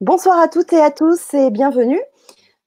Bonsoir 0.00 0.40
à 0.40 0.48
toutes 0.48 0.72
et 0.72 0.80
à 0.80 0.90
tous 0.90 1.32
et 1.32 1.50
bienvenue 1.50 2.00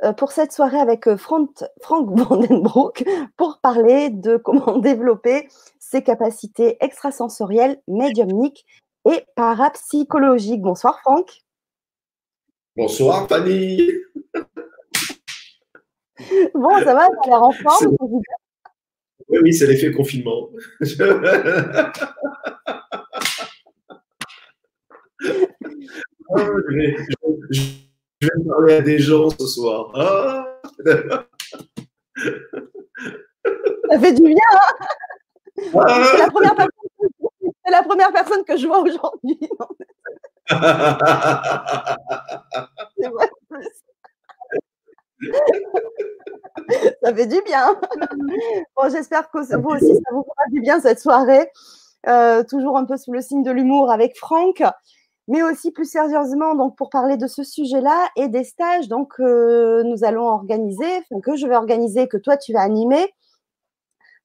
euh, 0.03 0.13
pour 0.13 0.31
cette 0.31 0.53
soirée 0.53 0.79
avec 0.79 1.07
euh, 1.07 1.17
Frank, 1.17 1.49
Frank 1.81 2.09
Vandenbroek 2.17 3.03
pour 3.36 3.59
parler 3.59 4.09
de 4.09 4.38
comment 4.38 4.78
développer 4.78 5.49
ses 5.79 6.01
capacités 6.01 6.78
extrasensorielles, 6.79 7.81
médiumniques 7.88 8.65
et 9.09 9.25
parapsychologiques. 9.36 10.62
Bonsoir 10.62 10.99
Franck. 11.01 11.42
Bonsoir 12.76 13.28
Fanny. 13.28 13.90
Bon, 16.54 16.80
ça 16.80 16.94
va, 16.94 17.09
tu 17.09 17.30
as 17.30 17.32
l'air 17.32 17.44
en 17.44 17.52
forme 17.52 17.98
Oui, 19.27 19.40
oui, 19.44 19.54
c'est 19.54 19.68
l'effet 19.68 19.91
confinement. 19.91 20.48
Ah, 25.22 26.38
je, 26.38 26.76
vais, 26.76 26.95
je, 27.52 27.62
vais, 28.22 28.44
parler 28.48 28.73
à 28.73 28.82
des 28.82 28.98
gens 28.98 29.30
ce 29.30 29.46
soir. 29.46 29.92
Ah. 29.94 30.60
Ça 33.90 34.00
fait 34.00 34.14
du 34.14 34.23
bien. 34.23 34.36
Hein 34.54 35.70
ah. 35.76 36.04
c'est, 36.12 36.18
la 36.18 36.30
première 36.30 36.56
personne, 36.56 36.72
c'est 37.64 37.72
la 37.72 37.84
première 37.84 38.12
personne 38.12 38.44
que 38.44 38.58
je 38.58 38.68
vois 38.68 38.80
aujourd'hui. 38.80 39.40
c'est 42.98 43.08
vrai. 43.08 43.30
ça 47.04 47.16
fait 47.16 47.28
du 47.28 47.42
bien. 47.44 47.80
Bon, 48.76 48.90
j'espère 48.90 49.30
que 49.30 49.38
vous 49.38 49.70
aussi, 49.70 49.94
ça 49.94 50.12
vous 50.12 50.23
fera 50.23 50.50
du 50.52 50.62
bien 50.62 50.80
cette 50.80 51.00
soirée. 51.00 51.50
Euh, 52.08 52.44
toujours 52.44 52.78
un 52.78 52.86
peu 52.86 52.98
sous 52.98 53.12
le 53.12 53.22
signe 53.22 53.44
de 53.44 53.52
l'humour 53.52 53.92
avec 53.92 54.16
Franck 54.18 54.62
mais 55.28 55.44
aussi 55.44 55.72
plus 55.72 55.90
sérieusement 55.90 56.56
donc 56.56 56.78
pour 56.78 56.90
parler 56.90 57.18
de 57.18 57.28
ce 57.28 57.44
sujet-là 57.44 58.10
et 58.16 58.28
des 58.28 58.44
stages 58.44 58.88
donc 58.88 59.14
euh, 59.20 59.84
nous 59.84 60.04
allons 60.04 60.28
organiser, 60.28 61.04
que 61.23 61.36
je 61.36 61.48
vais 61.48 61.56
organiser, 61.56 62.08
que 62.08 62.17
toi 62.17 62.38
tu 62.38 62.54
vas 62.54 62.62
animer. 62.62 63.14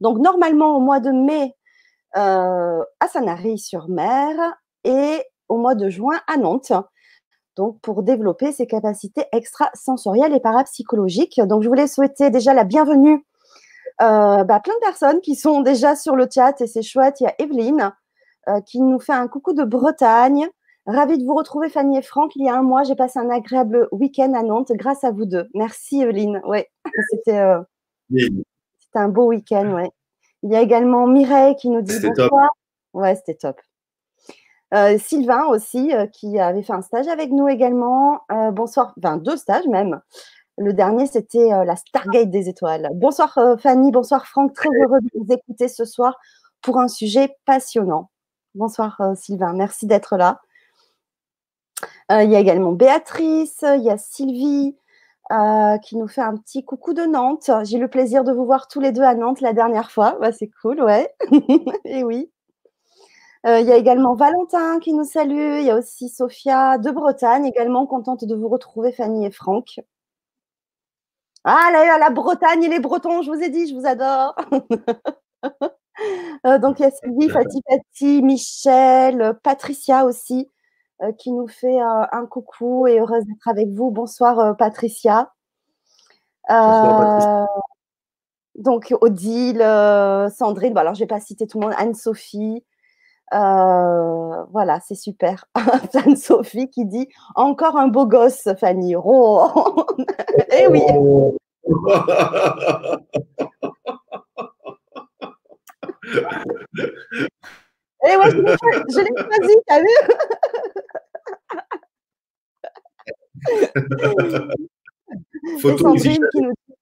Donc 0.01 0.19
normalement 0.19 0.77
au 0.77 0.81
mois 0.81 1.01
de 1.01 1.11
mai 1.11 1.55
euh, 2.17 2.83
à 3.01 3.09
Sanary-sur-Mer 3.09 4.59
et 4.85 5.23
au 5.49 5.59
mois 5.59 5.75
de 5.75 5.89
juin 5.89 6.19
à 6.27 6.37
Nantes. 6.37 6.73
Donc 7.57 7.81
pour 7.81 8.03
développer 8.03 8.53
ses 8.53 8.67
capacités 8.67 9.27
extrasensorielles 9.33 10.35
et 10.35 10.41
parapsychologiques. 10.41 11.41
Donc 11.43 11.63
je 11.63 11.69
voulais 11.69 11.87
souhaiter 11.87 12.31
déjà 12.31 12.55
la 12.55 12.65
bienvenue 12.65 13.25
euh, 14.03 14.45
bah, 14.45 14.61
plein 14.61 14.75
de 14.75 14.81
personnes 14.81 15.21
qui 15.21 15.35
sont 15.35 15.61
déjà 15.61 15.95
sur 15.95 16.17
le 16.17 16.27
chat 16.33 16.59
et 16.61 16.67
c'est 16.67 16.83
chouette. 16.83 17.21
Il 17.21 17.25
y 17.25 17.27
a 17.27 17.35
Evelyne 17.39 17.93
euh, 18.49 18.61
qui 18.63 18.81
nous 18.81 18.99
fait 18.99 19.13
un 19.13 19.29
coucou 19.29 19.53
de 19.53 19.65
Bretagne. 19.65 20.49
Ravie 20.87 21.19
de 21.19 21.25
vous 21.25 21.35
retrouver, 21.35 21.69
Fanny 21.69 21.99
et 21.99 22.03
Franck. 22.03 22.35
Il 22.37 22.45
y 22.45 22.49
a 22.49 22.57
un 22.57 22.63
mois, 22.63 22.85
j'ai 22.85 22.95
passé 22.95 23.19
un 23.19 23.29
agréable 23.29 23.89
week-end 23.93 24.33
à 24.35 24.43
Nantes 24.43 24.73
grâce 24.73 25.05
à 25.05 25.11
vous 25.11 25.27
deux. 25.27 25.49
Merci, 25.55 26.03
Evelyne. 26.03 26.41
Ouais, 26.45 26.69
c'était 27.11 27.39
euh, 27.39 27.61
un 28.95 29.09
beau 29.09 29.27
week-end. 29.27 29.73
Ouais. 29.75 29.91
Il 30.43 30.51
y 30.51 30.57
a 30.57 30.63
également 30.63 31.07
Mireille 31.07 31.55
qui 31.57 31.69
nous 31.69 31.83
dit 31.83 31.95
bonsoir. 32.03 32.51
Ouais, 32.95 33.15
c'était 33.15 33.35
top. 33.35 33.61
Euh, 34.73 34.99
Sylvain 34.99 35.47
aussi, 35.47 35.95
euh, 35.95 36.07
qui 36.07 36.39
avait 36.39 36.63
fait 36.63 36.73
un 36.73 36.83
stage 36.83 37.09
avec 37.09 37.31
nous 37.31 37.49
également. 37.49 38.21
bonsoir, 38.53 38.95
enfin 38.99 39.19
deux 39.19 39.37
stages 39.37 39.67
même. 39.67 40.01
Le 40.57 40.73
dernier, 40.73 41.07
c'était 41.07 41.49
la 41.65 41.77
Stargate 41.77 42.31
des 42.31 42.49
étoiles. 42.49 42.91
Bonsoir 42.95 43.39
Fanny, 43.59 43.93
bonsoir 43.93 44.27
Franck. 44.27 44.55
Très 44.55 44.69
heureux 44.83 45.01
de 45.01 45.09
vous 45.15 45.33
écouter 45.33 45.69
ce 45.69 45.85
soir 45.85 46.19
pour 46.63 46.79
un 46.79 46.89
sujet 46.89 47.35
passionnant. 47.47 48.11
Bonsoir 48.55 49.01
Sylvain, 49.15 49.53
merci 49.55 49.87
d'être 49.87 50.17
là. 50.17 50.41
Euh, 52.11 52.25
il 52.25 52.31
y 52.31 52.37
a 52.37 52.41
également 52.41 52.73
Béatrice, 52.73 53.63
il 53.63 53.83
y 53.85 53.91
a 53.91 53.97
Sylvie 53.97 54.77
euh, 55.33 55.79
qui 55.79 55.97
nous 55.97 56.09
fait 56.09 56.23
un 56.23 56.37
petit 56.37 56.65
coucou 56.65 56.93
de 56.93 57.03
Nantes. 57.03 57.51
J'ai 57.65 57.79
eu 57.79 57.81
le 57.81 57.89
plaisir 57.89 58.25
de 58.25 58.33
vous 58.33 58.45
voir 58.45 58.67
tous 58.69 58.81
les 58.81 58.93
deux 58.93 59.03
à 59.03 59.15
Nantes 59.15 59.41
la 59.41 59.53
dernière 59.53 59.91
fois. 59.93 60.17
Bah, 60.21 60.33
c'est 60.33 60.51
cool, 60.61 60.83
ouais. 60.83 61.13
Et 61.85 62.03
oui. 62.03 62.31
Euh, 63.47 63.61
il 63.61 63.67
y 63.67 63.73
a 63.73 63.77
également 63.77 64.15
Valentin 64.15 64.81
qui 64.81 64.93
nous 64.93 65.05
salue. 65.05 65.61
Il 65.61 65.65
y 65.65 65.71
a 65.71 65.77
aussi 65.77 66.09
Sophia 66.09 66.79
de 66.79 66.91
Bretagne, 66.91 67.47
également 67.47 67.87
contente 67.87 68.25
de 68.25 68.35
vous 68.35 68.49
retrouver, 68.49 68.93
Fanny 68.93 69.27
et 69.27 69.31
Franck. 69.31 69.81
Ah, 71.45 71.71
là, 71.73 71.99
la 71.99 72.11
Bretagne 72.11 72.63
et 72.65 72.69
les 72.69 72.81
Bretons, 72.81 73.23
je 73.23 73.31
vous 73.31 73.43
ai 73.43 73.49
dit, 73.49 73.67
je 73.69 73.75
vous 73.75 73.87
adore. 73.87 74.35
donc, 76.61 76.81
il 76.81 76.83
y 76.83 76.87
a 76.87 76.91
Sylvie, 76.91 77.29
Fatih 77.31 78.23
Michel, 78.23 79.39
Patricia 79.43 80.05
aussi. 80.05 80.51
Euh, 81.03 81.13
qui 81.13 81.33
nous 81.33 81.49
fait 81.49 81.81
euh, 81.81 82.05
un 82.13 82.27
coucou 82.27 82.87
et 82.87 83.01
heureuse 83.01 83.25
d'être 83.25 83.49
avec 83.49 83.71
vous. 83.71 83.91
Bonsoir 83.91 84.39
euh, 84.39 84.53
Patricia. 84.53 85.33
Bonsoir, 86.47 87.49
donc 88.57 88.95
Odile, 89.01 89.65
Sandrine, 90.37 90.75
bon, 90.75 90.81
alors 90.81 90.95
je 90.95 91.01
vais 91.01 91.07
pas 91.07 91.21
citer 91.21 91.47
tout 91.47 91.61
le 91.61 91.67
monde, 91.67 91.75
Anne-Sophie, 91.79 92.65
voilà, 93.31 94.81
c'est 94.85 94.97
super. 94.97 95.47
Anne-Sophie 95.95 96.69
qui 96.69 96.85
dit 96.85 97.09
encore 97.37 97.77
un 97.77 97.89
beau 97.89 98.05
gosse, 98.05 98.49
Fanny. 98.59 98.95
Oh 98.97 99.87
eh 100.53 100.67
oui. 100.67 100.83
Eh 108.03 108.17
ouais, 108.17 108.31
je 108.31 109.01
l'ai 109.01 109.11
choisi, 109.15 109.57
t'as 109.67 109.79
vu? 109.79 109.87
Photo 115.61 115.95
qui 115.95 116.19
nous 116.41 116.53
dit 116.75 116.81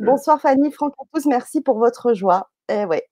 Bonsoir 0.00 0.40
Fanny, 0.40 0.70
Franck 0.72 0.94
à 0.98 1.04
tous, 1.12 1.26
merci 1.26 1.60
pour 1.60 1.78
votre 1.78 2.14
joie. 2.14 2.50
Eh 2.68 2.84
ouais. 2.84 3.06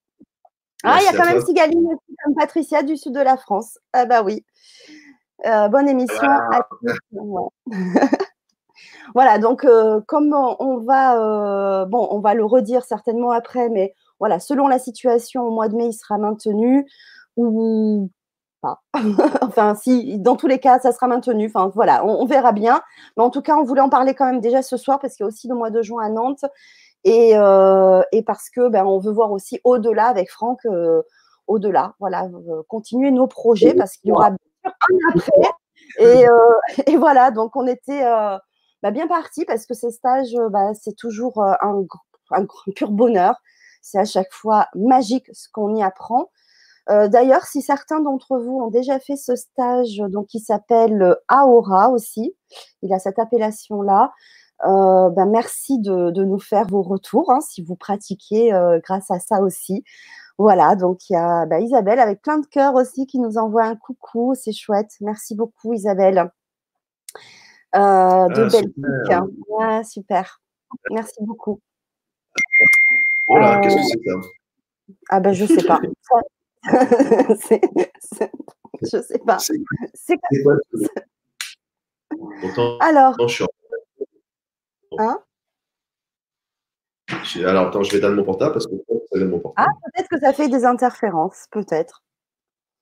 Ah, 0.83 0.99
il 1.01 1.05
y 1.05 1.09
a 1.09 1.13
quand 1.17 1.25
même 1.25 1.41
Sigaline 1.45 1.87
aussi, 1.87 2.17
comme 2.23 2.35
Patricia 2.35 2.83
du 2.83 2.97
sud 2.97 3.15
de 3.15 3.21
la 3.21 3.37
France. 3.37 3.79
Ah 3.93 4.05
bah 4.05 4.23
oui. 4.23 4.45
Euh, 5.47 5.69
bonne 5.69 5.89
émission. 5.89 6.29
voilà, 9.15 9.39
donc 9.39 9.65
euh, 9.65 10.01
comme 10.07 10.35
on, 10.35 10.79
va, 10.79 11.19
euh, 11.19 11.87
bon, 11.87 12.07
on 12.11 12.21
va 12.21 12.35
le 12.35 12.45
redire 12.45 12.85
certainement 12.85 13.31
après, 13.31 13.69
mais 13.71 13.95
voilà, 14.21 14.41
selon 14.41 14.69
la 14.69 14.79
situation, 14.79 15.43
au 15.43 15.51
mois 15.51 15.69
de 15.69 15.77
mai, 15.77 15.87
il 15.87 15.93
sera 15.95 16.19
maintenu 16.19 16.87
ou 17.37 18.11
enfin, 19.43 19.75
si, 19.75 20.19
dans 20.19 20.37
tous 20.37 20.47
les 20.47 20.59
cas, 20.59 20.79
ça 20.79 20.93
sera 20.93 21.07
maintenu. 21.07 21.47
Enfin, 21.47 21.71
voilà, 21.75 22.05
on, 22.05 22.25
verra 22.27 22.53
bien. 22.53 22.81
Mais 23.17 23.23
en 23.23 23.31
tout 23.31 23.43
cas, 23.43 23.57
on 23.57 23.65
voulait 23.65 23.81
en 23.81 23.89
parler 23.89 24.15
quand 24.15 24.27
même 24.27 24.41
déjà 24.41 24.63
ce 24.63 24.77
soir 24.77 24.99
parce 24.99 25.15
qu'il 25.15 25.25
y 25.25 25.27
a 25.27 25.29
aussi 25.29 25.49
le 25.49 25.55
mois 25.55 25.71
de 25.71 25.83
juin 25.83 26.05
à 26.05 26.09
Nantes 26.09 26.45
et, 27.05 27.33
euh, 27.37 28.03
parce 28.27 28.49
que 28.51 28.69
ben, 28.69 28.85
on 28.87 28.99
veut 28.99 29.13
voir 29.13 29.31
aussi 29.31 29.61
au-delà 29.65 30.07
avec 30.07 30.31
Franck, 30.31 30.61
euh, 30.67 31.03
au-delà, 31.47 31.95
voilà, 32.01 32.25
euh, 32.25 32.63
continuer 32.69 33.11
nos 33.11 33.27
projets 33.27 33.75
parce 33.75 33.97
qu'il 33.97 34.09
y 34.09 34.13
aura 34.13 34.29
un 34.31 34.37
après. 35.15 35.51
Et, 35.99 36.25
et, 36.87 36.97
voilà, 36.97 37.31
donc 37.31 37.57
on 37.57 37.67
était 37.67 38.03
bah, 38.83 38.91
bien 38.91 39.07
parti 39.07 39.45
parce 39.45 39.67
que 39.67 39.75
ces 39.75 39.91
stages, 39.91 40.35
bah, 40.51 40.73
c'est 40.75 40.97
toujours 40.97 41.43
un 41.43 42.47
pur 42.75 42.91
bonheur. 42.91 43.37
C'est 43.83 43.99
à 43.99 44.07
chaque 44.07 44.33
fois 44.33 44.69
magique 44.75 45.27
ce 45.35 45.49
qu'on 45.53 45.77
y 45.77 45.83
apprend. 45.83 46.31
Euh, 46.91 47.09
d'ailleurs, 47.09 47.45
si 47.45 47.63
certains 47.63 48.01
d'entre 48.01 48.39
vous 48.39 48.61
ont 48.61 48.71
déjà 48.71 48.99
fait 49.01 49.17
ce 49.17 49.37
stage, 49.37 49.97
donc 50.09 50.27
qui 50.27 50.41
s'appelle 50.41 51.01
euh, 51.03 51.15
Aora 51.29 51.89
aussi, 51.91 52.35
il 52.83 52.93
a 52.93 52.99
cette 52.99 53.19
appellation-là. 53.19 54.13
Euh, 54.67 55.11
ben 55.11 55.27
merci 55.27 55.81
de, 55.81 56.11
nous 56.25 56.39
faire 56.39 56.67
vos 56.69 56.83
retours 56.83 57.31
hein, 57.31 57.41
si 57.41 57.63
vous 57.63 57.75
pratiquez 57.75 58.51
grâce 58.85 59.11
à 59.11 59.19
ça 59.19 59.41
aussi. 59.41 59.85
Voilà, 60.39 60.77
donc 60.77 61.11
il 61.11 61.15
y 61.15 61.17
a 61.17 61.47
ben, 61.47 61.63
Isabelle 61.63 62.01
avec 62.01 62.23
plein 62.23 62.39
de 62.39 62.47
cœurs 62.47 62.75
aussi 62.75 63.07
qui 63.07 63.19
nous 63.19 63.37
envoie 63.37 63.65
un 63.65 63.77
coucou, 63.77 64.35
c'est 64.35 64.53
chouette. 64.53 64.91
Merci 65.01 65.35
beaucoup 65.35 65.73
Isabelle. 65.73 66.31
de 67.75 67.79
ah, 67.79 68.29
Belgique. 68.29 68.75
Hein. 69.61 69.83
super. 69.85 70.41
Merci 70.91 71.17
beaucoup. 71.21 71.61
Voilà, 73.29 73.61
qu'est-ce 73.61 73.77
que 73.77 73.83
c'est 73.83 74.11
ça? 74.11 74.29
Ah 75.11 75.21
ben 75.21 75.33
je 75.33 75.47
sais 75.47 75.67
pas. 75.67 75.81
je 78.83 79.03
sais 79.03 79.19
pas. 79.19 79.39
C'est 79.39 80.19
quoi? 80.43 80.57
Alors. 82.81 83.17
Hein? 84.99 85.19
Alors, 87.45 87.69
attends, 87.69 87.83
je 87.83 87.91
vais 87.93 87.99
éteindre 87.99 88.17
mon 88.17 88.25
portable 88.25 88.53
parce 88.53 88.67
que 88.67 88.75
ça 89.13 89.25
mon 89.25 89.39
portable. 89.41 89.69
Ah, 89.69 89.89
peut-être 89.93 90.09
que 90.09 90.19
ça 90.19 90.33
fait 90.33 90.49
des 90.49 90.65
interférences, 90.65 91.47
peut-être. 91.51 92.03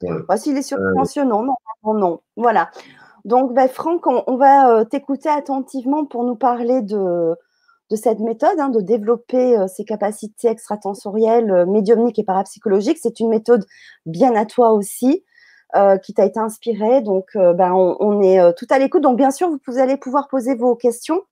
Ouais. 0.03 0.37
S'il 0.37 0.57
est 0.57 0.63
surtensionnant, 0.63 1.43
non, 1.43 1.57
non, 1.85 1.95
non. 1.95 2.21
Voilà. 2.37 2.71
Donc, 3.25 3.55
ben, 3.55 3.69
Franck, 3.69 4.07
on, 4.07 4.37
va 4.37 4.75
euh, 4.75 4.85
t'écouter 4.85 5.29
attentivement 5.29 6.05
pour 6.05 6.25
nous 6.25 6.35
parler 6.35 6.83
de, 6.83 7.37
de 7.93 7.97
cette 7.97 8.21
méthode, 8.21 8.59
hein, 8.59 8.71
de 8.71 8.81
développer 8.81 9.59
euh, 9.59 9.69
ses 9.69 9.85
capacités 9.85 10.49
extratensorielles, 10.49 11.51
euh, 11.51 11.67
médiumniques 11.67 12.19
et 12.19 12.25
parapsychologiques. 12.25 12.99
C'est 13.01 13.21
une 13.21 13.29
méthode 13.29 13.67
bien 14.07 14.35
à 14.35 14.47
toi 14.47 14.73
aussi. 14.73 15.25
euh, 15.75 15.97
qui 15.97 16.13
t'a 16.13 16.27
été 16.27 16.39
inspiré. 16.39 17.01
Donc, 17.01 17.31
euh, 17.35 17.55
ben, 17.55 17.73
on, 17.73 18.21
est 18.21 18.55
tout 18.59 18.67
à 18.69 18.79
l'écoute. 18.79 19.03
Donc, 19.03 19.17
bien 19.17 19.31
sûr, 19.31 19.49
vous, 19.67 19.79
allez 19.79 19.97
pouvoir 19.97 20.29
poser 20.29 20.55
vos 20.55 20.77
questions 20.77 21.23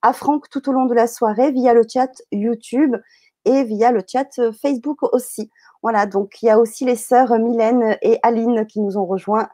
à 0.00 0.14
Franck 0.14 0.48
tout 0.48 0.70
au 0.70 0.72
long 0.72 0.86
de 0.86 0.94
la 0.94 1.06
soirée 1.06 1.52
via 1.52 1.74
le 1.74 1.82
chat 1.86 2.10
YouTube 2.32 2.96
et 3.44 3.62
via 3.64 3.92
le 3.92 4.02
chat 4.06 4.30
Facebook 4.62 5.02
aussi. 5.12 5.50
Voilà, 5.82 6.06
donc 6.06 6.40
il 6.40 6.46
y 6.46 6.50
a 6.50 6.58
aussi 6.58 6.86
les 6.86 6.96
sœurs 6.96 7.38
Mylène 7.38 7.98
et 8.00 8.18
Aline 8.22 8.64
qui 8.66 8.80
nous 8.80 8.96
ont 8.96 9.04
rejoints, 9.04 9.50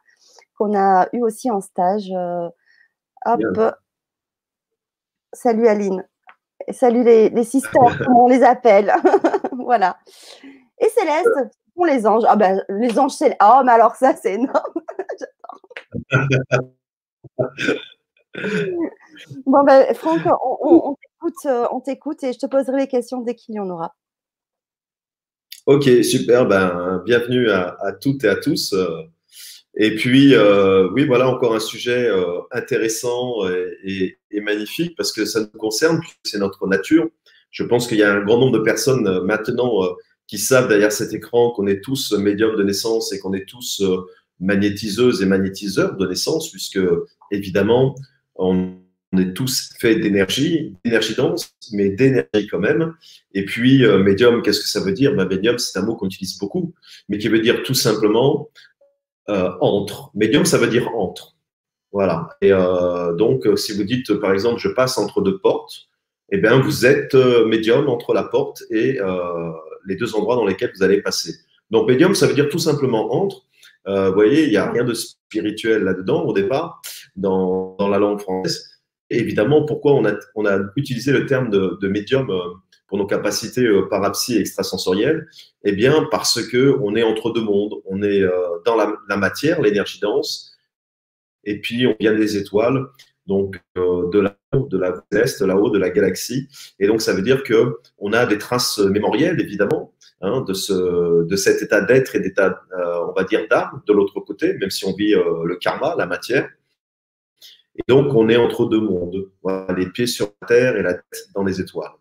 qu'on 0.57 0.77
a 0.79 1.09
eu 1.13 1.23
aussi 1.23 1.51
en 1.51 1.61
stage. 1.61 2.13
hop. 3.25 3.75
Salut 5.33 5.67
Aline. 5.67 6.05
Salut 6.73 7.05
les, 7.05 7.31
les 7.31 7.45
sisters, 7.45 7.99
comme 8.05 8.17
on 8.17 8.29
les 8.29 8.43
appelle. 8.43 8.93
voilà. 9.53 9.99
Et 10.79 10.89
Céleste, 10.89 11.29
sont 11.77 11.85
les 11.85 12.07
anges 12.07 12.25
Ah 12.27 12.37
ben, 12.37 12.63
les 12.69 12.99
anges, 12.99 13.13
c'est... 13.13 13.37
Oh, 13.43 13.63
mais 13.65 13.73
alors 13.73 13.95
ça, 13.95 14.15
c'est 14.15 14.35
énorme. 14.35 14.55
bon, 19.47 19.65
ben, 19.65 19.95
Franck, 19.95 20.21
on, 20.43 20.95
t'écoute, 20.95 21.47
euh, 21.47 21.67
on 21.73 21.81
t'écoute 21.81 22.23
et 22.25 22.33
je 22.33 22.39
te 22.39 22.47
poserai 22.47 22.79
les 22.79 22.89
questions 22.89 23.21
dès 23.21 23.35
qu'il 23.35 23.55
y 23.55 23.61
en 23.61 23.71
aura. 23.71 23.95
Ok, 25.67 25.85
super. 26.03 26.47
Ben, 26.47 27.03
bienvenue 27.05 27.51
à, 27.51 27.77
toutes 28.01 28.25
et 28.25 28.29
à 28.29 28.37
tous. 28.37 28.75
Et 29.79 29.95
puis, 29.95 30.35
euh, 30.35 30.89
oui, 30.93 31.05
voilà 31.05 31.29
encore 31.29 31.55
un 31.55 31.61
sujet 31.61 32.09
euh, 32.09 32.41
intéressant 32.51 33.47
et, 33.85 34.19
et, 34.31 34.41
magnifique 34.41 34.97
parce 34.97 35.13
que 35.13 35.25
ça 35.27 35.41
nous 35.41 35.59
concerne, 35.59 36.01
c'est 36.25 36.39
notre 36.39 36.67
nature. 36.67 37.09
Je 37.51 37.63
pense 37.63 37.87
qu'il 37.87 37.99
y 37.99 38.03
a 38.03 38.13
un 38.13 38.25
grand 38.25 38.39
nombre 38.39 38.59
de 38.59 38.65
personnes 38.65 39.23
maintenant 39.25 39.83
qui 40.27 40.39
savent 40.39 40.69
derrière 40.69 40.93
cet 40.93 41.13
écran 41.13 41.51
qu'on 41.51 41.67
est 41.67 41.81
tous 41.81 42.13
médiums 42.13 42.57
de 42.57 42.63
naissance 42.63 43.13
et 43.13 43.19
qu'on 43.19 43.33
est 43.33 43.49
tous 43.49 43.81
euh, 43.83 43.99
magnétiseuses 44.41 45.23
et 45.23 45.27
magnétiseurs 45.27 45.97
de 45.97 46.07
naissance, 46.07 46.51
puisque 46.51 46.81
évidemment, 47.31 47.95
on 48.35 48.75
est 49.17 49.35
tous 49.35 49.71
faits 49.79 50.01
d'énergie, 50.01 50.75
d'énergie 50.85 51.15
dense, 51.15 51.55
mais 51.73 51.91
d'énergie 51.91 52.47
quand 52.51 52.59
même. 52.59 52.95
Et 53.35 53.45
puis, 53.45 53.85
euh, 53.85 54.03
médium, 54.03 54.43
qu'est-ce 54.43 54.61
que 54.61 54.69
ça 54.69 54.81
veut 54.81 54.93
dire? 54.93 55.15
Ben, 55.15 55.27
Médium, 55.27 55.59
c'est 55.59 55.79
un 55.79 55.83
mot 55.83 55.95
qu'on 55.95 56.07
utilise 56.07 56.39
beaucoup, 56.39 56.75
mais 57.09 57.19
qui 57.19 57.29
veut 57.29 57.41
dire 57.41 57.63
tout 57.63 57.75
simplement 57.75 58.51
euh, 59.29 59.51
entre. 59.61 60.11
Médium, 60.15 60.45
ça 60.45 60.59
veut 60.59 60.69
dire 60.69 60.89
entre. 60.95 61.35
Voilà. 61.93 62.29
Et 62.43 62.51
donc, 63.17 63.47
si 63.57 63.73
vous 63.75 63.85
dites, 63.85 64.13
par 64.15 64.33
exemple, 64.33 64.61
je 64.61 64.69
passe 64.69 64.99
entre 64.99 65.23
deux 65.23 65.39
portes, 65.39 65.89
eh 66.31 66.37
bien, 66.37 66.61
vous 66.61 66.85
êtes 66.85 67.15
médium 67.15 67.89
entre 67.89 68.13
la 68.13 68.25
porte 68.25 68.65
et 68.71 68.99
les 69.87 69.97
deux 69.97 70.15
endroits 70.15 70.37
dans 70.37 70.45
lesquels 70.45 70.73
vous 70.77 70.83
allez 70.83 71.01
passer. 71.01 71.37
Donc, 71.71 71.89
médium, 71.89 72.15
ça 72.15 72.27
veut 72.27 72.35
dire 72.35 72.51
tout 72.51 72.59
simplement 72.59 73.15
entre. 73.15 73.47
Euh, 73.89 74.09
vous 74.09 74.15
voyez, 74.15 74.45
il 74.45 74.51
n'y 74.51 74.57
a 74.57 74.71
rien 74.71 74.85
de 74.85 74.95
spirituel 74.95 75.85
là-dedans 75.85 76.25
au 76.25 76.33
départ, 76.33 76.83
dans, 77.15 77.77
dans, 77.79 77.89
la 77.89 77.99
langue 77.99 78.21
française. 78.21 78.69
Et 79.11 79.19
évidemment, 79.19 79.65
pourquoi 79.65 79.93
on 79.95 80.05
a, 80.05 80.15
on 80.35 80.45
a 80.45 80.59
utilisé 80.75 81.13
le 81.13 81.27
terme 81.27 81.51
de, 81.51 81.79
de 81.81 81.89
médium 81.89 82.31
euh, 82.31 82.41
pour 82.87 82.99
nos 82.99 83.07
capacités 83.07 83.65
euh, 83.65 83.89
parapsy 83.89 84.37
et 84.37 84.41
extrasensorielles 84.41 85.29
Eh 85.65 85.73
bien, 85.73 86.07
parce 86.11 86.43
que 86.47 86.77
on 86.81 86.95
est 86.97 87.03
entre 87.03 87.31
deux 87.33 87.43
mondes. 87.43 87.75
On 87.85 88.03
est 88.03 88.23
euh, 88.23 88.33
dans 88.65 88.77
la, 88.77 89.17
matière, 89.17 89.61
l'énergie 89.61 90.01
dense, 90.01 90.57
et 91.45 91.61
puis 91.61 91.87
on 91.87 91.97
vient 91.99 92.15
des 92.15 92.37
étoiles 92.37 92.87
donc 93.27 93.61
euh, 93.77 94.09
de 94.11 94.21
la 94.21 94.37
de 94.53 94.79
la 94.79 95.05
est, 95.13 95.41
là-haut 95.43 95.69
de 95.71 95.79
la 95.79 95.91
galaxie. 95.91 96.49
Et 96.79 96.87
donc 96.87 97.03
ça 97.03 97.13
veut 97.13 97.23
dire 97.23 97.43
que 97.43 97.77
on 97.99 98.13
a 98.13 98.25
des 98.25 98.39
traces 98.39 98.79
mémorielles 98.79 99.39
évidemment 99.41 99.93
hein, 100.23 100.43
de 100.43 100.55
ce 100.55 101.25
de 101.25 101.37
cet 101.37 101.61
état 101.61 101.83
d'être 101.83 102.15
et 102.17 102.21
d'état 102.21 102.63
on 103.07 103.13
va 103.13 103.25
dire 103.25 103.47
d'âme 103.51 103.83
de 103.87 103.93
l'autre 103.93 104.21
côté, 104.21 104.55
même 104.55 104.71
si 104.71 104.87
on 104.87 104.95
vit 104.95 105.13
le 105.13 105.57
karma, 105.57 105.95
la 105.99 106.07
matière. 106.07 106.49
Et 107.75 107.83
donc 107.89 108.15
on 108.15 108.29
est 108.31 108.37
entre 108.37 108.67
deux 108.67 108.81
mondes, 108.81 109.29
les 109.77 109.87
pieds 109.91 110.07
sur 110.07 110.33
la 110.41 110.47
terre 110.47 110.77
et 110.77 110.83
la 110.83 110.95
tête 110.95 111.29
dans 111.35 111.45
les 111.45 111.61
étoiles. 111.61 111.93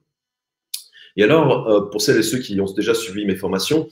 Et 1.17 1.23
alors, 1.23 1.89
pour 1.91 2.01
celles 2.01 2.17
et 2.17 2.23
ceux 2.23 2.39
qui 2.39 2.59
ont 2.59 2.65
déjà 2.65 2.93
suivi 2.93 3.25
mes 3.25 3.35
formations, 3.35 3.87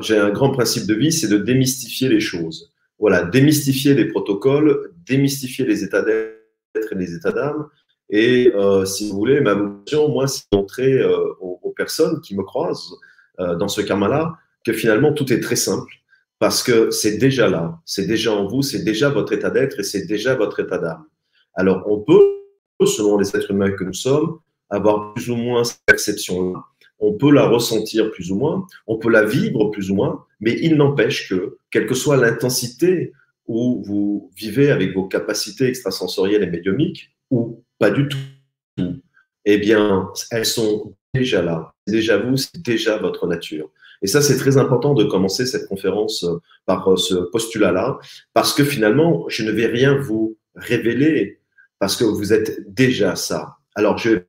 j'ai 0.00 0.16
un 0.16 0.30
grand 0.30 0.50
principe 0.50 0.86
de 0.86 0.94
vie, 0.94 1.10
c'est 1.10 1.28
de 1.28 1.38
démystifier 1.38 2.08
les 2.08 2.20
choses. 2.20 2.72
Voilà, 3.00 3.24
démystifier 3.24 3.94
les 3.94 4.04
protocoles, 4.04 4.92
démystifier 5.04 5.64
les 5.64 5.82
états 5.82 6.02
d'être 6.02 6.92
et 6.92 6.94
les 6.94 7.14
états 7.14 7.32
d'âme. 7.32 7.66
Et 8.10 8.52
euh, 8.54 8.84
si 8.84 9.08
vous 9.08 9.16
voulez, 9.16 9.40
ma 9.40 9.54
mission, 9.54 10.08
moi, 10.08 10.28
c'est 10.28 10.44
de 10.52 10.56
montrer 10.56 10.92
euh, 11.00 11.32
aux, 11.40 11.74
personnes 11.74 12.20
qui 12.20 12.36
me 12.36 12.42
croisent 12.42 12.94
euh, 13.40 13.56
dans 13.56 13.66
ce 13.66 13.80
karma-là 13.80 14.34
que 14.64 14.74
finalement, 14.74 15.12
tout 15.12 15.32
est 15.32 15.40
très 15.40 15.56
simple 15.56 15.90
parce 16.38 16.62
que 16.62 16.90
c'est 16.90 17.16
déjà 17.16 17.48
là, 17.48 17.80
c'est 17.86 18.06
déjà 18.06 18.32
en 18.32 18.46
vous, 18.46 18.62
c'est 18.62 18.84
déjà 18.84 19.08
votre 19.08 19.32
état 19.32 19.50
d'être 19.50 19.80
et 19.80 19.82
c'est 19.82 20.06
déjà 20.06 20.34
votre 20.34 20.60
état 20.60 20.78
d'âme. 20.78 21.04
Alors, 21.54 21.82
on 21.86 22.00
peut, 22.00 22.86
selon 22.86 23.16
les 23.16 23.28
êtres 23.28 23.50
humains 23.50 23.70
que 23.70 23.84
nous 23.84 23.94
sommes, 23.94 24.38
avoir 24.72 25.14
plus 25.14 25.30
ou 25.30 25.36
moins 25.36 25.64
cette 25.64 25.84
perception-là. 25.86 26.64
On 26.98 27.12
peut 27.12 27.30
la 27.30 27.46
ressentir 27.46 28.10
plus 28.10 28.30
ou 28.30 28.36
moins, 28.36 28.66
on 28.86 28.96
peut 28.96 29.10
la 29.10 29.24
vivre 29.24 29.70
plus 29.70 29.90
ou 29.90 29.94
moins, 29.94 30.24
mais 30.40 30.56
il 30.60 30.76
n'empêche 30.76 31.28
que, 31.28 31.58
quelle 31.70 31.86
que 31.86 31.94
soit 31.94 32.16
l'intensité 32.16 33.12
où 33.46 33.82
vous 33.84 34.30
vivez 34.36 34.70
avec 34.70 34.94
vos 34.94 35.06
capacités 35.06 35.66
extrasensorielles 35.66 36.42
et 36.42 36.50
médiumiques 36.50 37.10
ou 37.30 37.62
pas 37.78 37.90
du 37.90 38.08
tout, 38.08 38.86
eh 39.44 39.58
bien, 39.58 40.10
elles 40.30 40.46
sont 40.46 40.94
déjà 41.12 41.42
là. 41.42 41.72
C'est 41.86 41.94
déjà 41.94 42.18
vous, 42.18 42.36
c'est 42.36 42.62
déjà 42.62 42.96
votre 42.98 43.26
nature. 43.26 43.70
Et 44.02 44.06
ça, 44.06 44.22
c'est 44.22 44.36
très 44.36 44.56
important 44.56 44.94
de 44.94 45.04
commencer 45.04 45.46
cette 45.46 45.68
conférence 45.68 46.24
euh, 46.24 46.38
par 46.66 46.88
euh, 46.90 46.96
ce 46.96 47.14
postulat-là, 47.14 47.98
parce 48.34 48.52
que 48.52 48.64
finalement, 48.64 49.28
je 49.28 49.44
ne 49.44 49.52
vais 49.52 49.66
rien 49.66 49.96
vous 49.96 50.36
révéler, 50.56 51.40
parce 51.78 51.96
que 51.96 52.04
vous 52.04 52.32
êtes 52.32 52.72
déjà 52.72 53.14
ça. 53.14 53.56
Alors, 53.74 53.98
je 53.98 54.10
vais 54.10 54.26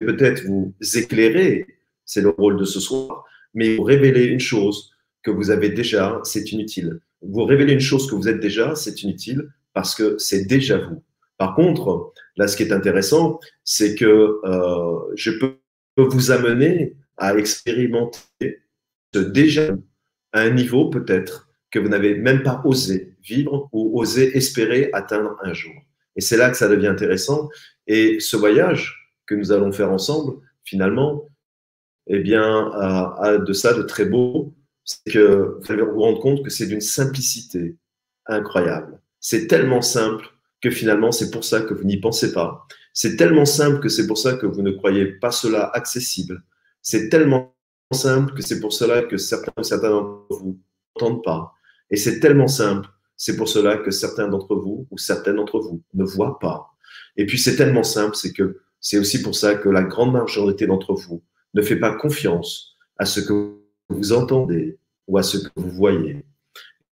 peut-être 0.00 0.44
vous 0.44 0.74
éclairer, 0.94 1.66
c'est 2.04 2.20
le 2.20 2.30
rôle 2.30 2.58
de 2.58 2.64
ce 2.64 2.80
soir, 2.80 3.24
mais 3.54 3.76
vous 3.76 3.82
révéler 3.82 4.24
une 4.24 4.40
chose 4.40 4.92
que 5.22 5.30
vous 5.30 5.50
avez 5.50 5.70
déjà, 5.70 6.20
c'est 6.24 6.52
inutile 6.52 7.00
vous 7.22 7.44
révélez 7.44 7.72
une 7.72 7.80
chose 7.80 8.08
que 8.08 8.14
vous 8.14 8.28
êtes 8.28 8.40
déjà, 8.40 8.74
c'est 8.74 9.02
inutile 9.02 9.48
parce 9.72 9.94
que 9.94 10.16
c'est 10.18 10.44
déjà 10.44 10.78
vous. 10.78 11.02
Par 11.38 11.54
contre, 11.54 12.12
là, 12.36 12.48
ce 12.48 12.56
qui 12.56 12.62
est 12.62 12.72
intéressant, 12.72 13.40
c'est 13.64 13.94
que 13.94 14.40
euh, 14.44 14.98
je 15.14 15.30
peux 15.30 15.58
vous 15.96 16.30
amener 16.30 16.94
à 17.16 17.34
expérimenter 17.36 18.62
ce 19.14 19.20
déjà 19.20 19.74
à 20.32 20.40
un 20.40 20.50
niveau 20.50 20.90
peut-être 20.90 21.48
que 21.70 21.78
vous 21.78 21.88
n'avez 21.88 22.14
même 22.14 22.42
pas 22.42 22.62
osé 22.64 23.14
vivre 23.22 23.68
ou 23.72 23.98
osé 24.00 24.36
espérer 24.36 24.90
atteindre 24.92 25.36
un 25.42 25.52
jour. 25.52 25.72
Et 26.14 26.20
c'est 26.20 26.36
là 26.36 26.50
que 26.50 26.56
ça 26.56 26.68
devient 26.68 26.86
intéressant. 26.86 27.48
Et 27.86 28.20
ce 28.20 28.36
voyage 28.36 29.05
que 29.26 29.34
nous 29.34 29.52
allons 29.52 29.72
faire 29.72 29.90
ensemble, 29.90 30.36
finalement, 30.64 31.28
eh 32.06 32.20
bien, 32.20 32.70
de 33.38 33.52
ça 33.52 33.74
de 33.74 33.82
très 33.82 34.04
beau 34.04 34.54
c'est 34.86 35.12
que 35.12 35.58
vous 35.60 35.72
allez 35.72 35.82
vous 35.82 36.00
rendre 36.00 36.20
compte 36.20 36.44
que 36.44 36.50
c'est 36.50 36.66
d'une 36.66 36.80
simplicité 36.80 37.76
incroyable. 38.26 39.00
C'est 39.20 39.48
tellement 39.48 39.82
simple 39.82 40.28
que 40.62 40.70
finalement, 40.70 41.10
c'est 41.10 41.32
pour 41.32 41.44
ça 41.44 41.60
que 41.60 41.74
vous 41.74 41.84
n'y 41.84 41.98
pensez 41.98 42.32
pas. 42.32 42.66
C'est 42.92 43.16
tellement 43.16 43.44
simple 43.44 43.80
que 43.80 43.88
c'est 43.88 44.06
pour 44.06 44.16
ça 44.16 44.34
que 44.34 44.46
vous 44.46 44.62
ne 44.62 44.70
croyez 44.70 45.06
pas 45.06 45.32
cela 45.32 45.68
accessible. 45.74 46.42
C'est 46.82 47.08
tellement 47.08 47.52
simple 47.92 48.32
que 48.34 48.42
c'est 48.42 48.60
pour 48.60 48.72
cela 48.72 49.02
que 49.02 49.16
certains, 49.16 49.62
certains 49.64 49.90
d'entre 49.90 50.26
vous 50.30 50.60
n'entendent 50.94 51.24
pas. 51.24 51.52
Et 51.90 51.96
c'est 51.96 52.20
tellement 52.20 52.48
simple, 52.48 52.88
c'est 53.16 53.36
pour 53.36 53.48
cela 53.48 53.78
que 53.78 53.90
certains 53.90 54.28
d'entre 54.28 54.54
vous 54.54 54.86
ou 54.90 54.98
certaines 54.98 55.36
d'entre 55.36 55.58
vous 55.58 55.82
ne 55.94 56.04
voient 56.04 56.38
pas. 56.38 56.76
Et 57.16 57.26
puis 57.26 57.38
c'est 57.38 57.56
tellement 57.56 57.82
simple, 57.82 58.14
c'est 58.14 58.32
que 58.32 58.60
c'est 58.88 58.98
aussi 58.98 59.20
pour 59.20 59.34
ça 59.34 59.56
que 59.56 59.68
la 59.68 59.82
grande 59.82 60.12
majorité 60.12 60.64
d'entre 60.68 60.94
vous 60.94 61.20
ne 61.54 61.60
fait 61.60 61.74
pas 61.74 61.96
confiance 61.96 62.76
à 62.98 63.04
ce 63.04 63.18
que 63.18 63.56
vous 63.88 64.12
entendez 64.12 64.78
ou 65.08 65.18
à 65.18 65.24
ce 65.24 65.38
que 65.38 65.48
vous 65.56 65.70
voyez. 65.70 66.24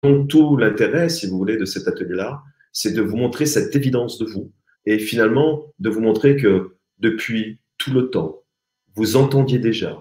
Donc, 0.02 0.26
tout 0.26 0.56
l'intérêt, 0.56 1.08
si 1.08 1.28
vous 1.28 1.38
voulez, 1.38 1.56
de 1.56 1.64
cet 1.64 1.86
atelier-là, 1.86 2.42
c'est 2.72 2.94
de 2.94 3.00
vous 3.00 3.16
montrer 3.16 3.46
cette 3.46 3.76
évidence 3.76 4.18
de 4.18 4.24
vous 4.24 4.50
et 4.86 4.98
finalement 4.98 5.72
de 5.78 5.88
vous 5.88 6.00
montrer 6.00 6.34
que 6.34 6.74
depuis 6.98 7.60
tout 7.78 7.92
le 7.92 8.10
temps, 8.10 8.42
vous 8.96 9.14
entendiez 9.14 9.60
déjà, 9.60 9.96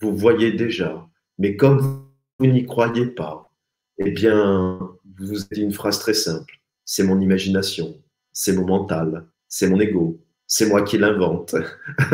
vous 0.00 0.16
voyez 0.16 0.52
déjà, 0.52 1.08
mais 1.38 1.56
comme 1.56 2.06
vous 2.38 2.46
n'y 2.46 2.66
croyez 2.66 3.06
pas, 3.06 3.52
eh 3.98 4.12
bien, 4.12 4.78
vous 5.18 5.26
vous 5.26 5.38
dites 5.38 5.56
une 5.56 5.72
phrase 5.72 5.98
très 5.98 6.14
simple. 6.14 6.60
C'est 6.84 7.02
mon 7.02 7.20
imagination, 7.20 8.00
c'est 8.32 8.52
mon 8.52 8.64
mental, 8.64 9.26
c'est 9.48 9.68
mon 9.68 9.80
ego, 9.80 10.20
c'est 10.54 10.66
moi 10.66 10.82
qui 10.82 10.98
l'invente. 10.98 11.54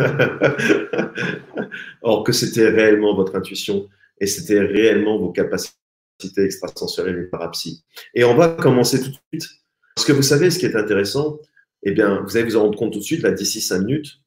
Or 2.03 2.23
que 2.23 2.31
c'était 2.31 2.69
réellement 2.69 3.17
votre 3.17 3.35
intuition 3.35 3.89
et 4.21 4.29
c'était 4.29 4.61
réellement 4.61 5.19
vos 5.19 5.33
capacités 5.33 5.75
extrasensorielles 6.37 7.19
et 7.19 7.25
parapsy. 7.25 7.85
Et 8.15 8.23
on 8.23 8.37
va 8.37 8.51
commencer 8.51 9.03
tout 9.03 9.11
de 9.11 9.17
suite. 9.33 9.51
Parce 9.97 10.07
que 10.07 10.13
vous 10.13 10.23
savez, 10.23 10.53
ce 10.53 10.61
qui 10.61 10.67
est 10.67 10.77
intéressant, 10.77 11.41
eh 11.83 11.91
bien, 11.91 12.21
vous 12.21 12.37
allez 12.37 12.47
vous 12.47 12.55
en 12.55 12.63
rendre 12.63 12.79
compte 12.79 12.93
tout 12.93 13.01
de 13.01 13.05
suite, 13.05 13.23
là, 13.23 13.33
d'ici 13.33 13.61
cinq 13.61 13.81
minutes, 13.81 14.21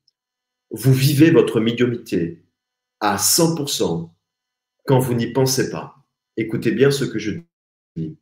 vous 0.72 0.94
vivez 0.94 1.32
votre 1.32 1.62
médiumité 1.62 2.44
à 3.00 3.16
100% 3.16 4.10
quand 4.88 5.00
vous 5.00 5.14
n'y 5.14 5.28
pensez 5.28 5.70
pas. 5.70 5.96
Écoutez 6.36 6.72
bien 6.72 6.92
ce 6.92 7.06
que 7.06 7.18
je 7.18 7.40
dis. 7.96 8.18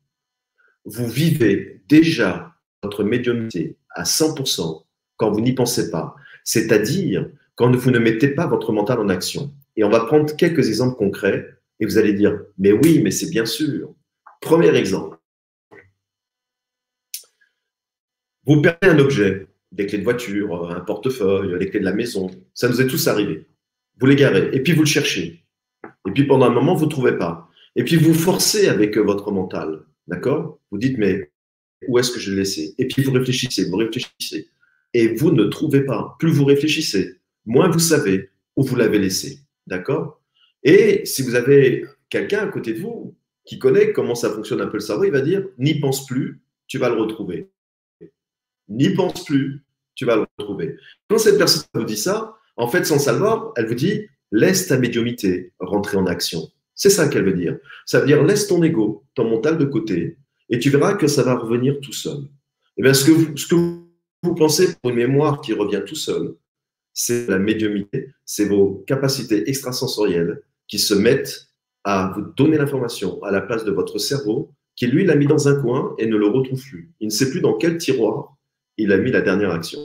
vous 0.85 1.07
vivez 1.07 1.81
déjà 1.87 2.53
votre 2.83 3.03
médiumnité 3.03 3.79
à 3.89 4.03
100% 4.03 4.83
quand 5.19 5.31
vous 5.31 5.41
n'y 5.41 5.53
pensez 5.53 5.91
pas, 5.91 6.15
c'est-à-dire 6.43 7.29
quand 7.55 7.75
vous 7.75 7.91
ne 7.91 7.99
mettez 7.99 8.29
pas 8.29 8.47
votre 8.47 8.71
mental 8.71 8.99
en 8.99 9.09
action. 9.09 9.53
Et 9.75 9.83
on 9.83 9.89
va 9.89 10.05
prendre 10.05 10.33
quelques 10.35 10.67
exemples 10.69 10.97
concrets 10.97 11.47
et 11.79 11.85
vous 11.85 11.97
allez 11.97 12.13
dire, 12.13 12.39
mais 12.57 12.71
oui, 12.71 13.01
mais 13.03 13.11
c'est 13.11 13.29
bien 13.29 13.45
sûr. 13.45 13.93
Premier 14.41 14.75
exemple. 14.75 15.17
Vous 18.45 18.61
perdez 18.61 18.87
un 18.87 18.99
objet, 18.99 19.47
des 19.73 19.85
clés 19.85 19.99
de 19.99 20.03
voiture, 20.03 20.71
un 20.71 20.79
portefeuille, 20.79 21.59
les 21.59 21.69
clés 21.69 21.81
de 21.81 21.85
la 21.85 21.93
maison. 21.93 22.31
Ça 22.53 22.69
nous 22.69 22.81
est 22.81 22.87
tous 22.87 23.07
arrivé. 23.07 23.45
Vous 23.99 24.05
les 24.05 24.15
garez 24.15 24.49
et 24.53 24.61
puis 24.61 24.73
vous 24.73 24.83
le 24.83 24.87
cherchez. 24.87 25.43
Et 26.07 26.11
puis 26.11 26.25
pendant 26.25 26.45
un 26.45 26.51
moment, 26.51 26.75
vous 26.75 26.85
ne 26.85 26.91
trouvez 26.91 27.17
pas. 27.17 27.49
Et 27.75 27.83
puis 27.83 27.97
vous 27.97 28.13
forcez 28.13 28.69
avec 28.69 28.97
votre 28.97 29.31
mental. 29.31 29.81
D'accord? 30.07 30.59
Vous 30.71 30.77
dites, 30.77 30.97
mais 30.97 31.29
où 31.87 31.99
est-ce 31.99 32.11
que 32.11 32.19
je 32.19 32.31
l'ai 32.31 32.37
laissé? 32.37 32.73
Et 32.77 32.87
puis 32.87 33.03
vous 33.03 33.11
réfléchissez, 33.11 33.69
vous 33.69 33.75
réfléchissez. 33.75 34.49
Et 34.93 35.15
vous 35.15 35.31
ne 35.31 35.45
trouvez 35.45 35.81
pas. 35.81 36.15
Plus 36.19 36.31
vous 36.31 36.45
réfléchissez, 36.45 37.19
moins 37.45 37.69
vous 37.69 37.79
savez 37.79 38.29
où 38.55 38.63
vous 38.63 38.75
l'avez 38.75 38.99
laissé. 38.99 39.39
D'accord? 39.67 40.21
Et 40.63 41.05
si 41.05 41.21
vous 41.21 41.35
avez 41.35 41.85
quelqu'un 42.09 42.39
à 42.39 42.47
côté 42.47 42.73
de 42.73 42.81
vous 42.81 43.15
qui 43.45 43.59
connaît 43.59 43.93
comment 43.93 44.15
ça 44.15 44.29
fonctionne 44.29 44.61
un 44.61 44.67
peu 44.67 44.77
le 44.77 44.81
cerveau, 44.81 45.05
il 45.05 45.11
va 45.11 45.21
dire, 45.21 45.45
n'y 45.57 45.79
pense 45.79 46.05
plus, 46.05 46.41
tu 46.67 46.77
vas 46.77 46.89
le 46.89 46.99
retrouver. 47.01 47.49
N'y 48.67 48.89
pense 48.93 49.25
plus, 49.25 49.63
tu 49.95 50.05
vas 50.05 50.15
le 50.15 50.25
retrouver. 50.37 50.75
Quand 51.09 51.17
cette 51.17 51.37
personne 51.37 51.63
vous 51.73 51.83
dit 51.83 51.97
ça, 51.97 52.35
en 52.57 52.67
fait, 52.67 52.85
sans 52.85 52.99
savoir, 52.99 53.53
elle 53.55 53.67
vous 53.67 53.75
dit, 53.75 54.07
laisse 54.31 54.67
ta 54.67 54.77
médiumité 54.77 55.53
rentrer 55.59 55.97
en 55.97 56.05
action. 56.05 56.41
C'est 56.75 56.89
ça 56.89 57.07
qu'elle 57.07 57.25
veut 57.25 57.33
dire. 57.33 57.57
Ça 57.85 57.99
veut 57.99 58.05
dire, 58.05 58.23
laisse 58.23 58.47
ton 58.47 58.61
ego, 58.63 59.03
ton 59.15 59.29
mental 59.29 59.57
de 59.57 59.65
côté, 59.65 60.17
et 60.49 60.59
tu 60.59 60.69
verras 60.69 60.93
que 60.93 61.07
ça 61.07 61.23
va 61.23 61.35
revenir 61.35 61.79
tout 61.81 61.93
seul. 61.93 62.17
Et 62.17 62.27
eh 62.77 62.83
bien, 62.83 62.93
ce 62.93 63.05
que 63.05 63.37
ce 63.37 63.47
que 63.47 63.55
vous 63.55 63.88
pensez 64.35 64.75
pour 64.75 64.91
une 64.91 64.97
mémoire 64.97 65.41
qui 65.41 65.53
revient 65.53 65.83
tout 65.85 65.95
seul, 65.95 66.35
c'est 66.93 67.27
la 67.27 67.39
médiumité, 67.39 68.13
c'est 68.25 68.45
vos 68.45 68.83
capacités 68.85 69.49
extrasensorielles 69.49 70.41
qui 70.67 70.79
se 70.79 70.93
mettent 70.93 71.47
à 71.83 72.11
vous 72.15 72.21
donner 72.35 72.57
l'information 72.57 73.21
à 73.23 73.31
la 73.31 73.41
place 73.41 73.63
de 73.63 73.71
votre 73.71 73.97
cerveau, 73.97 74.51
qui 74.75 74.87
lui 74.87 75.05
l'a 75.05 75.15
mis 75.15 75.27
dans 75.27 75.47
un 75.47 75.61
coin 75.61 75.95
et 75.97 76.05
ne 76.05 76.17
le 76.17 76.27
retrouve 76.27 76.61
plus. 76.61 76.91
Il 76.99 77.07
ne 77.07 77.11
sait 77.11 77.29
plus 77.29 77.41
dans 77.41 77.53
quel 77.53 77.77
tiroir 77.77 78.37
il 78.77 78.91
a 78.91 78.97
mis 78.97 79.11
la 79.11 79.21
dernière 79.21 79.51
action. 79.51 79.79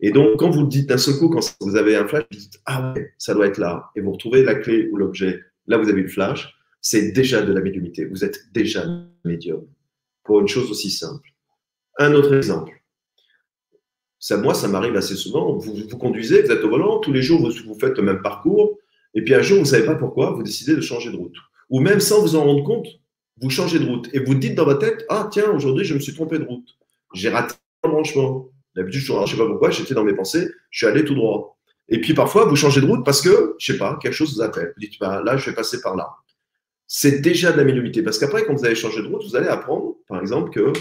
Et 0.00 0.12
donc, 0.12 0.38
quand 0.38 0.50
vous 0.50 0.62
le 0.62 0.68
dites 0.68 0.88
d'un 0.88 0.96
seul 0.96 1.16
coup, 1.16 1.28
quand 1.28 1.40
vous 1.60 1.76
avez 1.76 1.96
un 1.96 2.06
flash, 2.06 2.24
vous 2.30 2.38
dites 2.38 2.60
Ah 2.64 2.92
ouais, 2.94 3.12
ça 3.18 3.34
doit 3.34 3.46
être 3.46 3.58
là, 3.58 3.90
et 3.96 4.00
vous 4.00 4.12
retrouvez 4.12 4.42
la 4.42 4.54
clé 4.54 4.88
ou 4.90 4.96
l'objet, 4.96 5.40
là 5.66 5.76
vous 5.76 5.88
avez 5.88 6.02
le 6.02 6.08
flash, 6.08 6.54
c'est 6.80 7.12
déjà 7.12 7.42
de 7.42 7.52
la 7.52 7.60
médiumité. 7.60 8.06
Vous 8.06 8.24
êtes 8.24 8.52
déjà 8.52 8.86
médium 9.24 9.66
pour 10.24 10.40
une 10.40 10.48
chose 10.48 10.70
aussi 10.70 10.90
simple. 10.90 11.28
Un 11.98 12.14
autre 12.14 12.34
exemple. 12.34 12.79
Ça, 14.20 14.36
moi, 14.36 14.54
ça 14.54 14.68
m'arrive 14.68 14.96
assez 14.96 15.16
souvent. 15.16 15.56
Vous, 15.56 15.74
vous 15.74 15.98
conduisez, 15.98 16.42
vous 16.42 16.50
êtes 16.52 16.62
au 16.62 16.68
volant, 16.68 16.98
tous 16.98 17.12
les 17.12 17.22
jours, 17.22 17.40
vous, 17.40 17.52
vous 17.66 17.78
faites 17.80 17.96
le 17.96 18.02
même 18.02 18.20
parcours, 18.20 18.78
et 19.14 19.22
puis 19.22 19.34
un 19.34 19.42
jour, 19.42 19.56
vous 19.56 19.64
ne 19.64 19.68
savez 19.68 19.86
pas 19.86 19.94
pourquoi, 19.94 20.30
vous 20.32 20.42
décidez 20.42 20.76
de 20.76 20.80
changer 20.80 21.10
de 21.10 21.16
route. 21.16 21.34
Ou 21.70 21.80
même 21.80 22.00
sans 22.00 22.20
vous 22.20 22.36
en 22.36 22.44
rendre 22.44 22.64
compte, 22.64 22.86
vous 23.40 23.50
changez 23.50 23.78
de 23.78 23.86
route. 23.86 24.08
Et 24.12 24.20
vous 24.20 24.34
dites 24.34 24.54
dans 24.54 24.64
votre 24.64 24.80
tête 24.80 25.04
Ah, 25.08 25.28
tiens, 25.32 25.50
aujourd'hui, 25.50 25.84
je 25.84 25.94
me 25.94 26.00
suis 26.00 26.14
trompé 26.14 26.38
de 26.38 26.44
route. 26.44 26.76
J'ai 27.14 27.30
raté 27.30 27.54
un 27.82 27.88
branchement. 27.88 28.50
D'habitude, 28.76 29.00
je 29.00 29.12
ne 29.12 29.26
sais 29.26 29.36
pas 29.36 29.46
pourquoi, 29.46 29.70
j'étais 29.70 29.94
dans 29.94 30.04
mes 30.04 30.14
pensées, 30.14 30.48
je 30.70 30.78
suis 30.78 30.86
allé 30.86 31.04
tout 31.04 31.14
droit. 31.14 31.58
Et 31.88 32.00
puis 32.00 32.14
parfois, 32.14 32.44
vous 32.44 32.54
changez 32.54 32.80
de 32.80 32.86
route 32.86 33.04
parce 33.04 33.20
que, 33.20 33.56
je 33.58 33.72
ne 33.72 33.76
sais 33.76 33.78
pas, 33.78 33.98
quelque 34.00 34.12
chose 34.12 34.34
vous 34.36 34.42
appelle. 34.42 34.72
Vous 34.76 34.80
dites 34.80 35.00
bah, 35.00 35.22
Là, 35.24 35.36
je 35.36 35.50
vais 35.50 35.56
passer 35.56 35.80
par 35.80 35.96
là. 35.96 36.08
C'est 36.86 37.20
déjà 37.20 37.50
de 37.50 37.56
la 37.56 37.64
médiumité. 37.64 38.02
Parce 38.02 38.18
qu'après, 38.18 38.44
quand 38.44 38.54
vous 38.54 38.64
allez 38.64 38.76
changer 38.76 39.02
de 39.02 39.08
route, 39.08 39.24
vous 39.24 39.34
allez 39.34 39.48
apprendre, 39.48 39.96
par 40.06 40.20
exemple, 40.20 40.50
que 40.50 40.72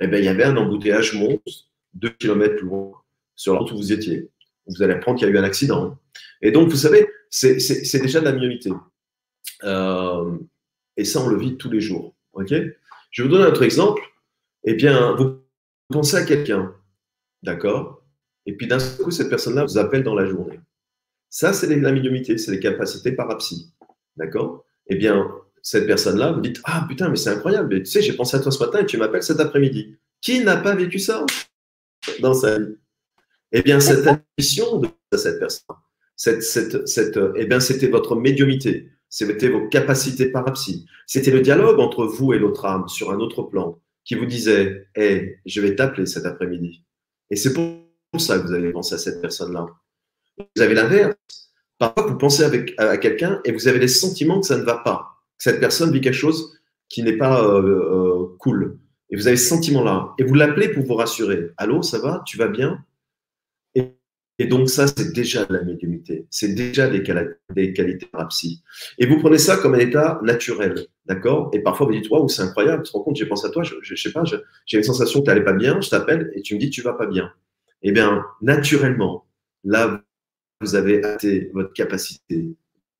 eh 0.00 0.06
ben, 0.06 0.18
il 0.18 0.24
y 0.24 0.28
avait 0.28 0.44
un 0.44 0.56
embouteillage 0.56 1.14
monstre 1.14 1.66
deux 1.96 2.10
kilomètres 2.10 2.56
plus 2.56 2.66
loin 2.66 2.92
sur 3.34 3.54
la 3.54 3.60
route 3.60 3.72
où 3.72 3.76
vous 3.76 3.92
étiez. 3.92 4.30
Vous 4.66 4.82
allez 4.82 4.94
apprendre 4.94 5.18
qu'il 5.18 5.28
y 5.28 5.30
a 5.30 5.34
eu 5.34 5.38
un 5.38 5.44
accident. 5.44 5.98
Et 6.42 6.50
donc, 6.50 6.68
vous 6.68 6.76
savez, 6.76 7.08
c'est 7.30 8.00
déjà 8.00 8.20
de 8.20 8.24
la 8.24 8.32
médiumité. 8.32 8.70
Euh, 9.64 10.36
et 10.96 11.04
ça, 11.04 11.20
on 11.20 11.28
le 11.28 11.38
vit 11.38 11.56
tous 11.56 11.70
les 11.70 11.80
jours. 11.80 12.14
ok? 12.32 12.52
Je 13.10 13.22
vais 13.22 13.28
vous 13.28 13.34
donner 13.34 13.44
un 13.44 13.48
autre 13.48 13.62
exemple. 13.62 14.02
Eh 14.64 14.74
bien, 14.74 15.14
vous 15.14 15.38
pensez 15.88 16.16
à 16.16 16.24
quelqu'un, 16.24 16.74
d'accord? 17.42 18.02
Et 18.46 18.56
puis 18.56 18.66
d'un 18.66 18.78
coup, 18.78 19.10
cette 19.10 19.28
personne-là 19.28 19.64
vous 19.64 19.78
appelle 19.78 20.02
dans 20.02 20.14
la 20.14 20.26
journée. 20.26 20.60
Ça, 21.30 21.52
c'est 21.52 21.74
la 21.74 21.92
médiumité, 21.92 22.38
c'est 22.38 22.50
les 22.50 22.60
capacités 22.60 23.12
parapsy, 23.12 23.72
d'accord? 24.16 24.64
Eh 24.88 24.96
bien, 24.96 25.30
cette 25.62 25.86
personne-là, 25.86 26.32
vous 26.32 26.40
dites 26.40 26.60
Ah 26.64 26.84
putain, 26.88 27.08
mais 27.08 27.16
c'est 27.16 27.30
incroyable, 27.30 27.82
tu 27.82 27.86
sais, 27.86 28.02
j'ai 28.02 28.12
pensé 28.12 28.36
à 28.36 28.40
toi 28.40 28.52
ce 28.52 28.58
matin 28.64 28.80
et 28.80 28.86
tu 28.86 28.96
m'appelles 28.96 29.22
cet 29.22 29.40
après-midi. 29.40 29.96
Qui 30.20 30.40
n'a 30.44 30.56
pas 30.56 30.74
vécu 30.74 30.98
ça? 30.98 31.24
Dans 32.20 32.34
sa 32.34 32.58
vie 32.58 32.76
Eh 33.52 33.62
bien, 33.62 33.80
cette 33.80 34.06
intuition 34.06 34.78
de 34.78 34.88
cette 35.16 35.38
personne, 35.38 35.76
cette, 36.16 36.42
cette, 36.42 36.86
cette, 36.86 37.18
eh 37.36 37.46
bien, 37.46 37.60
c'était 37.60 37.88
votre 37.88 38.16
médiumité, 38.16 38.90
c'était 39.08 39.48
vos 39.48 39.68
capacités 39.68 40.30
parapsy, 40.30 40.86
c'était 41.06 41.30
le 41.30 41.40
dialogue 41.40 41.78
entre 41.78 42.04
vous 42.04 42.32
et 42.32 42.38
l'autre 42.38 42.64
âme 42.64 42.88
sur 42.88 43.10
un 43.10 43.18
autre 43.18 43.42
plan 43.42 43.80
qui 44.04 44.14
vous 44.14 44.26
disait 44.26 44.88
Hé, 44.94 45.40
je 45.44 45.60
vais 45.60 45.74
t'appeler 45.74 46.06
cet 46.06 46.24
après-midi. 46.24 46.84
Et 47.30 47.36
c'est 47.36 47.52
pour 47.52 47.82
ça 48.18 48.38
que 48.38 48.46
vous 48.46 48.54
avez 48.54 48.72
pensé 48.72 48.94
à 48.94 48.98
cette 48.98 49.20
personne-là. 49.20 49.66
Vous 50.38 50.62
avez 50.62 50.74
l'inverse. 50.74 51.14
Parfois, 51.78 52.06
vous 52.06 52.16
pensez 52.16 52.42
avec, 52.42 52.72
à 52.78 52.96
quelqu'un 52.96 53.40
et 53.44 53.52
vous 53.52 53.68
avez 53.68 53.78
des 53.78 53.88
sentiments 53.88 54.40
que 54.40 54.46
ça 54.46 54.56
ne 54.56 54.64
va 54.64 54.78
pas. 54.78 55.18
Que 55.36 55.44
cette 55.44 55.60
personne 55.60 55.92
vit 55.92 56.00
quelque 56.00 56.14
chose 56.14 56.58
qui 56.88 57.02
n'est 57.02 57.16
pas 57.16 57.44
euh, 57.44 57.62
euh, 57.62 58.36
cool. 58.38 58.78
Et 59.10 59.16
vous 59.16 59.28
avez 59.28 59.36
ce 59.36 59.48
sentiment-là. 59.48 60.14
Et 60.18 60.24
vous 60.24 60.34
l'appelez 60.34 60.68
pour 60.68 60.84
vous 60.84 60.94
rassurer. 60.94 61.50
Allô, 61.56 61.82
ça 61.82 61.98
va? 61.98 62.22
Tu 62.26 62.36
vas 62.36 62.48
bien? 62.48 62.84
Et, 64.38 64.46
donc, 64.46 64.68
ça, 64.68 64.86
c'est 64.86 65.14
déjà 65.14 65.46
de 65.46 65.54
la 65.54 65.62
médiumité. 65.62 66.26
C'est 66.30 66.54
déjà 66.54 66.90
des, 66.90 67.02
des 67.54 67.72
qualités 67.72 68.04
parapsy. 68.04 68.62
Et 68.98 69.06
vous 69.06 69.18
prenez 69.18 69.38
ça 69.38 69.56
comme 69.56 69.74
un 69.74 69.78
état 69.78 70.20
naturel. 70.22 70.86
D'accord? 71.06 71.50
Et 71.54 71.60
parfois, 71.60 71.86
vous 71.86 71.92
dites 71.92 72.10
Waouh, 72.10 72.28
c'est 72.28 72.42
incroyable. 72.42 72.82
Tu 72.82 72.92
te 72.92 72.96
rends 72.98 73.02
compte, 73.02 73.16
j'ai 73.16 73.24
pensé 73.24 73.46
à 73.46 73.50
toi. 73.50 73.62
Je 73.62 73.76
ne 73.76 73.96
sais 73.96 74.12
pas, 74.12 74.24
j'ai 74.66 74.76
une 74.76 74.84
sensation 74.84 75.20
que 75.20 75.24
tu 75.24 75.30
n'allais 75.30 75.44
pas 75.44 75.54
bien. 75.54 75.80
Je 75.80 75.88
t'appelle 75.88 76.30
et 76.34 76.42
tu 76.42 76.54
me 76.54 76.60
dis 76.60 76.68
Tu 76.68 76.82
vas 76.82 76.92
pas 76.92 77.06
bien. 77.06 77.32
Eh 77.80 77.92
bien, 77.92 78.26
naturellement, 78.42 79.26
là, 79.64 80.04
vous 80.60 80.74
avez 80.74 81.02
atteint 81.02 81.40
votre 81.54 81.72
capacité 81.72 82.42
de 82.42 82.54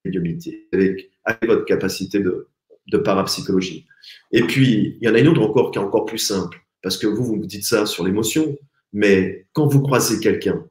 médiumité, 0.06 0.68
avec 0.72 1.46
votre 1.46 1.66
capacité 1.66 2.20
de 2.20 2.98
parapsychologie. 2.98 3.86
Et 4.32 4.42
puis, 4.42 4.98
il 5.00 5.06
y 5.06 5.10
en 5.10 5.14
a 5.14 5.18
une 5.18 5.28
autre 5.28 5.42
encore 5.42 5.70
qui 5.70 5.78
est 5.78 5.82
encore 5.82 6.04
plus 6.04 6.18
simple, 6.18 6.58
parce 6.82 6.96
que 6.98 7.06
vous, 7.06 7.24
vous 7.24 7.36
me 7.36 7.46
dites 7.46 7.64
ça 7.64 7.86
sur 7.86 8.04
l'émotion, 8.04 8.56
mais 8.92 9.46
quand 9.52 9.66
vous 9.66 9.82
croisez 9.82 10.20
quelqu'un, 10.20 10.64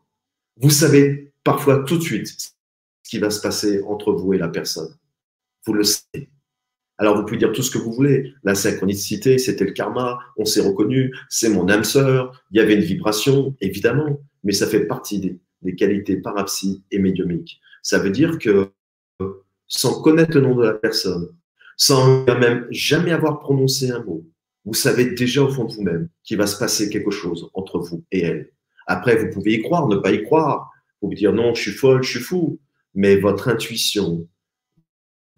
vous 0.58 0.70
savez 0.70 1.34
parfois 1.44 1.84
tout 1.84 1.98
de 1.98 2.04
suite 2.04 2.28
ce 2.28 3.10
qui 3.10 3.20
va 3.20 3.30
se 3.30 3.42
passer 3.42 3.82
entre 3.84 4.14
vous 4.14 4.34
et 4.34 4.38
la 4.38 4.48
personne. 4.48 4.96
Vous 5.66 5.74
le 5.74 5.84
savez. 5.84 6.30
Alors, 6.98 7.18
vous 7.18 7.26
pouvez 7.26 7.38
dire 7.38 7.52
tout 7.52 7.62
ce 7.62 7.72
que 7.72 7.78
vous 7.78 7.92
voulez. 7.92 8.34
La 8.44 8.56
synchronicité, 8.56 9.38
c'était 9.38 9.66
le 9.66 9.72
karma, 9.72 10.20
on 10.38 10.46
s'est 10.46 10.62
reconnu, 10.62 11.14
c'est 11.30 11.50
mon 11.50 11.68
âme 11.68 11.84
sœur, 11.84 12.44
il 12.52 12.58
y 12.58 12.60
avait 12.62 12.76
une 12.76 12.82
vibration, 12.82 13.56
évidemment, 13.60 14.22
mais 14.44 14.54
ça 14.54 14.68
fait 14.68 14.86
partie 14.86 15.20
des, 15.20 15.76
qualités 15.76 16.18
parapsy 16.18 16.84
et 16.92 17.00
médiumiques. 17.00 17.60
Ça 17.82 18.00
veut 18.00 18.12
dire 18.12 18.38
que 18.38 18.70
sans 19.68 20.02
connaître 20.02 20.36
le 20.36 20.42
nom 20.42 20.56
de 20.56 20.64
la 20.64 20.74
personne, 20.74 21.30
sans 21.78 22.26
même 22.26 22.68
jamais 22.72 23.12
avoir 23.12 23.40
prononcé 23.40 23.92
un 23.92 24.04
mot, 24.04 24.26
vous 24.66 24.74
savez 24.74 25.12
déjà 25.12 25.44
au 25.44 25.50
fond 25.50 25.66
de 25.66 25.74
vous-même 25.74 26.10
qu'il 26.24 26.38
va 26.38 26.48
se 26.48 26.58
passer 26.58 26.90
quelque 26.90 27.12
chose 27.12 27.50
entre 27.54 27.80
vous 27.80 28.04
et 28.12 28.22
elle. 28.22 28.50
Après, 28.88 29.16
vous 29.16 29.30
pouvez 29.30 29.54
y 29.54 29.62
croire, 29.62 29.88
ne 29.88 29.98
pas 29.98 30.12
y 30.12 30.24
croire. 30.24 30.72
Vous 31.02 31.14
dire 31.14 31.34
non, 31.34 31.54
je 31.54 31.62
suis 31.62 31.72
folle, 31.72 32.04
je 32.04 32.12
suis 32.12 32.20
fou. 32.20 32.60
Mais 32.96 33.18
votre 33.18 33.48
intuition, 33.48 34.28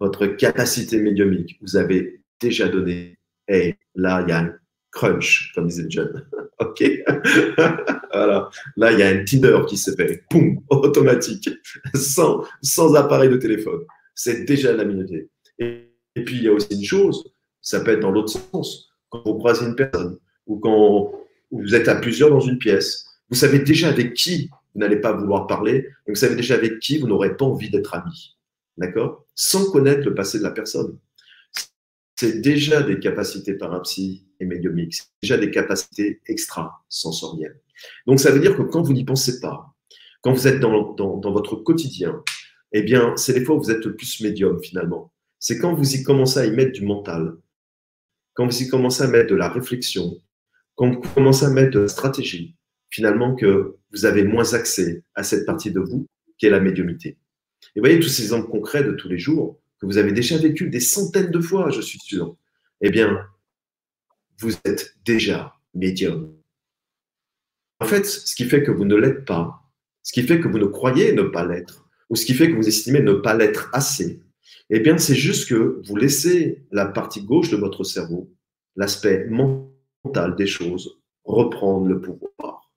votre 0.00 0.26
capacité 0.26 0.98
médiumique, 0.98 1.58
vous 1.60 1.76
avez 1.76 2.22
déjà 2.40 2.68
donné. 2.68 3.18
Et 3.48 3.74
là, 3.94 4.22
il 4.22 4.30
y 4.30 4.32
a 4.32 4.38
un 4.40 4.54
crunch, 4.90 5.52
comme 5.54 5.66
disait 5.66 5.86
John. 5.88 6.26
OK? 6.58 6.84
Voilà. 8.10 8.48
Là, 8.76 8.92
il 8.92 8.98
y 8.98 9.02
a 9.02 9.08
un 9.08 9.22
Tinder 9.22 9.60
qui 9.68 9.76
se 9.76 9.90
fait, 9.90 10.24
poum, 10.30 10.60
automatique, 10.70 11.50
sans, 11.94 12.42
sans 12.62 12.94
appareil 12.94 13.28
de 13.28 13.36
téléphone. 13.36 13.82
C'est 14.14 14.44
déjà 14.44 14.72
la 14.72 14.84
minute. 14.84 15.30
Et 16.18 16.24
puis, 16.24 16.38
il 16.38 16.42
y 16.42 16.48
a 16.48 16.52
aussi 16.52 16.66
une 16.72 16.84
chose, 16.84 17.30
ça 17.60 17.80
peut 17.80 17.92
être 17.92 18.00
dans 18.00 18.10
l'autre 18.10 18.32
sens. 18.32 18.90
Quand 19.08 19.22
vous 19.24 19.34
croisez 19.34 19.64
une 19.64 19.76
personne 19.76 20.18
ou 20.46 20.58
quand 20.58 21.12
vous 21.52 21.74
êtes 21.76 21.86
à 21.86 21.94
plusieurs 21.94 22.30
dans 22.30 22.40
une 22.40 22.58
pièce, 22.58 23.06
vous 23.30 23.36
savez 23.36 23.60
déjà 23.60 23.88
avec 23.88 24.14
qui 24.14 24.50
vous 24.74 24.80
n'allez 24.80 24.96
pas 24.96 25.12
vouloir 25.12 25.46
parler 25.46 25.86
et 26.06 26.10
vous 26.10 26.16
savez 26.16 26.34
déjà 26.34 26.56
avec 26.56 26.80
qui 26.80 26.98
vous 26.98 27.06
n'aurez 27.06 27.36
pas 27.36 27.44
envie 27.44 27.70
d'être 27.70 27.94
ami. 27.94 28.36
D'accord? 28.76 29.26
Sans 29.36 29.70
connaître 29.70 30.04
le 30.04 30.14
passé 30.14 30.38
de 30.38 30.42
la 30.42 30.50
personne. 30.50 30.98
C'est 32.16 32.40
déjà 32.40 32.82
des 32.82 32.98
capacités 32.98 33.54
parapsy 33.54 34.26
et 34.40 34.44
médiumiques. 34.44 34.94
C'est 34.94 35.08
déjà 35.22 35.38
des 35.38 35.52
capacités 35.52 36.20
extrasensorielles. 36.26 37.60
Donc, 38.08 38.18
ça 38.18 38.32
veut 38.32 38.40
dire 38.40 38.56
que 38.56 38.62
quand 38.62 38.82
vous 38.82 38.92
n'y 38.92 39.04
pensez 39.04 39.38
pas, 39.38 39.72
quand 40.20 40.32
vous 40.32 40.48
êtes 40.48 40.58
dans, 40.58 40.94
dans, 40.94 41.16
dans 41.16 41.32
votre 41.32 41.54
quotidien, 41.54 42.24
eh 42.72 42.82
bien, 42.82 43.16
c'est 43.16 43.38
les 43.38 43.44
fois 43.44 43.54
où 43.54 43.62
vous 43.62 43.70
êtes 43.70 43.84
le 43.84 43.94
plus 43.94 44.20
médium 44.20 44.60
finalement 44.60 45.12
c'est 45.38 45.58
quand 45.58 45.74
vous 45.74 45.94
y 45.94 46.02
commencez 46.02 46.38
à 46.40 46.46
y 46.46 46.50
mettre 46.50 46.72
du 46.72 46.84
mental, 46.84 47.36
quand 48.34 48.46
vous 48.46 48.68
commencez 48.68 49.02
à 49.02 49.08
mettre 49.08 49.30
de 49.30 49.36
la 49.36 49.48
réflexion, 49.48 50.20
quand 50.74 50.90
vous 50.90 51.00
commencez 51.14 51.44
à 51.44 51.50
mettre 51.50 51.72
de 51.72 51.80
la 51.80 51.88
stratégie, 51.88 52.56
finalement 52.90 53.34
que 53.34 53.76
vous 53.92 54.04
avez 54.04 54.24
moins 54.24 54.54
accès 54.54 55.02
à 55.14 55.22
cette 55.22 55.46
partie 55.46 55.72
de 55.72 55.80
vous 55.80 56.06
qui 56.38 56.46
est 56.46 56.50
la 56.50 56.60
médiumité. 56.60 57.18
Et 57.74 57.80
voyez 57.80 57.98
tous 57.98 58.08
ces 58.08 58.22
exemples 58.22 58.48
concrets 58.48 58.84
de 58.84 58.92
tous 58.92 59.08
les 59.08 59.18
jours 59.18 59.60
que 59.80 59.86
vous 59.86 59.98
avez 59.98 60.12
déjà 60.12 60.38
vécu 60.38 60.68
des 60.68 60.80
centaines 60.80 61.30
de 61.30 61.40
fois, 61.40 61.70
je 61.70 61.80
suis 61.80 61.98
sûr. 61.98 62.36
Eh 62.80 62.90
bien, 62.90 63.26
vous 64.38 64.54
êtes 64.64 64.96
déjà 65.04 65.54
médium. 65.74 66.34
En 67.80 67.86
fait, 67.86 68.06
ce 68.06 68.34
qui 68.34 68.44
fait 68.44 68.62
que 68.62 68.70
vous 68.70 68.84
ne 68.84 68.96
l'êtes 68.96 69.24
pas, 69.24 69.62
ce 70.02 70.12
qui 70.12 70.22
fait 70.22 70.40
que 70.40 70.48
vous 70.48 70.58
ne 70.58 70.66
croyez 70.66 71.12
ne 71.12 71.22
pas 71.22 71.44
l'être, 71.44 71.88
ou 72.08 72.16
ce 72.16 72.24
qui 72.24 72.34
fait 72.34 72.50
que 72.50 72.56
vous 72.56 72.68
estimez 72.68 73.00
ne 73.00 73.12
pas 73.14 73.34
l'être 73.34 73.68
assez, 73.72 74.20
eh 74.70 74.80
bien, 74.80 74.98
c'est 74.98 75.14
juste 75.14 75.48
que 75.48 75.80
vous 75.86 75.96
laissez 75.96 76.66
la 76.70 76.86
partie 76.86 77.22
gauche 77.22 77.50
de 77.50 77.56
votre 77.56 77.84
cerveau, 77.84 78.30
l'aspect 78.76 79.26
mental 79.26 80.36
des 80.36 80.46
choses, 80.46 80.98
reprendre 81.24 81.86
le 81.86 82.00
pouvoir. 82.00 82.70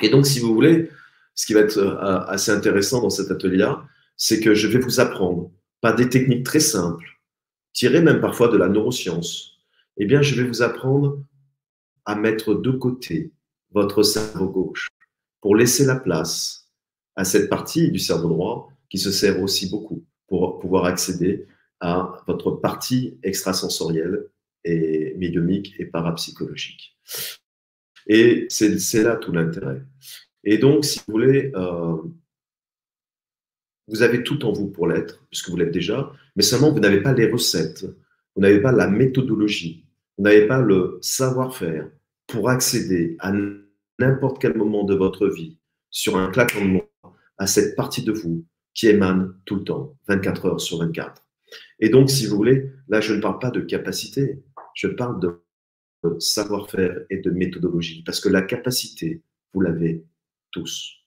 Et 0.00 0.08
donc, 0.08 0.26
si 0.26 0.40
vous 0.40 0.52
voulez, 0.52 0.90
ce 1.34 1.46
qui 1.46 1.54
va 1.54 1.60
être 1.60 1.78
euh, 1.78 2.20
assez 2.26 2.50
intéressant 2.50 3.00
dans 3.00 3.10
cet 3.10 3.30
atelier-là, 3.30 3.84
c'est 4.16 4.40
que 4.40 4.54
je 4.54 4.66
vais 4.66 4.80
vous 4.80 4.98
apprendre 4.98 5.52
par 5.80 5.94
des 5.94 6.08
techniques 6.08 6.44
très 6.44 6.60
simples, 6.60 7.06
tirées 7.72 8.02
même 8.02 8.20
parfois 8.20 8.48
de 8.48 8.56
la 8.56 8.68
neuroscience. 8.68 9.58
Eh 9.98 10.06
bien, 10.06 10.20
je 10.20 10.34
vais 10.34 10.46
vous 10.46 10.62
apprendre 10.62 11.22
à 12.04 12.16
mettre 12.16 12.54
de 12.54 12.70
côté 12.72 13.32
votre 13.70 14.02
cerveau 14.02 14.48
gauche 14.48 14.88
pour 15.40 15.54
laisser 15.54 15.84
la 15.84 15.96
place 15.96 16.68
à 17.14 17.24
cette 17.24 17.48
partie 17.48 17.90
du 17.90 17.98
cerveau 17.98 18.28
droit 18.28 18.68
qui 18.90 18.98
se 18.98 19.12
sert 19.12 19.40
aussi 19.42 19.70
beaucoup 19.70 20.04
pour 20.32 20.58
pouvoir 20.58 20.86
accéder 20.86 21.46
à 21.80 22.24
votre 22.26 22.52
partie 22.52 23.18
extrasensorielle 23.22 24.28
et 24.64 25.12
médiumique 25.18 25.74
et 25.78 25.84
parapsychologique. 25.84 26.96
Et 28.06 28.46
c'est 28.48 29.02
là 29.02 29.16
tout 29.16 29.30
l'intérêt. 29.30 29.82
Et 30.42 30.56
donc, 30.56 30.86
si 30.86 31.00
vous 31.00 31.12
voulez, 31.12 31.52
euh, 31.54 31.98
vous 33.88 34.00
avez 34.00 34.22
tout 34.22 34.46
en 34.46 34.52
vous 34.52 34.68
pour 34.68 34.88
l'être, 34.88 35.22
puisque 35.28 35.50
vous 35.50 35.56
l'êtes 35.58 35.70
déjà, 35.70 36.10
mais 36.34 36.42
seulement 36.42 36.72
vous 36.72 36.80
n'avez 36.80 37.02
pas 37.02 37.12
les 37.12 37.30
recettes, 37.30 37.84
vous 38.34 38.40
n'avez 38.40 38.62
pas 38.62 38.72
la 38.72 38.88
méthodologie, 38.88 39.84
vous 40.16 40.24
n'avez 40.24 40.46
pas 40.46 40.62
le 40.62 40.98
savoir-faire 41.02 41.90
pour 42.26 42.48
accéder 42.48 43.18
à 43.18 43.34
n'importe 43.98 44.40
quel 44.40 44.56
moment 44.56 44.84
de 44.84 44.94
votre 44.94 45.28
vie, 45.28 45.58
sur 45.90 46.16
un 46.16 46.30
claquement 46.30 46.64
de 46.64 46.70
doigts, 46.78 47.14
à 47.36 47.46
cette 47.46 47.76
partie 47.76 48.02
de 48.02 48.12
vous 48.12 48.46
qui 48.74 48.88
émane 48.88 49.34
tout 49.44 49.56
le 49.56 49.64
temps, 49.64 49.96
24 50.08 50.46
heures 50.46 50.60
sur 50.60 50.78
24. 50.78 51.22
Et 51.80 51.88
donc, 51.88 52.10
si 52.10 52.26
vous 52.26 52.36
voulez, 52.36 52.70
là, 52.88 53.00
je 53.00 53.12
ne 53.12 53.20
parle 53.20 53.38
pas 53.38 53.50
de 53.50 53.60
capacité, 53.60 54.42
je 54.74 54.88
parle 54.88 55.20
de 55.20 55.38
savoir-faire 56.18 57.00
et 57.10 57.18
de 57.18 57.30
méthodologie, 57.30 58.02
parce 58.04 58.20
que 58.20 58.28
la 58.28 58.42
capacité, 58.42 59.22
vous 59.52 59.60
l'avez 59.60 60.04
tous. 60.50 61.02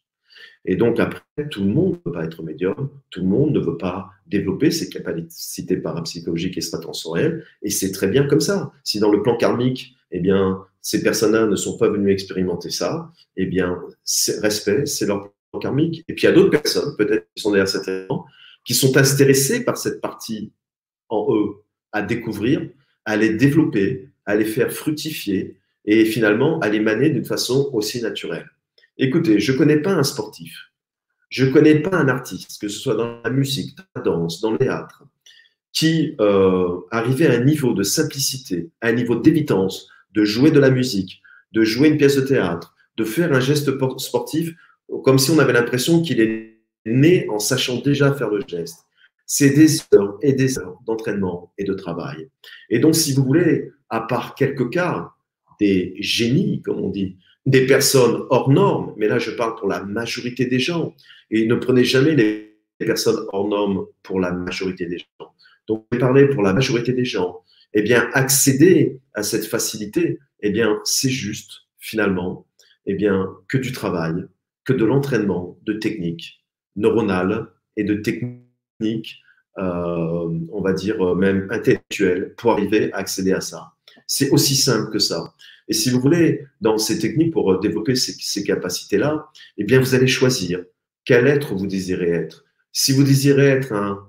Et 0.65 0.75
donc 0.75 0.99
après, 0.99 1.21
tout 1.49 1.63
le 1.63 1.69
monde 1.69 1.93
ne 1.93 1.97
peut 1.97 2.11
pas 2.11 2.25
être 2.25 2.43
médium, 2.43 2.89
tout 3.09 3.21
le 3.21 3.27
monde 3.27 3.53
ne 3.53 3.59
veut 3.59 3.77
pas 3.77 4.09
développer 4.25 4.71
ses 4.71 4.89
capacités 4.89 5.77
parapsychologiques 5.77 6.57
et 6.57 6.59
extrasensorielles, 6.59 7.45
et 7.61 7.69
c'est 7.69 7.91
très 7.91 8.07
bien 8.07 8.25
comme 8.25 8.41
ça. 8.41 8.71
Si 8.83 8.99
dans 8.99 9.11
le 9.11 9.21
plan 9.21 9.37
karmique, 9.37 9.95
eh 10.11 10.19
bien, 10.19 10.65
ces 10.81 11.01
personnes-là 11.03 11.45
ne 11.45 11.55
sont 11.55 11.77
pas 11.77 11.89
venues 11.89 12.11
expérimenter 12.11 12.69
ça, 12.69 13.11
eh 13.37 13.45
bien, 13.45 13.79
respect, 14.41 14.85
c'est 14.85 15.05
leur 15.05 15.34
karmique. 15.59 16.03
Et 16.07 16.13
puis 16.13 16.23
il 16.23 16.25
y 16.25 16.29
a 16.29 16.31
d'autres 16.31 16.49
personnes, 16.49 16.95
peut-être 16.97 17.27
qui 17.35 17.41
sont 17.41 17.51
derrière 17.51 17.67
cet 17.67 17.89
qui 18.65 18.73
sont 18.73 18.97
intéressées 18.97 19.63
par 19.63 19.77
cette 19.77 20.01
partie 20.01 20.51
en 21.09 21.27
eux 21.35 21.63
à 21.91 22.01
découvrir, 22.01 22.67
à 23.05 23.15
les 23.15 23.35
développer, 23.35 24.09
à 24.25 24.35
les 24.35 24.45
faire 24.45 24.71
fructifier 24.71 25.59
et 25.85 26.03
finalement 26.05 26.59
à 26.59 26.69
les 26.69 26.79
maner 26.79 27.09
d'une 27.11 27.25
façon 27.25 27.69
aussi 27.73 28.01
naturelle. 28.01 28.49
Écoutez, 28.97 29.39
je 29.39 29.51
ne 29.51 29.57
connais 29.57 29.77
pas 29.77 29.93
un 29.93 30.03
sportif, 30.03 30.71
je 31.29 31.45
ne 31.45 31.51
connais 31.51 31.79
pas 31.79 31.95
un 31.95 32.07
artiste, 32.07 32.59
que 32.59 32.67
ce 32.67 32.79
soit 32.79 32.95
dans 32.95 33.21
la 33.23 33.29
musique, 33.29 33.77
dans 33.77 33.83
la 33.95 34.01
danse, 34.01 34.41
dans 34.41 34.51
le 34.51 34.57
théâtre, 34.57 35.03
qui 35.71 36.15
euh, 36.19 36.79
arrivait 36.91 37.27
à 37.27 37.33
un 37.33 37.43
niveau 37.43 37.73
de 37.73 37.83
simplicité, 37.83 38.71
à 38.81 38.87
un 38.87 38.93
niveau 38.93 39.15
d'évidence, 39.15 39.89
de 40.13 40.23
jouer 40.23 40.49
de 40.49 40.59
la 40.59 40.71
musique, 40.71 41.21
de 41.51 41.63
jouer 41.63 41.89
une 41.89 41.97
pièce 41.97 42.15
de 42.15 42.21
théâtre, 42.21 42.73
de 42.97 43.03
faire 43.03 43.33
un 43.33 43.41
geste 43.41 43.71
sportif, 43.99 44.55
comme 45.03 45.19
si 45.19 45.31
on 45.31 45.39
avait 45.39 45.53
l'impression 45.53 46.01
qu'il 46.01 46.19
est 46.21 46.59
né 46.85 47.27
en 47.29 47.39
sachant 47.39 47.81
déjà 47.81 48.13
faire 48.13 48.29
le 48.29 48.41
geste. 48.47 48.85
C'est 49.25 49.49
des 49.49 49.79
heures 49.93 50.17
et 50.21 50.33
des 50.33 50.59
heures 50.59 50.77
d'entraînement 50.85 51.51
et 51.57 51.63
de 51.63 51.73
travail. 51.73 52.29
Et 52.69 52.79
donc, 52.79 52.95
si 52.95 53.13
vous 53.13 53.23
voulez, 53.23 53.71
à 53.89 54.01
part 54.01 54.35
quelques 54.35 54.69
cas, 54.69 55.11
des 55.59 55.95
génies, 55.99 56.61
comme 56.61 56.79
on 56.79 56.89
dit, 56.89 57.17
des 57.45 57.65
personnes 57.65 58.23
hors 58.29 58.49
normes, 58.49 58.93
mais 58.97 59.07
là 59.07 59.19
je 59.19 59.31
parle 59.31 59.55
pour 59.55 59.67
la 59.67 59.83
majorité 59.83 60.45
des 60.45 60.59
gens, 60.59 60.95
et 61.31 61.47
ne 61.47 61.55
prenez 61.55 61.83
jamais 61.83 62.15
les 62.15 62.55
personnes 62.79 63.25
hors 63.31 63.47
normes 63.47 63.85
pour 64.03 64.19
la 64.19 64.31
majorité 64.31 64.85
des 64.85 64.99
gens. 64.99 65.33
Donc, 65.67 65.87
parler 65.99 66.27
pour 66.27 66.43
la 66.43 66.53
majorité 66.53 66.93
des 66.93 67.05
gens. 67.05 67.41
Eh 67.73 67.81
bien, 67.81 68.09
accéder 68.13 68.99
à 69.13 69.23
cette 69.23 69.45
facilité, 69.45 70.19
eh 70.41 70.49
bien, 70.49 70.79
c'est 70.83 71.09
juste, 71.09 71.63
finalement, 71.79 72.45
eh 72.85 72.93
bien, 72.93 73.29
que 73.47 73.57
du 73.57 73.71
travail, 73.71 74.13
que 74.65 74.73
de 74.73 74.83
l'entraînement 74.83 75.57
de 75.63 75.73
techniques 75.73 76.43
neuronales 76.75 77.47
et 77.77 77.83
de 77.83 77.95
techniques, 77.95 79.21
euh, 79.57 80.39
on 80.51 80.61
va 80.61 80.73
dire, 80.73 81.15
même 81.15 81.47
intellectuelles 81.51 82.33
pour 82.35 82.51
arriver 82.51 82.91
à 82.93 82.97
accéder 82.97 83.31
à 83.31 83.41
ça. 83.41 83.73
C'est 84.07 84.29
aussi 84.31 84.55
simple 84.55 84.91
que 84.91 84.99
ça. 84.99 85.33
Et 85.67 85.73
si 85.73 85.89
vous 85.89 85.99
voulez, 85.99 86.45
dans 86.61 86.77
ces 86.77 86.99
techniques 86.99 87.33
pour 87.33 87.51
euh, 87.51 87.59
développer 87.59 87.95
ces, 87.95 88.43
capacités-là, 88.43 89.29
eh 89.57 89.63
bien, 89.63 89.79
vous 89.79 89.95
allez 89.95 90.07
choisir 90.07 90.63
quel 91.05 91.27
être 91.27 91.55
vous 91.55 91.67
désirez 91.67 92.09
être. 92.09 92.45
Si 92.71 92.91
vous 92.91 93.03
désirez 93.03 93.47
être 93.47 93.73
un, 93.73 94.05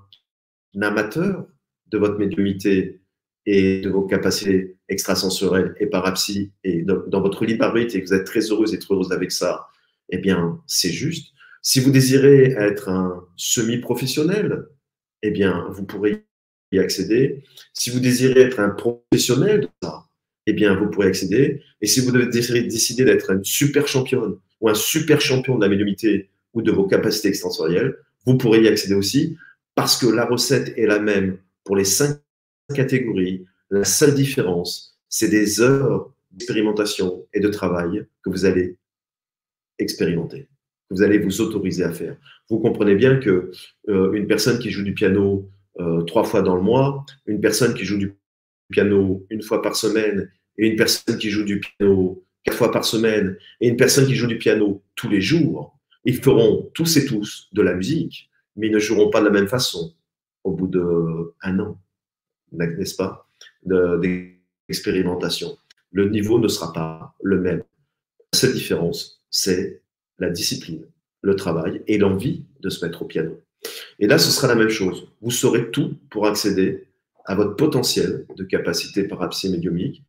amateur 0.83 1.47
de 1.87 1.97
votre 1.97 2.19
médiumité 2.19 3.01
et 3.47 3.81
de 3.81 3.89
vos 3.89 4.03
capacités 4.03 4.77
extrasensorielles 4.89 5.75
et 5.81 5.87
parapsy 5.87 6.53
et 6.65 6.83
dans, 6.83 7.21
votre 7.23 7.47
libre 7.47 7.65
arbitre 7.65 7.97
et 7.97 8.03
que 8.03 8.09
vous 8.09 8.13
êtes 8.13 8.27
très 8.27 8.41
heureuse 8.51 8.75
et 8.75 8.79
très 8.79 8.93
heureuse 8.93 9.13
avec 9.13 9.33
ça, 9.33 9.69
eh 10.11 10.19
bien, 10.19 10.61
c'est 10.67 10.91
juste. 10.91 11.33
Si 11.63 11.81
vous 11.81 11.91
désirez 11.91 12.55
être 12.59 12.89
un 12.89 13.25
semi-professionnel, 13.37 14.67
eh 15.23 15.31
bien, 15.31 15.67
vous 15.71 15.85
pourrez 15.85 16.27
y 16.73 16.79
accéder. 16.79 17.43
Si 17.73 17.91
vous 17.91 18.01
désirez 18.01 18.41
être 18.41 18.61
un 18.61 18.71
professionnel 18.71 19.63
de 19.63 19.69
ça, 19.83 20.05
eh 20.47 20.53
bien, 20.53 20.75
vous 20.77 20.89
pourrez 20.89 21.09
accéder. 21.09 21.63
Et 21.81 21.87
si 21.87 22.01
vous 22.01 22.13
devez 22.13 22.27
décider 22.27 23.05
d'être 23.05 23.31
une 23.31 23.45
super 23.45 23.89
championne 23.89 24.37
ou 24.61 24.69
un 24.69 24.75
super 24.75 25.21
champion 25.21 25.57
de 25.57 25.63
la 25.63 25.69
médiumité 25.69 26.31
ou 26.55 26.63
de 26.63 26.71
vos 26.71 26.87
capacités 26.87 27.29
extensorielles, 27.29 27.97
vous 28.25 28.37
pourrez 28.37 28.63
y 28.63 28.69
accéder 28.69 28.95
aussi 28.95 29.37
parce 29.75 29.97
que 29.99 30.07
la 30.07 30.25
recette 30.25 30.77
est 30.79 30.87
la 30.87 30.99
même 30.99 31.39
pour 31.65 31.77
les 31.77 31.85
cinq 31.85 32.21
catégories. 32.75 33.45
La 33.71 33.85
seule 33.85 34.15
différence, 34.15 34.99
c'est 35.09 35.29
des 35.29 35.61
heures 35.61 36.13
d'expérimentation 36.31 37.27
et 37.33 37.41
de 37.41 37.49
travail 37.49 38.07
que 38.23 38.31
vous 38.31 38.45
allez 38.45 38.77
expérimenter, 39.79 40.49
que 40.89 40.95
vous 40.95 41.03
allez 41.03 41.19
vous 41.19 41.41
autoriser 41.41 41.85
à 41.85 41.93
faire. 41.93 42.17
Vous 42.49 42.59
comprenez 42.59 42.95
bien 42.95 43.17
que 43.17 43.51
euh, 43.89 44.13
une 44.13 44.27
personne 44.27 44.59
qui 44.59 44.71
joue 44.71 44.83
du 44.83 44.95
piano 44.95 45.49
euh, 45.79 46.03
trois 46.03 46.25
fois 46.25 46.43
dans 46.43 46.57
le 46.57 46.63
mois, 46.63 47.05
une 47.27 47.41
personne 47.41 47.75
qui 47.75 47.85
joue 47.85 47.99
du 47.99 48.15
piano 48.71 49.27
une 49.31 49.43
fois 49.43 49.63
par 49.63 49.77
semaine 49.77 50.31
et 50.59 50.69
une 50.69 50.77
personne 50.77 51.19
qui 51.19 51.31
joue 51.31 51.45
du 51.45 51.61
piano 51.61 52.25
quatre 52.45 52.57
fois 52.57 52.71
par 52.71 52.85
semaine 52.85 53.37
et 53.61 53.69
une 53.69 53.77
personne 53.77 54.07
qui 54.07 54.15
joue 54.15 54.27
du 54.27 54.39
piano 54.39 54.83
tous 54.95 55.09
les 55.09 55.21
jours, 55.21 55.77
ils 56.05 56.23
feront 56.23 56.71
tous 56.75 56.97
et 56.97 57.05
tous 57.05 57.49
de 57.53 57.63
la 57.63 57.75
musique, 57.75 58.31
mais 58.55 58.69
ils 58.69 58.73
ne 58.73 58.79
joueront 58.79 59.11
pas 59.11 59.21
de 59.21 59.27
la 59.27 59.33
même 59.33 59.49
façon 59.49 59.95
au 60.45 60.53
bout 60.53 60.69
d'un 60.69 61.59
an, 61.59 61.79
n'est-ce 62.53 62.95
pas, 62.95 63.29
d'expérimentation. 63.65 65.59
Le 65.91 66.09
niveau 66.09 66.39
ne 66.39 66.47
sera 66.47 66.73
pas 66.73 67.15
le 67.21 67.41
même. 67.41 67.65
Cette 68.33 68.55
différence, 68.55 69.25
c'est 69.31 69.83
la 70.19 70.31
discipline, 70.31 70.87
le 71.23 71.37
travail 71.37 71.83
et 71.87 71.99
l'envie 71.99 72.45
de 72.61 72.69
se 72.69 72.85
mettre 72.85 73.03
au 73.03 73.05
piano. 73.07 73.41
Et 73.99 74.07
là, 74.07 74.19
ce 74.19 74.31
sera 74.31 74.49
la 74.49 74.55
même 74.55 74.69
chose. 74.69 75.09
Vous 75.21 75.31
saurez 75.31 75.71
tout 75.71 75.97
pour 76.11 76.27
accéder 76.27 76.87
à 77.25 77.35
votre 77.35 77.57
potentiel 77.57 78.27
de 78.37 78.45
capacité 78.45 79.05
parapsy 79.05 79.51
médiumique 79.51 80.05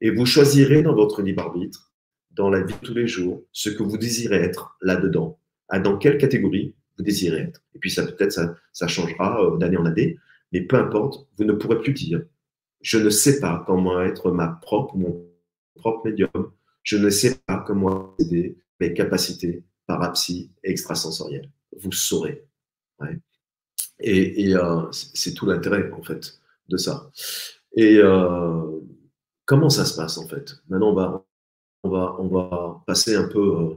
et 0.00 0.10
vous 0.10 0.26
choisirez 0.26 0.82
dans 0.82 0.94
votre 0.94 1.22
libre 1.22 1.42
arbitre, 1.42 1.92
dans 2.30 2.50
la 2.50 2.62
vie 2.62 2.74
de 2.74 2.86
tous 2.86 2.94
les 2.94 3.08
jours, 3.08 3.42
ce 3.52 3.68
que 3.68 3.82
vous 3.82 3.98
désirez 3.98 4.36
être 4.36 4.76
là-dedans, 4.80 5.38
dans 5.82 5.98
quelle 5.98 6.18
catégorie 6.18 6.74
vous 6.96 7.04
désirez 7.04 7.40
être. 7.40 7.62
Et 7.74 7.78
puis 7.78 7.90
ça 7.90 8.06
peut-être 8.06 8.32
ça, 8.32 8.54
ça 8.72 8.86
changera 8.86 9.42
euh, 9.42 9.56
d'année 9.56 9.76
en 9.76 9.86
année, 9.86 10.18
mais 10.52 10.62
peu 10.62 10.76
importe, 10.76 11.28
vous 11.36 11.44
ne 11.44 11.52
pourrez 11.52 11.80
plus 11.80 11.92
dire 11.92 12.22
je 12.80 12.98
ne 12.98 13.10
sais 13.10 13.40
pas 13.40 13.64
comment 13.66 14.00
être 14.00 14.30
ma 14.30 14.48
propre 14.62 14.96
mon 14.96 15.26
propre 15.74 16.06
médium, 16.06 16.52
je 16.88 16.96
ne 16.96 17.10
sais 17.10 17.36
pas 17.44 17.62
comment 17.66 18.14
aider 18.18 18.56
mes 18.80 18.94
capacités 18.94 19.62
parapsy 19.86 20.50
et 20.64 20.70
extrasensorielles. 20.70 21.50
Vous 21.78 21.92
saurez. 21.92 22.46
Et, 24.00 24.54
euh, 24.56 24.90
c'est 24.90 25.34
tout 25.34 25.44
l'intérêt, 25.44 25.90
en 25.92 26.02
fait, 26.02 26.40
de 26.70 26.78
ça. 26.78 27.10
Et 27.76 27.98
euh, 27.98 28.80
comment 29.44 29.68
ça 29.68 29.84
se 29.84 29.96
passe 29.96 30.16
en 30.16 30.26
fait? 30.28 30.62
Maintenant, 30.70 30.92
on 30.92 30.94
va, 30.94 31.26
on, 31.82 31.90
va, 31.90 32.16
on 32.20 32.28
va 32.28 32.82
passer 32.86 33.16
un 33.16 33.28
peu. 33.28 33.58
Euh, 33.58 33.74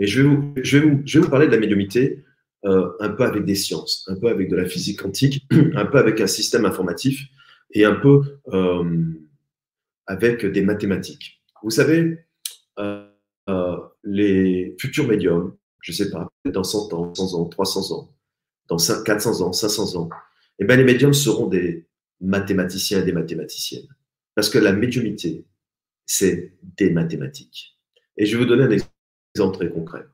et 0.00 0.08
je 0.08 0.20
vais, 0.20 0.28
vous, 0.28 0.52
je, 0.60 0.78
vais 0.78 0.90
vous, 0.90 1.02
je 1.04 1.18
vais 1.18 1.24
vous 1.24 1.30
parler 1.30 1.46
de 1.46 1.52
la 1.52 1.60
médiumité 1.60 2.24
euh, 2.64 2.90
un 2.98 3.10
peu 3.10 3.22
avec 3.22 3.44
des 3.44 3.54
sciences, 3.54 4.04
un 4.08 4.16
peu 4.16 4.26
avec 4.26 4.48
de 4.48 4.56
la 4.56 4.66
physique 4.66 5.02
quantique, 5.02 5.46
un 5.76 5.86
peu 5.86 5.98
avec 5.98 6.20
un 6.20 6.26
système 6.26 6.64
informatif 6.64 7.28
et 7.70 7.84
un 7.84 7.94
peu 7.94 8.40
avec 10.08 10.44
des 10.44 10.62
mathématiques. 10.62 11.40
Vous 11.62 11.70
savez, 11.70 12.26
les 14.04 14.76
futurs 14.78 15.06
médiums, 15.06 15.56
je 15.80 15.92
ne 15.92 15.96
sais 15.96 16.10
pas, 16.10 16.28
dans 16.44 16.64
100 16.64 16.92
ans, 16.92 17.14
100 17.14 17.34
ans, 17.34 17.44
300 17.46 17.96
ans, 17.96 18.14
dans 18.68 18.76
400 18.76 19.40
ans, 19.40 19.52
500 19.52 19.96
ans, 19.96 20.08
eh 20.58 20.64
bien, 20.64 20.76
les 20.76 20.84
médiums 20.84 21.14
seront 21.14 21.46
des 21.46 21.86
mathématiciens 22.20 23.00
et 23.00 23.04
des 23.04 23.12
mathématiciennes. 23.12 23.88
Parce 24.34 24.50
que 24.50 24.58
la 24.58 24.72
médiumité, 24.72 25.46
c'est 26.06 26.54
des 26.62 26.90
mathématiques. 26.90 27.78
Et 28.16 28.26
je 28.26 28.36
vais 28.36 28.44
vous 28.44 28.48
donner 28.48 28.64
un 28.64 28.78
exemple 29.34 29.56
très 29.56 29.70
concret. 29.70 30.04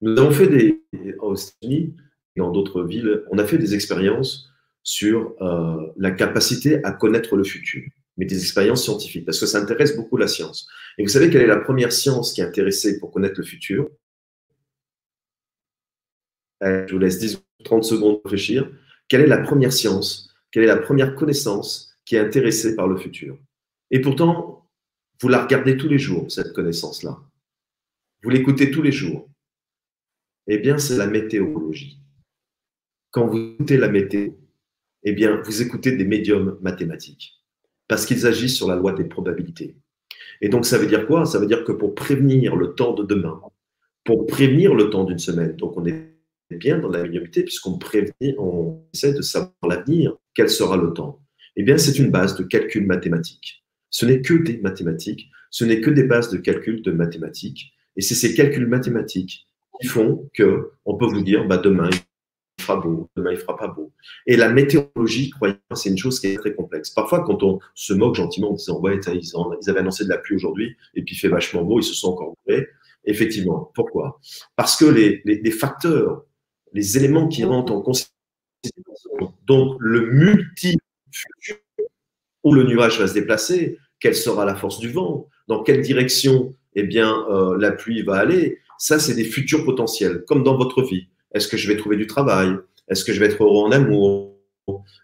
Nous 0.00 0.18
avons 0.18 0.30
fait 0.30 0.48
des, 0.48 0.82
aux 1.20 1.34
États-Unis 1.34 1.96
et 2.36 2.40
dans 2.40 2.50
d'autres 2.50 2.82
villes, 2.82 3.24
on 3.30 3.38
a 3.38 3.44
fait 3.44 3.58
des 3.58 3.74
expériences 3.74 4.50
sur 4.82 5.34
euh, 5.40 5.92
la 5.96 6.10
capacité 6.10 6.84
à 6.84 6.92
connaître 6.92 7.36
le 7.36 7.44
futur, 7.44 7.82
mais 8.16 8.26
des 8.26 8.38
expériences 8.38 8.84
scientifiques, 8.84 9.24
parce 9.24 9.38
que 9.38 9.46
ça 9.46 9.58
intéresse 9.58 9.96
beaucoup 9.96 10.16
la 10.16 10.28
science. 10.28 10.68
Et 10.98 11.02
vous 11.02 11.08
savez 11.08 11.30
quelle 11.30 11.42
est 11.42 11.46
la 11.46 11.60
première 11.60 11.92
science 11.92 12.32
qui 12.32 12.40
est 12.40 12.44
intéressée 12.44 12.98
pour 12.98 13.10
connaître 13.10 13.38
le 13.38 13.44
futur? 13.44 13.90
Je 16.62 16.90
vous 16.90 16.98
laisse 16.98 17.18
10 17.18 17.36
ou 17.36 17.62
30 17.64 17.84
secondes 17.84 18.20
réfléchir. 18.24 18.70
Quelle 19.08 19.20
est 19.20 19.26
la 19.26 19.38
première 19.38 19.72
science? 19.72 20.34
Quelle 20.50 20.64
est 20.64 20.68
la 20.68 20.78
première 20.78 21.14
connaissance 21.14 21.94
qui 22.04 22.16
est 22.16 22.20
intéressée 22.20 22.74
par 22.74 22.88
le 22.88 22.96
futur? 22.96 23.38
Et 23.90 24.00
pourtant, 24.00 24.66
vous 25.20 25.28
la 25.28 25.42
regardez 25.42 25.76
tous 25.76 25.88
les 25.88 25.98
jours, 25.98 26.30
cette 26.30 26.54
connaissance-là. 26.54 27.20
Vous 28.22 28.30
l'écoutez 28.30 28.70
tous 28.70 28.82
les 28.82 28.92
jours. 28.92 29.28
Eh 30.46 30.58
bien, 30.58 30.78
c'est 30.78 30.96
la 30.96 31.06
météorologie. 31.06 32.00
Quand 33.10 33.26
vous 33.26 33.36
écoutez 33.36 33.76
la 33.76 33.88
météo, 33.88 34.32
eh 35.02 35.12
bien, 35.12 35.40
vous 35.42 35.62
écoutez 35.62 35.92
des 35.92 36.04
médiums 36.04 36.58
mathématiques 36.62 37.34
parce 37.88 38.06
qu'ils 38.06 38.26
agissent 38.26 38.56
sur 38.56 38.68
la 38.68 38.76
loi 38.76 38.92
des 38.92 39.04
probabilités. 39.04 39.76
Et 40.40 40.48
donc, 40.48 40.66
ça 40.66 40.78
veut 40.78 40.86
dire 40.86 41.06
quoi? 41.06 41.24
Ça 41.24 41.38
veut 41.38 41.46
dire 41.46 41.64
que 41.64 41.72
pour 41.72 41.94
prévenir 41.94 42.56
le 42.56 42.74
temps 42.74 42.92
de 42.94 43.02
demain, 43.02 43.40
pour 44.04 44.26
prévenir 44.26 44.74
le 44.74 44.90
temps 44.90 45.04
d'une 45.04 45.18
semaine, 45.18 45.56
donc 45.56 45.76
on 45.76 45.86
est 45.86 46.16
bien 46.50 46.78
dans 46.78 46.88
la 46.88 47.02
médiumité 47.02 47.42
puisqu'on 47.42 47.78
prévient, 47.78 48.34
on 48.38 48.82
essaie 48.94 49.12
de 49.12 49.22
savoir 49.22 49.52
l'avenir, 49.68 50.16
quel 50.34 50.48
sera 50.48 50.76
le 50.76 50.92
temps. 50.92 51.20
Eh 51.56 51.62
bien, 51.62 51.78
c'est 51.78 51.98
une 51.98 52.10
base 52.10 52.36
de 52.36 52.44
calcul 52.44 52.86
mathématique. 52.86 53.64
Ce 53.90 54.04
n'est 54.04 54.20
que 54.20 54.34
des 54.34 54.58
mathématiques, 54.58 55.30
ce 55.50 55.64
n'est 55.64 55.80
que 55.80 55.90
des 55.90 56.04
bases 56.04 56.30
de 56.30 56.36
calcul 56.36 56.82
de 56.82 56.92
mathématiques. 56.92 57.72
Et 57.96 58.02
c'est 58.02 58.14
ces 58.14 58.34
calculs 58.34 58.66
mathématiques 58.66 59.46
qui 59.80 59.86
font 59.86 60.28
que 60.34 60.72
on 60.84 60.96
peut 60.96 61.06
vous 61.06 61.22
dire, 61.22 61.46
bah, 61.46 61.56
demain, 61.56 61.88
fera 62.66 62.76
beau, 62.76 63.08
demain, 63.16 63.32
il 63.32 63.38
fera 63.38 63.56
pas 63.56 63.68
beau. 63.68 63.92
Et 64.26 64.36
la 64.36 64.48
météorologie, 64.48 65.30
croyez 65.30 65.54
c'est 65.74 65.90
une 65.90 65.98
chose 65.98 66.20
qui 66.20 66.28
est 66.28 66.36
très 66.36 66.54
complexe. 66.54 66.90
Parfois, 66.90 67.24
quand 67.24 67.42
on 67.42 67.60
se 67.74 67.92
moque 67.92 68.14
gentiment 68.16 68.50
en 68.50 68.54
disant, 68.54 68.80
ouais, 68.80 68.98
ils 68.98 69.70
avaient 69.70 69.80
annoncé 69.80 70.04
de 70.04 70.08
la 70.08 70.18
pluie 70.18 70.36
aujourd'hui, 70.36 70.76
et 70.94 71.02
puis 71.02 71.14
il 71.14 71.18
fait 71.18 71.28
vachement 71.28 71.62
beau, 71.62 71.80
ils 71.80 71.84
se 71.84 71.94
sont 71.94 72.08
encore 72.08 72.34
bourrés. 72.46 72.68
Effectivement. 73.04 73.70
Pourquoi? 73.74 74.18
Parce 74.56 74.76
que 74.76 74.84
les, 74.84 75.22
les, 75.24 75.40
les 75.40 75.50
facteurs 75.52 76.24
les 76.76 76.96
éléments 76.96 77.26
qui 77.26 77.42
rentrent 77.42 77.72
en 77.72 77.80
considération. 77.80 78.12
Donc, 79.46 79.76
le 79.80 80.10
multi 80.10 80.76
où 82.44 82.52
le 82.52 82.64
nuage 82.64 83.00
va 83.00 83.08
se 83.08 83.14
déplacer, 83.14 83.78
quelle 83.98 84.14
sera 84.14 84.44
la 84.44 84.54
force 84.54 84.78
du 84.78 84.90
vent, 84.90 85.28
dans 85.48 85.62
quelle 85.62 85.80
direction 85.80 86.54
eh 86.74 86.82
bien, 86.82 87.26
euh, 87.30 87.56
la 87.58 87.72
pluie 87.72 88.02
va 88.02 88.16
aller, 88.16 88.58
ça, 88.78 88.98
c'est 88.98 89.14
des 89.14 89.24
futurs 89.24 89.64
potentiels, 89.64 90.22
comme 90.26 90.42
dans 90.42 90.58
votre 90.58 90.82
vie. 90.82 91.08
Est-ce 91.32 91.48
que 91.48 91.56
je 91.56 91.68
vais 91.68 91.76
trouver 91.76 91.96
du 91.96 92.06
travail? 92.06 92.56
Est-ce 92.88 93.04
que 93.04 93.12
je 93.12 93.20
vais 93.20 93.26
être 93.26 93.42
heureux 93.42 93.64
en 93.64 93.72
amour? 93.72 94.36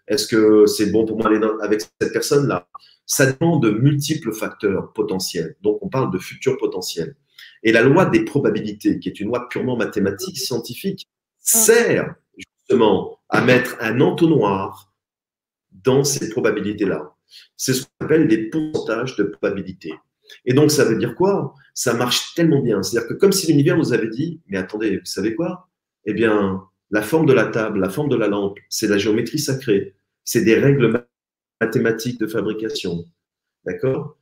Est-ce 0.09 0.27
que 0.27 0.67
c'est 0.67 0.91
bon 0.91 1.05
pour 1.05 1.19
moi 1.19 1.29
aller 1.29 1.41
avec 1.63 1.81
cette 1.81 2.13
personne-là? 2.13 2.69
Ça 3.07 3.27
dépend 3.27 3.59
de 3.59 3.71
multiples 3.71 4.33
facteurs 4.33 4.93
potentiels. 4.93 5.57
Donc, 5.63 5.79
on 5.83 5.89
parle 5.89 6.13
de 6.13 6.19
futurs 6.19 6.57
potentiels. 6.59 7.17
Et 7.63 7.73
la 7.73 7.83
loi 7.83 8.07
des 8.07 8.25
probabilités, 8.25 8.99
qui 8.99 9.09
est 9.09 9.21
une 9.21 9.29
loi 9.29 9.49
purement 9.49 9.77
mathématique, 9.77 10.39
scientifique, 10.39 11.09
sert 11.39 12.15
justement 12.37 13.19
à 13.29 13.41
mettre 13.41 13.77
un 13.81 14.01
entonnoir 14.01 14.93
dans 15.71 16.05
ces 16.05 16.31
probabilités-là. 16.31 17.15
C'est 17.57 17.75
ce 17.75 17.83
qu'on 17.83 18.07
appelle 18.07 18.29
des 18.29 18.51
pourcentages 18.51 19.17
de 19.17 19.25
probabilité. 19.25 19.93
Et 20.45 20.55
donc, 20.55 20.71
ça 20.71 20.85
veut 20.85 20.97
dire 20.97 21.15
quoi? 21.15 21.55
Ça 21.75 21.95
marche 21.95 22.35
tellement 22.35 22.63
bien. 22.63 22.83
C'est-à-dire 22.83 23.09
que 23.09 23.15
comme 23.15 23.33
si 23.33 23.47
l'univers 23.49 23.77
nous 23.77 23.93
avait 23.93 24.09
dit, 24.09 24.41
mais 24.47 24.59
attendez, 24.59 24.99
vous 24.99 25.05
savez 25.05 25.35
quoi? 25.35 25.69
Eh 26.05 26.13
bien, 26.13 26.63
la 26.91 27.03
forme 27.03 27.27
de 27.27 27.33
la 27.33 27.47
table, 27.47 27.81
la 27.81 27.89
forme 27.89 28.09
de 28.09 28.17
la 28.17 28.29
lampe, 28.29 28.59
c'est 28.69 28.89
la 28.89 28.99
géométrie 28.99 29.39
sacrée. 29.39 29.95
C'est 30.25 30.45
des 30.45 30.59
règles 30.59 31.07
mathématiques 31.61 32.21
de 32.21 32.27
fabrication. 32.27 33.05
D'accord? 33.65 34.19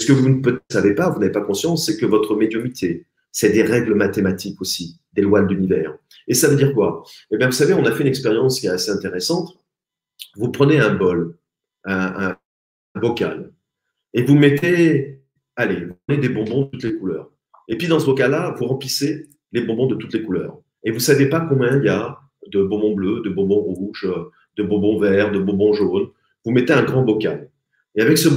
Ce 0.00 0.06
que 0.06 0.12
vous 0.12 0.28
ne 0.28 0.58
savez 0.70 0.94
pas, 0.94 1.10
vous 1.10 1.20
n'avez 1.20 1.32
pas 1.32 1.42
conscience, 1.42 1.86
c'est 1.86 1.96
que 1.96 2.06
votre 2.06 2.34
médiumité, 2.36 3.06
c'est 3.30 3.50
des 3.50 3.62
règles 3.62 3.94
mathématiques 3.94 4.60
aussi, 4.60 5.00
des 5.12 5.22
lois 5.22 5.42
de 5.42 5.52
l'univers. 5.52 5.96
Et 6.28 6.34
ça 6.34 6.48
veut 6.48 6.56
dire 6.56 6.74
quoi? 6.74 7.02
Eh 7.30 7.36
bien, 7.36 7.46
vous 7.46 7.52
savez, 7.52 7.72
on 7.72 7.84
a 7.84 7.92
fait 7.92 8.02
une 8.02 8.08
expérience 8.08 8.60
qui 8.60 8.66
est 8.66 8.70
assez 8.70 8.90
intéressante. 8.90 9.56
Vous 10.36 10.50
prenez 10.50 10.78
un 10.78 10.94
bol, 10.94 11.36
un, 11.84 12.36
bocal, 12.94 13.52
et 14.12 14.22
vous 14.22 14.34
mettez, 14.34 15.22
allez, 15.56 15.86
vous 15.86 15.94
prenez 16.06 16.20
des 16.20 16.28
bonbons 16.28 16.62
de 16.62 16.70
toutes 16.70 16.84
les 16.84 16.98
couleurs. 16.98 17.30
Et 17.68 17.76
puis 17.76 17.88
dans 17.88 17.98
ce 17.98 18.06
bocal-là, 18.06 18.54
vous 18.58 18.66
remplissez 18.66 19.28
les 19.52 19.62
bonbons 19.62 19.86
de 19.86 19.94
toutes 19.94 20.12
les 20.12 20.22
couleurs. 20.22 20.61
Et 20.84 20.90
vous 20.90 20.96
ne 20.96 21.02
savez 21.02 21.28
pas 21.28 21.40
combien 21.40 21.76
il 21.78 21.84
y 21.84 21.88
a 21.88 22.18
de 22.48 22.62
bonbons 22.62 22.94
bleus, 22.94 23.22
de 23.24 23.30
bonbons 23.30 23.60
rouges, 23.60 24.08
de 24.56 24.62
bonbons 24.62 24.98
verts, 24.98 25.30
de 25.32 25.38
bonbons 25.38 25.72
jaunes. 25.72 26.08
Vous 26.44 26.50
mettez 26.50 26.72
un 26.72 26.82
grand 26.82 27.02
bocal. 27.02 27.50
Et 27.94 28.02
avec 28.02 28.18
ce 28.18 28.28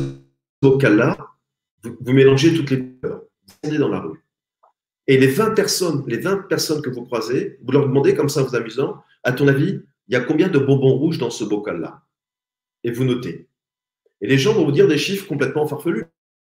bocal-là, 0.61 1.17
vous, 1.83 1.97
vous 1.99 2.13
mélangez 2.13 2.53
toutes 2.53 2.69
les 2.69 2.79
couleurs. 2.79 3.21
Vous 3.47 3.69
allez 3.69 3.77
dans 3.77 3.89
la 3.89 3.99
rue. 3.99 4.25
Et 5.07 5.17
les 5.17 5.27
20 5.27 5.51
personnes, 5.51 6.03
les 6.07 6.17
20 6.17 6.47
personnes 6.47 6.81
que 6.81 6.89
vous 6.89 7.03
croisez, 7.03 7.59
vous 7.63 7.71
leur 7.71 7.87
demandez 7.87 8.15
comme 8.15 8.29
ça 8.29 8.41
en 8.41 8.45
vous 8.45 8.55
amusant, 8.55 9.03
à 9.23 9.31
ton 9.31 9.47
avis, 9.47 9.81
il 10.07 10.13
y 10.13 10.15
a 10.15 10.21
combien 10.21 10.47
de 10.47 10.59
bonbons 10.59 10.95
rouges 10.95 11.17
dans 11.17 11.29
ce 11.29 11.43
bocal-là? 11.43 12.03
Et 12.83 12.91
vous 12.91 13.03
notez. 13.03 13.47
Et 14.21 14.27
les 14.27 14.37
gens 14.37 14.53
vont 14.53 14.65
vous 14.65 14.71
dire 14.71 14.87
des 14.87 14.97
chiffres 14.97 15.27
complètement 15.27 15.67
farfelus, 15.67 16.05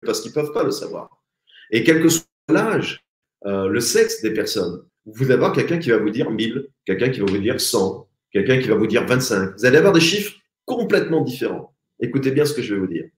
parce 0.04 0.20
qu'ils 0.20 0.30
ne 0.30 0.34
peuvent 0.34 0.52
pas 0.52 0.62
le 0.62 0.70
savoir. 0.70 1.22
Et 1.70 1.82
quel 1.82 2.02
que 2.02 2.08
soit 2.08 2.26
l'âge, 2.48 3.04
euh, 3.46 3.68
le 3.68 3.80
sexe 3.80 4.22
des 4.22 4.32
personnes, 4.32 4.84
vous 5.06 5.30
avoir 5.30 5.52
quelqu'un 5.52 5.78
qui 5.78 5.90
va 5.90 5.98
vous 5.98 6.10
dire 6.10 6.30
1000, 6.30 6.68
quelqu'un 6.84 7.08
qui 7.10 7.20
va 7.20 7.26
vous 7.26 7.38
dire 7.38 7.60
100, 7.60 8.08
quelqu'un 8.32 8.60
qui 8.60 8.68
va 8.68 8.74
vous 8.74 8.86
dire 8.86 9.06
25. 9.06 9.54
Vous 9.56 9.64
allez 9.64 9.78
avoir 9.78 9.92
des 9.92 10.00
chiffres 10.00 10.34
complètement 10.64 11.22
différents. 11.22 11.74
Écoutez 12.00 12.30
bien 12.32 12.44
ce 12.44 12.52
que 12.52 12.62
je 12.62 12.74
vais 12.74 12.80
vous 12.80 12.86
dire. 12.86 13.08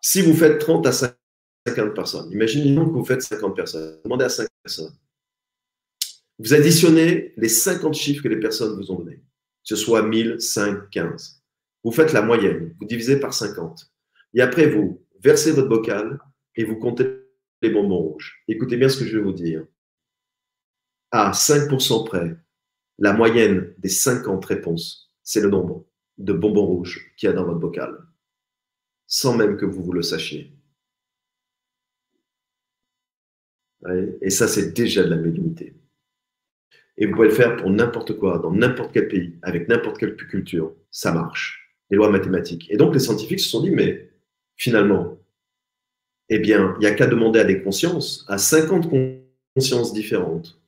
Si 0.00 0.22
vous 0.22 0.34
faites 0.34 0.58
30 0.58 0.86
à 0.86 0.92
50 0.92 1.18
50 1.66 1.94
personnes. 1.94 2.30
Imaginez 2.32 2.74
que 2.74 2.80
vous 2.80 3.04
faites 3.04 3.22
50 3.22 3.56
personnes. 3.56 3.98
Demandez 4.04 4.24
à 4.24 4.28
50 4.28 4.50
personnes. 4.62 4.92
Vous 6.38 6.52
additionnez 6.52 7.32
les 7.36 7.48
50 7.48 7.94
chiffres 7.94 8.22
que 8.22 8.28
les 8.28 8.40
personnes 8.40 8.76
vous 8.76 8.90
ont 8.90 8.98
donnés, 8.98 9.16
que 9.16 9.22
ce 9.62 9.76
soit 9.76 10.02
1000, 10.02 10.40
5, 10.40 10.90
15. 10.90 11.42
Vous 11.84 11.92
faites 11.92 12.12
la 12.12 12.22
moyenne, 12.22 12.74
vous 12.78 12.86
divisez 12.86 13.20
par 13.20 13.32
50. 13.32 13.92
Et 14.34 14.40
après, 14.42 14.66
vous 14.66 15.02
versez 15.20 15.52
votre 15.52 15.68
bocal 15.68 16.18
et 16.56 16.64
vous 16.64 16.76
comptez 16.76 17.06
les 17.62 17.70
bonbons 17.70 17.98
rouges. 17.98 18.42
Écoutez 18.48 18.76
bien 18.76 18.88
ce 18.88 18.98
que 18.98 19.06
je 19.06 19.16
vais 19.16 19.22
vous 19.22 19.32
dire. 19.32 19.64
À 21.16 21.30
5% 21.30 22.06
près, 22.06 22.36
la 22.98 23.12
moyenne 23.12 23.72
des 23.78 23.88
50 23.88 24.44
réponses, 24.46 25.12
c'est 25.22 25.40
le 25.40 25.48
nombre 25.48 25.86
de 26.18 26.32
bonbons 26.32 26.66
rouges 26.66 27.14
qu'il 27.16 27.28
y 27.28 27.30
a 27.30 27.32
dans 27.32 27.44
votre 27.44 27.60
bocal, 27.60 27.96
sans 29.06 29.36
même 29.36 29.56
que 29.56 29.64
vous 29.64 29.80
vous 29.80 29.92
le 29.92 30.02
sachiez. 30.02 30.52
Et 34.22 34.30
ça, 34.30 34.48
c'est 34.48 34.72
déjà 34.72 35.04
de 35.04 35.10
la 35.10 35.16
médiumnité. 35.16 35.76
Et 36.96 37.06
vous 37.06 37.14
pouvez 37.14 37.28
le 37.28 37.34
faire 37.34 37.54
pour 37.58 37.70
n'importe 37.70 38.18
quoi, 38.18 38.40
dans 38.40 38.50
n'importe 38.50 38.90
quel 38.92 39.06
pays, 39.06 39.38
avec 39.42 39.68
n'importe 39.68 39.98
quelle 39.98 40.16
culture. 40.16 40.74
Ça 40.90 41.12
marche. 41.12 41.78
Les 41.90 41.96
lois 41.96 42.10
mathématiques. 42.10 42.68
Et 42.72 42.76
donc, 42.76 42.92
les 42.92 42.98
scientifiques 42.98 43.38
se 43.38 43.50
sont 43.50 43.62
dit, 43.62 43.70
mais 43.70 44.10
finalement, 44.56 45.16
eh 46.28 46.40
bien, 46.40 46.74
il 46.74 46.80
n'y 46.80 46.86
a 46.86 46.94
qu'à 46.96 47.06
demander 47.06 47.38
à 47.38 47.44
des 47.44 47.62
consciences, 47.62 48.24
à 48.26 48.36
50 48.36 48.90
consciences 49.54 49.92
différentes. 49.92 50.60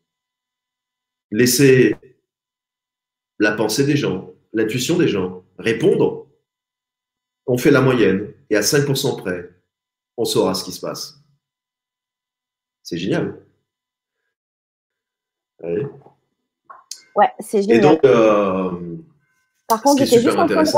Laisser 1.30 1.96
la 3.38 3.52
pensée 3.52 3.84
des 3.84 3.96
gens, 3.96 4.32
l'intuition 4.52 4.96
des 4.96 5.08
gens 5.08 5.44
répondre. 5.58 6.26
On 7.46 7.58
fait 7.58 7.70
la 7.70 7.80
moyenne 7.80 8.32
et 8.50 8.56
à 8.56 8.60
5% 8.60 9.18
près, 9.18 9.50
on 10.16 10.24
saura 10.24 10.54
ce 10.54 10.64
qui 10.64 10.72
se 10.72 10.80
passe. 10.80 11.20
C'est 12.82 12.98
génial. 12.98 13.40
Ouais, 15.62 17.30
c'est 17.40 17.62
génial. 17.62 17.78
Et 17.78 17.80
donc, 17.80 18.04
euh, 18.04 18.70
par 19.68 19.82
contre, 19.82 20.04
j'étais 20.04 20.20
juste 20.20 20.38
en 20.38 20.46
train 20.46 20.62
de 20.62 20.68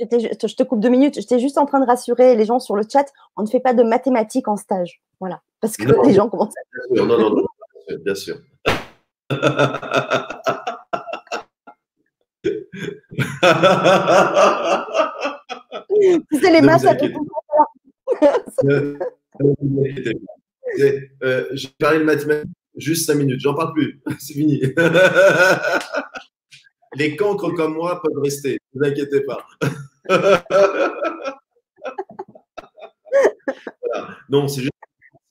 je 0.00 0.54
te 0.54 0.62
coupe 0.62 0.80
deux 0.80 0.88
minutes. 0.88 1.14
J'étais 1.14 1.38
juste 1.38 1.58
en 1.58 1.66
train 1.66 1.80
de 1.80 1.86
rassurer 1.86 2.34
les 2.34 2.44
gens 2.44 2.58
sur 2.58 2.76
le 2.76 2.82
chat. 2.90 3.12
On 3.36 3.42
ne 3.42 3.46
fait 3.46 3.60
pas 3.60 3.74
de 3.74 3.82
mathématiques 3.82 4.48
en 4.48 4.56
stage. 4.56 5.02
Voilà. 5.20 5.42
Parce 5.60 5.76
que 5.76 5.84
les 6.06 6.14
gens 6.14 6.28
commencent 6.28 6.54
à. 6.56 6.94
Non, 6.94 7.06
non, 7.06 7.18
non, 7.18 7.44
bien 8.04 8.14
sûr. 8.14 8.40
C'est 16.32 16.50
les 16.50 16.60
maths, 16.62 16.82
ça 16.82 16.96
euh, 21.22 21.48
J'ai 21.52 21.68
parlé 21.78 21.98
de 21.98 22.04
mathématiques 22.04 22.50
juste 22.76 23.06
cinq 23.06 23.16
minutes, 23.16 23.40
j'en 23.40 23.54
parle 23.54 23.72
plus, 23.72 24.00
c'est 24.18 24.34
fini. 24.34 24.60
les 26.94 27.16
cancres 27.16 27.54
comme 27.54 27.74
moi 27.74 28.00
peuvent 28.02 28.22
rester, 28.22 28.58
ne 28.74 28.80
vous 28.80 28.86
inquiétez 28.86 29.22
pas. 29.22 29.46
Non, 34.28 34.48
c'est 34.48 34.62
juste, 34.62 34.72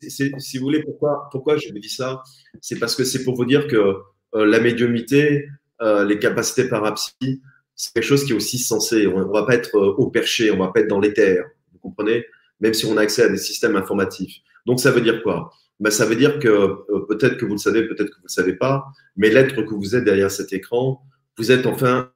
si 0.09 0.57
vous 0.57 0.65
voulez, 0.65 0.83
pourquoi, 0.83 1.57
je 1.57 1.71
vous 1.71 1.79
dis 1.79 1.89
ça? 1.89 2.23
C'est 2.59 2.79
parce 2.79 2.95
que 2.95 3.03
c'est 3.03 3.23
pour 3.23 3.35
vous 3.35 3.45
dire 3.45 3.67
que 3.67 3.95
euh, 4.35 4.45
la 4.45 4.59
médiumité, 4.59 5.47
euh, 5.81 6.05
les 6.05 6.19
capacités 6.19 6.67
parapsy, 6.67 7.41
c'est 7.75 7.93
quelque 7.93 8.03
chose 8.03 8.25
qui 8.25 8.31
est 8.31 8.35
aussi 8.35 8.59
censé. 8.59 9.07
On 9.07 9.19
ne 9.19 9.31
va 9.31 9.43
pas 9.43 9.55
être 9.55 9.75
euh, 9.75 9.93
au 9.97 10.09
perché, 10.09 10.51
on 10.51 10.55
ne 10.55 10.59
va 10.59 10.71
pas 10.71 10.81
être 10.81 10.87
dans 10.87 10.99
l'éther, 10.99 11.43
vous 11.73 11.79
comprenez? 11.79 12.25
Même 12.59 12.73
si 12.73 12.85
on 12.85 12.97
a 12.97 13.01
accès 13.01 13.23
à 13.23 13.29
des 13.29 13.37
systèmes 13.37 13.75
informatifs. 13.75 14.37
Donc 14.65 14.79
ça 14.79 14.91
veut 14.91 15.01
dire 15.01 15.23
quoi? 15.23 15.51
Ben, 15.79 15.89
Ça 15.89 16.05
veut 16.05 16.15
dire 16.15 16.39
que 16.39 16.75
peut-être 17.09 17.37
que 17.37 17.45
vous 17.45 17.53
le 17.53 17.57
savez, 17.57 17.87
peut-être 17.87 18.09
que 18.09 18.15
vous 18.15 18.21
ne 18.21 18.27
le 18.27 18.29
savez 18.29 18.53
pas, 18.53 18.85
mais 19.15 19.29
l'être 19.29 19.63
que 19.63 19.73
vous 19.73 19.95
êtes 19.95 20.03
derrière 20.03 20.29
cet 20.29 20.53
écran, 20.53 21.01
vous 21.37 21.51
êtes 21.51 21.65
enfin, 21.65 22.11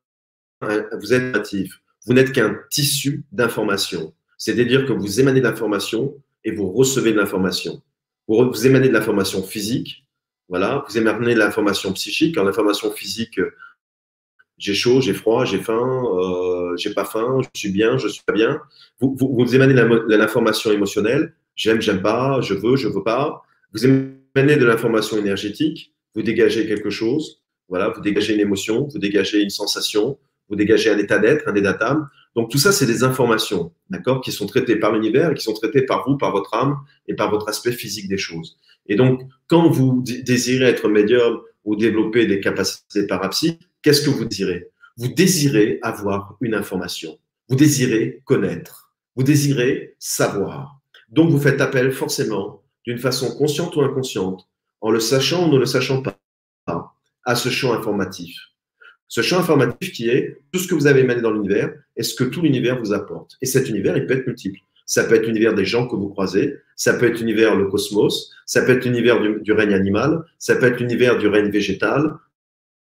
vous 0.61 1.13
êtes 1.13 1.33
natif. 1.33 1.81
Vous 2.05 2.13
n'êtes 2.13 2.31
qu'un 2.31 2.59
tissu 2.69 3.25
d'information. 3.31 4.13
C'est-à-dire 4.37 4.85
que 4.85 4.93
vous 4.93 5.19
émanez 5.19 5.39
de 5.39 5.45
l'information 5.45 6.15
et 6.45 6.51
vous 6.51 6.71
recevez 6.71 7.12
de 7.12 7.17
l'information. 7.17 7.81
Vous, 8.27 8.65
émanez 8.65 8.88
de 8.88 8.93
l'information 8.93 9.43
physique, 9.43 10.05
voilà, 10.47 10.86
vous 10.88 10.97
émanez 10.97 11.34
de 11.34 11.39
l'information 11.39 11.91
psychique. 11.93 12.38
En 12.38 12.43
l'information 12.43 12.91
physique, 12.91 13.39
j'ai 14.58 14.73
chaud, 14.73 15.01
j'ai 15.01 15.13
froid, 15.13 15.43
j'ai 15.43 15.60
faim, 15.60 16.03
euh, 16.05 16.77
j'ai 16.77 16.93
pas 16.93 17.03
faim, 17.03 17.39
je 17.41 17.60
suis 17.60 17.71
bien, 17.71 17.97
je 17.97 18.08
suis 18.08 18.23
pas 18.23 18.34
bien. 18.34 18.62
Vous, 18.99 19.15
vous, 19.19 19.36
vous 19.36 19.55
émanez 19.55 19.73
de 19.73 20.15
l'information 20.15 20.71
émotionnelle, 20.71 21.34
j'aime, 21.55 21.81
j'aime 21.81 22.01
pas, 22.01 22.39
je 22.41 22.53
veux, 22.53 22.77
je 22.77 22.88
veux 22.88 23.03
pas. 23.03 23.41
Vous 23.73 23.86
émanez 23.86 24.58
de 24.58 24.65
l'information 24.65 25.17
énergétique, 25.17 25.93
vous 26.13 26.21
dégagez 26.21 26.67
quelque 26.67 26.89
chose, 26.89 27.41
voilà, 27.67 27.89
vous 27.89 28.01
dégagez 28.01 28.36
une 28.36 28.39
émotion, 28.39 28.88
vous 28.88 28.99
dégagez 28.99 29.41
une 29.41 29.49
sensation, 29.49 30.17
vous 30.47 30.55
dégagez 30.55 30.91
un 30.91 30.97
état 30.97 31.17
d'être, 31.17 31.47
un 31.47 31.55
état 31.55 31.73
d'âme. 31.73 32.08
Donc 32.35 32.51
tout 32.51 32.57
ça, 32.57 32.71
c'est 32.71 32.85
des 32.85 33.03
informations, 33.03 33.71
d'accord, 33.89 34.19
qui 34.21 34.31
sont 34.31 34.45
traitées 34.45 34.75
par 34.75 34.91
l'univers 34.91 35.31
et 35.31 35.33
qui 35.35 35.43
sont 35.43 35.53
traitées 35.53 35.83
par 35.83 36.07
vous, 36.07 36.17
par 36.17 36.31
votre 36.31 36.53
âme 36.53 36.77
et 37.07 37.15
par 37.15 37.31
votre 37.31 37.47
aspect 37.47 37.71
physique 37.71 38.09
des 38.09 38.17
choses. 38.17 38.57
Et 38.87 38.95
donc, 38.95 39.21
quand 39.47 39.69
vous 39.69 40.03
désirez 40.03 40.65
être 40.65 40.89
médium 40.89 41.41
ou 41.63 41.75
développer 41.75 42.25
des 42.25 42.41
capacités 42.41 43.07
parapsy, 43.07 43.57
qu'est-ce 43.81 44.01
que 44.01 44.09
vous 44.09 44.25
désirez? 44.25 44.69
Vous 44.97 45.07
désirez 45.07 45.79
avoir 45.81 46.37
une 46.41 46.53
information. 46.53 47.17
Vous 47.49 47.55
désirez 47.55 48.21
connaître. 48.25 48.93
Vous 49.15 49.23
désirez 49.23 49.95
savoir. 49.99 50.79
Donc, 51.09 51.29
vous 51.29 51.39
faites 51.39 51.61
appel 51.61 51.91
forcément, 51.91 52.63
d'une 52.85 52.97
façon 52.97 53.35
consciente 53.37 53.75
ou 53.75 53.81
inconsciente, 53.81 54.47
en 54.81 54.91
le 54.91 54.99
sachant 54.99 55.47
ou 55.47 55.53
ne 55.53 55.57
le 55.57 55.65
sachant 55.65 56.01
pas, 56.01 56.17
à 57.23 57.35
ce 57.35 57.49
champ 57.49 57.73
informatif. 57.73 58.37
Ce 59.07 59.21
champ 59.21 59.39
informatif 59.39 59.91
qui 59.91 60.09
est 60.09 60.37
tout 60.51 60.59
ce 60.59 60.67
que 60.67 60.75
vous 60.75 60.87
avez 60.87 61.01
émané 61.01 61.21
dans 61.21 61.31
l'univers 61.31 61.73
et 61.95 62.03
ce 62.03 62.15
que 62.15 62.23
tout 62.23 62.41
l'univers 62.41 62.79
vous 62.79 62.93
apporte. 62.93 63.37
Et 63.41 63.45
cet 63.45 63.69
univers, 63.69 63.95
il 63.97 64.05
peut 64.05 64.15
être 64.15 64.27
multiple. 64.27 64.59
Ça 64.85 65.03
peut 65.03 65.15
être 65.15 65.25
l'univers 65.25 65.53
des 65.53 65.65
gens 65.65 65.87
que 65.87 65.95
vous 65.95 66.09
croisez, 66.09 66.55
ça 66.75 66.93
peut 66.93 67.07
être 67.07 67.19
l'univers 67.19 67.55
le 67.55 67.67
cosmos, 67.67 68.31
ça 68.45 68.61
peut 68.61 68.73
être 68.73 68.85
l'univers 68.85 69.19
du, 69.19 69.51
règne 69.51 69.73
animal, 69.73 70.23
ça 70.37 70.55
peut 70.55 70.67
être 70.67 70.79
l'univers 70.79 71.17
du 71.17 71.27
règne 71.27 71.49
végétal, 71.49 72.13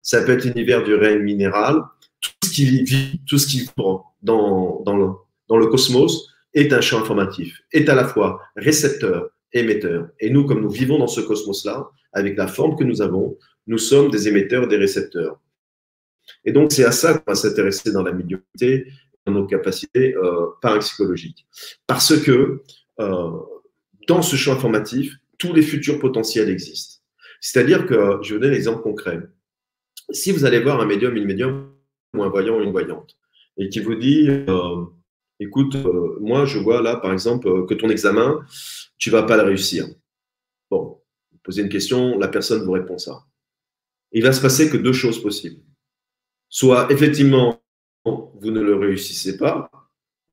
ça 0.03 0.23
peut 0.23 0.33
être 0.33 0.45
l'univers 0.45 0.83
du 0.83 0.95
règne 0.95 1.21
minéral. 1.21 1.83
Tout 2.21 2.49
ce 2.49 2.51
qui 2.51 2.65
vit, 2.65 3.21
tout 3.27 3.39
ce 3.39 3.47
qui 3.47 3.61
vit 3.61 3.71
dans, 3.77 4.05
dans, 4.85 4.97
le, 4.97 5.09
dans 5.49 5.57
le 5.57 5.67
cosmos 5.67 6.29
est 6.53 6.73
un 6.73 6.81
champ 6.81 7.01
informatif, 7.01 7.63
est 7.73 7.89
à 7.89 7.95
la 7.95 8.05
fois 8.05 8.41
récepteur, 8.57 9.31
émetteur. 9.53 10.09
Et 10.21 10.31
nous, 10.31 10.45
comme 10.45 10.61
nous 10.61 10.71
vivons 10.71 10.99
dans 10.99 11.07
ce 11.07 11.21
cosmos-là, 11.21 11.89
avec 12.13 12.37
la 12.37 12.47
forme 12.47 12.77
que 12.77 12.85
nous 12.85 13.03
avons, 13.03 13.37
nous 13.67 13.79
sommes 13.79 14.11
des 14.11 14.29
émetteurs 14.29 14.65
et 14.65 14.69
des 14.69 14.77
récepteurs. 14.77 15.39
Et 16.47 16.53
donc, 16.53 16.73
c'est 16.73 16.85
à 16.85 16.93
ça 16.93 17.15
qu'on 17.15 17.33
va 17.33 17.35
s'intéresser 17.35 17.93
dans 17.93 18.03
la 18.03 18.13
médiumnité, 18.13 18.87
dans 19.27 19.33
nos 19.33 19.47
capacités 19.47 20.15
euh, 20.15 20.47
parapsychologiques. 20.63 21.47
Parce 21.87 22.17
que 22.19 22.63
euh, 23.01 23.31
dans 24.07 24.23
ce 24.23 24.37
champ 24.37 24.53
informatif, 24.53 25.17
tous 25.39 25.53
les 25.53 25.63
futurs 25.63 25.99
potentiels 25.99 26.49
existent. 26.49 27.03
C'est-à-dire 27.41 27.85
que, 27.87 28.19
je 28.23 28.31
vais 28.31 28.35
vous 28.37 28.41
donner 28.41 28.55
un 28.55 28.57
exemple 28.57 28.83
concret. 28.83 29.21
Si 30.11 30.33
vous 30.33 30.45
allez 30.45 30.61
voir 30.61 30.81
un 30.81 30.87
médium, 30.87 31.17
une 31.17 31.25
médium, 31.25 31.73
ou 32.15 32.23
un 32.23 32.29
voyant, 32.29 32.61
une 32.63 32.71
voyante, 32.71 33.19
et 33.59 33.69
qui 33.69 33.81
vous 33.81 33.97
dit, 33.97 34.29
euh, 34.29 34.85
écoute, 35.41 35.75
euh, 35.75 36.17
moi, 36.21 36.45
je 36.45 36.59
vois 36.59 36.81
là, 36.81 36.97
par 36.97 37.13
exemple, 37.13 37.67
que 37.67 37.75
ton 37.75 37.89
examen, 37.89 38.41
tu 38.99 39.11
vas 39.11 39.25
pas 39.25 39.37
le 39.37 39.43
réussir. 39.43 39.87
Bon, 40.71 41.01
vous 41.33 41.39
posez 41.43 41.63
une 41.63 41.69
question, 41.69 42.19
la 42.19 42.29
personne 42.29 42.65
vous 42.65 42.73
répond 42.73 42.99
ça. 42.99 43.25
Il 44.13 44.23
va 44.23 44.33
se 44.33 44.41
passer 44.41 44.71
que 44.71 44.77
deux 44.77 44.93
choses 44.93 45.21
possibles. 45.21 45.61
Soit 46.57 46.91
effectivement, 46.91 47.63
vous 48.07 48.51
ne 48.51 48.63
le 48.63 48.77
réussissez 48.77 49.37
pas, 49.37 49.71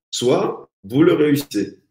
soit 0.10 0.72
vous 0.86 1.04
le 1.04 1.12
réussissez. 1.12 1.84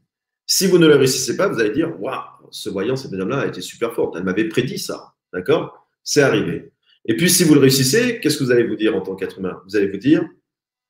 Si 0.47 0.66
vous 0.66 0.79
ne 0.79 0.87
le 0.87 0.97
réussissez 0.97 1.37
pas, 1.37 1.49
vous 1.49 1.61
allez 1.61 1.75
dire 1.75 2.01
Waouh, 2.01 2.49
ce 2.51 2.71
voyant, 2.71 2.97
cette 2.97 3.11
madame-là 3.11 3.40
a 3.40 3.47
été 3.49 3.61
super 3.61 3.92
forte. 3.92 4.16
Elle 4.16 4.25
m'avait 4.25 4.49
prédit 4.49 4.79
ça. 4.79 5.12
D'accord? 5.35 5.87
C'est 6.03 6.23
arrivé. 6.23 6.73
Et 7.05 7.14
puis, 7.14 7.29
si 7.29 7.45
vous 7.45 7.53
le 7.53 7.61
réussissez, 7.61 8.21
qu'est-ce 8.21 8.38
que 8.38 8.45
vous 8.45 8.51
allez 8.51 8.66
vous 8.66 8.75
dire 8.75 8.97
en 8.97 9.03
tant 9.03 9.16
qu'être 9.16 9.38
humain? 9.38 9.61
Vous 9.66 9.77
allez 9.77 9.88
vous 9.88 9.99
dire 9.99 10.27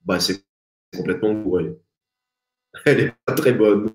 bah, 0.05 0.21
C'est 0.21 0.45
complètement 0.97 1.35
bourré. 1.35 1.77
Elle 2.85 2.99
n'est 2.99 3.15
pas 3.25 3.33
très 3.33 3.55
bonne. 3.55 3.91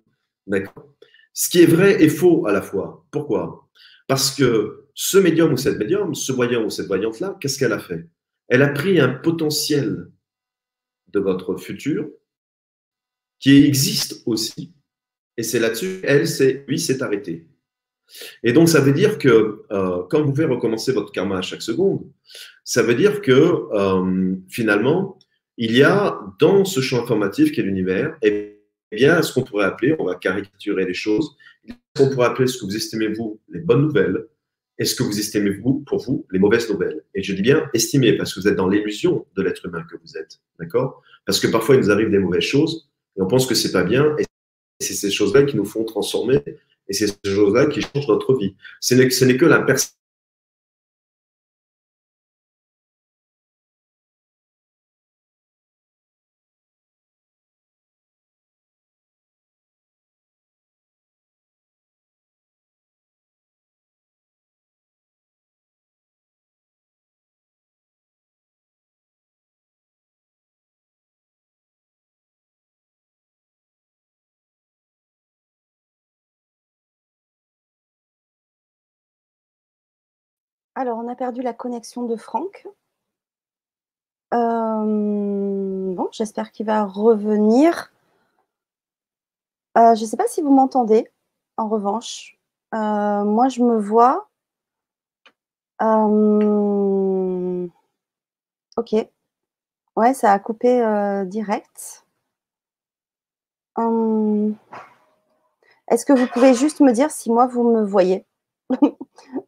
D'accord? 0.45 0.93
Ce 1.31 1.47
qui 1.47 1.61
est 1.61 1.67
vrai 1.67 2.03
et 2.03 2.09
faux 2.09 2.47
à 2.47 2.51
la 2.51 2.61
fois. 2.61 3.07
Pourquoi? 3.11 3.69
Parce 4.09 4.29
que 4.35 4.89
ce 4.93 5.17
médium 5.17 5.53
ou 5.53 5.57
cette 5.57 5.77
médium, 5.77 6.13
ce 6.15 6.33
voyant 6.33 6.65
ou 6.65 6.69
cette 6.69 6.87
voyante-là, 6.87 7.37
qu'est-ce 7.39 7.57
qu'elle 7.57 7.71
a 7.71 7.79
fait? 7.79 8.09
Elle 8.47 8.61
a 8.61 8.69
pris 8.69 8.99
un 8.99 9.09
potentiel 9.09 10.09
de 11.09 11.19
votre 11.19 11.57
futur 11.57 12.09
qui 13.39 13.65
existe 13.65 14.23
aussi. 14.25 14.73
Et 15.37 15.43
c'est 15.43 15.59
là-dessus, 15.59 15.99
elle, 16.03 16.25
lui, 16.67 16.79
s'est 16.79 17.03
arrêté. 17.03 17.47
Et 18.43 18.53
donc, 18.53 18.69
ça 18.69 18.79
veut 18.79 18.93
dire 18.93 19.17
que 19.17 19.63
euh, 19.71 20.03
quand 20.09 20.21
vous 20.21 20.31
pouvez 20.31 20.45
recommencer 20.45 20.91
votre 20.93 21.11
karma 21.11 21.39
à 21.39 21.41
chaque 21.41 21.61
seconde, 21.61 22.09
ça 22.63 22.81
veut 22.81 22.95
dire 22.95 23.21
que 23.21 23.31
euh, 23.31 24.35
finalement, 24.49 25.19
il 25.57 25.75
y 25.75 25.83
a 25.83 26.19
dans 26.39 26.65
ce 26.65 26.81
champ 26.81 27.03
informatif 27.03 27.51
qui 27.51 27.59
est 27.59 27.63
l'univers, 27.63 28.17
eh 28.21 28.61
bien, 28.91 29.21
ce 29.21 29.33
qu'on 29.33 29.43
pourrait 29.43 29.65
appeler, 29.65 29.95
on 29.99 30.05
va 30.05 30.15
caricaturer 30.15 30.85
les 30.85 30.93
choses, 30.93 31.35
ce 31.67 31.73
qu'on 31.95 32.09
pourrait 32.09 32.27
appeler 32.27 32.47
ce 32.47 32.59
que 32.59 32.65
vous 32.65 32.75
estimez 32.75 33.09
vous 33.09 33.39
les 33.49 33.59
bonnes 33.59 33.81
nouvelles, 33.81 34.25
et 34.79 34.85
ce 34.85 34.95
que 34.95 35.03
vous 35.03 35.19
estimez 35.19 35.51
vous 35.51 35.83
pour 35.85 35.99
vous 36.03 36.25
les 36.31 36.39
mauvaises 36.39 36.69
nouvelles? 36.69 37.03
Et 37.15 37.23
je 37.23 37.33
dis 37.33 37.41
bien 37.41 37.69
estimer 37.73 38.13
parce 38.13 38.33
que 38.33 38.39
vous 38.39 38.47
êtes 38.47 38.55
dans 38.55 38.67
l'illusion 38.67 39.25
de 39.35 39.41
l'être 39.41 39.65
humain 39.65 39.83
que 39.89 39.97
vous 40.03 40.17
êtes, 40.17 40.39
d'accord? 40.59 41.01
Parce 41.25 41.39
que 41.39 41.47
parfois 41.47 41.75
il 41.75 41.81
nous 41.81 41.91
arrive 41.91 42.09
des 42.09 42.19
mauvaises 42.19 42.43
choses 42.43 42.89
et 43.17 43.21
on 43.21 43.27
pense 43.27 43.47
que 43.47 43.55
c'est 43.55 43.71
pas 43.71 43.83
bien, 43.83 44.15
et 44.19 44.25
c'est 44.79 44.93
ces 44.93 45.09
choses-là 45.09 45.43
qui 45.43 45.57
nous 45.57 45.65
font 45.65 45.83
transformer, 45.83 46.41
et 46.87 46.93
c'est 46.93 47.07
ces 47.07 47.33
choses-là 47.33 47.65
qui 47.65 47.81
changent 47.81 48.07
notre 48.07 48.37
vie. 48.37 48.55
Ce 48.79 48.93
n'est 48.93 49.37
que 49.37 49.45
la 49.45 49.61
personne 49.61 49.96
Alors, 80.79 80.99
on 80.99 81.07
a 81.07 81.15
perdu 81.15 81.41
la 81.41 81.53
connexion 81.53 82.03
de 82.03 82.15
Franck. 82.15 82.67
Euh, 84.31 85.95
bon, 85.95 86.07
j'espère 86.11 86.51
qu'il 86.51 86.67
va 86.67 86.85
revenir. 86.85 87.91
Euh, 89.75 89.95
je 89.95 90.03
ne 90.03 90.05
sais 90.07 90.17
pas 90.17 90.27
si 90.27 90.43
vous 90.43 90.51
m'entendez, 90.53 91.09
en 91.57 91.67
revanche. 91.67 92.37
Euh, 92.75 93.23
moi, 93.23 93.49
je 93.49 93.63
me 93.63 93.79
vois. 93.79 94.29
ok. 98.77 98.93
Ouais, 99.95 100.13
ça 100.13 100.31
a 100.31 100.37
coupé 100.37 100.77
direct. 101.25 102.05
Est-ce 105.87 106.05
que 106.05 106.13
vous 106.13 106.27
pouvez 106.27 106.53
juste 106.53 106.81
me 106.81 106.91
dire 106.91 107.09
si 107.09 107.31
moi 107.31 107.47
vous 107.47 107.63
me 107.63 107.83
voyez? 107.83 108.27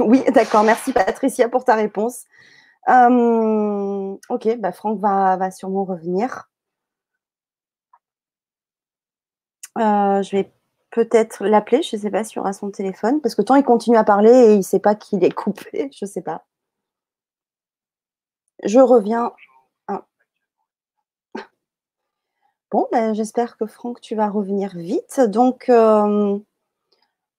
Oui, 0.00 0.22
d'accord. 0.34 0.62
Merci 0.64 0.92
Patricia 0.92 1.48
pour 1.48 1.64
ta 1.64 1.74
réponse. 1.74 2.24
Hum, 2.88 4.18
ok, 4.28 4.58
bah 4.58 4.72
Franck 4.72 5.00
va, 5.00 5.36
va, 5.36 5.50
sûrement 5.50 5.84
revenir. 5.84 6.48
Euh, 9.78 10.22
je 10.22 10.36
vais 10.36 10.52
peut-être 10.90 11.44
l'appeler. 11.46 11.82
Je 11.82 11.96
ne 11.96 12.00
sais 12.02 12.10
pas 12.10 12.24
s'il 12.24 12.40
aura 12.40 12.52
son 12.52 12.70
téléphone. 12.70 13.20
Parce 13.20 13.34
que 13.34 13.42
tant 13.42 13.54
il 13.56 13.64
continue 13.64 13.96
à 13.96 14.04
parler 14.04 14.30
et 14.30 14.52
il 14.54 14.58
ne 14.58 14.62
sait 14.62 14.80
pas 14.80 14.94
qu'il 14.94 15.24
est 15.24 15.32
coupé. 15.32 15.90
Je 15.98 16.04
ne 16.04 16.10
sais 16.10 16.22
pas. 16.22 16.44
Je 18.64 18.78
reviens. 18.80 19.32
Ah. 19.88 20.06
Bon, 22.70 22.86
ben, 22.92 23.14
j'espère 23.14 23.56
que 23.56 23.66
Franck, 23.66 24.00
tu 24.00 24.14
vas 24.14 24.28
revenir 24.28 24.76
vite. 24.76 25.20
Donc, 25.20 25.68
euh, 25.68 26.38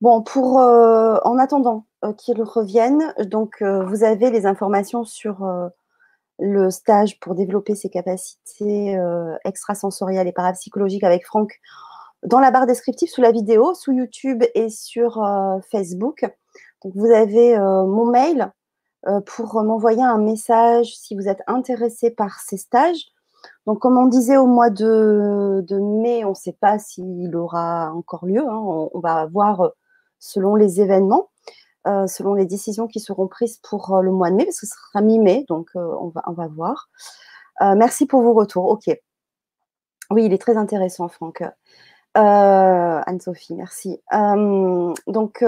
bon, 0.01 0.21
pour 0.21 0.59
euh, 0.59 1.17
en 1.23 1.37
attendant 1.37 1.85
euh, 2.03 2.13
qu'il 2.13 2.41
revienne, 2.43 3.13
donc 3.19 3.63
vous 3.63 4.03
avez 4.03 4.29
les 4.31 4.45
informations 4.45 5.03
sur 5.03 5.47
le 6.39 6.69
stage 6.69 7.19
pour 7.19 7.35
développer 7.35 7.75
ses 7.75 7.89
capacités 7.89 8.99
extrasensorielles 9.45 10.27
et 10.27 10.31
parapsychologiques 10.31 11.03
avec 11.03 11.25
Franck 11.25 11.59
dans 12.23 12.39
la 12.39 12.51
barre 12.51 12.67
descriptive 12.67 13.09
sous 13.09 13.21
la 13.21 13.31
vidéo, 13.31 13.73
sous 13.73 13.91
YouTube 13.91 14.43
et 14.55 14.69
sur 14.69 15.23
Facebook. 15.71 16.25
Donc, 16.83 16.93
vous 16.95 17.11
avez 17.11 17.57
mon 17.59 18.05
mail 18.05 18.51
euh, 19.07 19.19
pour 19.21 19.63
m'envoyer 19.63 20.03
un 20.03 20.19
message 20.19 20.95
si 20.95 21.15
vous 21.15 21.27
êtes 21.27 21.41
intéressé 21.47 22.11
par 22.11 22.39
ces 22.39 22.57
stages. 22.57 23.07
Donc, 23.65 23.79
comme 23.79 23.97
on 23.97 24.05
disait 24.05 24.37
au 24.37 24.45
mois 24.45 24.69
de, 24.69 25.65
mai, 26.01 26.23
on 26.23 26.29
ne 26.29 26.35
sait 26.35 26.55
pas 26.59 26.77
s'il 26.77 27.35
aura 27.35 27.91
encore 27.93 28.25
lieu. 28.27 28.41
Hein. 28.47 28.89
on, 28.93 28.99
va 28.99 29.25
voir 29.25 29.61
euh, 29.61 29.69
selon 30.21 30.55
les 30.55 30.79
événements, 30.79 31.29
euh, 31.87 32.07
selon 32.07 32.33
les 32.33 32.45
décisions 32.45 32.87
qui 32.87 33.01
seront 33.01 33.27
prises 33.27 33.57
pour 33.57 34.01
le 34.01 34.11
mois 34.11 34.31
de 34.31 34.35
mai, 34.35 34.45
parce 34.45 34.61
que 34.61 34.67
ce 34.67 34.73
sera 34.73 35.01
mi-mai, 35.01 35.43
donc 35.49 35.71
on, 35.75 36.07
va, 36.15 36.23
on 36.27 36.31
va 36.31 36.47
voir. 36.47 36.89
merci 37.59 38.05
pour 38.05 38.21
vos 38.21 38.33
retours. 38.33 38.69
OK. 38.69 38.89
Oui, 40.11 40.25
il 40.25 40.33
est 40.33 40.41
très 40.41 40.55
intéressant, 40.55 41.09
Franck. 41.09 41.43
Anne-Sophie, 42.13 43.55
merci. 43.55 44.01
donc, 45.07 45.43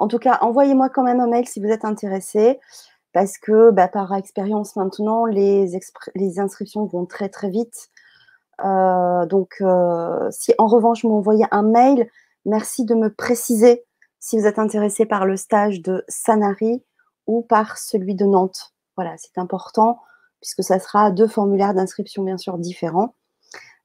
en 0.00 0.08
tout 0.08 0.18
cas, 0.18 0.38
envoyez-moi 0.40 0.88
quand 0.88 1.02
même 1.04 1.20
un 1.20 1.28
mail 1.28 1.46
si 1.46 1.60
vous 1.60 1.68
êtes 1.68 1.84
intéressé, 1.84 2.58
parce 3.12 3.38
que 3.38 3.70
bah, 3.70 3.88
par 3.88 4.14
expérience 4.14 4.76
maintenant, 4.76 5.26
les, 5.26 5.76
inscriptions 6.38 6.86
vont 6.86 7.06
très 7.06 7.28
très 7.28 7.50
vite. 7.50 7.90
Euh, 8.64 9.26
donc, 9.26 9.56
euh, 9.60 10.30
si 10.30 10.54
en 10.58 10.66
revanche 10.66 11.02
vous 11.02 11.10
m'envoyez 11.10 11.44
un 11.50 11.62
mail, 11.62 12.08
merci 12.46 12.84
de 12.84 12.94
me 12.94 13.12
préciser 13.12 13.84
si 14.20 14.38
vous 14.38 14.46
êtes 14.46 14.58
intéressé 14.58 15.06
par 15.06 15.26
le 15.26 15.36
stage 15.36 15.80
de 15.80 16.04
Sanary 16.08 16.84
ou 17.26 17.42
par 17.42 17.78
celui 17.78 18.14
de 18.14 18.26
Nantes. 18.26 18.74
Voilà, 18.96 19.16
c'est 19.16 19.38
important 19.38 20.00
puisque 20.40 20.62
ça 20.62 20.78
sera 20.78 21.10
deux 21.10 21.26
formulaires 21.26 21.74
d'inscription 21.74 22.22
bien 22.22 22.38
sûr 22.38 22.58
différents. 22.58 23.14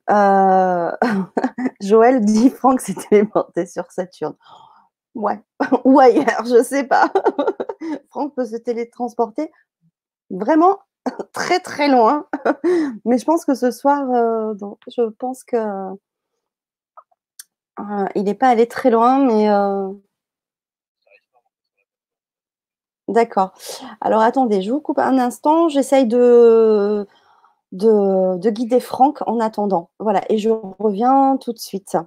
Euh, 0.09 0.91
Joël 1.81 2.23
dit 2.23 2.49
Franck 2.49 2.81
s'est 2.81 2.95
téléporté 3.09 3.65
sur 3.65 3.91
Saturne. 3.91 4.35
Ouais, 5.15 5.41
ou 5.85 5.99
ailleurs, 5.99 6.45
je 6.45 6.61
sais 6.63 6.83
pas. 6.83 7.11
Franck 8.09 8.35
peut 8.35 8.45
se 8.45 8.57
télétransporter 8.57 9.51
vraiment 10.29 10.79
très 11.33 11.59
très 11.59 11.87
loin. 11.87 12.27
Mais 13.05 13.17
je 13.17 13.25
pense 13.25 13.45
que 13.45 13.53
ce 13.53 13.71
soir, 13.71 14.09
euh, 14.11 14.53
je 14.87 15.03
pense 15.17 15.43
que 15.43 15.57
euh, 17.79 18.05
il 18.15 18.23
n'est 18.23 18.33
pas 18.35 18.49
allé 18.49 18.67
très 18.67 18.89
loin, 18.89 19.19
mais 19.19 19.47
d'accord. 23.07 23.53
Alors 24.01 24.21
attendez, 24.21 24.61
je 24.61 24.71
vous 24.71 24.81
coupe 24.81 24.99
un 24.99 25.17
instant. 25.19 25.69
J'essaye 25.69 26.05
de, 26.07 27.07
de, 27.71 28.37
de 28.37 28.49
guider 28.49 28.79
Franck 28.79 29.19
en 29.27 29.39
attendant. 29.39 29.89
Voilà, 29.99 30.23
et 30.29 30.37
je 30.37 30.49
reviens 30.79 31.37
tout 31.37 31.53
de 31.53 31.59
suite. 31.59 31.97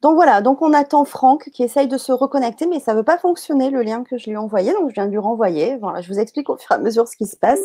Donc 0.00 0.14
voilà, 0.14 0.40
donc 0.42 0.62
on 0.62 0.72
attend 0.74 1.04
Franck 1.04 1.50
qui 1.52 1.64
essaye 1.64 1.88
de 1.88 1.98
se 1.98 2.12
reconnecter, 2.12 2.66
mais 2.66 2.78
ça 2.78 2.92
ne 2.92 2.98
veut 2.98 3.04
pas 3.04 3.18
fonctionner 3.18 3.70
le 3.70 3.82
lien 3.82 4.04
que 4.04 4.16
je 4.16 4.26
lui 4.26 4.32
ai 4.32 4.36
envoyé, 4.36 4.72
donc 4.72 4.90
je 4.90 4.94
viens 4.94 5.06
de 5.06 5.10
lui 5.10 5.18
renvoyer. 5.18 5.76
Voilà, 5.78 6.00
je 6.00 6.12
vous 6.12 6.20
explique 6.20 6.48
au 6.50 6.56
fur 6.56 6.70
et 6.72 6.74
à 6.74 6.78
mesure 6.78 7.08
ce 7.08 7.16
qui 7.16 7.26
se 7.26 7.36
passe. 7.36 7.60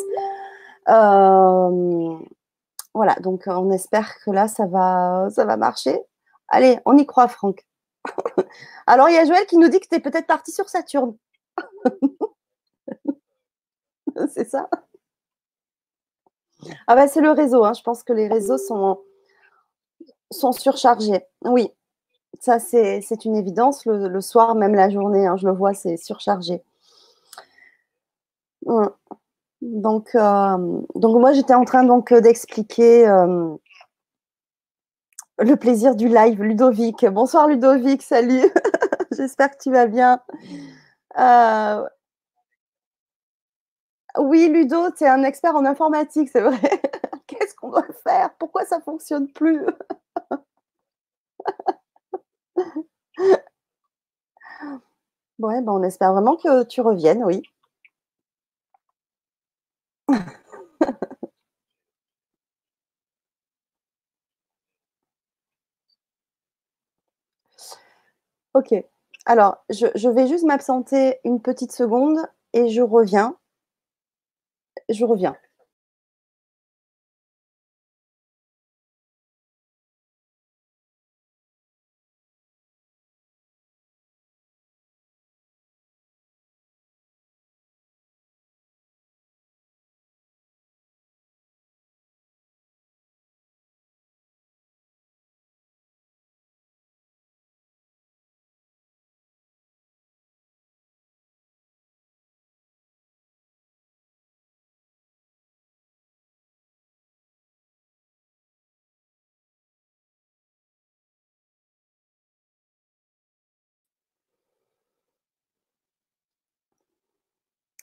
Euh, 0.89 2.17
voilà, 2.93 3.15
donc 3.21 3.43
on 3.47 3.71
espère 3.71 4.15
que 4.23 4.32
là, 4.32 4.47
ça 4.47 4.67
va, 4.67 5.27
ça 5.32 5.45
va 5.45 5.58
marcher. 5.58 5.99
Allez, 6.49 6.79
on 6.86 6.97
y 6.97 7.06
croit, 7.06 7.27
Franck. 7.27 7.65
Alors, 8.88 9.10
il 9.10 9.15
y 9.15 9.17
a 9.17 9.25
Joël 9.25 9.45
qui 9.47 9.58
nous 9.58 9.69
dit 9.69 9.79
que 9.79 9.88
tu 9.89 9.95
es 9.95 9.99
peut-être 9.99 10.27
parti 10.27 10.51
sur 10.51 10.69
Saturne. 10.69 11.15
c'est 14.34 14.49
ça? 14.49 14.69
Ah 16.88 16.95
bah 16.95 17.08
c'est 17.08 17.21
le 17.21 17.32
réseau, 17.32 17.63
hein. 17.63 17.73
je 17.73 17.82
pense 17.82 18.04
que 18.04 18.13
les 18.13 18.28
réseaux 18.28 18.58
sont, 18.58 18.99
surchargés. 20.52 21.21
Oui, 21.43 21.69
ça, 22.39 22.60
c'est 22.60 23.26
une 23.26 23.36
évidence. 23.36 23.86
Le, 23.86 24.21
soir, 24.21 24.56
même 24.56 24.76
la 24.76 24.89
journée, 24.89 25.26
hein, 25.28 25.38
je 25.38 25.47
le 25.47 25.54
vois, 25.54 25.73
c'est 25.73 25.97
surchargé. 25.97 26.62
Donc, 29.62 30.10
euh, 30.15 30.82
donc 30.95 31.19
moi, 31.19 31.34
j'étais 31.34 31.54
en 31.54 31.65
train 31.65 31.84
d'expliquer 31.84 33.08
euh, 33.08 33.56
le 35.39 35.56
plaisir 35.56 35.95
du 35.95 36.08
live. 36.08 36.41
Ludovic. 36.41 37.06
Bonsoir 37.06 37.47
Ludovic, 37.47 38.02
salut. 38.02 38.52
J'espère 39.12 39.52
que 39.52 39.62
tu 39.62 39.71
vas 39.71 39.88
bien. 39.88 40.19
Euh, 41.19 41.86
oui, 44.19 44.47
Ludo, 44.49 44.91
tu 44.91 45.04
es 45.04 45.08
un 45.08 45.23
expert 45.23 45.56
en 45.56 45.65
informatique, 45.65 46.30
c'est 46.32 46.41
vrai. 46.41 46.60
Qu'est-ce 47.28 47.56
qu'on 47.56 47.69
doit 47.69 47.86
faire? 48.04 48.30
Pourquoi 48.38 48.65
ça 48.65 48.78
ne 48.78 48.84
fonctionne 48.84 49.28
plus? 49.32 49.62
Ouais, 55.38 55.61
ben, 55.61 55.74
on 55.74 55.84
espère 55.84 56.11
vraiment 56.14 56.36
que 56.38 56.64
tu 56.64 56.82
reviennes, 56.82 57.24
oui. 57.24 57.43
Ok. 68.53 68.74
Alors, 69.26 69.64
je, 69.70 69.88
je 69.95 70.09
vais 70.09 70.28
juste 70.28 70.43
m'absenter 70.43 71.20
une 71.24 71.41
petite 71.41 71.72
seconde 71.72 72.20
et 72.53 72.70
je 72.70 72.82
reviens. 72.82 73.36
Je 74.93 75.05
reviens. 75.05 75.35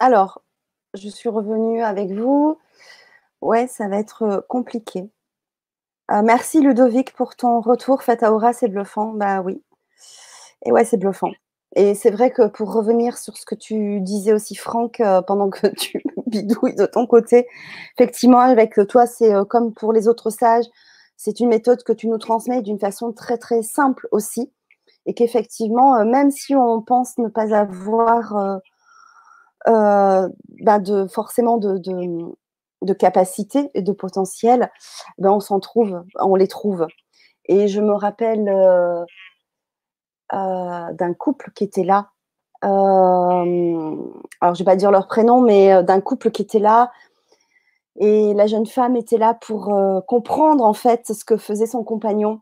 Alors, 0.01 0.43
je 0.95 1.09
suis 1.09 1.29
revenue 1.29 1.83
avec 1.83 2.11
vous. 2.11 2.59
Ouais, 3.43 3.67
ça 3.67 3.89
va 3.89 3.99
être 3.99 4.45
compliqué. 4.49 5.11
merci 6.09 6.61
Ludovic 6.61 7.13
pour 7.15 7.37
ton 7.37 7.61
retour. 7.61 8.03
Fataora, 8.03 8.53
c'est 8.53 8.69
bluffant. 8.69 9.13
Bah 9.13 9.43
oui. 9.43 9.63
Et 10.65 10.73
ouais, 10.73 10.85
c'est 10.85 10.97
bluffant. 10.97 11.31
Et 11.77 11.95
c'est 11.95 12.11
vrai 12.11 12.31
que 12.33 12.49
pour 12.49 12.73
revenir 12.73 13.19
sur 13.19 13.37
ce 13.37 13.45
que 13.45 13.55
tu 13.55 14.01
disais 14.01 14.33
aussi, 14.33 14.57
Franck, 14.57 15.03
pendant 15.27 15.51
que 15.51 15.67
tu 15.77 16.03
bidouilles 16.27 16.75
de 16.77 16.87
ton 16.87 17.07
côté, 17.07 17.47
effectivement, 17.99 18.41
avec 18.41 18.75
toi, 18.89 19.07
c'est 19.07 19.33
comme 19.49 19.73
pour 19.75 19.93
les 19.93 20.09
autres 20.09 20.31
sages, 20.31 20.67
c'est 21.17 21.41
une 21.41 21.49
méthode 21.49 21.83
que 21.83 21.93
tu 21.93 22.09
nous 22.09 22.19
transmets 22.19 22.63
d'une 22.63 22.79
façon 22.79 23.13
très 23.13 23.37
très 23.39 23.63
simple 23.63 24.09
aussi. 24.13 24.51
Et 25.07 25.15
qu'effectivement, 25.15 26.05
même 26.05 26.31
si 26.31 26.55
on 26.55 26.83
pense 26.83 27.19
ne 27.19 27.29
pas 27.29 27.55
avoir 27.55 28.37
euh, 28.37 28.59
bah, 29.67 30.79
de, 30.79 31.07
forcément 31.07 31.59
de, 31.59 31.79
de, 32.83 32.93
capacité 32.95 33.71
et 33.75 33.83
de 33.83 33.93
potentiel, 33.93 34.71
ben 35.19 35.31
on 35.31 35.41
s'en 35.41 35.61
trouve, 35.61 36.03
on 36.19 36.35
les 36.35 36.49
trouve. 36.49 36.87
Et 37.47 37.69
je 37.69 37.81
me 37.81 37.95
rappelle 37.95 38.49
euh, 38.49 39.05
euh, 40.33 40.93
d'un 40.93 41.15
couple 41.15 41.51
qui 41.55 41.65
était 41.65 41.85
là. 41.85 42.11
alors, 42.63 44.55
je 44.55 44.59
vais 44.59 44.65
pas 44.65 44.77
dire 44.77 44.91
leur 44.91 45.09
prénom, 45.09 45.41
mais 45.41 45.83
d'un 45.83 46.01
couple 46.01 46.31
qui 46.31 46.43
était 46.43 46.59
là. 46.59 46.93
Et 47.97 48.35
la 48.35 48.47
jeune 48.47 48.67
femme 48.67 48.97
était 48.97 49.19
là 49.19 49.35
pour 49.35 49.75
comprendre 50.07 50.65
en 50.65 50.73
fait 50.73 51.13
ce 51.13 51.25
que 51.25 51.37
faisait 51.37 51.67
son 51.67 51.85
compagnon. 51.85 52.41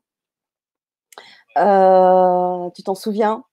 tu 1.56 2.82
t'en 2.82 2.94
souviens? 2.94 3.44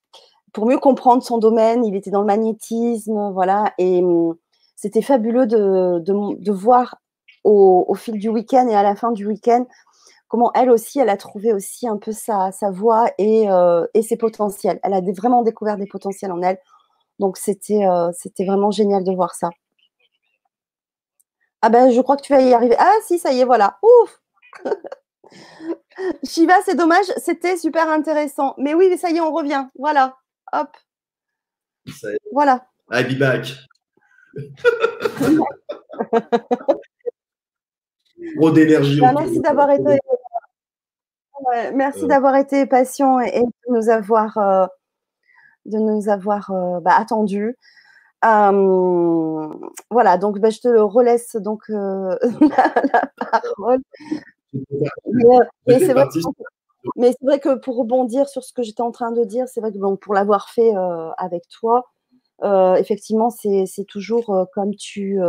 Pour 0.56 0.66
mieux 0.66 0.80
comprendre 0.80 1.22
son 1.22 1.38
domaine. 1.38 1.86
Il 1.86 1.96
était 1.96 2.12
dans 2.12 2.22
le 2.22 2.26
magnétisme, 2.26 3.32
voilà. 3.34 3.74
Et 3.78 4.00
hum, 4.02 4.36
c'était 4.76 5.02
fabuleux 5.02 5.46
de, 5.46 6.00
de, 6.00 6.52
voir 6.52 6.96
au, 7.44 7.94
fil 7.96 8.18
du 8.18 8.30
week-end 8.30 8.68
et 8.70 8.76
à 8.76 8.82
la 8.82 8.96
fin 8.96 9.12
du 9.12 9.28
week-end 9.28 9.66
comment 10.28 10.52
elle 10.54 10.72
aussi, 10.72 11.00
elle 11.00 11.10
a 11.10 11.18
trouvé 11.18 11.54
aussi 11.54 11.88
un 11.88 11.98
peu 11.98 12.12
sa, 12.12 12.52
sa 12.52 12.72
voix 12.72 13.06
et, 13.18 13.50
euh, 13.50 13.86
et, 13.94 14.02
ses 14.02 14.18
potentiels. 14.18 14.80
Elle 14.84 14.94
a 14.94 15.02
vraiment 15.02 15.44
découvert 15.44 15.78
des 15.78 15.88
potentiels 15.88 16.32
en 16.32 16.42
elle. 16.42 16.58
Donc 17.20 17.38
c'était 17.38 17.86
euh, 17.86 18.12
c'était 18.14 18.46
vraiment 18.46 18.72
génial 18.72 19.04
de 19.04 19.14
voir 19.14 19.36
ça. 19.36 19.50
Ah 21.62 21.70
ben 21.70 21.92
je 21.92 22.02
crois 22.02 22.18
que 22.18 22.24
tu 22.24 22.34
vas 22.34 22.42
y 22.42 22.54
arriver. 22.54 22.76
Ah 22.80 22.94
si, 23.06 23.20
ça 23.20 23.32
y 23.34 23.42
est, 23.42 23.46
voilà. 23.46 23.78
Ouf 23.84 24.22
Shiva, 26.24 26.56
c'est 26.66 26.76
dommage, 26.76 27.06
c'était 27.18 27.58
super 27.58 27.90
intéressant. 27.90 28.54
Mais 28.58 28.74
oui, 28.74 28.98
ça 28.98 29.10
y 29.10 29.18
est, 29.18 29.22
on 29.22 29.34
revient. 29.34 29.68
Voilà. 29.78 30.16
Hop. 30.54 30.78
Voilà. 32.32 32.66
I'll 32.92 33.08
be 33.08 33.18
back. 33.18 33.48
Trop 38.36 38.52
d'énergie. 38.52 39.02
Bah, 39.02 39.14
merci 39.18 39.40
d'avoir 39.40 39.72
été. 39.72 40.00
merci 41.74 42.04
euh. 42.04 42.08
d'avoir 42.08 42.36
été 42.36 42.66
patient 42.66 43.20
et, 43.20 43.42
de 43.42 43.74
nous 43.74 43.90
avoir, 43.90 44.38
euh, 44.38 44.66
de 45.66 45.78
nous 45.78 46.10
avoir 46.10 46.52
euh, 46.52 46.80
bah, 46.80 46.96
attendu. 46.98 47.56
voilà, 48.22 50.18
donc 50.18 50.40
bah, 50.40 50.50
je 50.50 50.60
te 50.60 50.68
relaisse 50.68 51.36
donc 51.36 51.64
la, 51.70 52.18
parole. 53.18 53.80
Mais, 54.54 55.80
c'est 55.80 55.94
vrai. 55.94 56.08
Mais 56.96 57.12
c'est 57.12 57.26
vrai 57.26 57.40
que 57.40 57.56
pour 57.56 57.78
rebondir 57.78 58.28
sur 58.30 58.44
ce 58.44 58.54
que 58.54 58.64
j'étais 58.64 58.82
en 58.82 58.92
train 58.92 59.12
de 59.12 59.24
dire, 59.24 59.48
c'est 59.48 59.62
vrai 59.62 59.72
que 59.72 59.96
pour 59.96 60.14
l'avoir 60.14 60.50
fait 60.50 60.76
euh, 60.76 61.12
avec 61.18 61.48
toi, 61.50 61.86
euh, 62.44 62.76
effectivement, 62.76 63.30
c'est 63.30 63.66
toujours 63.88 64.30
euh, 64.32 64.46
comme 64.54 64.76
tu 64.76 65.20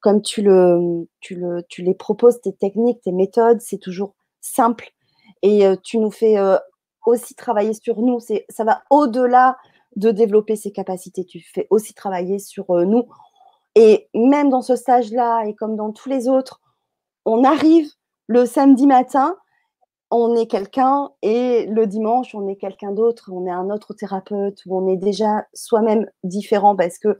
comme 0.00 0.20
tu 0.20 0.42
le, 0.42 1.08
tu 1.20 1.34
le 1.34 1.62
tu 1.68 1.82
les 1.82 1.94
proposes 1.94 2.40
tes 2.40 2.52
techniques, 2.52 3.00
tes 3.02 3.12
méthodes, 3.12 3.60
c'est 3.60 3.78
toujours 3.78 4.14
simple 4.40 4.90
et 5.42 5.64
tu 5.82 5.98
nous 5.98 6.10
fais 6.10 6.36
aussi 7.06 7.34
travailler 7.34 7.74
sur 7.74 8.00
nous. 8.00 8.20
C'est 8.20 8.44
ça 8.48 8.64
va 8.64 8.82
au-delà 8.90 9.56
de 9.96 10.10
développer 10.10 10.56
ses 10.56 10.72
capacités. 10.72 11.24
Tu 11.24 11.40
fais 11.40 11.66
aussi 11.70 11.94
travailler 11.94 12.38
sur 12.38 12.66
nous. 12.68 13.04
Et 13.76 14.08
même 14.14 14.50
dans 14.50 14.62
ce 14.62 14.76
stage-là 14.76 15.44
et 15.44 15.54
comme 15.54 15.76
dans 15.76 15.92
tous 15.92 16.08
les 16.08 16.28
autres, 16.28 16.60
on 17.24 17.44
arrive 17.44 17.88
le 18.26 18.46
samedi 18.46 18.86
matin 18.86 19.36
on 20.10 20.36
est 20.36 20.46
quelqu'un 20.46 21.10
et 21.22 21.66
le 21.66 21.86
dimanche, 21.86 22.34
on 22.34 22.48
est 22.48 22.56
quelqu'un 22.56 22.92
d'autre, 22.92 23.30
on 23.32 23.46
est 23.46 23.50
un 23.50 23.70
autre 23.70 23.94
thérapeute 23.94 24.62
ou 24.66 24.78
on 24.78 24.88
est 24.88 24.96
déjà 24.96 25.46
soi-même 25.54 26.06
différent 26.22 26.76
parce 26.76 26.98
que 26.98 27.18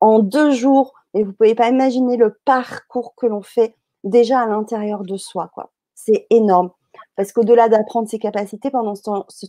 en 0.00 0.18
deux 0.18 0.50
jours, 0.50 0.94
et 1.14 1.24
vous 1.24 1.32
pouvez 1.32 1.54
pas 1.54 1.68
imaginer 1.68 2.16
le 2.16 2.38
parcours 2.44 3.14
que 3.16 3.26
l'on 3.26 3.42
fait 3.42 3.74
déjà 4.04 4.40
à 4.40 4.46
l'intérieur 4.46 5.02
de 5.02 5.16
soi, 5.16 5.50
quoi. 5.54 5.72
C'est 5.94 6.26
énorme. 6.30 6.70
Parce 7.16 7.32
qu'au-delà 7.32 7.68
d'apprendre 7.68 8.08
ses 8.08 8.18
capacités 8.18 8.70
pendant 8.70 8.94
ce, 8.94 9.46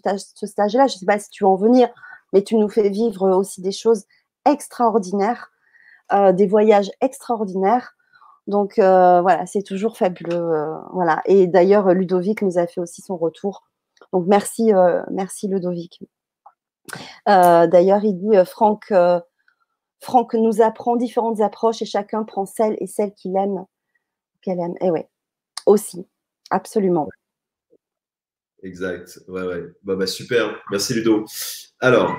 stage-là, 0.48 0.88
je 0.88 0.96
ne 0.96 1.00
sais 1.00 1.06
pas 1.06 1.20
si 1.20 1.30
tu 1.30 1.44
veux 1.44 1.50
en 1.50 1.56
venir, 1.56 1.90
mais 2.34 2.44
tu 2.44 2.56
nous 2.56 2.70
fais 2.70 2.90
vivre 2.90 3.30
aussi 3.36 3.62
des 3.62 3.72
choses 3.72 4.06
extraordinaires, 4.46 5.52
euh, 6.14 6.32
des 6.32 6.48
voyages 6.48 6.92
extraordinaires. 7.02 7.97
Donc 8.48 8.80
euh, 8.80 9.22
voilà, 9.22 9.46
c'est 9.46 9.62
toujours 9.62 9.98
fabuleux. 9.98 10.36
Euh, 10.36 10.78
voilà. 10.94 11.22
Et 11.26 11.48
d'ailleurs, 11.48 11.94
Ludovic 11.94 12.42
nous 12.42 12.58
a 12.58 12.66
fait 12.66 12.80
aussi 12.80 13.02
son 13.02 13.18
retour. 13.18 13.68
Donc 14.14 14.26
merci, 14.28 14.74
euh, 14.74 15.02
merci 15.12 15.48
Ludovic. 15.48 16.02
d'ailleurs, 17.26 18.04
il 18.04 18.14
dit 18.14 18.38
Franck, 18.46 18.94
Franck 20.00 20.34
nous 20.34 20.62
apprend 20.62 20.96
différentes 20.96 21.42
approches 21.42 21.82
et 21.82 21.86
chacun 21.86 22.24
prend 22.24 22.46
celle 22.46 22.78
et 22.80 22.88
celle 22.88 23.14
qu'il 23.14 23.36
aime, 23.36 23.66
qu'elle 24.42 24.60
aime. 24.60 24.76
Et 24.80 24.92
ouais, 24.92 25.10
aussi, 25.66 26.08
absolument. 26.50 27.10
Exact. 28.64 29.20
Ouais, 29.28 29.44
ouais. 29.44 29.64
Bah, 29.84 30.08
super. 30.08 30.56
Merci 30.72 30.94
Ludo. 30.94 31.26
Alors, 31.82 32.16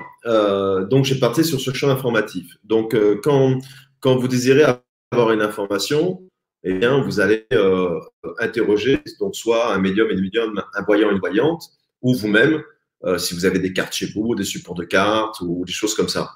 donc 0.91 1.07
j'ai 1.07 1.18
parti 1.18 1.43
sur 1.43 1.59
ce 1.59 1.72
champ 1.72 1.89
informatif. 1.89 2.59
Donc, 2.64 2.95
quand, 3.22 3.59
quand 4.01 4.16
vous 4.16 4.29
désirez 4.29 4.64
avoir 5.11 5.32
une 5.32 5.42
information, 5.42 6.22
eh 6.64 6.74
bien, 6.74 7.00
vous 7.00 7.20
allez 7.20 7.46
euh, 7.52 8.00
interroger 8.38 9.00
donc 9.20 9.34
soit 9.34 9.72
un 9.72 9.78
médium 9.78 10.11
et 10.11 10.14
une 10.14 10.20
médium, 10.20 10.62
un 10.74 10.82
voyant 10.82 11.11
et 11.11 11.12
une 11.12 11.18
voyante, 11.18 11.62
ou 12.02 12.14
vous-même, 12.14 12.62
euh, 13.04 13.18
si 13.18 13.34
vous 13.34 13.46
avez 13.46 13.59
des 13.59 13.72
cartes 13.72 13.94
chez 13.94 14.06
vous, 14.14 14.34
des 14.34 14.44
supports 14.44 14.74
de 14.74 14.84
cartes 14.84 15.40
ou 15.40 15.64
des 15.64 15.72
choses 15.72 15.94
comme 15.94 16.09
ça. 16.09 16.30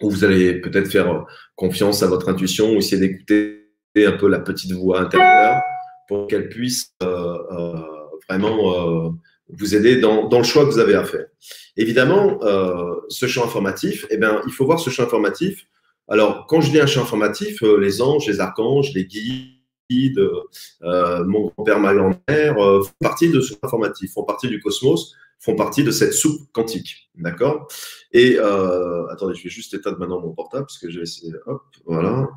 Ou 0.00 0.10
vous 0.10 0.24
allez 0.24 0.60
peut-être 0.60 0.88
faire 0.90 1.12
euh, 1.12 1.20
confiance 1.56 2.02
à 2.02 2.06
votre 2.06 2.28
intuition 2.28 2.72
ou 2.72 2.76
essayer 2.76 2.98
d'écouter 2.98 3.68
un 3.96 4.12
peu 4.12 4.28
la 4.28 4.38
petite 4.40 4.72
voix 4.72 5.00
intérieure 5.00 5.60
pour 6.08 6.26
qu'elle 6.26 6.48
puisse 6.48 6.94
vraiment 8.28 9.14
vous 9.48 9.74
aider 9.74 10.00
dans, 10.00 10.28
dans, 10.28 10.38
le 10.38 10.44
choix 10.44 10.64
que 10.64 10.70
vous 10.70 10.78
avez 10.78 10.94
à 10.94 11.04
faire. 11.04 11.26
Évidemment, 11.76 12.40
ce 13.10 13.26
champ 13.26 13.44
informatif, 13.44 14.06
eh 14.08 14.16
bien, 14.16 14.40
il 14.46 14.52
faut 14.52 14.64
voir 14.64 14.80
ce 14.80 14.88
champ 14.88 15.02
informatif 15.02 15.66
alors, 16.08 16.46
quand 16.46 16.60
je 16.60 16.70
dis 16.70 16.80
un 16.80 16.86
champ 16.86 17.02
informatif, 17.02 17.62
euh, 17.62 17.78
les 17.78 18.02
anges, 18.02 18.26
les 18.26 18.40
archanges, 18.40 18.92
les 18.94 19.06
guides, 19.06 20.18
euh, 20.82 21.24
mon 21.24 21.48
grand-père, 21.48 21.78
ma 21.78 21.94
grand-mère 21.94 22.58
euh, 22.58 22.82
font 22.82 22.92
partie 23.00 23.30
de 23.30 23.40
ce 23.40 23.50
champ 23.50 23.58
informatif, 23.62 24.12
font 24.12 24.24
partie 24.24 24.48
du 24.48 24.60
cosmos, 24.60 25.14
font 25.38 25.54
partie 25.54 25.84
de 25.84 25.90
cette 25.90 26.12
soupe 26.12 26.50
quantique. 26.52 27.10
D'accord? 27.14 27.68
Et 28.12 28.38
attendez, 28.38 29.34
je 29.34 29.44
vais 29.44 29.50
juste 29.50 29.74
éteindre 29.74 29.98
maintenant 29.98 30.20
mon 30.20 30.32
portable 30.32 30.66
parce 30.66 30.78
que 30.78 30.90
je 30.90 30.98
vais 30.98 31.02
essayer. 31.02 31.32
Hop, 31.46 31.62
voilà. 31.84 32.28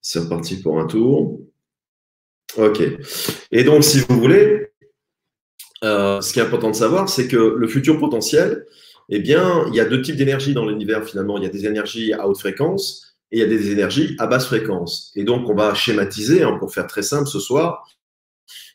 C'est 0.00 0.20
reparti 0.20 0.60
pour 0.62 0.78
un 0.78 0.86
tour. 0.86 1.40
OK. 2.56 2.82
Et 3.50 3.64
donc, 3.64 3.84
si 3.84 4.00
vous 4.00 4.18
voulez, 4.18 4.70
ce 5.82 6.32
qui 6.32 6.38
est 6.38 6.42
important 6.42 6.70
de 6.70 6.76
savoir, 6.76 7.08
c'est 7.08 7.28
que 7.28 7.36
le 7.36 7.68
futur 7.68 7.98
potentiel, 7.98 8.64
eh 9.08 9.20
bien, 9.20 9.64
il 9.68 9.74
y 9.74 9.80
a 9.80 9.84
deux 9.84 10.02
types 10.02 10.16
d'énergie 10.16 10.54
dans 10.54 10.66
l'univers 10.66 11.04
finalement. 11.04 11.38
Il 11.38 11.44
y 11.44 11.46
a 11.46 11.50
des 11.50 11.66
énergies 11.66 12.12
à 12.12 12.28
haute 12.28 12.38
fréquence 12.38 13.16
et 13.30 13.38
il 13.38 13.40
y 13.40 13.42
a 13.42 13.46
des 13.46 13.70
énergies 13.70 14.14
à 14.18 14.26
basse 14.26 14.46
fréquence. 14.46 15.12
Et 15.14 15.24
donc, 15.24 15.48
on 15.48 15.54
va 15.54 15.74
schématiser, 15.74 16.42
hein, 16.42 16.56
pour 16.58 16.72
faire 16.72 16.86
très 16.86 17.02
simple 17.02 17.28
ce 17.28 17.40
soir, 17.40 17.88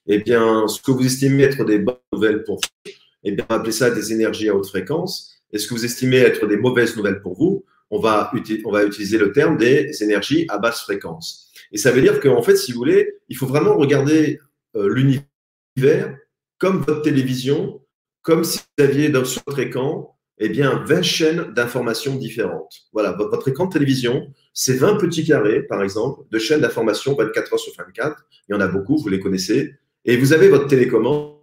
eh 0.08 0.20
bien, 0.20 0.68
ce 0.68 0.82
que 0.82 0.92
vous 0.92 1.06
estimez 1.06 1.44
être 1.44 1.64
des 1.66 1.80
bonnes 1.80 1.96
nouvelles 2.12 2.44
pour 2.44 2.56
vous, 2.56 2.92
eh 3.24 3.32
bien, 3.32 3.46
on 3.50 3.54
va 3.54 3.60
appeler 3.60 3.72
ça 3.72 3.90
des 3.90 4.12
énergies 4.12 4.50
à 4.50 4.56
haute 4.56 4.68
fréquence. 4.68 5.34
Et 5.52 5.58
ce 5.58 5.68
que 5.68 5.74
vous 5.74 5.86
estimez 5.86 6.18
être 6.18 6.48
des 6.48 6.58
mauvaises 6.58 6.96
nouvelles 6.98 7.22
pour 7.22 7.36
vous, 7.36 7.64
on 7.90 8.00
va, 8.00 8.32
on 8.66 8.72
va 8.72 8.84
utiliser 8.84 9.20
le 9.20 9.32
terme 9.32 9.58
des 9.58 9.92
énergies 10.02 10.46
à 10.50 10.58
basse 10.58 10.82
fréquence. 10.82 11.52
Et 11.72 11.78
ça 11.78 11.92
veut 11.92 12.02
dire 12.02 12.20
qu'en 12.20 12.42
fait, 12.42 12.56
si 12.56 12.72
vous 12.72 12.80
voulez, 12.80 13.20
il 13.30 13.38
faut 13.38 13.46
vraiment 13.46 13.78
regarder 13.78 14.40
euh, 14.76 14.90
l'univers 14.90 16.18
comme 16.58 16.82
votre 16.82 17.04
télévision, 17.04 17.82
comme 18.24 18.44
si 18.44 18.60
vous 18.78 18.84
aviez 18.84 19.10
dans, 19.10 19.22
votre 19.22 19.60
écran 19.60 20.18
eh 20.40 20.50
bien, 20.50 20.84
20 20.86 21.02
chaînes 21.02 21.54
d'informations 21.54 22.16
différentes. 22.16 22.74
Voilà, 22.92 23.12
votre 23.12 23.48
écran 23.48 23.66
de 23.68 23.74
télévision, 23.74 24.28
c'est 24.54 24.76
20 24.76 24.96
petits 24.96 25.26
carrés, 25.26 25.64
par 25.64 25.84
exemple, 25.84 26.22
de 26.32 26.40
chaînes 26.40 26.62
d'informations 26.62 27.16
24 27.16 27.54
heures 27.54 27.60
sur 27.60 27.74
24. 27.78 28.26
Il 28.50 28.54
y 28.54 28.56
en 28.56 28.62
a 28.62 28.68
beaucoup, 28.68 28.98
vous 28.98 29.10
les 29.10 29.20
connaissez. 29.20 29.76
Et 30.06 30.18
vous 30.18 30.34
avez 30.34 30.50
votre 30.50 30.68
télécommande. 30.68 31.34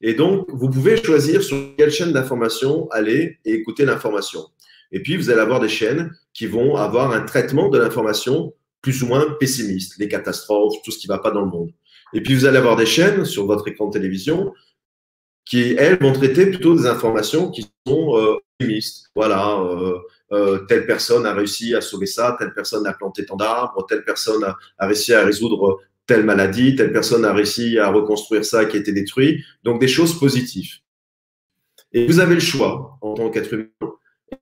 Et 0.00 0.14
donc, 0.14 0.46
vous 0.48 0.70
pouvez 0.70 0.96
choisir 1.02 1.42
sur 1.42 1.76
quelle 1.76 1.90
chaîne 1.90 2.12
d'information 2.12 2.88
aller 2.90 3.38
et 3.44 3.52
écouter 3.52 3.84
l'information. 3.84 4.40
Et 4.92 5.02
puis, 5.02 5.16
vous 5.16 5.30
allez 5.30 5.40
avoir 5.40 5.60
des 5.60 5.68
chaînes 5.68 6.10
qui 6.32 6.46
vont 6.46 6.76
avoir 6.76 7.12
un 7.12 7.22
traitement 7.22 7.68
de 7.68 7.78
l'information 7.78 8.54
plus 8.80 9.02
ou 9.02 9.06
moins 9.08 9.36
pessimiste, 9.40 9.98
les 9.98 10.08
catastrophes, 10.08 10.80
tout 10.84 10.92
ce 10.92 10.98
qui 10.98 11.08
ne 11.08 11.12
va 11.12 11.18
pas 11.18 11.32
dans 11.32 11.42
le 11.42 11.50
monde. 11.50 11.70
Et 12.14 12.22
puis, 12.22 12.34
vous 12.34 12.44
allez 12.46 12.58
avoir 12.58 12.76
des 12.76 12.86
chaînes 12.86 13.24
sur 13.24 13.46
votre 13.46 13.66
écran 13.68 13.88
de 13.88 13.92
télévision 13.92 14.52
qui, 15.46 15.74
elles, 15.78 15.98
vont 15.98 16.12
traiter 16.12 16.46
plutôt 16.46 16.74
des 16.74 16.86
informations 16.86 17.50
qui 17.50 17.62
sont 17.86 18.16
euh, 18.16 18.36
optimistes. 18.58 19.10
Voilà, 19.14 19.58
euh, 19.60 19.98
euh, 20.32 20.58
telle 20.66 20.86
personne 20.86 21.24
a 21.24 21.32
réussi 21.32 21.74
à 21.74 21.80
sauver 21.80 22.06
ça, 22.06 22.36
telle 22.38 22.52
personne 22.52 22.86
a 22.86 22.92
planté 22.92 23.24
tant 23.24 23.36
d'arbres, 23.36 23.86
telle 23.88 24.04
personne 24.04 24.44
a, 24.44 24.86
réussi 24.86 25.14
à 25.14 25.24
résoudre 25.24 25.80
telle 26.06 26.24
maladie, 26.24 26.74
telle 26.74 26.92
personne 26.92 27.24
a 27.24 27.32
réussi 27.32 27.78
à 27.78 27.88
reconstruire 27.88 28.44
ça 28.44 28.64
qui 28.64 28.76
a 28.76 28.80
été 28.80 28.92
détruit. 28.92 29.44
Donc, 29.62 29.80
des 29.80 29.88
choses 29.88 30.18
positives. 30.18 30.80
Et 31.92 32.06
vous 32.06 32.20
avez 32.20 32.34
le 32.34 32.40
choix, 32.40 32.98
en 33.00 33.14
tant 33.14 33.30
qu'être 33.30 33.54
humain, 33.54 33.70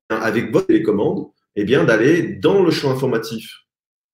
avec 0.09 0.50
votre 0.50 0.66
télécommande, 0.66 1.28
eh 1.57 1.64
bien, 1.64 1.84
d'aller 1.84 2.22
dans 2.22 2.62
le 2.62 2.70
champ 2.70 2.90
informatif 2.90 3.64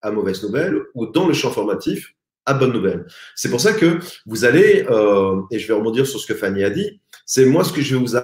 à 0.03 0.11
mauvaise 0.11 0.43
nouvelle 0.43 0.83
ou 0.95 1.07
dans 1.07 1.27
le 1.27 1.35
champ 1.35 1.49
informatif 1.49 2.15
à 2.47 2.55
bonne 2.55 2.73
nouvelle. 2.73 3.07
C'est 3.35 3.51
pour 3.51 3.61
ça 3.61 3.73
que 3.73 3.99
vous 4.27 4.45
allez, 4.45 4.85
euh, 4.91 5.41
et 5.51 5.59
je 5.59 5.69
vais 5.69 5.75
rebondir 5.75 6.07
sur 6.07 6.21
ce 6.21 6.27
que 6.27 6.35
Fanny 6.35 6.65
a 6.65 6.71
dit, 6.71 7.01
c'est 7.27 7.47
moi 7.47 7.65
ce 7.65 7.73
que 7.73 7.81
je 7.81 7.95
vais 7.95 8.01
vous 8.01 8.17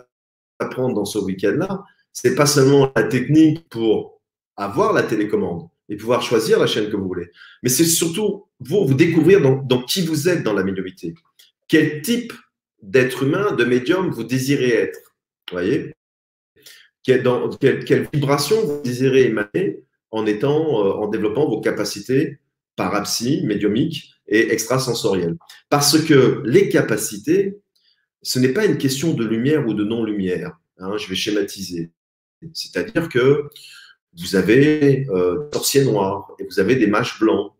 apprendre 0.58 0.94
dans 0.94 1.04
ce 1.04 1.18
week-end-là, 1.18 1.84
c'est 2.12 2.34
pas 2.34 2.46
seulement 2.46 2.92
la 2.96 3.04
technique 3.04 3.68
pour 3.68 4.20
avoir 4.56 4.92
la 4.92 5.02
télécommande 5.02 5.68
et 5.88 5.96
pouvoir 5.96 6.22
choisir 6.22 6.58
la 6.58 6.66
chaîne 6.66 6.90
que 6.90 6.96
vous 6.96 7.06
voulez, 7.06 7.30
mais 7.62 7.68
c'est 7.68 7.84
surtout 7.84 8.46
vous, 8.58 8.86
vous 8.86 8.94
découvrir 8.94 9.40
dans, 9.40 9.82
qui 9.82 10.02
vous 10.02 10.28
êtes 10.28 10.42
dans 10.42 10.54
la 10.54 10.64
médiumité. 10.64 11.14
Quel 11.68 12.02
type 12.02 12.32
d'être 12.82 13.22
humain, 13.22 13.52
de 13.52 13.64
médium 13.64 14.10
vous 14.10 14.24
désirez 14.24 14.70
être. 14.70 15.14
Voyez? 15.52 15.92
Quelle, 17.02 17.22
vibration 18.12 18.60
vous 18.64 18.80
désirez 18.82 19.24
émaner 19.26 19.84
en, 20.10 20.26
étant, 20.26 20.84
euh, 20.84 20.92
en 20.92 21.08
développant 21.08 21.48
vos 21.48 21.60
capacités 21.60 22.40
parapsy, 22.76 23.42
médiumiques 23.44 24.14
et 24.28 24.52
extrasensorielles. 24.52 25.36
Parce 25.68 25.98
que 26.02 26.42
les 26.44 26.68
capacités, 26.68 27.58
ce 28.22 28.38
n'est 28.38 28.50
pas 28.50 28.64
une 28.64 28.78
question 28.78 29.14
de 29.14 29.24
lumière 29.24 29.66
ou 29.66 29.74
de 29.74 29.84
non-lumière. 29.84 30.58
Hein, 30.78 30.96
je 30.98 31.08
vais 31.08 31.14
schématiser. 31.14 31.90
C'est-à-dire 32.52 33.08
que 33.08 33.48
vous 34.18 34.36
avez 34.36 35.06
euh, 35.10 35.48
sorciers 35.52 35.84
noirs 35.84 36.34
et 36.38 36.44
vous 36.44 36.60
avez 36.60 36.76
des 36.76 36.86
mages 36.86 37.18
blancs. 37.18 37.52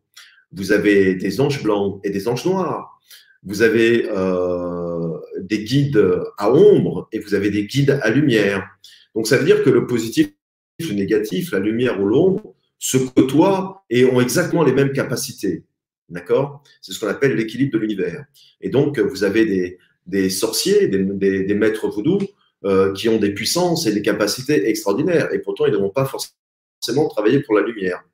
Vous 0.53 0.73
avez 0.73 1.14
des 1.14 1.41
anges 1.41 1.62
blancs 1.62 2.01
et 2.05 2.11
des 2.11 2.29
anges 2.29 2.45
noirs. 2.45 3.01
Vous 3.43 3.62
avez 3.62 4.09
euh, 4.11 5.19
des 5.41 5.64
guides 5.64 6.03
à 6.39 6.51
ombre 6.51 7.09
et 7.12 7.19
vous 7.19 7.35
avez 7.35 7.51
des 7.51 7.67
guides 7.67 7.99
à 8.03 8.11
lumière. 8.11 8.67
Donc 9.14 9.27
ça 9.27 9.37
veut 9.37 9.45
dire 9.45 9.62
que 9.62 9.71
le 9.71 9.87
positif 9.87 10.33
le 10.81 10.93
négatif, 10.93 11.53
la 11.53 11.59
lumière 11.59 12.01
ou 12.01 12.07
l'ombre, 12.07 12.55
se 12.79 12.97
côtoient 12.97 13.85
et 13.91 14.05
ont 14.05 14.20
exactement 14.20 14.62
les 14.62 14.72
mêmes 14.72 14.93
capacités. 14.93 15.64
D'accord? 16.09 16.62
C'est 16.81 16.93
ce 16.93 17.01
qu'on 17.01 17.09
appelle 17.09 17.35
l'équilibre 17.35 17.72
de 17.72 17.79
l'univers. 17.79 18.24
Et 18.61 18.68
donc, 18.68 18.99
vous 18.99 19.24
avez 19.24 19.45
des, 19.45 19.79
des 20.07 20.31
sorciers, 20.31 20.89
des, 20.89 20.99
des, 21.43 21.55
maîtres 21.55 21.89
voodoo 21.89 22.18
euh, 22.64 22.93
qui 22.93 23.09
ont 23.09 23.18
des 23.18 23.35
puissances 23.35 23.87
et 23.87 23.93
des 23.93 24.03
capacités 24.03 24.68
extraordinaires. 24.68 25.33
Et 25.33 25.41
pourtant, 25.41 25.66
ils 25.66 25.72
ne 25.72 25.79
vont 25.79 25.91
pas 25.91 26.05
forcément 26.07 27.09
travailler 27.09 27.41
pour 27.41 27.55
la 27.55 27.66
lumière. 27.66 28.05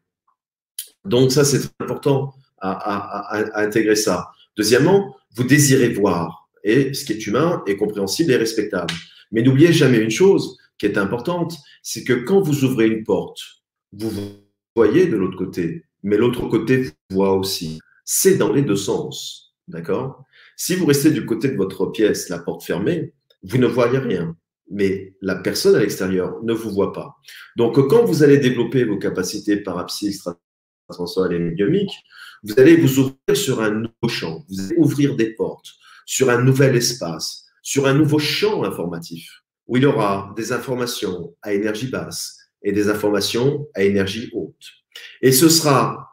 Donc, 1.05 1.33
ça, 1.33 1.45
c'est 1.45 1.69
important 1.81 2.33
à, 2.59 2.71
à, 2.71 3.39
à, 3.39 3.59
à, 3.59 3.63
intégrer 3.63 3.97
ça. 3.97 4.31
Deuxièmement, 4.57 5.17
vous 5.35 5.45
désirez 5.45 5.89
voir. 5.89 6.49
Et 6.65 6.95
ce 6.95 7.05
qui 7.05 7.13
est 7.13 7.27
humain 7.27 7.63
est 7.67 7.77
compréhensible 7.77 8.33
et 8.33 8.37
respectable. 8.37 8.95
Mais 9.33 9.43
n'oubliez 9.43 9.73
jamais 9.73 9.99
une 9.99 10.11
chose, 10.11 10.57
qui 10.83 10.87
est 10.87 10.99
importante, 10.99 11.57
c'est 11.83 12.03
que 12.03 12.13
quand 12.13 12.41
vous 12.41 12.65
ouvrez 12.65 12.87
une 12.87 13.05
porte, 13.05 13.39
vous 13.93 14.11
voyez 14.75 15.07
de 15.07 15.17
l'autre 15.17 15.37
côté, 15.37 15.85
mais 16.03 16.17
l'autre 16.17 16.49
côté 16.49 16.91
voit 17.11 17.33
aussi. 17.33 17.81
C'est 18.05 18.37
dans 18.37 18.53
les 18.53 18.63
deux 18.63 18.77
sens. 18.77 19.55
D'accord? 19.69 20.25
Si 20.57 20.75
vous 20.75 20.87
restez 20.87 21.11
du 21.11 21.25
côté 21.25 21.49
de 21.49 21.57
votre 21.57 21.87
pièce, 21.87 22.29
la 22.29 22.39
porte 22.39 22.65
fermée, 22.65 23.15
vous 23.43 23.59
ne 23.59 23.67
voyez 23.67 23.99
rien. 23.99 24.37
Mais 24.71 25.15
la 25.21 25.37
personne 25.37 25.75
à 25.75 25.81
l'extérieur 25.81 26.43
ne 26.43 26.53
vous 26.53 26.71
voit 26.71 26.93
pas. 26.93 27.17
Donc, 27.57 27.77
quand 27.89 28.05
vous 28.05 28.23
allez 28.23 28.39
développer 28.39 28.85
vos 28.85 28.99
capacités 28.99 29.57
parapsy, 29.57 30.09
extrasensorielles 30.09 31.41
et 31.41 31.45
médiumiques, 31.45 31.95
vous 32.43 32.59
allez 32.59 32.77
vous 32.77 32.99
ouvrir 32.99 33.37
sur 33.37 33.61
un 33.61 33.71
nouveau 33.71 34.09
champ. 34.09 34.45
Vous 34.49 34.61
allez 34.61 34.77
ouvrir 34.79 35.17
des 35.17 35.35
portes 35.35 35.73
sur 36.07 36.31
un 36.31 36.43
nouvel 36.43 36.77
espace, 36.77 37.47
sur 37.63 37.87
un 37.87 37.95
nouveau 37.95 38.19
champ 38.19 38.65
informatif 38.65 39.43
où 39.67 39.77
il 39.77 39.85
y 39.85 39.87
aura 39.87 40.33
des 40.37 40.53
informations 40.53 41.35
à 41.43 41.53
énergie 41.53 41.89
basse 41.89 42.42
et 42.65 42.73
des 42.73 42.89
informations 42.89 43.69
à 43.75 43.83
énergie 43.83 44.31
haute. 44.33 44.71
Et 45.21 45.33
ce 45.33 45.49
sera 45.49 46.11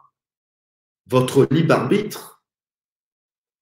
votre 1.06 1.46
libre 1.50 1.74
arbitre 1.74 2.42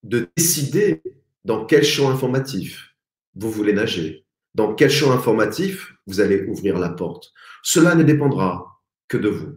de 0.02 0.28
décider 0.36 1.02
dans 1.44 1.64
quel 1.64 1.84
champ 1.84 2.10
informatif 2.10 2.94
vous 3.34 3.50
voulez 3.50 3.72
nager, 3.72 4.26
dans 4.54 4.74
quel 4.74 4.90
champ 4.90 5.12
informatif 5.12 5.94
vous 6.06 6.20
allez 6.20 6.44
ouvrir 6.44 6.78
la 6.78 6.90
porte. 6.90 7.32
Cela 7.62 7.94
ne 7.94 8.02
dépendra 8.02 8.80
que 9.08 9.16
de 9.16 9.28
vous, 9.28 9.56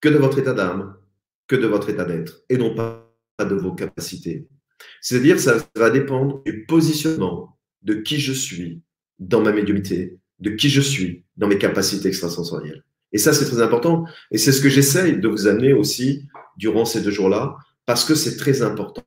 que 0.00 0.08
de 0.08 0.18
votre 0.18 0.38
état 0.38 0.54
d'âme, 0.54 0.96
que 1.46 1.56
de 1.56 1.66
votre 1.66 1.90
état 1.90 2.04
d'être, 2.04 2.42
et 2.48 2.56
non 2.56 2.74
pas 2.74 3.08
de 3.40 3.54
vos 3.54 3.72
capacités. 3.72 4.46
C'est-à-dire, 5.00 5.38
ça 5.38 5.58
va 5.76 5.90
dépendre 5.90 6.42
du 6.44 6.64
positionnement 6.66 7.58
de 7.82 7.94
qui 7.94 8.18
je 8.18 8.32
suis, 8.32 8.82
dans 9.18 9.40
ma 9.40 9.52
médiumité, 9.52 10.18
de 10.42 10.50
qui 10.50 10.68
je 10.68 10.80
suis, 10.80 11.24
dans 11.36 11.46
mes 11.46 11.58
capacités 11.58 12.08
extrasensorielles. 12.08 12.84
Et 13.12 13.18
ça, 13.18 13.32
c'est 13.32 13.46
très 13.46 13.62
important. 13.62 14.04
Et 14.30 14.38
c'est 14.38 14.52
ce 14.52 14.60
que 14.60 14.68
j'essaye 14.68 15.18
de 15.18 15.28
vous 15.28 15.46
amener 15.46 15.72
aussi 15.72 16.28
durant 16.56 16.84
ces 16.84 17.00
deux 17.00 17.10
jours-là, 17.10 17.56
parce 17.86 18.04
que 18.04 18.14
c'est 18.14 18.36
très 18.36 18.62
important. 18.62 19.02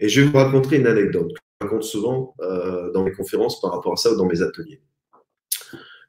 Et 0.00 0.08
je 0.08 0.20
vais 0.20 0.28
vous 0.28 0.36
raconter 0.36 0.76
une 0.76 0.86
anecdote 0.86 1.32
que 1.32 1.40
je 1.60 1.66
raconte 1.66 1.82
souvent 1.82 2.34
euh, 2.40 2.90
dans 2.92 3.04
mes 3.04 3.12
conférences 3.12 3.60
par 3.60 3.72
rapport 3.72 3.92
à 3.92 3.96
ça 3.96 4.12
ou 4.12 4.16
dans 4.16 4.26
mes 4.26 4.42
ateliers. 4.42 4.80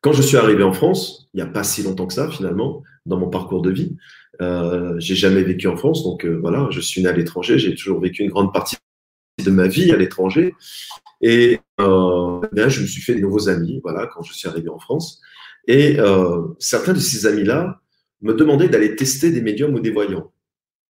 Quand 0.01 0.13
je 0.13 0.21
suis 0.21 0.37
arrivé 0.37 0.63
en 0.63 0.73
France, 0.73 1.27
il 1.33 1.37
n'y 1.37 1.43
a 1.43 1.51
pas 1.51 1.63
si 1.63 1.83
longtemps 1.83 2.07
que 2.07 2.13
ça 2.13 2.29
finalement, 2.29 2.83
dans 3.05 3.17
mon 3.17 3.29
parcours 3.29 3.61
de 3.61 3.71
vie, 3.71 3.97
euh, 4.41 4.95
j'ai 4.99 5.15
jamais 5.15 5.41
vécu 5.41 5.67
en 5.67 5.75
France, 5.75 6.03
donc 6.03 6.23
euh, 6.23 6.37
voilà, 6.39 6.67
je 6.69 6.79
suis 6.79 7.01
né 7.01 7.09
à 7.09 7.13
l'étranger, 7.13 7.57
j'ai 7.57 7.75
toujours 7.75 7.99
vécu 7.99 8.23
une 8.23 8.29
grande 8.29 8.53
partie 8.53 8.77
de 9.43 9.51
ma 9.51 9.67
vie 9.67 9.91
à 9.91 9.97
l'étranger. 9.97 10.55
Et 11.21 11.59
euh, 11.79 12.41
ben, 12.53 12.69
je 12.69 12.81
me 12.81 12.87
suis 12.87 13.01
fait 13.01 13.15
des 13.15 13.21
nouveaux 13.21 13.49
amis, 13.49 13.79
voilà, 13.83 14.07
quand 14.07 14.21
je 14.21 14.33
suis 14.33 14.47
arrivé 14.47 14.69
en 14.69 14.79
France. 14.79 15.21
Et 15.67 15.99
euh, 15.99 16.47
certains 16.59 16.93
de 16.93 16.99
ces 16.99 17.25
amis-là 17.25 17.81
me 18.21 18.33
demandaient 18.33 18.69
d'aller 18.69 18.95
tester 18.95 19.31
des 19.31 19.41
médiums 19.41 19.73
ou 19.73 19.79
des 19.79 19.91
voyants, 19.91 20.31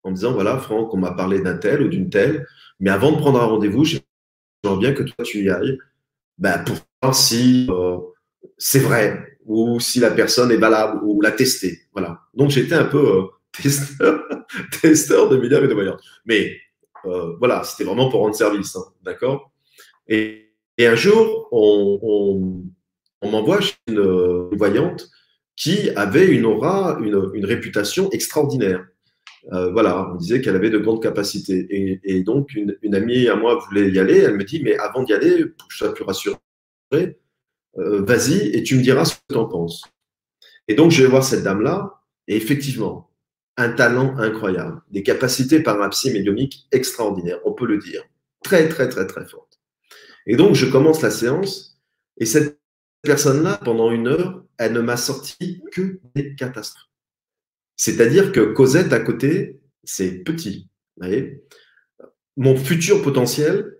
en 0.02 0.10
me 0.10 0.14
disant 0.14 0.32
voilà, 0.32 0.58
Franck, 0.58 0.92
on 0.94 0.98
m'a 0.98 1.12
parlé 1.12 1.40
d'un 1.40 1.56
tel 1.56 1.82
ou 1.82 1.88
d'une 1.88 2.10
telle, 2.10 2.46
mais 2.80 2.90
avant 2.90 3.12
de 3.12 3.16
prendre 3.16 3.40
un 3.40 3.46
rendez-vous, 3.46 3.84
j'aimerais 3.84 4.78
bien 4.78 4.92
que 4.92 5.02
toi 5.02 5.24
tu 5.24 5.42
y 5.42 5.50
ailles, 5.50 5.78
ben, 6.38 6.58
pour 6.64 6.76
voir 7.02 7.14
si 7.14 7.66
euh, 7.70 7.98
c'est 8.56 8.78
vrai 8.78 9.38
ou 9.44 9.80
si 9.80 9.98
la 9.98 10.10
personne 10.10 10.50
est 10.50 10.58
valable 10.58 11.00
ou 11.04 11.20
la 11.20 11.32
tester. 11.32 11.80
Voilà. 11.92 12.20
Donc 12.34 12.50
j'étais 12.50 12.74
un 12.74 12.84
peu 12.84 13.28
testeur, 13.62 14.22
testeur 14.80 15.28
de 15.28 15.36
médiums 15.36 15.64
et 15.64 15.68
de 15.68 15.74
voyants. 15.74 15.96
Mais 16.26 16.56
euh, 17.08 17.36
voilà, 17.38 17.64
c'était 17.64 17.84
vraiment 17.84 18.08
pour 18.10 18.20
rendre 18.20 18.34
service, 18.34 18.76
hein, 18.76 18.84
d'accord? 19.02 19.50
Et, 20.08 20.44
un 20.80 20.94
jour, 20.94 21.48
on, 21.50 21.98
on, 22.02 22.62
on 23.22 23.30
m'envoie 23.30 23.60
chez 23.60 23.74
une, 23.88 24.00
voyante 24.56 25.08
qui 25.56 25.90
avait 25.90 26.26
une 26.26 26.44
aura, 26.44 26.98
une, 27.00 27.44
réputation 27.44 28.10
extraordinaire. 28.10 28.86
Euh, 29.52 29.72
voilà, 29.72 30.10
on 30.12 30.16
disait 30.16 30.40
qu'elle 30.40 30.56
avait 30.56 30.70
de 30.70 30.78
grandes 30.78 31.02
capacités. 31.02 32.00
Et, 32.04 32.22
donc, 32.22 32.54
une, 32.54 32.94
amie 32.94 33.28
à 33.28 33.34
moi 33.34 33.56
voulait 33.56 33.90
y 33.90 33.98
aller. 33.98 34.18
Elle 34.18 34.36
me 34.36 34.44
dit, 34.44 34.62
mais 34.62 34.76
avant 34.78 35.02
d'y 35.02 35.12
aller, 35.12 35.46
pour 35.46 35.68
que 35.68 35.74
je 35.74 35.78
sois 35.78 35.94
plus 35.94 36.04
rassuré, 36.04 36.36
euh, 36.92 38.02
vas-y 38.02 38.48
et 38.56 38.62
tu 38.62 38.76
me 38.76 38.82
diras 38.82 39.04
ce 39.04 39.14
que 39.14 39.20
tu 39.30 39.36
en 39.36 39.46
penses. 39.46 39.82
Et 40.68 40.74
donc, 40.74 40.90
je 40.90 41.02
vais 41.02 41.08
voir 41.08 41.24
cette 41.24 41.42
dame-là. 41.42 42.02
Et 42.28 42.36
effectivement, 42.36 43.07
un 43.58 43.70
talent 43.72 44.16
incroyable, 44.16 44.80
des 44.90 45.02
capacités 45.02 45.60
parapsie 45.60 46.12
médiumiques 46.12 46.66
extraordinaires, 46.72 47.40
on 47.44 47.52
peut 47.52 47.66
le 47.66 47.78
dire, 47.78 48.04
très 48.42 48.68
très 48.68 48.88
très 48.88 49.06
très 49.06 49.26
fortes. 49.26 49.60
Et 50.26 50.36
donc 50.36 50.54
je 50.54 50.64
commence 50.64 51.02
la 51.02 51.10
séance 51.10 51.78
et 52.18 52.24
cette 52.24 52.58
personne-là, 53.02 53.60
pendant 53.64 53.90
une 53.90 54.08
heure, 54.08 54.44
elle 54.58 54.72
ne 54.72 54.80
m'a 54.80 54.96
sorti 54.96 55.62
que 55.72 56.00
des 56.14 56.34
catastrophes. 56.34 56.88
C'est-à-dire 57.76 58.32
que 58.32 58.40
Cosette 58.40 58.92
à 58.92 59.00
côté, 59.00 59.60
c'est 59.84 60.18
petit. 60.18 60.68
Vous 60.96 61.06
voyez 61.06 61.44
Mon 62.36 62.56
futur 62.56 63.02
potentiel, 63.02 63.76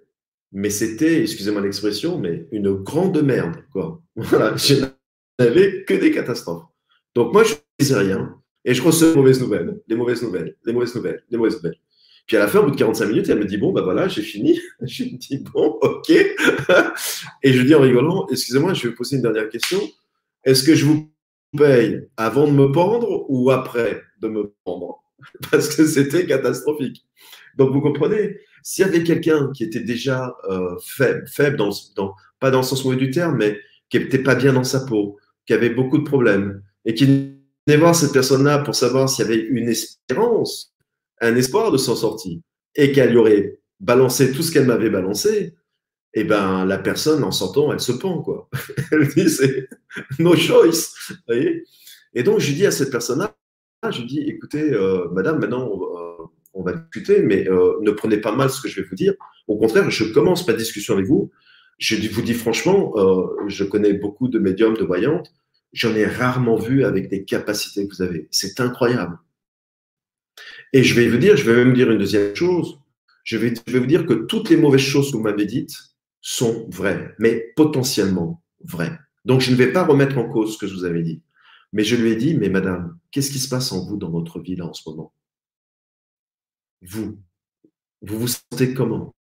mais 0.53 0.71
c'était, 0.71 1.23
excusez-moi 1.23 1.61
l'expression, 1.61 2.19
mais 2.19 2.47
une 2.53 2.73
grande 2.75 3.21
merde. 3.23 3.65
Quoi. 3.73 4.03
Voilà, 4.17 4.57
je 4.57 4.85
n'avais 5.39 5.85
que 5.85 5.95
des 5.95 6.11
catastrophes. 6.11 6.65
Donc 7.15 7.33
moi, 7.33 7.45
je 7.45 7.55
ne 7.55 7.59
disais 7.79 7.99
rien. 7.99 8.41
Et 8.65 8.75
je 8.75 8.83
reçois 8.83 9.09
les 9.09 9.15
mauvaises 9.15 9.41
nouvelles, 9.41 9.81
les 9.87 9.97
mauvaises 9.97 10.23
nouvelles, 10.23 10.57
les 10.65 10.73
mauvaises 10.73 10.95
nouvelles, 10.95 11.23
les 11.31 11.39
mauvaises 11.39 11.57
nouvelles. 11.57 11.79
Puis 12.27 12.37
à 12.37 12.41
la 12.41 12.49
fin, 12.49 12.61
au 12.61 12.65
bout 12.65 12.71
de 12.73 12.77
45 12.77 13.07
minutes, 13.07 13.29
elle 13.31 13.39
me 13.39 13.47
dit 13.47 13.57
Bon, 13.57 13.73
ben 13.73 13.83
voilà, 13.83 14.07
j'ai 14.07 14.23
fini. 14.23 14.61
je 14.83 15.05
me 15.05 15.17
dis 15.17 15.39
Bon, 15.39 15.79
ok. 15.81 16.11
et 17.43 17.53
je 17.53 17.63
dis 17.63 17.75
en 17.75 17.81
rigolant 17.81 18.27
Excusez-moi, 18.31 18.75
je 18.75 18.83
vais 18.83 18.89
vous 18.91 18.97
poser 18.97 19.17
une 19.17 19.23
dernière 19.23 19.49
question. 19.49 19.81
Est-ce 20.45 20.63
que 20.63 20.75
je 20.75 20.85
vous 20.85 21.11
paye 21.57 22.07
avant 22.17 22.47
de 22.47 22.53
me 22.53 22.71
pendre 22.71 23.25
ou 23.29 23.51
après 23.51 24.03
de 24.21 24.29
me 24.29 24.55
pendre? 24.65 25.03
Parce 25.51 25.75
que 25.75 25.87
c'était 25.87 26.27
catastrophique. 26.27 27.05
Donc, 27.57 27.73
vous 27.73 27.81
comprenez, 27.81 28.37
s'il 28.63 28.85
y 28.85 28.89
avait 28.89 29.03
quelqu'un 29.03 29.51
qui 29.53 29.65
était 29.65 29.81
déjà 29.81 30.37
euh, 30.49 30.77
faible, 30.85 31.27
faible 31.27 31.57
dans, 31.57 31.71
pas 32.39 32.51
dans 32.51 32.59
le 32.59 32.65
sens 32.65 32.85
mauvais 32.85 32.97
du 32.97 33.11
terme, 33.11 33.37
mais 33.37 33.59
qui 33.89 33.99
n'était 33.99 34.23
pas 34.23 34.35
bien 34.35 34.53
dans 34.53 34.65
sa 34.65 34.81
peau, 34.81 35.19
qui 35.47 35.55
avait 35.55 35.71
beaucoup 35.71 35.99
de 35.99 36.05
problèmes, 36.05 36.63
et 36.85 36.95
qui 36.95 37.38
voir 37.77 37.95
cette 37.95 38.13
personne-là 38.13 38.59
pour 38.61 38.75
savoir 38.75 39.09
s'il 39.09 39.27
y 39.27 39.29
avait 39.29 39.41
une 39.41 39.69
espérance, 39.69 40.75
un 41.21 41.37
espoir 41.37 41.71
de 41.71 41.77
s'en 41.77 41.97
sortir, 41.97 42.39
et 42.75 42.93
qu'elle 42.93 43.11
lui 43.11 43.19
aurait 43.19 43.61
balancé 43.81 44.33
tout 44.33 44.43
ce 44.43 44.53
qu'elle 44.53 44.67
m'avait 44.67 44.91
balancé, 44.91 45.55
et 46.15 46.21
eh 46.21 46.25
ben 46.25 46.65
la 46.65 46.79
personne 46.79 47.23
en 47.23 47.31
sortant, 47.31 47.71
elle 47.71 47.81
se 47.81 47.93
pend 47.93 48.23
quoi. 48.23 48.49
elle 48.93 49.07
dit 49.09 49.29
c'est 49.29 49.69
no 50.19 50.35
choice. 50.35 50.95
Et 52.15 52.23
donc 52.23 52.41
je 52.41 52.53
dis 52.53 52.65
à 52.65 52.71
cette 52.71 52.91
personne-là, 52.91 53.37
je 53.91 54.03
dis 54.03 54.21
écoutez, 54.21 54.73
euh, 54.73 55.09
madame, 55.13 55.39
maintenant 55.39 55.71
on 56.55 56.63
va, 56.63 56.73
discuter, 56.73 57.21
mais 57.23 57.47
euh, 57.49 57.79
ne 57.83 57.91
prenez 57.91 58.17
pas 58.17 58.35
mal 58.35 58.51
ce 58.51 58.61
que 58.61 58.69
je 58.69 58.81
vais 58.81 58.89
vous 58.89 58.97
dire. 58.97 59.15
Au 59.47 59.59
contraire, 59.59 59.91
je 59.91 60.05
commence 60.13 60.47
ma 60.49 60.55
discussion 60.55 60.95
avec 60.95 61.07
vous. 61.07 61.31
Je 61.79 61.95
vous 62.11 62.23
dis 62.23 62.35
franchement, 62.35 62.95
euh, 62.97 63.47
je 63.47 63.63
connais 63.65 63.93
beaucoup 63.93 64.29
de 64.29 64.39
médiums, 64.39 64.77
de 64.77 64.85
voyantes. 64.85 65.33
J'en 65.73 65.95
ai 65.95 66.07
rarement 66.07 66.57
vu 66.57 66.85
avec 66.85 67.09
des 67.09 67.25
capacités 67.25 67.87
que 67.87 67.95
vous 67.95 68.03
avez. 68.03 68.29
C'est 68.31 68.61
incroyable. 68.61 69.19
Et 70.73 70.83
je 70.83 70.95
vais 70.95 71.09
vous 71.09 71.19
dire, 71.19 71.37
je 71.37 71.45
vais 71.51 71.65
même 71.65 71.75
dire 71.75 71.91
une 71.91 71.99
deuxième 71.99 72.35
chose. 72.35 72.81
Je 73.25 73.37
vais, 73.37 73.53
je 73.67 73.73
vais 73.73 73.79
vous 73.79 73.87
dire 73.87 74.07
que 74.07 74.15
toutes 74.15 74.49
les 74.49 74.57
mauvaises 74.57 74.81
choses 74.81 75.11
que 75.11 75.17
vous 75.17 75.23
m'avez 75.23 75.45
dites, 75.45 75.77
sont 76.21 76.69
vraies, 76.71 77.15
mais 77.19 77.53
potentiellement 77.57 78.43
vraies. 78.65 78.99
Donc, 79.25 79.41
je 79.41 79.51
ne 79.51 79.57
vais 79.57 79.73
pas 79.73 79.85
remettre 79.85 80.19
en 80.19 80.29
cause 80.29 80.55
ce 80.55 80.59
que 80.59 80.67
je 80.67 80.75
vous 80.75 80.85
avais 80.85 81.03
dit. 81.03 81.23
Mais 81.73 81.85
je 81.85 81.97
lui 81.97 82.11
ai 82.11 82.17
dit, 82.17 82.35
mais 82.35 82.49
madame, 82.49 82.99
qu'est-ce 83.11 83.31
qui 83.31 83.39
se 83.39 83.49
passe 83.49 83.73
en 83.73 83.85
vous 83.85 83.97
dans 83.97 84.11
votre 84.11 84.41
vie 84.41 84.57
là 84.57 84.67
en 84.67 84.73
ce 84.73 84.89
moment? 84.89 85.13
Vous, 86.83 87.19
vous 88.03 88.19
vous 88.19 88.29
sentez 88.29 88.75
comment? 88.75 89.15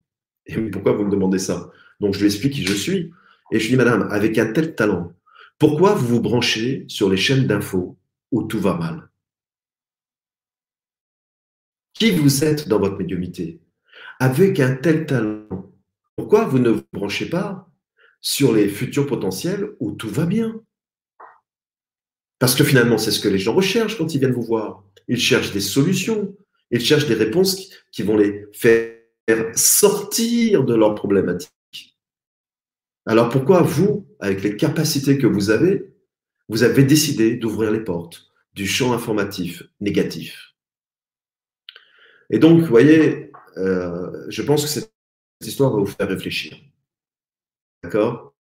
Et 0.46 0.56
pourquoi 0.70 0.94
vous 0.94 1.04
me 1.04 1.12
demandez 1.12 1.40
ça? 1.40 1.72
Donc, 2.00 2.14
je 2.14 2.20
lui 2.20 2.28
explique 2.28 2.54
qui 2.54 2.66
je 2.66 2.74
suis. 2.74 3.12
Et 3.52 3.60
je 3.60 3.66
lui 3.66 3.72
dis, 3.72 3.78
madame, 3.78 4.08
avec 4.12 4.38
un 4.38 4.52
tel 4.52 4.76
talent, 4.76 5.14
pourquoi 5.60 5.96
vous 5.96 6.08
vous 6.08 6.22
branchez 6.22 6.86
sur 6.88 7.10
les 7.10 7.18
chaînes 7.18 7.48
d'infos 7.48 7.98
où 8.32 8.44
tout 8.44 8.60
va 8.60 8.76
mal? 8.76 9.10
Qui 11.94 12.12
vous 12.12 12.44
êtes 12.44 12.68
dans 12.68 12.80
votre 12.80 12.98
médiumité 12.98 13.60
Avec 14.20 14.60
un 14.60 14.76
tel 14.76 15.06
talent, 15.08 15.72
pourquoi 16.16 16.46
vous 16.46 16.60
ne 16.60 16.70
vous 16.70 16.84
branchez 16.94 17.30
pas 17.30 17.70
sur 18.22 18.54
les 18.54 18.70
futurs 18.70 19.08
potentiels 19.08 19.76
où 19.80 19.94
tout 19.94 20.10
va 20.10 20.26
bien? 20.26 20.62
Parce 22.40 22.54
que 22.54 22.64
finalement, 22.64 23.00
c'est 23.00 23.12
ce 23.12 23.20
que 23.20 23.30
les 23.30 23.40
gens 23.40 23.56
recherchent 23.56 23.98
quand 23.98 24.14
ils 24.14 24.20
viennent 24.20 24.32
vous 24.34 24.44
voir. 24.44 24.84
Ils 25.08 25.20
cherchent 25.20 25.54
des 25.54 25.62
solutions, 25.62 26.36
ils 26.70 26.82
cherchent 26.82 27.08
des 27.08 27.16
réponses 27.16 27.72
qui 27.92 28.04
vont 28.04 28.18
les 28.18 28.46
faire 28.54 28.94
sortir 29.56 30.64
de 30.64 30.76
leurs 30.76 30.94
problématiques. 30.94 31.57
Alors 33.08 33.30
pourquoi 33.30 33.62
vous, 33.62 34.06
avec 34.20 34.44
les 34.44 34.58
capacités 34.58 35.18
que 35.18 35.28
vous 35.28 35.50
avez, 35.50 35.96
vous 36.50 36.64
avez 36.64 36.84
décidé 36.84 37.38
d'ouvrir 37.38 37.72
les 37.72 37.80
portes 37.80 38.34
du 38.54 38.68
champ 38.68 38.92
informatif 38.92 39.64
négatif? 39.80 40.56
Et 42.30 42.38
donc, 42.38 42.60
vous 42.60 42.68
voyez, 42.68 43.32
euh, 43.56 44.26
je 44.28 44.42
pense 44.42 44.64
que 44.64 44.70
cette 44.70 44.92
histoire 45.40 45.72
va 45.72 45.80
vous 45.80 45.86
faire 45.86 46.10
réfléchir. 46.10 46.58
D'accord? 47.82 48.36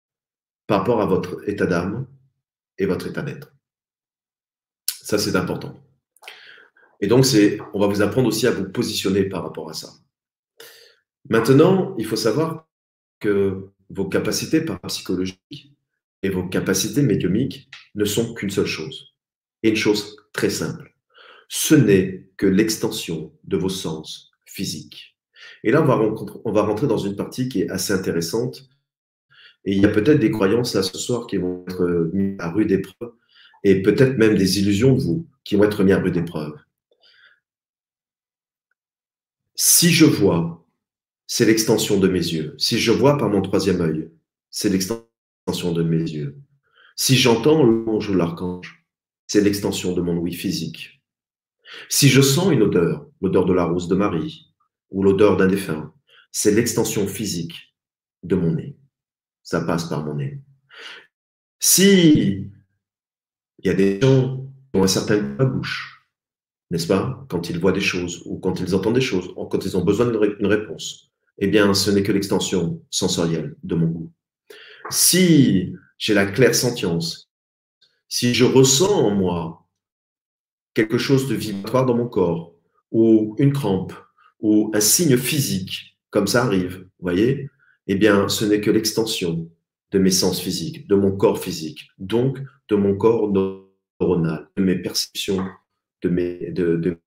Par 0.66 0.80
rapport 0.80 1.00
à 1.00 1.06
votre 1.06 1.48
état 1.48 1.66
d'âme 1.66 2.08
et 2.76 2.86
votre 2.86 3.06
état 3.06 3.22
d'être. 3.22 3.54
Ça, 4.88 5.16
c'est 5.16 5.36
important. 5.36 5.80
Et 7.00 7.06
donc, 7.06 7.24
c'est, 7.24 7.60
on 7.72 7.78
va 7.78 7.86
vous 7.86 8.02
apprendre 8.02 8.26
aussi 8.26 8.48
à 8.48 8.50
vous 8.50 8.68
positionner 8.68 9.26
par 9.28 9.44
rapport 9.44 9.70
à 9.70 9.74
ça. 9.74 9.92
Maintenant, 11.28 11.94
il 11.98 12.06
faut 12.06 12.16
savoir 12.16 12.66
que 13.20 13.70
vos 13.90 14.06
capacités 14.06 14.60
parapsychologiques 14.60 15.72
et 16.22 16.28
vos 16.28 16.48
capacités 16.48 17.02
médiumiques 17.02 17.68
ne 17.94 18.04
sont 18.04 18.34
qu'une 18.34 18.50
seule 18.50 18.66
chose. 18.66 19.14
Et 19.62 19.70
une 19.70 19.76
chose 19.76 20.16
très 20.32 20.50
simple. 20.50 20.94
Ce 21.48 21.74
n'est 21.74 22.28
que 22.36 22.46
l'extension 22.46 23.32
de 23.44 23.56
vos 23.56 23.68
sens 23.68 24.32
physiques. 24.44 25.16
Et 25.62 25.70
là, 25.70 25.82
on 25.82 25.86
va, 25.86 25.98
on 26.44 26.52
va 26.52 26.62
rentrer 26.62 26.86
dans 26.86 26.98
une 26.98 27.16
partie 27.16 27.48
qui 27.48 27.62
est 27.62 27.70
assez 27.70 27.92
intéressante. 27.92 28.68
Et 29.64 29.72
il 29.72 29.82
y 29.82 29.86
a 29.86 29.90
peut-être 29.90 30.20
des 30.20 30.30
croyances 30.30 30.74
là 30.74 30.82
ce 30.82 30.98
soir 30.98 31.26
qui 31.26 31.36
vont 31.36 31.64
être 31.68 32.10
mises 32.12 32.36
à 32.38 32.50
rude 32.50 32.70
épreuve 32.70 33.12
et 33.64 33.82
peut-être 33.82 34.16
même 34.16 34.36
des 34.36 34.60
illusions 34.60 34.94
de 34.94 35.00
vous 35.00 35.26
qui 35.44 35.56
vont 35.56 35.64
être 35.64 35.82
mises 35.82 35.94
à 35.94 36.00
rude 36.00 36.16
épreuve. 36.16 36.54
Si 39.56 39.90
je 39.90 40.04
vois, 40.04 40.65
c'est 41.26 41.46
l'extension 41.46 41.98
de 41.98 42.08
mes 42.08 42.18
yeux. 42.18 42.54
Si 42.58 42.78
je 42.78 42.92
vois 42.92 43.18
par 43.18 43.28
mon 43.28 43.42
troisième 43.42 43.80
œil, 43.80 44.10
c'est 44.50 44.68
l'extension 44.68 45.72
de 45.72 45.82
mes 45.82 46.02
yeux. 46.02 46.38
Si 46.96 47.16
j'entends 47.16 47.62
l'ange 47.62 48.08
ou 48.08 48.14
l'archange, 48.14 48.86
c'est 49.26 49.40
l'extension 49.40 49.92
de 49.92 50.00
mon 50.00 50.16
ouïe 50.16 50.34
physique. 50.34 51.02
Si 51.88 52.08
je 52.08 52.22
sens 52.22 52.52
une 52.52 52.62
odeur, 52.62 53.06
l'odeur 53.20 53.44
de 53.44 53.52
la 53.52 53.64
rose 53.64 53.88
de 53.88 53.96
Marie, 53.96 54.46
ou 54.90 55.02
l'odeur 55.02 55.36
d'un 55.36 55.46
défunt. 55.46 55.92
C'est 56.32 56.52
l'extension 56.52 57.06
physique 57.06 57.74
de 58.22 58.36
mon 58.36 58.54
nez. 58.54 58.76
Ça 59.42 59.60
passe 59.60 59.84
par 59.84 60.04
mon 60.04 60.14
nez. 60.14 60.40
Si 61.58 62.50
il 63.58 63.66
y 63.66 63.70
a 63.70 63.74
des 63.74 64.00
gens 64.00 64.38
qui 64.72 64.78
ont 64.78 64.84
un 64.84 64.88
certain 64.88 65.18
goût 65.18 65.46
bouche, 65.46 66.06
n'est-ce 66.70 66.86
pas, 66.86 67.24
quand 67.28 67.48
ils 67.48 67.58
voient 67.58 67.72
des 67.72 67.80
choses 67.80 68.22
ou 68.26 68.38
quand 68.38 68.60
ils 68.60 68.74
entendent 68.74 68.94
des 68.94 69.00
choses, 69.00 69.32
quand 69.34 69.64
ils 69.64 69.76
ont 69.76 69.84
besoin 69.84 70.06
d'une 70.06 70.46
réponse, 70.46 71.05
eh 71.38 71.48
bien, 71.48 71.74
ce 71.74 71.90
n'est 71.90 72.02
que 72.02 72.12
l'extension 72.12 72.82
sensorielle 72.90 73.56
de 73.62 73.74
mon 73.74 73.86
goût. 73.86 74.12
Si 74.90 75.72
j'ai 75.98 76.14
la 76.14 76.26
claire 76.26 76.54
sentience, 76.54 77.30
si 78.08 78.34
je 78.34 78.44
ressens 78.44 78.92
en 78.92 79.14
moi 79.14 79.66
quelque 80.74 80.98
chose 80.98 81.28
de 81.28 81.34
vibratoire 81.34 81.86
dans 81.86 81.96
mon 81.96 82.08
corps, 82.08 82.54
ou 82.92 83.34
une 83.38 83.52
crampe, 83.52 83.92
ou 84.40 84.70
un 84.74 84.80
signe 84.80 85.16
physique, 85.16 85.98
comme 86.10 86.26
ça 86.26 86.44
arrive, 86.44 86.78
vous 86.78 87.02
voyez, 87.02 87.48
eh 87.86 87.94
bien, 87.94 88.28
ce 88.28 88.44
n'est 88.44 88.60
que 88.60 88.70
l'extension 88.70 89.50
de 89.90 89.98
mes 89.98 90.10
sens 90.10 90.40
physiques, 90.40 90.86
de 90.88 90.94
mon 90.94 91.16
corps 91.16 91.38
physique, 91.38 91.88
donc 91.98 92.38
de 92.68 92.76
mon 92.76 92.96
corps 92.96 93.32
neuronal, 93.32 94.48
de 94.56 94.62
mes 94.62 94.76
perceptions, 94.76 95.44
de, 96.02 96.08
mes, 96.08 96.50
de, 96.52 96.76
de, 96.76 96.98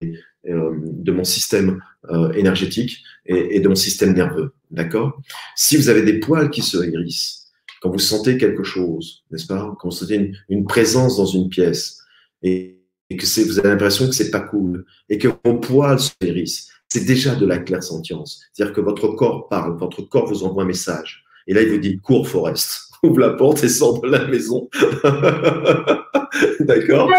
euh, 0.47 0.79
de 0.81 1.11
mon 1.11 1.23
système 1.23 1.81
euh, 2.11 2.31
énergétique 2.33 3.03
et, 3.25 3.59
de 3.59 3.67
mon 3.67 3.75
système 3.75 4.13
nerveux. 4.13 4.53
D'accord? 4.71 5.21
Si 5.55 5.77
vous 5.77 5.89
avez 5.89 6.01
des 6.01 6.19
poils 6.19 6.49
qui 6.49 6.61
se 6.61 6.77
hérissent, 6.77 7.47
quand 7.81 7.91
vous 7.91 7.99
sentez 7.99 8.37
quelque 8.37 8.63
chose, 8.63 9.23
n'est-ce 9.31 9.47
pas? 9.47 9.75
Quand 9.79 9.89
vous 9.89 9.95
sentez 9.95 10.15
une, 10.15 10.35
une, 10.49 10.65
présence 10.65 11.17
dans 11.17 11.25
une 11.25 11.49
pièce 11.49 12.01
et, 12.43 12.79
et 13.09 13.17
que 13.17 13.25
vous 13.45 13.59
avez 13.59 13.69
l'impression 13.69 14.07
que 14.07 14.13
c'est 14.13 14.31
pas 14.31 14.41
cool 14.41 14.85
et 15.09 15.17
que 15.17 15.29
vos 15.45 15.59
poils 15.59 15.99
se 15.99 16.11
hérissent, 16.21 16.69
c'est 16.87 17.05
déjà 17.05 17.35
de 17.35 17.45
la 17.45 17.59
clairsentience. 17.59 18.41
C'est-à-dire 18.51 18.73
que 18.73 18.81
votre 18.81 19.07
corps 19.09 19.47
parle, 19.47 19.77
votre 19.77 20.01
corps 20.01 20.27
vous 20.27 20.43
envoie 20.43 20.63
un 20.63 20.67
message. 20.67 21.23
Et 21.47 21.53
là, 21.53 21.61
il 21.61 21.69
vous 21.69 21.77
dit, 21.77 21.99
cours, 21.99 22.27
Forest. 22.27 22.89
Ouvre 23.03 23.19
la 23.19 23.29
porte 23.29 23.63
et 23.63 23.69
sors 23.69 24.01
de 24.01 24.09
la 24.09 24.27
maison. 24.27 24.69
D'accord? 26.59 27.09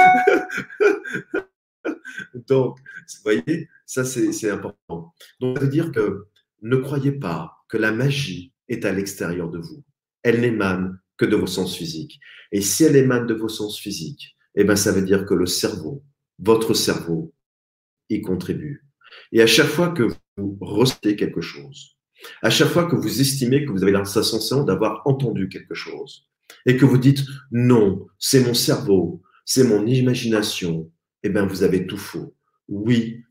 Donc, 2.48 2.78
vous 2.78 3.22
voyez, 3.22 3.68
ça, 3.86 4.04
c'est 4.04 4.50
important. 4.50 5.14
Donc, 5.40 5.58
ça 5.58 5.64
veut 5.64 5.70
dire 5.70 5.92
que 5.92 6.26
ne 6.62 6.76
croyez 6.76 7.12
pas 7.12 7.52
que 7.68 7.76
la 7.76 7.92
magie 7.92 8.52
est 8.68 8.84
à 8.84 8.92
l'extérieur 8.92 9.50
de 9.50 9.58
vous. 9.58 9.84
Elle 10.22 10.40
n'émane 10.40 10.98
que 11.16 11.24
de 11.24 11.36
vos 11.36 11.46
sens 11.46 11.76
physiques. 11.76 12.20
Et 12.52 12.60
si 12.60 12.84
elle 12.84 12.96
émane 12.96 13.26
de 13.26 13.34
vos 13.34 13.48
sens 13.48 13.78
physiques, 13.78 14.36
eh 14.54 14.64
bien, 14.64 14.76
ça 14.76 14.92
veut 14.92 15.02
dire 15.02 15.24
que 15.26 15.34
le 15.34 15.46
cerveau, 15.46 16.02
votre 16.38 16.74
cerveau, 16.74 17.34
y 18.08 18.20
contribue. 18.20 18.84
Et 19.32 19.42
à 19.42 19.46
chaque 19.46 19.68
fois 19.68 19.90
que 19.90 20.08
vous 20.36 20.58
ressentez 20.60 21.16
quelque 21.16 21.40
chose, 21.40 21.96
à 22.42 22.50
chaque 22.50 22.68
fois 22.68 22.86
que 22.86 22.96
vous 22.96 23.20
estimez 23.20 23.64
que 23.64 23.70
vous 23.70 23.82
avez 23.82 23.92
la 23.92 24.02
d'avoir 24.64 25.02
entendu 25.06 25.48
quelque 25.48 25.74
chose, 25.74 26.26
et 26.66 26.76
que 26.76 26.84
vous 26.84 26.98
dites 26.98 27.20
non, 27.50 28.06
c'est 28.18 28.44
mon 28.44 28.54
cerveau, 28.54 29.22
c'est 29.44 29.64
mon 29.64 29.86
imagination, 29.86 30.90
eh 31.22 31.28
bien 31.28 31.46
vous 31.46 31.62
avez 31.62 31.86
tout 31.86 31.96
faux. 31.96 32.34
Oui, 32.68 33.24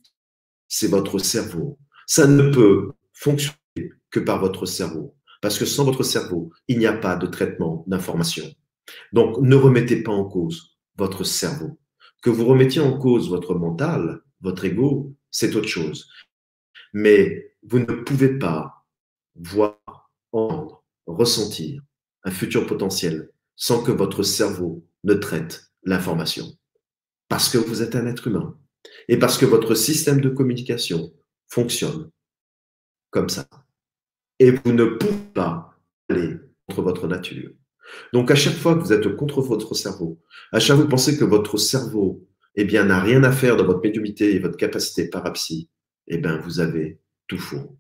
c'est 0.68 0.88
votre 0.88 1.20
cerveau. 1.20 1.80
Ça 2.08 2.28
ne 2.28 2.52
peut 2.52 2.92
fonctionner 3.14 3.58
que 4.12 4.20
par 4.20 4.40
votre 4.40 4.66
cerveau. 4.66 5.16
Parce 5.42 5.58
que 5.58 5.66
sans 5.66 5.86
votre 5.86 6.04
cerveau, 6.04 6.52
il 6.68 6.80
n'y 6.80 6.86
a 6.86 6.94
pas 6.94 7.16
de 7.16 7.28
traitement 7.28 7.86
d'information. 7.88 8.46
Donc, 9.14 9.38
ne 9.42 9.56
remettez 9.56 10.04
pas 10.04 10.12
en 10.12 10.26
cause 10.26 10.78
votre 10.98 11.24
cerveau. 11.24 11.80
Que 12.22 12.30
vous 12.30 12.46
remettiez 12.46 12.82
en 12.82 12.98
cause 12.98 13.30
votre 13.30 13.56
mental, 13.56 14.22
votre 14.42 14.66
ego, 14.66 15.16
c'est 15.32 15.56
autre 15.56 15.68
chose. 15.68 16.10
Mais 16.94 17.54
vous 17.64 17.80
ne 17.80 17.86
pouvez 17.86 18.38
pas 18.38 18.86
voir, 19.36 20.12
entendre, 20.32 20.84
ressentir 21.06 21.82
un 22.24 22.32
futur 22.32 22.66
potentiel 22.68 23.30
sans 23.56 23.82
que 23.82 23.92
votre 23.92 24.24
cerveau 24.24 24.86
ne 25.04 25.14
traite 25.14 25.72
l'information. 25.84 26.46
Parce 27.30 27.48
que 27.50 27.58
vous 27.58 27.82
êtes 27.82 27.96
un 27.96 28.06
être 28.08 28.28
humain. 28.28 28.58
Et 29.08 29.18
parce 29.18 29.38
que 29.38 29.46
votre 29.46 29.76
système 29.76 30.20
de 30.20 30.30
communication 30.30 31.14
fonctionne 31.48 32.10
comme 33.10 33.30
ça. 33.30 33.48
Et 34.40 34.52
vous 34.52 34.74
ne 34.74 34.86
pouvez 34.86 35.18
pas 35.34 35.76
aller 36.10 36.36
contre 36.68 36.82
votre 36.82 37.08
nature. 37.08 37.52
Donc 38.14 38.30
à 38.30 38.36
chaque 38.36 38.56
fois 38.56 38.76
que 38.76 38.82
vous 38.82 38.94
êtes 38.94 39.16
contre 39.16 39.42
votre 39.42 39.74
cerveau, 39.74 40.22
à 40.52 40.60
chaque 40.60 40.76
fois 40.76 40.78
que 40.78 40.90
vous 40.90 40.96
pensez 40.96 41.18
que 41.18 41.24
votre 41.24 41.58
cerveau 41.58 42.28
eh 42.56 42.66
bien, 42.66 42.84
n'a 42.84 43.00
rien 43.00 43.24
à 43.24 43.32
faire 43.32 43.56
dans 43.56 43.66
votre 43.66 43.82
médiumité 43.82 44.36
et 44.36 44.40
votre 44.40 44.58
capacité 44.58 45.10
parapsie, 45.10 45.70
eh 46.08 46.18
bien, 46.18 46.38
vous 46.38 46.60
avez 46.60 47.00
tout 47.28 47.38
faux. 47.38 47.78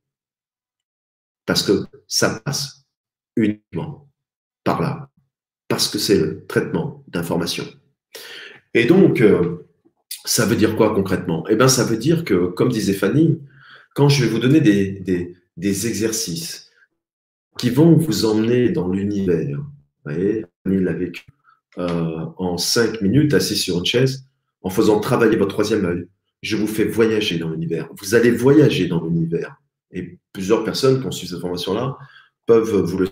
Parce 1.46 1.64
que 1.64 1.86
ça 2.08 2.40
passe 2.40 2.86
uniquement 3.36 4.10
par 4.64 4.82
là. 4.82 5.10
Parce 5.68 5.88
que 5.88 5.98
c'est 5.98 6.18
le 6.18 6.46
traitement 6.46 7.04
d'information. 7.08 7.66
Et 8.74 8.86
donc, 8.86 9.22
euh, 9.22 9.68
ça 10.26 10.46
veut 10.46 10.56
dire 10.56 10.76
quoi 10.76 10.94
concrètement? 10.94 11.46
Eh 11.50 11.56
bien, 11.56 11.68
ça 11.68 11.84
veut 11.84 11.98
dire 11.98 12.24
que, 12.24 12.48
comme 12.48 12.70
disait 12.70 12.94
Fanny, 12.94 13.40
quand 13.96 14.10
je 14.10 14.24
vais 14.24 14.30
vous 14.30 14.40
donner 14.40 14.62
des, 14.62 15.36
exercices 15.88 16.72
qui 17.58 17.70
vont 17.70 17.98
vous 17.98 18.26
emmener 18.26 18.70
dans 18.70 18.88
l'univers, 18.88 19.58
vous 19.58 20.12
voyez, 20.12 20.46
Fanny 20.64 20.82
l'a 20.82 20.94
vécu 20.94 21.26
euh, 21.78 22.26
en 22.38 22.58
cinq 22.58 23.02
minutes, 23.02 23.34
assis 23.34 23.56
sur 23.56 23.80
une 23.80 23.86
chaise, 23.86 24.26
en 24.62 24.70
faisant 24.70 25.00
travailler 25.00 25.36
votre 25.36 25.54
troisième 25.54 25.86
œil, 25.86 26.08
je 26.42 26.56
vous 26.56 26.68
fais 26.68 26.86
voyager 26.86 27.38
dans 27.38 27.50
l'univers. 27.50 27.90
Vous 27.98 28.16
allez 28.16 28.32
voyager 28.32 28.88
dans 28.88 29.04
l'univers. 29.04 29.62
Et 29.92 30.18
plusieurs 30.32 30.64
personnes 30.64 31.02
qui 31.02 31.08
ont 31.08 31.12
suivi 31.12 31.32
cette 31.32 31.42
formation-là 31.42 31.98
peuvent 32.46 32.82
vous 32.82 32.98
le 33.00 33.10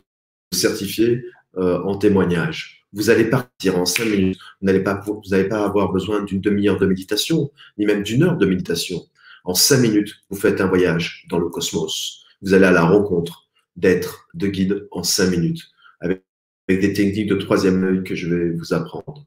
certifier 0.53 1.24
euh, 1.58 1.82
en 1.84 1.97
témoignage. 1.97 2.76
Vous 2.93 3.09
allez 3.09 3.25
partir 3.25 3.77
en 3.77 3.85
cinq 3.85 4.05
minutes. 4.05 4.39
Vous 4.61 4.65
n'allez 4.67 4.83
pas, 4.83 5.01
vous 5.05 5.21
n'allez 5.29 5.49
pas 5.49 5.63
avoir 5.63 5.91
besoin 5.91 6.23
d'une 6.23 6.41
demi-heure 6.41 6.79
de 6.79 6.85
méditation, 6.85 7.51
ni 7.77 7.85
même 7.85 8.03
d'une 8.03 8.23
heure 8.23 8.38
de 8.38 8.45
méditation. 8.45 9.01
En 9.43 9.53
cinq 9.53 9.79
minutes, 9.79 10.15
vous 10.29 10.38
faites 10.38 10.61
un 10.61 10.67
voyage 10.67 11.25
dans 11.29 11.39
le 11.39 11.49
cosmos. 11.49 12.25
Vous 12.41 12.53
allez 12.53 12.65
à 12.65 12.71
la 12.71 12.83
rencontre 12.83 13.47
d'êtres, 13.75 14.27
de 14.33 14.47
guides 14.47 14.88
en 14.91 15.03
cinq 15.03 15.29
minutes, 15.29 15.63
avec, 15.99 16.23
avec 16.67 16.81
des 16.81 16.93
techniques 16.93 17.27
de 17.27 17.35
troisième 17.35 17.83
œil 17.83 18.03
que 18.03 18.15
je 18.15 18.33
vais 18.33 18.49
vous 18.51 18.73
apprendre. 18.73 19.25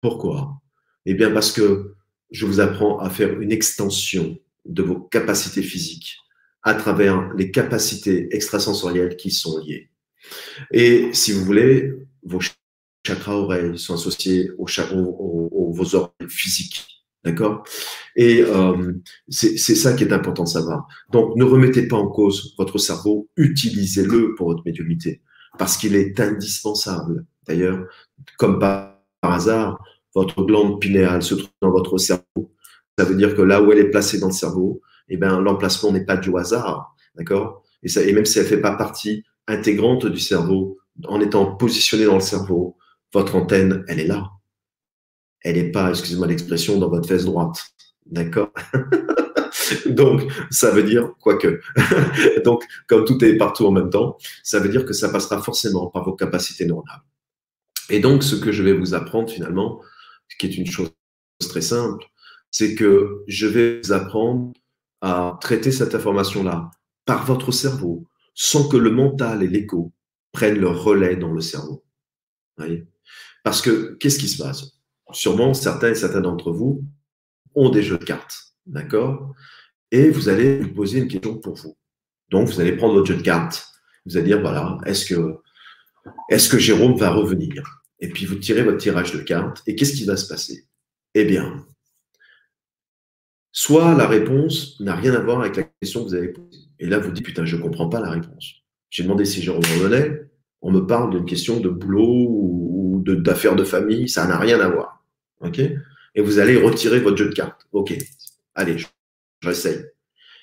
Pourquoi? 0.00 0.60
Eh 1.06 1.14
bien, 1.14 1.30
parce 1.30 1.52
que 1.52 1.94
je 2.30 2.46
vous 2.46 2.60
apprends 2.60 2.98
à 2.98 3.10
faire 3.10 3.40
une 3.40 3.52
extension 3.52 4.38
de 4.64 4.82
vos 4.82 5.00
capacités 5.00 5.62
physiques 5.62 6.18
à 6.62 6.74
travers 6.74 7.32
les 7.34 7.50
capacités 7.50 8.34
extrasensorielles 8.34 9.16
qui 9.16 9.30
sont 9.30 9.58
liées. 9.58 9.88
Et 10.72 11.08
si 11.12 11.32
vous 11.32 11.44
voulez, 11.44 11.94
vos 12.22 12.40
chakras 13.08 13.34
oreilles 13.34 13.78
sont 13.78 13.94
associés 13.94 14.50
aux, 14.58 14.66
aux, 14.66 15.72
vos 15.72 15.94
oreilles 15.94 16.28
physiques. 16.28 16.86
D'accord? 17.24 17.64
Et 18.14 18.42
euh, 18.42 18.92
c'est 19.28 19.58
ça 19.58 19.92
qui 19.92 20.04
est 20.04 20.12
important 20.12 20.44
de 20.44 20.48
savoir. 20.48 20.86
Donc, 21.10 21.36
ne 21.36 21.44
remettez 21.44 21.88
pas 21.88 21.96
en 21.96 22.08
cause 22.08 22.54
votre 22.56 22.78
cerveau, 22.78 23.28
utilisez-le 23.36 24.34
pour 24.34 24.48
votre 24.48 24.62
médiumnité, 24.64 25.20
parce 25.58 25.76
qu'il 25.76 25.96
est 25.96 26.18
indispensable. 26.20 27.26
D'ailleurs, 27.46 27.84
comme 28.38 28.58
par 28.58 28.94
hasard, 29.22 29.82
votre 30.14 30.42
glande 30.44 30.80
pinéale 30.80 31.22
se 31.22 31.34
trouve 31.34 31.50
dans 31.60 31.72
votre 31.72 31.98
cerveau. 31.98 32.54
Ça 32.96 33.04
veut 33.04 33.16
dire 33.16 33.34
que 33.34 33.42
là 33.42 33.62
où 33.62 33.72
elle 33.72 33.78
est 33.78 33.90
placée 33.90 34.20
dans 34.20 34.28
le 34.28 34.32
cerveau, 34.32 34.80
eh 35.08 35.16
ben, 35.16 35.40
l'emplacement 35.40 35.92
n'est 35.92 36.04
pas 36.04 36.16
du 36.16 36.30
hasard. 36.36 36.94
D'accord? 37.16 37.64
Et, 37.82 37.90
et 37.98 38.12
même 38.12 38.26
si 38.26 38.38
elle 38.38 38.44
ne 38.44 38.50
fait 38.50 38.60
pas 38.60 38.76
partie 38.76 39.24
intégrante 39.48 40.06
du 40.06 40.20
cerveau, 40.20 40.78
en 41.06 41.20
étant 41.20 41.56
positionnée 41.56 42.06
dans 42.06 42.14
le 42.14 42.20
cerveau, 42.20 42.77
votre 43.12 43.36
antenne, 43.36 43.84
elle 43.88 44.00
est 44.00 44.06
là. 44.06 44.30
Elle 45.42 45.56
n'est 45.56 45.70
pas, 45.70 45.90
excusez-moi 45.90 46.26
l'expression, 46.26 46.78
dans 46.78 46.88
votre 46.88 47.08
fesse 47.08 47.24
droite. 47.24 47.58
D'accord? 48.06 48.52
Donc, 49.86 50.30
ça 50.50 50.70
veut 50.70 50.82
dire, 50.82 51.12
quoique, 51.20 51.60
donc, 52.44 52.64
comme 52.86 53.04
tout 53.04 53.22
est 53.24 53.36
partout 53.36 53.66
en 53.66 53.70
même 53.70 53.90
temps, 53.90 54.16
ça 54.42 54.60
veut 54.60 54.68
dire 54.68 54.84
que 54.84 54.92
ça 54.92 55.10
passera 55.10 55.42
forcément 55.42 55.88
par 55.88 56.04
vos 56.04 56.14
capacités 56.14 56.64
neuronales. 56.64 57.02
Et 57.90 58.00
donc, 58.00 58.22
ce 58.22 58.36
que 58.36 58.52
je 58.52 58.62
vais 58.62 58.72
vous 58.72 58.94
apprendre 58.94 59.30
finalement, 59.30 59.80
qui 60.38 60.46
est 60.46 60.56
une 60.56 60.66
chose 60.66 60.90
très 61.48 61.60
simple, 61.60 62.04
c'est 62.50 62.74
que 62.74 63.24
je 63.26 63.46
vais 63.46 63.80
vous 63.80 63.92
apprendre 63.92 64.52
à 65.00 65.38
traiter 65.40 65.70
cette 65.70 65.94
information-là 65.94 66.70
par 67.04 67.24
votre 67.24 67.52
cerveau, 67.52 68.04
sans 68.34 68.68
que 68.68 68.76
le 68.76 68.90
mental 68.90 69.42
et 69.42 69.48
l'écho 69.48 69.92
prennent 70.32 70.58
le 70.58 70.68
relais 70.68 71.16
dans 71.16 71.32
le 71.32 71.40
cerveau. 71.40 71.84
Parce 73.48 73.62
que 73.62 73.94
qu'est-ce 73.94 74.18
qui 74.18 74.28
se 74.28 74.42
passe? 74.42 74.72
Sûrement, 75.12 75.54
certains 75.54 75.88
et 75.88 75.94
certains 75.94 76.20
d'entre 76.20 76.52
vous 76.52 76.84
ont 77.54 77.70
des 77.70 77.82
jeux 77.82 77.96
de 77.96 78.04
cartes, 78.04 78.52
d'accord? 78.66 79.34
Et 79.90 80.10
vous 80.10 80.28
allez 80.28 80.58
vous 80.58 80.74
poser 80.74 80.98
une 80.98 81.08
question 81.08 81.38
pour 81.38 81.54
vous. 81.54 81.74
Donc, 82.28 82.48
vous 82.48 82.60
allez 82.60 82.76
prendre 82.76 82.92
votre 82.92 83.06
jeu 83.06 83.16
de 83.16 83.22
cartes. 83.22 83.66
Vous 84.04 84.18
allez 84.18 84.26
dire, 84.26 84.42
voilà, 84.42 84.76
est-ce 84.84 85.06
que, 85.06 85.36
est-ce 86.28 86.50
que 86.50 86.58
Jérôme 86.58 86.98
va 86.98 87.08
revenir? 87.08 87.82
Et 88.00 88.10
puis, 88.10 88.26
vous 88.26 88.34
tirez 88.34 88.62
votre 88.62 88.76
tirage 88.76 89.14
de 89.14 89.20
cartes. 89.20 89.62
Et 89.66 89.74
qu'est-ce 89.74 89.94
qui 89.94 90.04
va 90.04 90.18
se 90.18 90.28
passer? 90.28 90.68
Eh 91.14 91.24
bien, 91.24 91.64
soit 93.50 93.94
la 93.94 94.06
réponse 94.06 94.78
n'a 94.80 94.94
rien 94.94 95.14
à 95.14 95.20
voir 95.20 95.40
avec 95.40 95.56
la 95.56 95.62
question 95.62 96.04
que 96.04 96.10
vous 96.10 96.14
avez 96.14 96.34
posée. 96.34 96.66
Et 96.80 96.86
là, 96.86 96.98
vous 96.98 97.12
dites, 97.12 97.24
putain, 97.24 97.46
je 97.46 97.56
ne 97.56 97.62
comprends 97.62 97.88
pas 97.88 98.00
la 98.00 98.10
réponse. 98.10 98.56
J'ai 98.90 99.04
demandé 99.04 99.24
si 99.24 99.40
Jérôme 99.40 99.64
revenait. 99.64 100.27
On 100.62 100.70
me 100.72 100.80
parle 100.80 101.10
d'une 101.10 101.24
question 101.24 101.60
de 101.60 101.68
boulot 101.68 102.26
ou 102.28 103.02
d'affaires 103.06 103.56
de, 103.56 103.64
famille. 103.64 104.08
Ça 104.08 104.26
n'a 104.26 104.38
rien 104.38 104.60
à 104.60 104.68
voir. 104.68 105.04
OK? 105.40 105.58
Et 105.58 106.20
vous 106.20 106.38
allez 106.38 106.56
retirer 106.56 107.00
votre 107.00 107.16
jeu 107.16 107.28
de 107.28 107.34
cartes. 107.34 107.66
OK? 107.72 107.96
Allez, 108.54 108.76
j'essaye. 109.40 109.84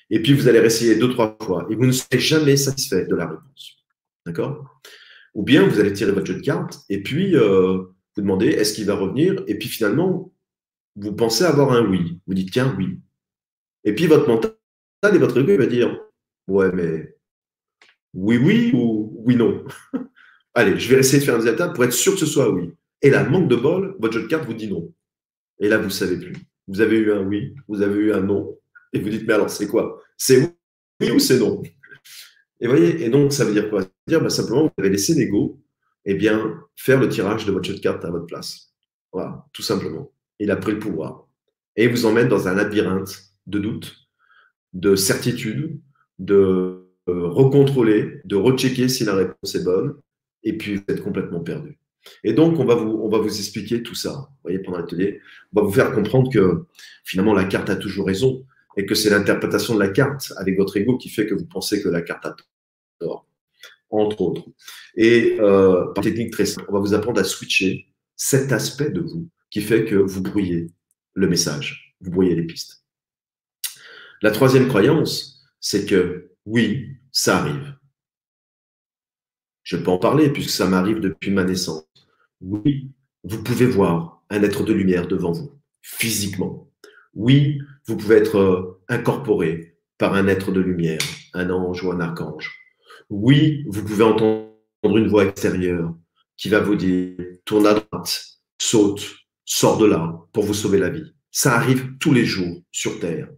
Et 0.08 0.22
puis, 0.22 0.32
vous 0.32 0.48
allez 0.48 0.60
réessayer 0.60 0.96
deux, 0.96 1.10
trois 1.10 1.36
fois. 1.42 1.66
Et 1.70 1.74
vous 1.74 1.84
ne 1.84 1.92
serez 1.92 2.18
jamais 2.18 2.56
satisfait 2.56 3.06
de 3.06 3.14
la 3.14 3.26
réponse. 3.26 3.76
D'accord? 4.24 4.80
Ou 5.34 5.42
bien, 5.42 5.66
vous 5.66 5.80
allez 5.80 5.92
tirer 5.92 6.12
votre 6.12 6.26
jeu 6.26 6.36
de 6.36 6.42
cartes. 6.42 6.80
Et 6.88 7.02
puis, 7.02 7.36
euh, 7.36 7.78
vous 7.78 8.22
demandez, 8.22 8.46
est-ce 8.46 8.72
qu'il 8.72 8.86
va 8.86 8.94
revenir? 8.94 9.42
Et 9.46 9.58
puis, 9.58 9.68
finalement, 9.68 10.32
vous 10.94 11.12
pensez 11.12 11.44
avoir 11.44 11.72
un 11.72 11.84
oui. 11.84 12.18
Vous 12.26 12.34
dites, 12.34 12.52
tiens, 12.52 12.74
oui. 12.78 13.00
Et 13.84 13.94
puis, 13.94 14.06
votre 14.06 14.28
mental 14.28 14.52
et 15.14 15.18
votre 15.18 15.38
ego 15.38 15.58
va 15.58 15.66
dire, 15.66 16.00
Ouais, 16.48 16.70
mais 16.72 17.16
oui, 18.14 18.38
oui 18.38 18.70
ou 18.74 19.12
oui, 19.24 19.36
non? 19.36 19.64
Allez, 20.56 20.78
je 20.78 20.88
vais 20.88 21.00
essayer 21.00 21.18
de 21.18 21.24
faire 21.24 21.34
un 21.34 21.38
deuxième 21.38 21.72
pour 21.74 21.84
être 21.84 21.92
sûr 21.92 22.14
que 22.14 22.18
ce 22.18 22.24
soit 22.24 22.50
oui. 22.50 22.72
Et 23.02 23.10
là, 23.10 23.24
manque 23.24 23.46
de 23.46 23.56
bol, 23.56 23.94
votre 24.00 24.14
jeu 24.14 24.22
de 24.22 24.26
cartes 24.26 24.46
vous 24.46 24.54
dit 24.54 24.68
non. 24.68 24.90
Et 25.60 25.68
là, 25.68 25.76
vous 25.76 25.84
ne 25.84 25.90
savez 25.90 26.18
plus. 26.18 26.34
Vous 26.66 26.80
avez 26.80 26.96
eu 26.96 27.12
un 27.12 27.22
oui, 27.24 27.54
vous 27.68 27.82
avez 27.82 28.00
eu 28.00 28.12
un 28.14 28.22
non. 28.22 28.56
Et 28.94 28.98
vous 28.98 29.10
dites, 29.10 29.26
mais 29.26 29.34
alors, 29.34 29.50
c'est 29.50 29.68
quoi? 29.68 30.02
C'est 30.16 30.56
oui 31.00 31.10
ou 31.10 31.18
c'est 31.18 31.38
non? 31.38 31.62
Et 32.58 32.68
voyez, 32.68 33.04
et 33.04 33.10
donc, 33.10 33.34
ça 33.34 33.44
veut 33.44 33.52
dire 33.52 33.68
quoi? 33.68 33.82
Ça 33.82 33.88
veut 33.88 34.10
dire 34.12 34.22
bah, 34.22 34.30
simplement, 34.30 34.62
vous 34.62 34.72
avez 34.78 34.88
laissé 34.88 35.12
l'ego 35.12 35.60
eh 36.06 36.18
faire 36.74 37.00
le 37.00 37.08
tirage 37.10 37.44
de 37.44 37.52
votre 37.52 37.68
jeu 37.68 37.74
de 37.74 37.80
cartes 37.80 38.06
à 38.06 38.10
votre 38.10 38.26
place. 38.26 38.72
Voilà, 39.12 39.44
tout 39.52 39.62
simplement. 39.62 40.10
Il 40.38 40.50
a 40.50 40.56
pris 40.56 40.72
le 40.72 40.78
pouvoir. 40.78 41.28
Et 41.76 41.84
il 41.84 41.90
vous 41.90 42.06
emmène 42.06 42.28
dans 42.28 42.48
un 42.48 42.54
labyrinthe 42.54 43.24
de 43.46 43.58
doutes, 43.58 43.94
de 44.72 44.96
certitudes, 44.96 45.78
de 46.18 46.88
euh, 47.10 47.26
recontrôler, 47.28 48.22
de 48.24 48.36
rechecker 48.36 48.88
si 48.88 49.04
la 49.04 49.14
réponse 49.14 49.54
est 49.54 49.64
bonne, 49.64 49.96
et 50.46 50.56
puis 50.56 50.76
vous 50.76 50.82
êtes 50.88 51.02
complètement 51.02 51.40
perdu. 51.40 51.78
Et 52.24 52.32
donc, 52.32 52.58
on 52.58 52.64
va 52.64 52.76
vous, 52.76 53.00
on 53.02 53.08
va 53.08 53.18
vous 53.18 53.36
expliquer 53.36 53.82
tout 53.82 53.96
ça, 53.96 54.12
vous 54.12 54.42
voyez, 54.44 54.60
pendant 54.60 54.78
l'atelier. 54.78 55.20
On 55.52 55.60
va 55.60 55.66
vous 55.66 55.72
faire 55.72 55.92
comprendre 55.92 56.32
que 56.32 56.64
finalement, 57.04 57.34
la 57.34 57.44
carte 57.44 57.68
a 57.68 57.76
toujours 57.76 58.06
raison, 58.06 58.46
et 58.76 58.86
que 58.86 58.94
c'est 58.94 59.10
l'interprétation 59.10 59.74
de 59.74 59.80
la 59.80 59.88
carte 59.88 60.32
avec 60.36 60.56
votre 60.56 60.76
ego 60.76 60.98
qui 60.98 61.08
fait 61.08 61.26
que 61.26 61.34
vous 61.34 61.46
pensez 61.46 61.82
que 61.82 61.88
la 61.88 62.02
carte 62.02 62.26
a 62.26 62.36
tort, 63.00 63.26
entre 63.90 64.20
autres. 64.20 64.44
Et 64.96 65.38
euh, 65.40 65.86
par 65.94 66.04
technique 66.04 66.32
très 66.32 66.46
simple, 66.46 66.66
on 66.68 66.74
va 66.74 66.80
vous 66.80 66.94
apprendre 66.94 67.20
à 67.20 67.24
switcher 67.24 67.86
cet 68.14 68.52
aspect 68.52 68.90
de 68.90 69.00
vous 69.00 69.28
qui 69.50 69.62
fait 69.62 69.84
que 69.84 69.94
vous 69.94 70.22
brouillez 70.22 70.70
le 71.14 71.28
message, 71.28 71.96
vous 72.00 72.10
brouillez 72.10 72.34
les 72.34 72.44
pistes. 72.44 72.84
La 74.22 74.30
troisième 74.30 74.68
croyance, 74.68 75.42
c'est 75.60 75.86
que 75.86 76.30
oui, 76.44 76.96
ça 77.12 77.38
arrive. 77.38 77.74
Je 79.66 79.76
peux 79.76 79.90
en 79.90 79.98
parler 79.98 80.30
puisque 80.30 80.50
ça 80.50 80.68
m'arrive 80.68 81.00
depuis 81.00 81.32
ma 81.32 81.42
naissance. 81.42 81.88
Oui, 82.40 82.92
vous 83.24 83.42
pouvez 83.42 83.66
voir 83.66 84.22
un 84.30 84.44
être 84.44 84.62
de 84.62 84.72
lumière 84.72 85.08
devant 85.08 85.32
vous, 85.32 85.60
physiquement. 85.82 86.70
Oui, 87.14 87.58
vous 87.88 87.96
pouvez 87.96 88.14
être 88.14 88.36
euh, 88.36 88.80
incorporé 88.88 89.76
par 89.98 90.14
un 90.14 90.28
être 90.28 90.52
de 90.52 90.60
lumière, 90.60 91.00
un 91.34 91.50
ange 91.50 91.82
ou 91.82 91.90
un 91.90 91.98
archange. 91.98 92.54
Oui, 93.10 93.64
vous 93.66 93.82
pouvez 93.82 94.04
entendre 94.04 94.52
une 94.84 95.08
voix 95.08 95.24
extérieure 95.24 95.92
qui 96.36 96.48
va 96.48 96.60
vous 96.60 96.76
dire 96.76 97.16
tourne 97.44 97.66
à 97.66 97.74
droite, 97.74 98.24
saute, 98.58 99.16
sors 99.44 99.78
de 99.78 99.86
là 99.86 100.16
pour 100.32 100.44
vous 100.44 100.54
sauver 100.54 100.78
la 100.78 100.90
vie. 100.90 101.12
Ça 101.32 101.56
arrive 101.56 101.96
tous 101.98 102.12
les 102.12 102.24
jours 102.24 102.62
sur 102.70 103.00
Terre. 103.00 103.30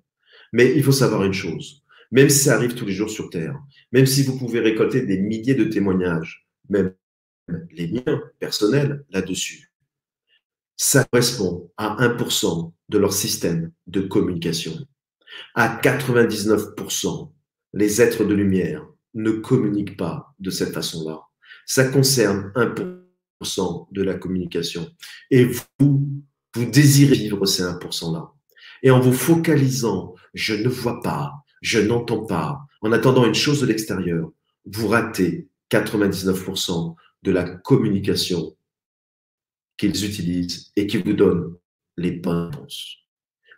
Mais 0.52 0.74
il 0.76 0.84
faut 0.84 0.92
savoir 0.92 1.24
une 1.24 1.32
chose, 1.32 1.82
même 2.10 2.28
si 2.28 2.40
ça 2.40 2.56
arrive 2.56 2.74
tous 2.74 2.84
les 2.84 2.92
jours 2.92 3.08
sur 3.08 3.30
Terre, 3.30 3.58
même 3.92 4.06
si 4.06 4.22
vous 4.22 4.38
pouvez 4.38 4.60
récolter 4.60 5.02
des 5.02 5.18
milliers 5.18 5.54
de 5.54 5.64
témoignages, 5.64 6.46
même 6.68 6.94
les 7.70 7.88
miens 7.88 8.22
personnels 8.38 9.04
là-dessus, 9.10 9.72
ça 10.76 11.04
correspond 11.04 11.70
à 11.76 11.96
1% 12.06 12.72
de 12.88 12.98
leur 12.98 13.12
système 13.12 13.72
de 13.86 14.00
communication. 14.00 14.72
À 15.54 15.80
99%, 15.80 17.32
les 17.74 18.00
êtres 18.00 18.24
de 18.24 18.34
lumière 18.34 18.86
ne 19.14 19.30
communiquent 19.30 19.96
pas 19.96 20.34
de 20.38 20.50
cette 20.50 20.72
façon-là. 20.72 21.20
Ça 21.66 21.88
concerne 21.88 22.52
1% 22.54 23.88
de 23.92 24.02
la 24.02 24.14
communication. 24.14 24.88
Et 25.30 25.44
vous, 25.78 26.22
vous 26.54 26.64
désirez 26.64 27.14
vivre 27.14 27.44
ces 27.46 27.62
1%-là. 27.62 28.32
Et 28.82 28.90
en 28.90 29.00
vous 29.00 29.12
focalisant, 29.12 30.14
je 30.34 30.54
ne 30.54 30.68
vois 30.68 31.00
pas, 31.00 31.32
je 31.60 31.80
n'entends 31.80 32.24
pas, 32.24 32.60
en 32.80 32.92
attendant 32.92 33.26
une 33.26 33.34
chose 33.34 33.60
de 33.60 33.66
l'extérieur, 33.66 34.30
vous 34.64 34.88
ratez 34.88 35.48
99% 35.70 36.94
de 37.22 37.30
la 37.30 37.44
communication 37.44 38.56
qu'ils 39.76 40.04
utilisent 40.04 40.72
et 40.76 40.86
qui 40.86 40.98
vous 40.98 41.12
donnent 41.12 41.56
les 41.96 42.12
bonnes. 42.12 42.50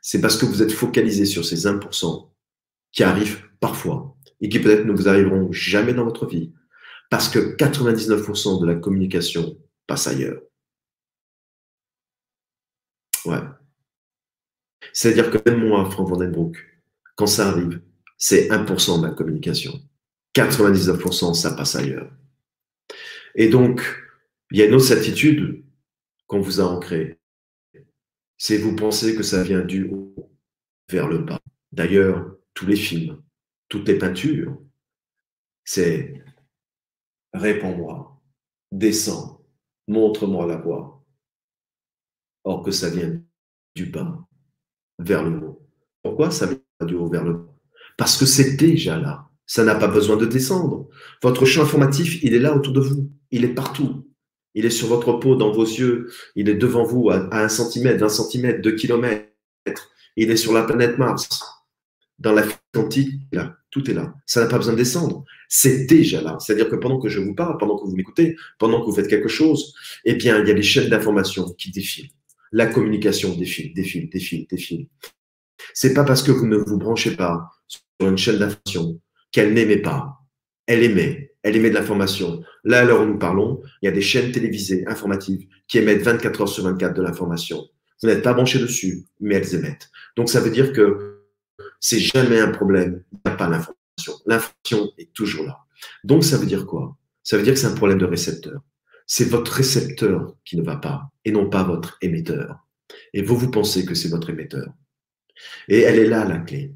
C'est 0.02 0.20
parce 0.20 0.36
que 0.36 0.46
vous 0.46 0.62
êtes 0.62 0.72
focalisé 0.72 1.26
sur 1.26 1.44
ces 1.44 1.66
1% 1.66 2.30
qui 2.92 3.02
arrivent 3.02 3.44
parfois 3.60 4.16
et 4.40 4.48
qui 4.48 4.58
peut-être 4.58 4.86
ne 4.86 4.92
vous 4.92 5.08
arriveront 5.08 5.52
jamais 5.52 5.94
dans 5.94 6.04
votre 6.04 6.26
vie 6.26 6.52
parce 7.10 7.28
que 7.28 7.56
99% 7.56 8.60
de 8.60 8.66
la 8.66 8.76
communication 8.76 9.58
passe 9.86 10.06
ailleurs. 10.06 10.40
Ouais. 13.26 13.40
C'est-à-dire 14.92 15.30
que 15.30 15.50
même 15.50 15.66
moi, 15.66 15.90
Franck 15.90 16.08
Vandenbroek, 16.08 16.56
quand 17.16 17.26
ça 17.26 17.48
arrive, 17.48 17.82
c'est 18.20 18.48
1% 18.50 18.96
de 18.98 19.06
ma 19.08 19.10
communication. 19.10 19.82
99%, 20.34 21.34
ça 21.34 21.54
passe 21.54 21.74
ailleurs. 21.74 22.12
Et 23.34 23.48
donc, 23.48 23.82
il 24.52 24.58
y 24.58 24.62
a 24.62 24.66
une 24.66 24.74
autre 24.74 24.92
attitude 24.92 25.64
qu'on 26.26 26.40
vous 26.40 26.60
a 26.60 26.64
ancrée. 26.64 27.18
C'est 28.36 28.58
vous 28.58 28.76
pensez 28.76 29.16
que 29.16 29.22
ça 29.22 29.42
vient 29.42 29.62
du 29.62 29.88
haut 29.88 30.14
vers 30.88 31.08
le 31.08 31.18
bas. 31.18 31.40
D'ailleurs, 31.72 32.36
tous 32.54 32.66
les 32.66 32.76
films, 32.76 33.22
toutes 33.68 33.88
les 33.88 33.98
peintures, 33.98 34.56
c'est 35.64 36.22
réponds-moi, 37.32 38.20
descends, 38.70 39.44
montre-moi 39.88 40.46
la 40.46 40.56
voie. 40.56 41.04
Or 42.44 42.62
que 42.64 42.70
ça 42.70 42.90
vient 42.90 43.22
du 43.74 43.86
bas 43.86 44.26
vers 44.98 45.24
le 45.24 45.38
haut. 45.38 45.68
Pourquoi 46.02 46.30
ça 46.30 46.46
vient 46.46 46.86
du 46.86 46.94
haut 46.94 47.08
vers 47.08 47.24
le 47.24 47.34
bas? 47.34 47.49
Parce 48.00 48.16
que 48.16 48.24
c'est 48.24 48.56
déjà 48.56 48.98
là. 48.98 49.28
Ça 49.44 49.62
n'a 49.62 49.74
pas 49.74 49.86
besoin 49.86 50.16
de 50.16 50.24
descendre. 50.24 50.88
Votre 51.22 51.44
champ 51.44 51.64
informatif, 51.64 52.18
il 52.22 52.32
est 52.32 52.38
là 52.38 52.56
autour 52.56 52.72
de 52.72 52.80
vous. 52.80 53.10
Il 53.30 53.44
est 53.44 53.54
partout. 53.54 54.06
Il 54.54 54.64
est 54.64 54.70
sur 54.70 54.88
votre 54.88 55.12
peau, 55.18 55.36
dans 55.36 55.52
vos 55.52 55.64
yeux. 55.64 56.10
Il 56.34 56.48
est 56.48 56.54
devant 56.54 56.82
vous 56.82 57.10
à, 57.10 57.28
un 57.30 57.50
centimètre, 57.50 58.02
un 58.02 58.08
centimètre, 58.08 58.62
deux 58.62 58.74
kilomètres. 58.74 59.28
Il 60.16 60.30
est 60.30 60.38
sur 60.38 60.54
la 60.54 60.62
planète 60.62 60.96
Mars. 60.96 61.28
Dans 62.18 62.32
la 62.32 62.44
quantique, 62.72 63.20
tout 63.70 63.90
est 63.90 63.92
là. 63.92 64.14
Ça 64.24 64.40
n'a 64.40 64.46
pas 64.46 64.56
besoin 64.56 64.72
de 64.72 64.78
descendre. 64.78 65.26
C'est 65.50 65.84
déjà 65.84 66.22
là. 66.22 66.38
C'est-à-dire 66.40 66.70
que 66.70 66.76
pendant 66.76 66.98
que 66.98 67.10
je 67.10 67.20
vous 67.20 67.34
parle, 67.34 67.58
pendant 67.58 67.76
que 67.76 67.84
vous 67.84 67.94
m'écoutez, 67.94 68.34
pendant 68.58 68.80
que 68.80 68.86
vous 68.86 68.94
faites 68.94 69.08
quelque 69.08 69.28
chose, 69.28 69.74
eh 70.06 70.14
bien, 70.14 70.40
il 70.40 70.48
y 70.48 70.50
a 70.50 70.54
des 70.54 70.62
chaînes 70.62 70.88
d'information 70.88 71.52
qui 71.52 71.70
défilent. 71.70 72.12
La 72.50 72.64
communication 72.64 73.36
défile, 73.36 73.74
défile, 73.74 74.08
défile, 74.08 74.46
défile. 74.50 74.88
C'est 75.74 75.92
pas 75.92 76.04
parce 76.04 76.22
que 76.22 76.32
vous 76.32 76.46
ne 76.46 76.56
vous 76.56 76.78
branchez 76.78 77.14
pas 77.14 77.50
sur 78.00 78.08
une 78.08 78.18
chaîne 78.18 78.38
d'information 78.38 79.00
qu'elle 79.30 79.52
n'aimait 79.52 79.82
pas. 79.82 80.20
Elle 80.66 80.82
aimait, 80.82 81.34
elle 81.42 81.56
émet 81.56 81.70
de 81.70 81.74
l'information. 81.74 82.42
Là, 82.64 82.80
à 82.80 82.84
l'heure 82.84 83.02
où 83.02 83.06
nous 83.06 83.18
parlons, 83.18 83.60
il 83.82 83.86
y 83.86 83.88
a 83.88 83.92
des 83.92 84.00
chaînes 84.00 84.32
télévisées 84.32 84.86
informatives 84.86 85.46
qui 85.68 85.78
émettent 85.78 86.02
24 86.02 86.40
heures 86.42 86.48
sur 86.48 86.64
24 86.64 86.94
de 86.94 87.02
l'information. 87.02 87.68
Vous 88.02 88.08
n'êtes 88.08 88.22
pas 88.22 88.32
branché 88.32 88.58
dessus, 88.58 89.04
mais 89.20 89.34
elles 89.34 89.54
émettent. 89.54 89.90
Donc, 90.16 90.30
ça 90.30 90.40
veut 90.40 90.50
dire 90.50 90.72
que 90.72 91.24
c'est 91.80 91.98
jamais 91.98 92.40
un 92.40 92.50
problème. 92.50 93.02
Il 93.12 93.18
n'y 93.26 93.32
a 93.32 93.36
pas 93.36 93.48
l'information. 93.48 94.14
L'information 94.26 94.92
est 94.96 95.12
toujours 95.12 95.44
là. 95.44 95.58
Donc, 96.04 96.24
ça 96.24 96.38
veut 96.38 96.46
dire 96.46 96.66
quoi? 96.66 96.96
Ça 97.22 97.36
veut 97.36 97.42
dire 97.42 97.52
que 97.54 97.58
c'est 97.58 97.66
un 97.66 97.74
problème 97.74 97.98
de 97.98 98.06
récepteur. 98.06 98.60
C'est 99.06 99.28
votre 99.28 99.52
récepteur 99.52 100.36
qui 100.44 100.56
ne 100.56 100.62
va 100.62 100.76
pas 100.76 101.10
et 101.24 101.32
non 101.32 101.50
pas 101.50 101.64
votre 101.64 101.98
émetteur. 102.00 102.66
Et 103.12 103.22
vous, 103.22 103.36
vous 103.36 103.50
pensez 103.50 103.84
que 103.84 103.94
c'est 103.94 104.08
votre 104.08 104.30
émetteur. 104.30 104.68
Et 105.68 105.80
elle 105.80 105.98
est 105.98 106.06
là, 106.06 106.24
la 106.24 106.38
clé. 106.38 106.74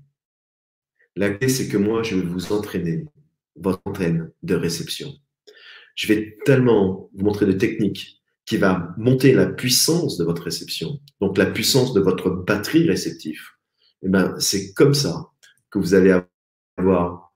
La 1.17 1.31
clé, 1.31 1.49
c'est 1.49 1.69
que 1.69 1.77
moi, 1.77 2.03
je 2.03 2.17
vais 2.17 2.27
vous 2.27 2.53
entraîner 2.53 3.05
votre 3.57 3.81
antenne 3.85 4.33
de 4.43 4.55
réception. 4.55 5.13
Je 5.95 6.09
vais 6.09 6.37
tellement 6.45 7.09
vous 7.15 7.25
montrer 7.25 7.47
des 7.47 7.57
techniques 7.57 8.21
qui 8.47 8.57
va 8.57 8.95
monter 8.99 9.33
la 9.33 9.47
puissance 9.47 10.19
de 10.19 10.25
votre 10.25 10.43
réception, 10.43 11.01
donc 11.21 11.39
la 11.39 11.47
puissance 11.47 11.95
de 11.95 12.01
votre 12.01 12.31
batterie 12.31 12.89
réceptive. 12.89 13.41
Et 14.03 14.07
eh 14.07 14.09
ben, 14.09 14.35
c'est 14.39 14.75
comme 14.75 14.93
ça 14.93 15.31
que 15.71 15.79
vous 15.79 15.95
allez 15.95 16.15
avoir 16.77 17.35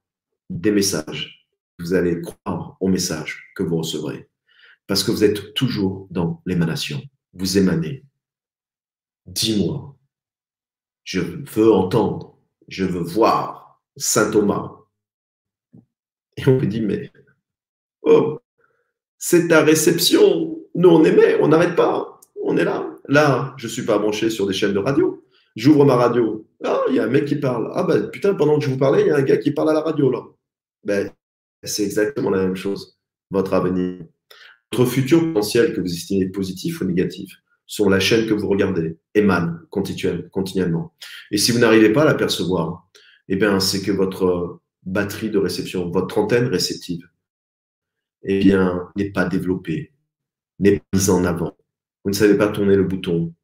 des 0.50 0.70
messages. 0.70 1.46
Vous 1.78 1.94
allez 1.94 2.20
croire 2.20 2.76
aux 2.80 2.88
messages 2.88 3.52
que 3.54 3.62
vous 3.62 3.78
recevrez. 3.78 4.28
Parce 4.86 5.04
que 5.04 5.12
vous 5.12 5.24
êtes 5.24 5.54
toujours 5.54 6.08
dans 6.10 6.42
l'émanation. 6.44 7.00
Vous 7.32 7.58
émanez. 7.58 8.04
Dis-moi. 9.26 9.96
Je 11.04 11.20
veux 11.20 11.72
entendre. 11.72 12.38
Je 12.66 12.84
veux 12.84 13.02
voir 13.02 13.67
Saint 13.98 14.30
Thomas. 14.30 14.72
Et 16.36 16.46
on 16.46 16.58
me 16.58 16.66
dit, 16.66 16.80
mais 16.80 17.10
oh, 18.02 18.38
c'est 19.18 19.48
ta 19.48 19.62
réception. 19.62 20.58
Nous, 20.74 20.88
on 20.88 21.04
aimait, 21.04 21.38
on 21.40 21.48
n'arrête 21.48 21.74
pas. 21.74 22.20
On 22.42 22.56
est 22.56 22.64
là. 22.64 22.88
Là, 23.08 23.54
je 23.58 23.66
ne 23.66 23.70
suis 23.70 23.82
pas 23.82 23.98
branché 23.98 24.30
sur 24.30 24.46
des 24.46 24.54
chaînes 24.54 24.72
de 24.72 24.78
radio. 24.78 25.24
J'ouvre 25.56 25.84
ma 25.84 25.96
radio. 25.96 26.46
Ah, 26.62 26.82
il 26.88 26.94
y 26.94 27.00
a 27.00 27.04
un 27.04 27.08
mec 27.08 27.24
qui 27.24 27.36
parle. 27.36 27.70
Ah, 27.74 27.82
ben 27.82 28.08
putain, 28.10 28.34
pendant 28.34 28.58
que 28.58 28.64
je 28.64 28.70
vous 28.70 28.78
parlais, 28.78 29.02
il 29.02 29.08
y 29.08 29.10
a 29.10 29.16
un 29.16 29.22
gars 29.22 29.38
qui 29.38 29.50
parle 29.50 29.70
à 29.70 29.72
la 29.72 29.80
radio, 29.80 30.10
là. 30.10 30.22
Ben, 30.84 31.10
c'est 31.64 31.82
exactement 31.82 32.30
la 32.30 32.42
même 32.42 32.54
chose. 32.54 32.96
Votre 33.30 33.54
avenir. 33.54 34.04
Votre 34.72 34.88
futur 34.88 35.20
potentiel 35.20 35.74
que 35.74 35.80
vous 35.80 35.92
estimez 35.92 36.26
positif 36.26 36.80
ou 36.80 36.84
négatif 36.84 37.32
sur 37.66 37.90
la 37.90 37.98
chaîne 38.00 38.26
que 38.26 38.34
vous 38.34 38.48
regardez 38.48 38.98
émane 39.14 39.60
continuellement. 39.70 40.94
Et 41.30 41.38
si 41.38 41.52
vous 41.52 41.58
n'arrivez 41.58 41.92
pas 41.92 42.02
à 42.02 42.04
l'apercevoir, 42.04 42.88
eh 43.28 43.36
bien, 43.36 43.60
c'est 43.60 43.82
que 43.82 43.92
votre 43.92 44.60
batterie 44.84 45.30
de 45.30 45.38
réception, 45.38 45.90
votre 45.90 46.18
antenne 46.18 46.46
réceptive, 46.46 47.08
eh 48.22 48.40
bien, 48.40 48.90
n'est 48.96 49.10
pas 49.10 49.26
développée, 49.26 49.92
n'est 50.58 50.78
pas 50.78 50.84
mise 50.92 51.10
en 51.10 51.24
avant. 51.24 51.56
Vous 52.04 52.10
ne 52.10 52.16
savez 52.16 52.36
pas 52.36 52.48
tourner 52.48 52.76
le 52.76 52.84
bouton 52.84 53.34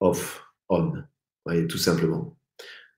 off, 0.00 0.44
on, 0.68 0.92
voyez, 1.44 1.66
tout 1.66 1.78
simplement. 1.78 2.36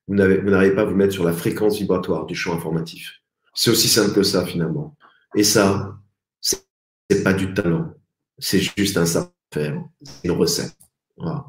Vous 0.09 0.14
n'arrivez 0.14 0.74
pas 0.74 0.82
à 0.82 0.84
vous 0.86 0.97
mettre 0.97 1.12
sur 1.12 1.24
la 1.24 1.32
fréquence 1.32 1.78
vibratoire 1.78 2.26
du 2.26 2.34
champ 2.34 2.55
informatif. 2.55 3.20
C'est 3.55 3.70
aussi 3.70 3.88
simple 3.88 4.12
que 4.14 4.22
ça, 4.22 4.45
finalement. 4.45 4.97
Et 5.36 5.45
ça, 5.45 5.99
c'est 6.41 7.22
pas 7.22 7.32
du 7.32 7.55
talent. 7.55 7.95
C'est 8.38 8.61
juste 8.76 8.97
un 8.97 9.07
savoir-faire, 9.07 9.84
une 10.24 10.30
recette. 10.32 10.76
Voilà. 11.16 11.47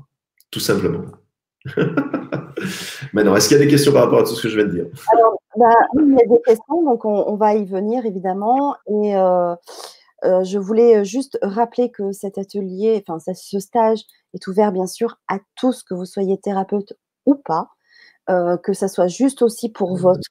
Tout 0.52 0.60
simplement. 0.60 1.06
Maintenant, 3.14 3.36
est-ce 3.36 3.48
qu'il 3.48 3.58
y 3.58 3.62
a 3.62 3.64
des 3.64 3.70
questions 3.70 3.92
par 3.92 4.04
rapport 4.04 4.20
à 4.20 4.24
tout 4.24 4.36
ce 4.36 4.42
que 4.42 4.50
je 4.50 4.58
viens 4.58 4.68
de 4.68 4.72
dire? 4.72 4.86
Alors, 5.14 5.42
bah, 5.58 5.74
il 6.00 6.14
y 6.14 6.22
a 6.22 6.26
des 6.26 6.42
questions, 6.42 6.84
donc 6.84 7.04
on, 7.06 7.36
va 7.36 7.56
y 7.56 7.66
venir 7.66 8.06
évidemment. 8.06 8.76
Et 8.88 9.16
euh, 9.16 9.56
euh, 10.24 10.44
je 10.44 10.58
voulais 10.58 11.04
juste 11.04 11.38
rappeler 11.42 11.92
que 11.92 12.12
cet 12.12 12.38
atelier, 12.38 13.04
enfin 13.08 13.20
ce 13.34 13.60
stage 13.60 14.02
est 14.34 14.48
ouvert 14.48 14.72
bien 14.72 14.88
sûr 14.88 15.20
à 15.28 15.40
tous, 15.56 15.84
que 15.84 15.94
vous 15.94 16.06
soyez 16.06 16.38
thérapeute 16.40 16.94
ou 17.26 17.36
pas, 17.36 17.70
euh, 18.30 18.58
que 18.58 18.74
ça 18.74 18.88
soit 18.88 19.08
juste 19.08 19.42
aussi 19.42 19.70
pour 19.70 19.98
mmh. 19.98 20.02
votre 20.02 20.30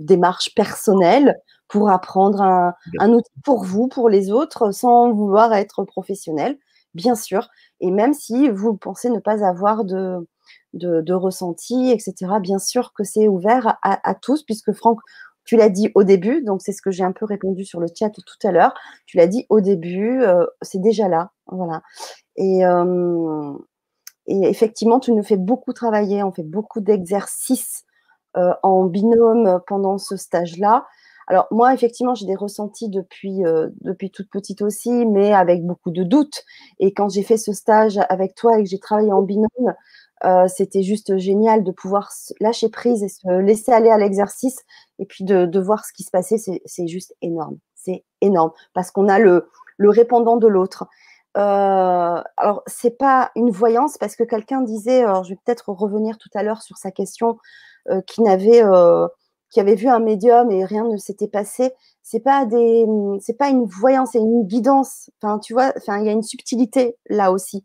démarche 0.00 0.54
personnelle, 0.54 1.38
pour 1.68 1.90
apprendre 1.90 2.42
un, 2.42 2.74
un, 2.98 3.12
outil 3.12 3.30
pour 3.44 3.64
vous, 3.64 3.88
pour 3.88 4.08
les 4.08 4.30
autres, 4.30 4.72
sans 4.72 5.12
vouloir 5.12 5.52
être 5.54 5.84
professionnel, 5.84 6.58
bien 6.94 7.14
sûr. 7.14 7.48
Et 7.80 7.90
même 7.90 8.14
si 8.14 8.48
vous 8.48 8.76
pensez 8.76 9.10
ne 9.10 9.20
pas 9.20 9.44
avoir 9.44 9.84
de, 9.84 10.26
de, 10.74 11.12
ressenti, 11.12 11.90
etc. 11.90 12.32
Bien 12.40 12.58
sûr 12.58 12.92
que 12.92 13.04
c'est 13.04 13.28
ouvert 13.28 13.78
à, 13.82 14.14
tous, 14.14 14.42
puisque 14.42 14.72
Franck, 14.72 15.00
tu 15.48 15.56
l'as 15.56 15.70
dit 15.70 15.90
au 15.94 16.04
début, 16.04 16.42
donc 16.42 16.60
c'est 16.60 16.72
ce 16.72 16.82
que 16.82 16.90
j'ai 16.90 17.04
un 17.04 17.12
peu 17.12 17.24
répondu 17.24 17.64
sur 17.64 17.80
le 17.80 17.86
chat 17.98 18.10
tout 18.10 18.22
à 18.46 18.52
l'heure. 18.52 18.74
Tu 19.06 19.16
l'as 19.16 19.26
dit 19.26 19.46
au 19.48 19.62
début, 19.62 20.20
euh, 20.22 20.44
c'est 20.60 20.80
déjà 20.80 21.08
là, 21.08 21.30
voilà. 21.46 21.80
Et, 22.36 22.66
euh, 22.66 23.54
et, 24.26 24.42
effectivement, 24.42 25.00
tu 25.00 25.10
nous 25.12 25.22
fais 25.22 25.38
beaucoup 25.38 25.72
travailler, 25.72 26.22
on 26.22 26.32
fait 26.32 26.42
beaucoup 26.42 26.82
d'exercices 26.82 27.84
euh, 28.36 28.52
en 28.62 28.84
binôme 28.84 29.60
pendant 29.66 29.96
ce 29.96 30.18
stage-là. 30.18 30.86
Alors 31.28 31.46
moi, 31.50 31.72
effectivement, 31.72 32.14
j'ai 32.14 32.26
des 32.26 32.36
ressentis 32.36 32.90
depuis, 32.90 33.40
depuis 33.80 34.10
toute 34.10 34.28
petite 34.30 34.60
aussi, 34.60 35.06
mais 35.06 35.32
avec 35.32 35.64
beaucoup 35.64 35.90
de 35.90 36.02
doutes. 36.02 36.44
Et 36.78 36.92
quand 36.92 37.08
j'ai 37.08 37.22
fait 37.22 37.38
ce 37.38 37.54
stage 37.54 37.98
avec 38.10 38.34
toi 38.34 38.58
et 38.58 38.64
que 38.64 38.68
j'ai 38.68 38.78
travaillé 38.78 39.12
en 39.12 39.22
binôme, 39.22 39.74
euh, 40.24 40.48
c'était 40.48 40.82
juste 40.82 41.16
génial 41.18 41.64
de 41.64 41.70
pouvoir 41.70 42.10
lâcher 42.40 42.68
prise 42.68 43.02
et 43.02 43.08
se 43.08 43.40
laisser 43.40 43.72
aller 43.72 43.90
à 43.90 43.98
l'exercice 43.98 44.64
et 44.98 45.06
puis 45.06 45.24
de, 45.24 45.58
voir 45.60 45.84
ce 45.84 45.92
qui 45.92 46.02
se 46.02 46.10
passait. 46.10 46.36
C'est 46.38 46.86
juste 46.86 47.14
énorme. 47.22 47.58
C'est 47.74 48.04
énorme 48.20 48.52
parce 48.74 48.90
qu'on 48.90 49.08
a 49.08 49.18
le, 49.18 49.48
le 49.76 49.90
répondant 49.90 50.36
de 50.36 50.48
l'autre. 50.48 50.86
Euh, 51.36 52.22
alors, 52.36 52.62
c'est 52.66 52.98
pas 52.98 53.30
une 53.36 53.50
voyance 53.50 53.96
parce 53.98 54.16
que 54.16 54.24
quelqu'un 54.24 54.62
disait, 54.62 55.02
alors 55.04 55.24
je 55.24 55.30
vais 55.30 55.38
peut-être 55.44 55.68
revenir 55.70 56.18
tout 56.18 56.30
à 56.34 56.42
l'heure 56.42 56.62
sur 56.62 56.76
sa 56.76 56.90
question, 56.90 57.38
euh, 57.90 58.00
qui 58.02 58.22
n'avait, 58.22 58.64
euh, 58.64 59.06
avait 59.56 59.76
vu 59.76 59.88
un 59.88 60.00
médium 60.00 60.50
et 60.50 60.64
rien 60.64 60.84
ne 60.84 60.96
s'était 60.96 61.28
passé. 61.28 61.72
C'est 62.02 62.20
pas 62.20 62.46
pas 62.46 63.48
une 63.48 63.64
voyance, 63.66 64.10
c'est 64.12 64.18
une 64.18 64.44
guidance. 64.46 65.10
Enfin, 65.20 65.38
tu 65.38 65.52
vois, 65.52 65.72
enfin, 65.76 65.98
il 66.00 66.06
y 66.06 66.08
a 66.08 66.12
une 66.12 66.22
subtilité 66.22 66.96
là 67.08 67.30
aussi, 67.32 67.64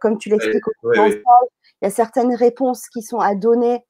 comme 0.00 0.18
tu 0.18 0.30
l'expliques. 0.30 0.66
Ouais, 0.82 0.98
ouais. 0.98 1.22
Il 1.82 1.84
y 1.84 1.88
a 1.88 1.90
certaines 1.90 2.34
réponses 2.34 2.88
qui 2.88 3.02
sont 3.02 3.18
à 3.18 3.34
donner 3.34 3.84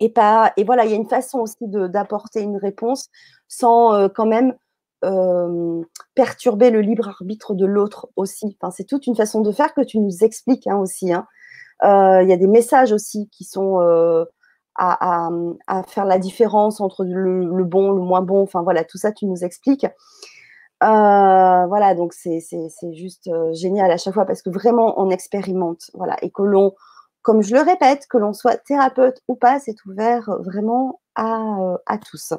et 0.00 0.08
pas, 0.08 0.52
et 0.56 0.64
voilà, 0.64 0.84
il 0.84 0.90
y 0.90 0.94
a 0.94 0.96
une 0.96 1.08
façon 1.08 1.40
aussi 1.40 1.56
d'apporter 1.60 2.40
une 2.40 2.56
réponse 2.56 3.08
sans 3.48 3.92
euh, 3.92 4.08
quand 4.08 4.26
même 4.26 4.54
euh, 5.04 5.82
perturber 6.14 6.70
le 6.70 6.80
libre 6.80 7.08
arbitre 7.08 7.54
de 7.54 7.66
l'autre 7.66 8.08
aussi. 8.16 8.56
Enfin, 8.60 8.70
c'est 8.70 8.84
toute 8.84 9.06
une 9.06 9.16
façon 9.16 9.42
de 9.42 9.52
faire 9.52 9.74
que 9.74 9.82
tu 9.82 9.98
nous 9.98 10.24
expliques 10.24 10.66
hein, 10.66 10.76
aussi. 10.76 11.12
Hein. 11.12 11.26
Euh, 11.84 12.22
il 12.22 12.28
y 12.28 12.32
a 12.32 12.36
des 12.38 12.46
messages 12.46 12.92
aussi 12.92 13.28
qui 13.30 13.44
sont 13.44 13.80
euh, 13.80 14.24
à, 14.74 15.26
à, 15.26 15.30
à, 15.66 15.82
faire 15.82 16.06
la 16.06 16.18
différence 16.18 16.80
entre 16.80 17.04
le, 17.04 17.44
le, 17.44 17.64
bon, 17.64 17.92
le 17.92 18.00
moins 18.00 18.22
bon. 18.22 18.42
Enfin 18.42 18.62
voilà, 18.62 18.84
tout 18.84 18.98
ça 18.98 19.12
tu 19.12 19.26
nous 19.26 19.44
expliques. 19.44 19.86
Euh, 20.82 21.66
voilà, 21.66 21.94
donc 21.94 22.14
c'est 22.14 22.40
juste 22.92 23.28
euh, 23.28 23.52
génial 23.52 23.90
à 23.90 23.98
chaque 23.98 24.14
fois 24.14 24.24
parce 24.24 24.42
que 24.42 24.50
vraiment 24.50 25.00
on 25.00 25.10
expérimente. 25.10 25.90
Voilà, 25.94 26.16
et 26.22 26.30
que 26.30 26.42
l'on, 26.42 26.74
comme 27.22 27.42
je 27.42 27.54
le 27.54 27.60
répète, 27.60 28.06
que 28.08 28.18
l'on 28.18 28.32
soit 28.32 28.56
thérapeute 28.56 29.20
ou 29.28 29.36
pas, 29.36 29.58
c'est 29.60 29.76
ouvert 29.86 30.30
vraiment 30.40 31.00
à, 31.14 31.40
euh, 31.60 31.76
à 31.86 31.98
tous. 31.98 32.32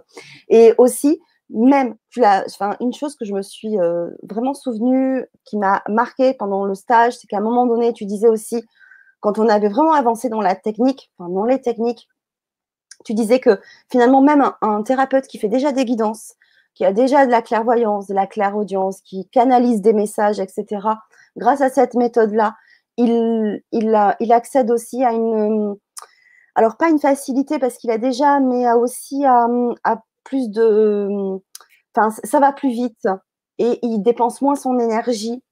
Et 0.50 0.74
aussi, 0.78 1.22
même, 1.50 1.96
tu 2.10 2.24
enfin, 2.26 2.76
une 2.80 2.94
chose 2.94 3.16
que 3.16 3.26
je 3.26 3.34
me 3.34 3.42
suis 3.42 3.78
vraiment 4.24 4.54
souvenue, 4.54 5.26
qui 5.46 5.58
m'a 5.58 5.84
marqué 5.90 6.34
pendant 6.34 6.66
le 6.66 6.76
stage, 6.76 7.18
c'est 7.18 7.28
qu'à 7.28 7.38
un 7.38 7.42
moment 7.42 7.66
donné, 7.66 7.94
tu 7.94 8.06
disais 8.06 8.30
aussi, 8.30 8.64
quand 9.20 9.38
on 9.38 9.50
avait 9.50 9.70
vraiment 9.70 9.94
avancé 9.94 10.30
dans 10.30 10.42
la 10.42 10.56
technique, 10.56 11.12
enfin, 11.18 11.30
dans 11.30 11.46
les 11.46 11.62
techniques, 11.62 12.08
tu 13.06 13.14
disais 13.14 13.40
que 13.40 13.60
finalement, 13.90 14.22
même 14.22 14.52
un, 14.62 14.84
thérapeute 14.84 15.28
qui 15.28 15.40
fait 15.40 15.48
déjà 15.48 15.72
des 15.72 15.86
guidances, 15.86 16.36
qui 16.74 16.86
a 16.86 16.94
déjà 16.94 17.26
de 17.26 17.32
la 17.32 17.42
clairvoyance, 17.42 18.08
de 18.08 18.14
la 18.14 18.28
clairaudience, 18.28 19.02
qui 19.02 19.28
canalise 19.30 19.82
des 19.82 19.94
messages, 19.94 20.40
etc., 20.40 20.88
grâce 21.38 21.62
à 21.62 21.70
cette 21.70 21.96
méthode-là, 21.96 22.56
il, 22.98 23.62
il, 23.72 23.94
a, 23.96 24.16
il 24.20 24.32
accède 24.34 24.72
aussi 24.72 25.04
à 25.04 25.12
une, 25.12 25.76
alors 26.56 26.78
pas 26.78 26.90
une 26.90 27.00
facilité 27.00 27.60
parce 27.60 27.78
qu'il 27.78 27.92
a 27.92 27.98
déjà, 27.98 28.40
mais 28.40 28.66
a 28.66 28.78
aussi 28.78 29.26
à, 29.26 29.48
à 29.84 30.02
plus 30.24 30.50
de. 30.50 31.08
Enfin, 31.96 32.10
ça 32.24 32.40
va 32.40 32.54
plus 32.54 32.70
vite 32.72 33.08
et 33.58 33.80
il 33.84 34.02
dépense 34.02 34.42
moins 34.42 34.56
son 34.56 34.80
énergie 34.80 35.44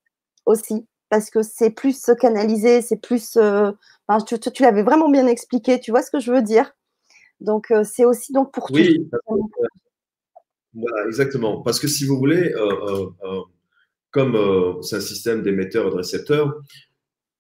aussi 0.46 0.88
parce 1.10 1.30
que 1.30 1.42
c'est 1.42 1.72
plus 1.72 2.10
canalisé, 2.20 2.82
c'est 2.82 2.98
plus. 2.98 3.38
Euh, 3.38 3.72
enfin, 4.08 4.24
tu, 4.24 4.40
tu, 4.40 4.52
tu 4.52 4.64
l'avais 4.64 4.84
vraiment 4.84 5.10
bien 5.10 5.28
expliqué, 5.28 5.80
tu 5.80 5.92
vois 5.92 6.02
ce 6.02 6.12
que 6.12 6.20
je 6.20 6.32
veux 6.32 6.42
dire? 6.42 6.72
Donc, 7.42 7.72
euh, 7.72 7.84
c'est 7.84 8.06
aussi 8.06 8.34
donc 8.34 8.52
pour 8.52 8.70
oui, 8.72 9.10
tout. 9.10 9.50
Voilà, 10.74 11.08
exactement. 11.08 11.62
Parce 11.62 11.80
que 11.80 11.88
si 11.88 12.06
vous 12.06 12.18
voulez, 12.18 12.54
euh, 12.54 13.10
euh 13.24 13.42
comme 14.12 14.36
euh, 14.36 14.82
c'est 14.82 14.96
un 14.96 15.02
système 15.02 15.44
d'émetteurs 15.44 15.88
et 15.88 15.92
de 15.92 15.96
récepteurs, 15.96 16.60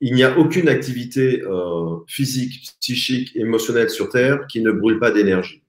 il 0.01 0.13
n'y 0.13 0.23
a 0.23 0.37
aucune 0.37 0.69
activité 0.69 1.43
physique, 2.07 2.69
psychique, 2.79 3.35
émotionnelle 3.35 3.89
sur 3.89 4.07
Terre 4.07 4.47
qui 4.47 4.61
ne 4.61 4.71
brûle 4.71 4.97
pas 4.97 5.11
d'énergie. 5.11 5.61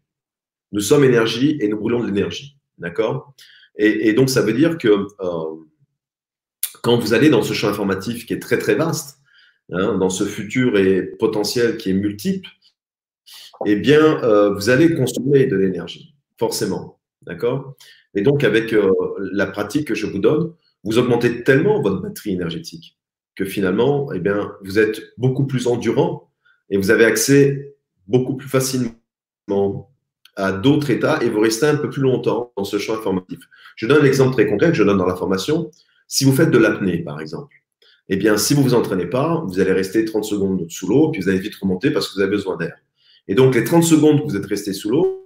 Nous 0.70 0.80
sommes 0.80 1.02
énergie 1.02 1.56
et 1.60 1.66
nous 1.66 1.78
brûlons 1.78 2.00
de 2.00 2.06
l'énergie. 2.06 2.56
D'accord? 2.78 3.34
Et, 3.76 4.12
donc, 4.12 4.30
ça 4.30 4.42
veut 4.42 4.52
dire 4.52 4.78
que 4.78 5.08
quand 6.82 6.96
vous 6.96 7.12
allez 7.12 7.28
dans 7.28 7.42
ce 7.42 7.54
champ 7.54 7.68
informatif 7.68 8.24
qui 8.24 8.34
est 8.34 8.38
très, 8.38 8.58
très 8.58 8.76
vaste, 8.76 9.18
hein, 9.72 9.96
dans 9.98 10.10
ce 10.10 10.22
futur 10.22 10.78
et 10.78 11.02
potentiel 11.02 11.76
qui 11.76 11.90
est 11.90 11.94
multiple, 11.94 12.48
eh 13.66 13.74
bien, 13.74 14.20
vous 14.52 14.70
allez 14.70 14.94
consommer 14.94 15.46
de 15.46 15.56
l'énergie, 15.56 16.14
forcément. 16.38 16.99
D'accord? 17.22 17.76
Et 18.14 18.22
donc, 18.22 18.44
avec 18.44 18.72
euh, 18.72 18.92
la 19.32 19.46
pratique 19.46 19.88
que 19.88 19.94
je 19.94 20.06
vous 20.06 20.18
donne, 20.18 20.52
vous 20.84 20.98
augmentez 20.98 21.42
tellement 21.44 21.80
votre 21.80 22.00
batterie 22.00 22.32
énergétique 22.32 22.96
que 23.36 23.44
finalement, 23.44 24.12
eh 24.12 24.18
bien, 24.18 24.52
vous 24.62 24.78
êtes 24.78 25.00
beaucoup 25.16 25.46
plus 25.46 25.66
endurant 25.66 26.30
et 26.68 26.76
vous 26.76 26.90
avez 26.90 27.04
accès 27.04 27.74
beaucoup 28.06 28.36
plus 28.36 28.48
facilement 28.48 29.90
à 30.36 30.52
d'autres 30.52 30.90
états 30.90 31.22
et 31.22 31.28
vous 31.28 31.40
restez 31.40 31.66
un 31.66 31.76
peu 31.76 31.90
plus 31.90 32.02
longtemps 32.02 32.52
dans 32.56 32.64
ce 32.64 32.78
champ 32.78 32.94
informatif. 32.94 33.38
Je 33.76 33.86
donne 33.86 34.02
un 34.02 34.06
exemple 34.06 34.32
très 34.32 34.46
concret 34.46 34.68
que 34.68 34.76
je 34.76 34.82
donne 34.82 34.98
dans 34.98 35.06
la 35.06 35.16
formation. 35.16 35.70
Si 36.06 36.24
vous 36.24 36.32
faites 36.32 36.50
de 36.50 36.58
l'apnée, 36.58 36.98
par 36.98 37.20
exemple, 37.20 37.54
eh 38.08 38.16
bien, 38.16 38.36
si 38.36 38.54
vous 38.54 38.62
vous 38.62 38.74
entraînez 38.74 39.06
pas, 39.06 39.42
vous 39.46 39.60
allez 39.60 39.72
rester 39.72 40.04
30 40.04 40.24
secondes 40.24 40.66
sous 40.68 40.88
l'eau, 40.88 41.10
puis 41.10 41.22
vous 41.22 41.28
allez 41.28 41.38
vite 41.38 41.54
remonter 41.56 41.90
parce 41.90 42.08
que 42.08 42.14
vous 42.16 42.20
avez 42.20 42.30
besoin 42.30 42.56
d'air. 42.56 42.76
Et 43.28 43.34
donc, 43.34 43.54
les 43.54 43.64
30 43.64 43.84
secondes 43.84 44.20
que 44.20 44.26
vous 44.26 44.36
êtes 44.36 44.46
resté 44.46 44.72
sous 44.72 44.90
l'eau, 44.90 45.19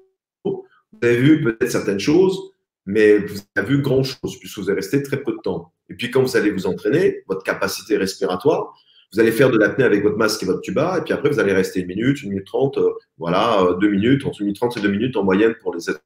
vous 1.00 1.08
avez 1.08 1.16
vu 1.16 1.42
peut-être 1.42 1.70
certaines 1.70 2.00
choses, 2.00 2.52
mais 2.86 3.18
vous 3.18 3.40
avez 3.56 3.68
vu 3.68 3.82
grand-chose 3.82 4.38
puisque 4.38 4.58
vous 4.58 4.68
avez 4.68 4.80
resté 4.80 5.02
très 5.02 5.22
peu 5.22 5.32
de 5.32 5.40
temps. 5.42 5.72
Et 5.88 5.94
puis, 5.94 6.10
quand 6.10 6.22
vous 6.22 6.36
allez 6.36 6.50
vous 6.50 6.66
entraîner, 6.66 7.22
votre 7.28 7.42
capacité 7.42 7.96
respiratoire, 7.96 8.74
vous 9.12 9.20
allez 9.20 9.32
faire 9.32 9.50
de 9.50 9.58
l'apnée 9.58 9.84
avec 9.84 10.02
votre 10.02 10.16
masque 10.16 10.42
et 10.42 10.46
votre 10.46 10.60
tuba, 10.60 10.98
et 10.98 11.02
puis 11.02 11.12
après, 11.12 11.30
vous 11.30 11.38
allez 11.38 11.52
rester 11.52 11.80
une 11.80 11.86
minute, 11.86 12.22
une 12.22 12.30
minute 12.30 12.46
trente, 12.46 12.78
euh, 12.78 12.90
voilà, 13.16 13.62
euh, 13.62 13.74
deux 13.76 13.88
minutes, 13.88 14.26
entre 14.26 14.40
une 14.40 14.46
minute 14.46 14.58
trente 14.58 14.76
et 14.76 14.80
deux 14.80 14.90
minutes 14.90 15.16
en 15.16 15.22
moyenne 15.22 15.54
pour 15.62 15.74
les 15.74 15.88
êtres 15.88 16.00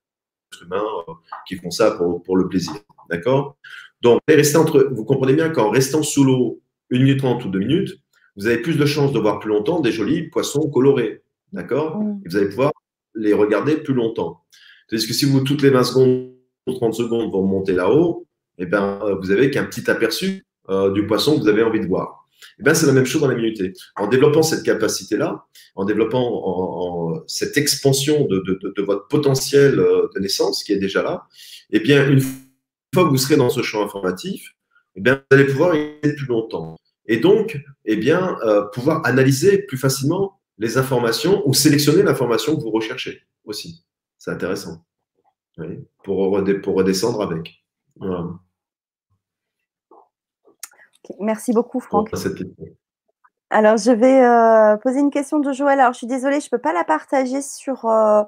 humains 0.62 0.84
euh, 1.08 1.12
qui 1.46 1.56
font 1.56 1.70
ça 1.70 1.92
pour, 1.92 2.22
pour 2.22 2.36
le 2.36 2.48
plaisir. 2.48 2.74
D'accord? 3.08 3.56
Donc, 4.02 4.20
rester 4.28 4.58
entre, 4.58 4.88
vous 4.92 5.04
comprenez 5.04 5.32
bien 5.32 5.48
qu'en 5.48 5.70
restant 5.70 6.02
sous 6.02 6.24
l'eau 6.24 6.60
une 6.90 7.04
minute 7.04 7.20
trente 7.20 7.44
ou 7.44 7.48
deux 7.48 7.58
minutes, 7.58 7.98
vous 8.36 8.46
avez 8.46 8.58
plus 8.58 8.76
de 8.76 8.86
chances 8.86 9.12
de 9.12 9.18
voir 9.18 9.40
plus 9.40 9.48
longtemps 9.48 9.80
des 9.80 9.90
jolis 9.90 10.28
poissons 10.28 10.68
colorés. 10.70 11.22
D'accord? 11.52 11.98
Mmh. 11.98 12.20
Vous 12.26 12.36
allez 12.36 12.48
pouvoir 12.48 12.72
les 13.14 13.32
regarder 13.32 13.76
plus 13.76 13.94
longtemps. 13.94 14.44
Tandis 14.88 15.06
que 15.06 15.14
si 15.14 15.24
vous, 15.24 15.40
toutes 15.40 15.62
les 15.62 15.70
20 15.70 15.84
secondes, 15.84 16.32
30 16.66 16.94
secondes, 16.94 17.30
vous 17.30 17.38
remontez 17.38 17.72
là-haut, 17.72 18.26
eh 18.58 18.66
ben, 18.66 19.00
vous 19.20 19.30
avez 19.30 19.50
qu'un 19.50 19.64
petit 19.64 19.90
aperçu 19.90 20.44
euh, 20.68 20.90
du 20.90 21.06
poisson 21.06 21.36
que 21.36 21.42
vous 21.42 21.48
avez 21.48 21.62
envie 21.62 21.80
de 21.80 21.86
voir. 21.86 22.28
Eh 22.58 22.62
bien, 22.62 22.74
c'est 22.74 22.86
la 22.86 22.92
même 22.92 23.06
chose 23.06 23.22
dans 23.22 23.28
l'immunité. 23.28 23.72
En 23.96 24.06
développant 24.06 24.42
cette 24.42 24.62
capacité-là, 24.62 25.46
en 25.74 25.84
développant 25.84 26.20
en, 26.20 27.14
en 27.14 27.22
cette 27.26 27.56
expansion 27.56 28.26
de, 28.26 28.38
de, 28.40 28.74
de, 28.76 28.82
votre 28.82 29.08
potentiel 29.08 29.78
euh, 29.78 30.08
de 30.14 30.20
naissance 30.20 30.62
qui 30.62 30.72
est 30.72 30.78
déjà 30.78 31.02
là, 31.02 31.26
eh 31.70 31.80
bien, 31.80 32.08
une 32.08 32.20
fois 32.20 33.04
que 33.04 33.08
vous 33.08 33.16
serez 33.16 33.36
dans 33.36 33.50
ce 33.50 33.62
champ 33.62 33.82
informatif, 33.82 34.54
eh 34.96 35.00
bien, 35.00 35.14
vous 35.14 35.36
allez 35.36 35.46
pouvoir 35.46 35.74
y 35.74 35.80
être 36.02 36.16
plus 36.16 36.26
longtemps. 36.26 36.76
Et 37.06 37.16
donc, 37.16 37.58
eh 37.84 37.96
bien, 37.96 38.36
euh, 38.44 38.62
pouvoir 38.72 39.04
analyser 39.06 39.62
plus 39.62 39.78
facilement 39.78 40.40
les 40.58 40.76
informations 40.76 41.42
ou 41.48 41.54
sélectionner 41.54 42.02
l'information 42.02 42.56
que 42.56 42.60
vous 42.60 42.70
recherchez 42.70 43.22
aussi. 43.44 43.84
C'est 44.18 44.32
intéressant. 44.32 44.84
Oui, 45.58 45.86
pour, 46.04 46.40
pour 46.62 46.74
redescendre 46.74 47.22
avec. 47.22 47.64
Voilà. 47.96 48.28
Merci 51.20 51.52
beaucoup, 51.52 51.80
Franck. 51.80 52.10
Alors, 53.50 53.78
je 53.78 53.90
vais 53.90 54.24
euh, 54.24 54.76
poser 54.76 55.00
une 55.00 55.10
question 55.10 55.38
de 55.38 55.52
Joël. 55.52 55.80
Alors, 55.80 55.92
je 55.94 55.98
suis 55.98 56.06
désolée, 56.06 56.40
je 56.40 56.46
ne 56.46 56.50
peux 56.50 56.60
pas 56.60 56.74
la 56.74 56.84
partager 56.84 57.40
sur, 57.40 57.86
euh, 57.86 58.22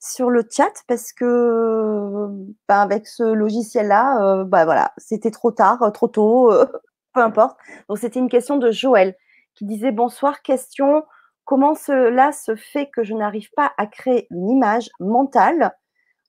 sur 0.00 0.30
le 0.30 0.42
chat 0.50 0.72
parce 0.88 1.12
que 1.12 2.26
bah, 2.68 2.80
avec 2.80 3.06
ce 3.06 3.22
logiciel-là, 3.22 4.22
euh, 4.22 4.44
bah, 4.44 4.64
voilà, 4.64 4.92
c'était 4.96 5.30
trop 5.30 5.50
tard, 5.50 5.92
trop 5.92 6.08
tôt, 6.08 6.50
peu 7.14 7.20
importe. 7.20 7.58
Donc, 7.88 7.98
c'était 7.98 8.18
une 8.18 8.30
question 8.30 8.56
de 8.56 8.70
Joël 8.70 9.14
qui 9.54 9.66
disait 9.66 9.92
Bonsoir, 9.92 10.42
question 10.42 11.04
comment 11.46 11.74
cela 11.74 12.32
se 12.32 12.54
fait 12.54 12.90
que 12.90 13.02
je 13.02 13.14
n'arrive 13.14 13.50
pas 13.52 13.72
à 13.78 13.86
créer 13.86 14.26
une 14.30 14.50
image 14.50 14.90
mentale 15.00 15.74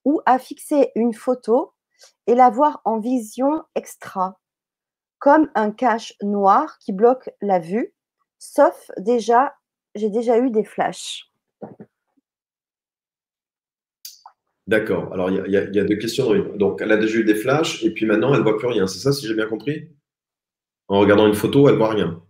ou 0.05 0.21
à 0.25 0.39
fixer 0.39 0.91
une 0.95 1.13
photo 1.13 1.73
et 2.27 2.35
la 2.35 2.49
voir 2.49 2.81
en 2.85 2.99
vision 2.99 3.63
extra 3.75 4.39
comme 5.19 5.49
un 5.55 5.71
cache 5.71 6.13
noir 6.21 6.77
qui 6.79 6.93
bloque 6.93 7.29
la 7.41 7.59
vue, 7.59 7.93
sauf 8.37 8.91
déjà, 8.97 9.55
j'ai 9.95 10.09
déjà 10.09 10.37
eu 10.37 10.51
des 10.51 10.63
flashs. 10.63 11.31
D'accord. 14.67 15.11
Alors, 15.13 15.31
il 15.31 15.47
y, 15.47 15.51
y, 15.53 15.79
a 15.79 15.83
deux 15.83 15.95
questions. 15.95 16.29
Donc, 16.55 16.81
elle 16.81 16.91
a 16.91 16.97
déjà 16.97 17.17
eu 17.17 17.23
des 17.23 17.35
flashs 17.35 17.83
et 17.83 17.91
puis 17.91 18.05
maintenant, 18.05 18.33
elle 18.33 18.41
ne 18.41 18.43
voit 18.43 18.57
plus 18.57 18.67
rien. 18.67 18.85
C'est 18.85 18.99
ça, 18.99 19.11
si 19.11 19.25
j'ai 19.25 19.33
bien 19.33 19.47
compris? 19.47 19.89
En 20.87 20.99
regardant 20.99 21.25
une 21.25 21.33
photo, 21.33 21.67
elle 21.67 21.75
ne 21.75 21.79
voit 21.79 21.89
rien. 21.89 22.21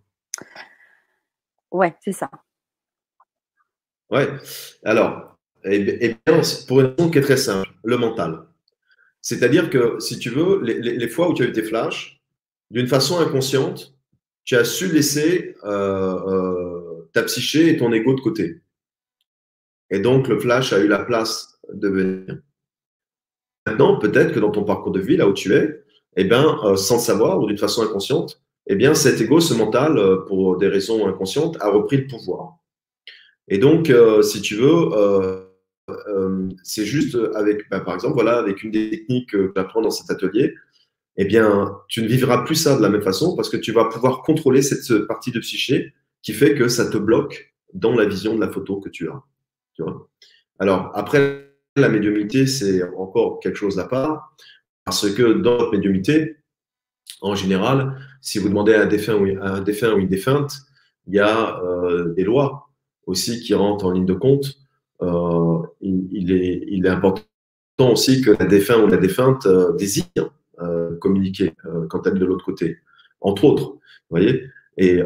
Ouais, 1.70 1.94
c'est 2.00 2.12
ça. 2.12 2.30
Ouais. 4.10 4.28
Alors, 4.84 5.38
eh 5.64 5.78
bien, 6.26 6.40
pour 6.66 6.80
une 6.80 6.94
raison 6.96 7.10
qui 7.10 7.18
est 7.18 7.22
très 7.22 7.36
simple, 7.36 7.68
le 7.84 7.96
mental. 7.96 8.44
C'est-à-dire 9.20 9.70
que, 9.70 9.98
si 10.00 10.18
tu 10.18 10.30
veux, 10.30 10.62
les, 10.62 11.08
fois 11.08 11.28
où 11.28 11.34
tu 11.34 11.42
as 11.42 11.46
eu 11.46 11.52
tes 11.52 11.62
flashs, 11.62 12.20
d'une 12.70 12.86
façon 12.86 13.18
inconsciente, 13.18 13.94
tu 14.44 14.56
as 14.56 14.64
su 14.64 14.90
laisser 14.90 15.56
euh, 15.64 15.70
euh, 16.26 17.08
ta 17.12 17.22
psyché 17.24 17.68
et 17.68 17.76
ton 17.76 17.92
ego 17.92 18.14
de 18.14 18.20
côté. 18.20 18.62
Et 19.90 19.98
donc, 19.98 20.28
le 20.28 20.38
flash 20.38 20.72
a 20.72 20.78
eu 20.78 20.88
la 20.88 21.00
place 21.00 21.60
de 21.72 21.88
venir. 21.88 22.38
Maintenant, 23.66 23.98
peut-être 23.98 24.32
que 24.32 24.40
dans 24.40 24.50
ton 24.50 24.64
parcours 24.64 24.92
de 24.92 25.00
vie, 25.00 25.16
là 25.16 25.28
où 25.28 25.34
tu 25.34 25.54
es, 25.54 25.84
eh 26.16 26.24
bien, 26.24 26.56
sans 26.76 26.96
le 26.96 27.00
savoir 27.00 27.38
ou 27.40 27.46
d'une 27.46 27.58
façon 27.58 27.82
inconsciente, 27.82 28.40
eh 28.66 28.74
bien, 28.74 28.94
cet 28.94 29.20
ego, 29.20 29.40
ce 29.40 29.54
mental, 29.54 30.24
pour 30.26 30.56
des 30.56 30.68
raisons 30.68 31.06
inconscientes, 31.06 31.56
a 31.60 31.70
repris 31.70 31.98
le 31.98 32.06
pouvoir. 32.06 32.57
Et 33.48 33.58
donc, 33.58 33.92
si 34.22 34.42
tu 34.42 34.56
veux, 34.56 35.48
c'est 36.62 36.84
juste 36.84 37.16
avec, 37.34 37.68
bah, 37.70 37.80
par 37.80 37.94
exemple, 37.94 38.14
voilà, 38.14 38.38
avec 38.38 38.62
une 38.62 38.70
des 38.70 38.90
techniques 38.90 39.30
que 39.30 39.52
tu 39.54 39.60
apprends 39.60 39.80
dans 39.80 39.90
cet 39.90 40.10
atelier, 40.10 40.54
eh 41.16 41.24
bien, 41.24 41.76
tu 41.88 42.02
ne 42.02 42.06
vivras 42.06 42.44
plus 42.44 42.54
ça 42.54 42.76
de 42.76 42.82
la 42.82 42.88
même 42.88 43.02
façon 43.02 43.34
parce 43.34 43.48
que 43.48 43.56
tu 43.56 43.72
vas 43.72 43.86
pouvoir 43.86 44.22
contrôler 44.22 44.62
cette 44.62 45.06
partie 45.06 45.32
de 45.32 45.40
psyché 45.40 45.94
qui 46.22 46.32
fait 46.32 46.54
que 46.54 46.68
ça 46.68 46.88
te 46.88 46.96
bloque 46.96 47.54
dans 47.74 47.94
la 47.94 48.06
vision 48.06 48.34
de 48.34 48.40
la 48.40 48.48
photo 48.48 48.80
que 48.80 48.88
tu 48.88 49.08
as. 49.08 49.22
Alors, 50.58 50.90
après, 50.94 51.54
la 51.76 51.88
médiumité, 51.88 52.46
c'est 52.46 52.82
encore 52.96 53.40
quelque 53.40 53.56
chose 53.56 53.78
à 53.78 53.86
part 53.86 54.34
parce 54.84 55.10
que 55.10 55.34
dans 55.34 55.58
votre 55.58 55.72
médiumité, 55.72 56.36
en 57.20 57.34
général, 57.34 57.98
si 58.20 58.38
vous 58.38 58.48
demandez 58.48 58.74
à 58.74 58.82
un 58.82 58.86
défunt 58.86 59.14
ou, 59.14 59.26
un 59.40 59.60
défunt 59.60 59.92
ou 59.94 59.98
une 59.98 60.08
défunte, 60.08 60.52
il 61.06 61.14
y 61.14 61.20
a 61.20 61.60
euh, 61.62 62.14
des 62.14 62.24
lois 62.24 62.67
aussi 63.08 63.40
qui 63.40 63.54
rentrent 63.54 63.86
en 63.86 63.90
ligne 63.90 64.06
de 64.06 64.14
compte. 64.14 64.58
Euh, 65.02 65.62
il, 65.80 66.30
est, 66.30 66.88
important 66.88 67.22
aussi 67.80 68.20
que 68.20 68.30
la 68.30 68.46
défunt 68.46 68.82
ou 68.82 68.86
la 68.86 68.96
défunte 68.98 69.46
euh, 69.46 69.72
désire 69.76 70.04
euh, 70.60 70.96
communiquer 70.96 71.54
quand 71.88 72.06
elle 72.06 72.16
est 72.16 72.20
de 72.20 72.26
l'autre 72.26 72.44
côté, 72.44 72.78
entre 73.20 73.44
autres. 73.44 73.76
Voyez 74.10 74.44
Et 74.76 75.02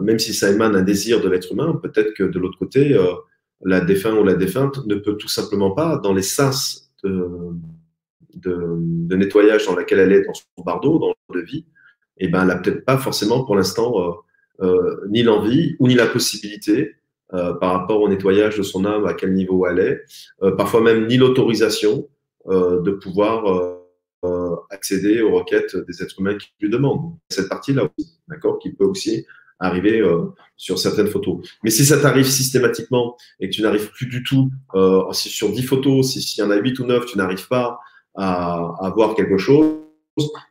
même 0.00 0.18
si 0.18 0.34
ça 0.34 0.50
émane 0.50 0.76
un 0.76 0.82
désir 0.82 1.20
de 1.20 1.28
l'être 1.28 1.52
humain, 1.52 1.78
peut-être 1.82 2.12
que 2.14 2.24
de 2.24 2.38
l'autre 2.38 2.58
côté, 2.58 2.96
la 3.62 3.80
défunte 3.80 4.18
ou 4.20 4.24
la 4.24 4.34
défunte 4.34 4.86
ne 4.86 4.94
peut 4.94 5.16
tout 5.16 5.28
simplement 5.28 5.72
pas, 5.72 5.96
dans 5.96 6.12
les 6.12 6.22
sas 6.22 6.90
de, 7.02 7.56
nettoyage 9.16 9.66
dans 9.66 9.74
laquelle 9.74 10.00
elle 10.00 10.12
est, 10.12 10.24
dans 10.24 10.34
son 10.34 10.62
bardeau, 10.64 10.98
dans 10.98 11.14
le 11.30 11.40
de 11.40 11.46
vie, 11.46 11.64
et 12.18 12.26
eh 12.26 12.28
ben, 12.28 12.42
elle 12.42 12.48
n'a 12.48 12.56
peut-être 12.56 12.84
pas 12.84 12.98
forcément 12.98 13.44
pour 13.44 13.56
l'instant 13.56 14.22
ni 15.08 15.22
l'envie 15.22 15.76
ou 15.80 15.88
ni 15.88 15.94
la 15.94 16.06
possibilité 16.06 16.94
euh, 17.34 17.54
par 17.54 17.72
rapport 17.72 18.00
au 18.00 18.08
nettoyage 18.08 18.56
de 18.56 18.62
son 18.62 18.84
âme, 18.84 19.06
à 19.06 19.14
quel 19.14 19.32
niveau 19.32 19.66
elle 19.66 19.78
est, 19.78 20.02
euh, 20.42 20.52
parfois 20.52 20.80
même 20.80 21.06
ni 21.06 21.16
l'autorisation 21.16 22.08
de 22.48 22.90
pouvoir 22.90 23.78
euh, 24.24 24.56
accéder 24.70 25.20
aux 25.22 25.32
requêtes 25.32 25.76
des 25.76 26.02
êtres 26.02 26.20
humains 26.20 26.36
qui 26.36 26.48
lui 26.60 26.70
demandent. 26.70 27.14
Cette 27.28 27.48
partie-là 27.48 27.88
aussi, 27.98 28.20
d'accord, 28.28 28.58
qui 28.58 28.72
peut 28.72 28.84
aussi 28.84 29.26
arriver 29.58 30.00
euh, 30.00 30.26
sur 30.56 30.78
certaines 30.78 31.08
photos. 31.08 31.38
Mais 31.62 31.70
si 31.70 31.84
ça 31.84 31.98
t'arrive 31.98 32.26
systématiquement 32.26 33.16
et 33.40 33.48
que 33.48 33.54
tu 33.54 33.62
n'arrives 33.62 33.90
plus 33.90 34.06
du 34.06 34.22
tout, 34.22 34.50
euh, 34.74 35.02
si 35.12 35.28
sur 35.28 35.50
10 35.50 35.62
photos, 35.62 36.12
s'il 36.12 36.42
y 36.42 36.46
en 36.46 36.50
a 36.50 36.56
8 36.56 36.78
ou 36.80 36.86
9, 36.86 37.06
tu 37.06 37.18
n'arrives 37.18 37.48
pas 37.48 37.78
à, 38.14 38.74
à, 38.80 38.90
voir 38.90 39.14
quelque 39.14 39.38
chose, 39.38 39.74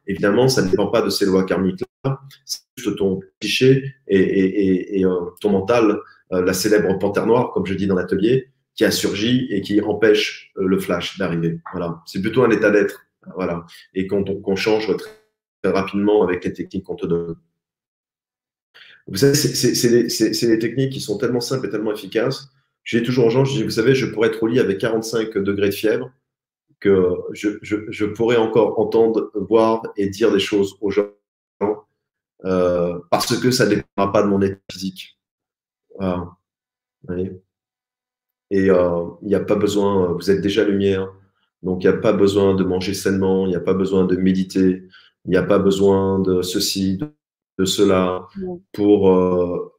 évidemment, 0.08 0.48
ça 0.48 0.64
ne 0.64 0.70
dépend 0.70 0.88
pas 0.88 1.02
de 1.02 1.10
ces 1.10 1.26
lois 1.26 1.46
karmiques-là, 1.46 2.20
c'est 2.46 2.62
juste 2.78 2.98
ton 2.98 3.20
cliché 3.40 3.94
et, 4.08 4.20
et, 4.20 4.66
et, 4.66 5.00
et 5.00 5.06
euh, 5.06 5.28
ton 5.40 5.50
mental, 5.50 5.92
euh, 5.92 5.98
la 6.32 6.54
célèbre 6.54 6.98
panthère 6.98 7.26
noire, 7.26 7.52
comme 7.52 7.66
je 7.66 7.74
dis 7.74 7.88
dans 7.88 7.96
l'atelier, 7.96 8.50
qui 8.76 8.86
a 8.86 8.92
surgi 8.92 9.48
et 9.50 9.62
qui 9.62 9.82
empêche 9.82 10.52
le 10.56 10.80
flash 10.80 11.18
d'arriver. 11.18 11.60
Voilà, 11.72 12.02
c'est 12.06 12.22
plutôt 12.22 12.44
un 12.44 12.52
état 12.52 12.72
d'être. 12.72 13.06
Voilà. 13.36 13.66
Et 13.94 14.08
qu'on 14.08 14.56
change 14.56 14.96
très, 14.98 15.12
rapidement 15.72 16.24
avec 16.24 16.44
les 16.44 16.54
techniques 16.54 16.86
qu'on 16.86 16.96
te 16.96 17.06
donne. 17.06 17.36
C'est 19.14 20.48
des 20.48 20.60
techniques 20.60 20.94
qui 20.94 21.02
sont 21.02 21.18
tellement 21.18 21.42
simples 21.42 21.68
et 21.68 21.70
tellement 21.70 21.94
efficaces. 21.94 22.50
J'ai 22.84 23.04
toujours 23.04 23.26
aux 23.26 23.30
gens, 23.30 23.46
je 23.46 23.54
dis, 23.54 23.64
vous 23.64 23.70
savez, 23.70 23.94
je 23.94 24.08
pourrais 24.08 24.30
être 24.30 24.42
au 24.42 24.48
lit 24.48 24.60
avec 24.60 24.80
45 24.80 25.38
degrés 25.38 25.70
de 25.70 25.76
fièvre, 25.76 26.12
que 26.80 27.16
je, 27.34 27.50
je, 27.62 28.06
pourrais 28.06 28.38
encore 28.38 28.80
entendre, 28.80 29.32
voir 29.36 29.84
et 29.98 30.10
dire 30.10 30.32
des 30.32 30.40
choses 30.40 30.78
aux 30.82 30.90
gens 30.90 31.12
euh, 32.44 33.00
parce 33.12 33.40
que 33.40 33.52
ça 33.52 33.66
ne 33.66 33.76
dépendra 33.76 34.12
pas 34.12 34.24
de 34.24 34.28
mon 34.28 34.42
état 34.42 34.58
physique. 34.72 35.20
Et 38.50 38.70
euh, 38.70 39.04
il 39.22 39.28
n'y 39.28 39.36
a 39.36 39.40
pas 39.40 39.56
besoin, 39.56 40.14
vous 40.14 40.30
êtes 40.30 40.42
déjà 40.42 40.64
lumière, 40.64 41.12
donc, 41.64 41.84
il 41.84 41.90
n'y 41.90 41.94
a 41.94 41.98
pas 41.98 42.14
besoin 42.14 42.56
de 42.56 42.64
manger 42.64 42.94
sainement, 42.94 43.46
il 43.46 43.50
n'y 43.50 43.56
a 43.56 43.62
pas 43.62 43.74
besoin 43.74 44.06
de 44.06 44.16
méditer, 44.16 44.84
il 45.26 45.30
n'y 45.30 45.38
a 45.38 45.44
pas 45.44 45.60
besoin 45.60 46.20
de 46.20 46.42
ceci, 46.42 46.98
de, 46.98 47.66
cela 47.66 48.28
pour 48.72 49.10
euh, 49.12 49.72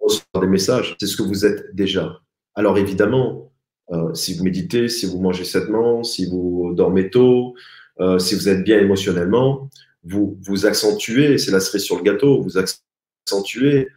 recevoir 0.00 0.42
des 0.42 0.46
messages. 0.46 0.94
C'est 1.00 1.06
ce 1.06 1.16
que 1.16 1.22
vous 1.22 1.46
êtes 1.46 1.74
déjà. 1.74 2.20
Alors, 2.54 2.76
évidemment, 2.76 3.52
euh, 3.92 4.12
si 4.12 4.34
vous 4.34 4.44
méditez, 4.44 4.88
si 4.88 5.06
vous 5.06 5.18
mangez 5.18 5.44
sainement, 5.44 6.04
si 6.04 6.28
vous 6.28 6.74
dormez 6.74 7.08
tôt, 7.08 7.54
euh, 8.00 8.18
si 8.18 8.34
vous 8.34 8.50
êtes 8.50 8.62
bien 8.62 8.78
émotionnellement, 8.78 9.70
vous, 10.02 10.36
vous 10.42 10.66
accentuez, 10.66 11.38
c'est 11.38 11.50
la 11.50 11.60
cerise 11.60 11.84
sur 11.84 11.96
le 11.96 12.02
gâteau, 12.02 12.42
vous 12.42 12.58
accentuez 12.58 13.88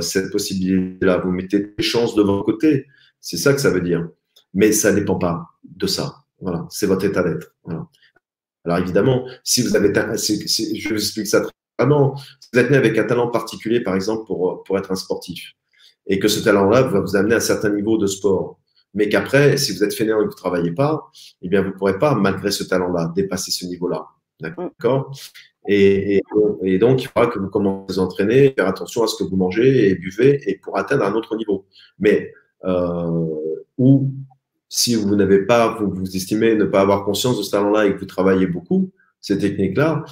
cette 0.00 0.30
possibilité-là. 0.30 1.18
Vous 1.18 1.30
mettez 1.30 1.74
des 1.76 1.82
chances 1.82 2.14
de 2.14 2.22
votre 2.22 2.44
côté. 2.44 2.86
C'est 3.20 3.36
ça 3.36 3.52
que 3.52 3.60
ça 3.60 3.70
veut 3.70 3.80
dire. 3.80 4.08
Mais 4.54 4.72
ça 4.72 4.92
ne 4.92 4.98
dépend 4.98 5.16
pas 5.16 5.46
de 5.64 5.86
ça. 5.86 6.24
Voilà, 6.40 6.66
c'est 6.70 6.86
votre 6.86 7.04
état 7.04 7.22
d'être. 7.22 7.54
Alors 8.64 8.78
évidemment, 8.78 9.26
si 9.44 9.62
vous 9.62 9.76
avez, 9.76 9.92
je 9.94 10.88
vous 10.88 10.94
explique 10.94 11.26
ça 11.26 11.40
très 11.40 11.52
vraiment, 11.78 12.16
si 12.16 12.48
vous 12.52 12.58
êtes 12.58 12.70
né 12.70 12.76
avec 12.76 12.98
un 12.98 13.04
talent 13.04 13.28
particulier, 13.28 13.80
par 13.80 13.94
exemple, 13.94 14.26
pour, 14.26 14.62
pour 14.64 14.78
être 14.78 14.90
un 14.90 14.96
sportif, 14.96 15.52
et 16.06 16.18
que 16.18 16.28
ce 16.28 16.40
talent-là 16.40 16.82
va 16.82 17.00
vous 17.00 17.16
amener 17.16 17.34
à 17.34 17.36
un 17.38 17.40
certain 17.40 17.70
niveau 17.70 17.98
de 17.98 18.06
sport, 18.06 18.58
mais 18.94 19.08
qu'après, 19.08 19.56
si 19.56 19.72
vous 19.72 19.84
êtes 19.84 19.94
fainéant 19.94 20.18
et 20.18 20.24
que 20.24 20.30
vous 20.30 20.34
ne 20.34 20.36
travaillez 20.36 20.72
pas, 20.72 21.10
eh 21.42 21.48
bien, 21.48 21.62
vous 21.62 21.68
ne 21.68 21.74
pourrez 21.74 21.98
pas, 21.98 22.14
malgré 22.14 22.50
ce 22.50 22.64
talent-là, 22.64 23.12
dépasser 23.14 23.50
ce 23.50 23.66
niveau-là. 23.66 24.06
D'accord? 24.40 25.14
Et, 25.70 26.22
donc, 26.78 27.02
il 27.02 27.08
faudra 27.08 27.26
que 27.26 27.38
vous 27.38 27.48
commencez 27.48 27.92
à 27.92 27.94
vous 27.94 27.98
entraîner, 28.00 28.52
faire 28.56 28.66
attention 28.66 29.02
à 29.02 29.06
ce 29.06 29.22
que 29.22 29.28
vous 29.28 29.36
mangez 29.36 29.90
et 29.90 29.94
buvez, 29.94 30.40
et 30.50 30.56
pour 30.56 30.78
atteindre 30.78 31.04
un 31.04 31.12
autre 31.12 31.36
niveau. 31.36 31.66
Mais 31.98 32.32
euh, 32.64 33.26
où 33.76 34.10
si 34.68 34.94
vous 34.94 35.14
n'avez 35.14 35.44
pas, 35.44 35.74
vous, 35.78 35.90
vous 35.90 36.16
estimez 36.16 36.54
ne 36.54 36.64
pas 36.64 36.80
avoir 36.80 37.04
conscience 37.04 37.38
de 37.38 37.42
ce 37.42 37.50
talent-là 37.50 37.86
et 37.86 37.94
que 37.94 38.00
vous 38.00 38.06
travaillez 38.06 38.46
beaucoup, 38.46 38.90
ces 39.20 39.38
techniques-là, 39.38 40.04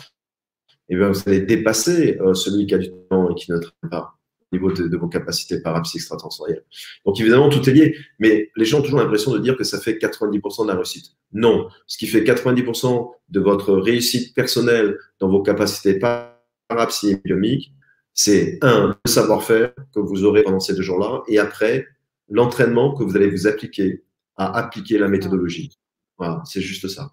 eh 0.88 0.96
bien, 0.96 1.08
vous 1.08 1.22
allez 1.26 1.40
dépasser 1.40 2.18
euh, 2.20 2.34
celui 2.34 2.66
qui 2.66 2.74
a 2.74 2.78
du 2.78 2.90
temps 3.10 3.30
et 3.30 3.34
qui 3.34 3.50
ne 3.50 3.58
travaille 3.58 3.90
pas 3.90 4.15
niveau 4.52 4.72
de, 4.72 4.96
vos 4.96 5.08
capacités 5.08 5.60
parapsychiques 5.60 6.02
extraterritoriales. 6.02 6.62
Donc, 7.04 7.20
évidemment, 7.20 7.48
tout 7.48 7.68
est 7.68 7.72
lié, 7.72 7.96
mais 8.18 8.50
les 8.56 8.64
gens 8.64 8.78
ont 8.78 8.82
toujours 8.82 9.00
l'impression 9.00 9.32
de 9.32 9.38
dire 9.38 9.56
que 9.56 9.64
ça 9.64 9.80
fait 9.80 9.94
90% 9.94 10.62
de 10.64 10.68
la 10.68 10.74
réussite. 10.74 11.06
Non, 11.32 11.68
ce 11.86 11.98
qui 11.98 12.06
fait 12.06 12.22
90% 12.22 13.10
de 13.28 13.40
votre 13.40 13.74
réussite 13.74 14.34
personnelle 14.34 14.98
dans 15.18 15.28
vos 15.28 15.42
capacités 15.42 16.00
biomiques, 17.24 17.72
c'est 18.14 18.58
un, 18.62 18.96
le 19.04 19.10
savoir-faire 19.10 19.72
que 19.94 20.00
vous 20.00 20.24
aurez 20.24 20.42
pendant 20.42 20.60
ces 20.60 20.74
deux 20.74 20.82
jours-là, 20.82 21.22
et 21.28 21.38
après, 21.38 21.86
l'entraînement 22.28 22.94
que 22.94 23.04
vous 23.04 23.16
allez 23.16 23.30
vous 23.30 23.46
appliquer 23.46 24.04
à 24.36 24.56
appliquer 24.58 24.98
la 24.98 25.08
méthodologie. 25.08 25.70
Voilà, 26.18 26.42
c'est 26.44 26.60
juste 26.60 26.88
ça. 26.88 27.12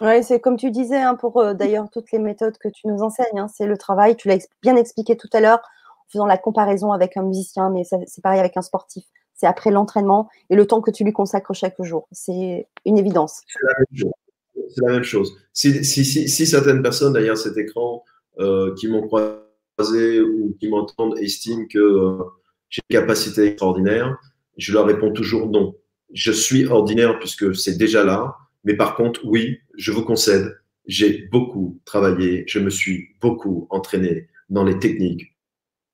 Oui, 0.00 0.22
c'est 0.22 0.40
comme 0.40 0.56
tu 0.56 0.70
disais, 0.70 1.00
hein, 1.00 1.14
pour 1.14 1.40
euh, 1.40 1.54
d'ailleurs 1.54 1.88
toutes 1.90 2.12
les 2.12 2.18
méthodes 2.18 2.58
que 2.58 2.68
tu 2.68 2.86
nous 2.86 3.02
enseignes, 3.02 3.38
hein, 3.38 3.48
c'est 3.48 3.66
le 3.66 3.78
travail, 3.78 4.14
tu 4.16 4.28
l'as 4.28 4.46
bien 4.60 4.76
expliqué 4.76 5.16
tout 5.16 5.30
à 5.32 5.40
l'heure 5.40 5.60
en 5.60 6.10
faisant 6.12 6.26
la 6.26 6.36
comparaison 6.36 6.92
avec 6.92 7.16
un 7.16 7.22
musicien, 7.22 7.70
mais 7.70 7.82
c'est 7.84 8.22
pareil 8.22 8.40
avec 8.40 8.56
un 8.56 8.62
sportif. 8.62 9.04
C'est 9.34 9.46
après 9.46 9.70
l'entraînement 9.70 10.28
et 10.50 10.56
le 10.56 10.66
temps 10.66 10.80
que 10.80 10.90
tu 10.90 11.04
lui 11.04 11.12
consacres 11.12 11.54
chaque 11.54 11.80
jour. 11.82 12.08
C'est 12.12 12.68
une 12.84 12.98
évidence. 12.98 13.40
C'est 13.46 14.82
la 14.82 14.92
même 14.92 15.02
chose. 15.02 15.28
Chose. 15.28 15.36
Si, 15.52 15.84
si, 15.84 16.04
si, 16.04 16.46
certaines 16.46 16.82
personnes 16.82 17.12
derrière 17.12 17.36
cet 17.36 17.56
écran 17.56 18.04
euh, 18.38 18.74
qui 18.74 18.88
m'ont 18.88 19.06
croisé 19.06 20.20
ou 20.20 20.54
qui 20.58 20.68
m'entendent 20.68 21.18
estiment 21.18 21.66
que 21.70 21.78
euh, 21.78 22.24
j'ai 22.68 22.82
une 22.90 22.98
capacité 22.98 23.44
extraordinaire, 23.44 24.18
je 24.56 24.72
leur 24.72 24.86
réponds 24.86 25.12
toujours 25.12 25.48
non. 25.48 25.74
Je 26.12 26.32
suis 26.32 26.66
ordinaire 26.66 27.18
puisque 27.18 27.54
c'est 27.54 27.76
déjà 27.76 28.04
là, 28.04 28.36
mais 28.66 28.76
par 28.76 28.96
contre, 28.96 29.24
oui, 29.24 29.60
je 29.76 29.92
vous 29.92 30.04
concède, 30.04 30.60
j'ai 30.86 31.28
beaucoup 31.28 31.80
travaillé, 31.84 32.44
je 32.48 32.58
me 32.58 32.68
suis 32.68 33.10
beaucoup 33.20 33.68
entraîné 33.70 34.28
dans 34.50 34.64
les 34.64 34.78
techniques 34.80 35.36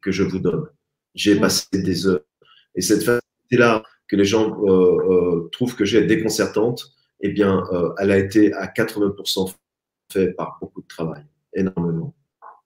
que 0.01 0.11
je 0.11 0.23
vous 0.23 0.39
donne. 0.39 0.67
J'ai 1.15 1.39
passé 1.39 1.67
des 1.71 2.07
heures. 2.07 2.25
Et 2.75 2.81
cette 2.81 3.05
facilité-là 3.05 3.83
que 4.09 4.17
les 4.17 4.25
gens 4.25 4.59
euh, 4.65 4.71
euh, 4.71 5.49
trouvent 5.53 5.77
que 5.77 5.85
j'ai 5.85 6.07
déconcertante, 6.07 6.95
eh 7.21 7.29
bien, 7.29 7.63
euh, 7.73 7.93
elle 7.99 8.11
a 8.11 8.17
été 8.17 8.55
à 8.55 8.67
80% 8.67 9.55
faite 10.11 10.35
par 10.35 10.57
beaucoup 10.63 10.81
de 10.81 10.87
travail, 10.87 11.25
énormément. 11.53 12.15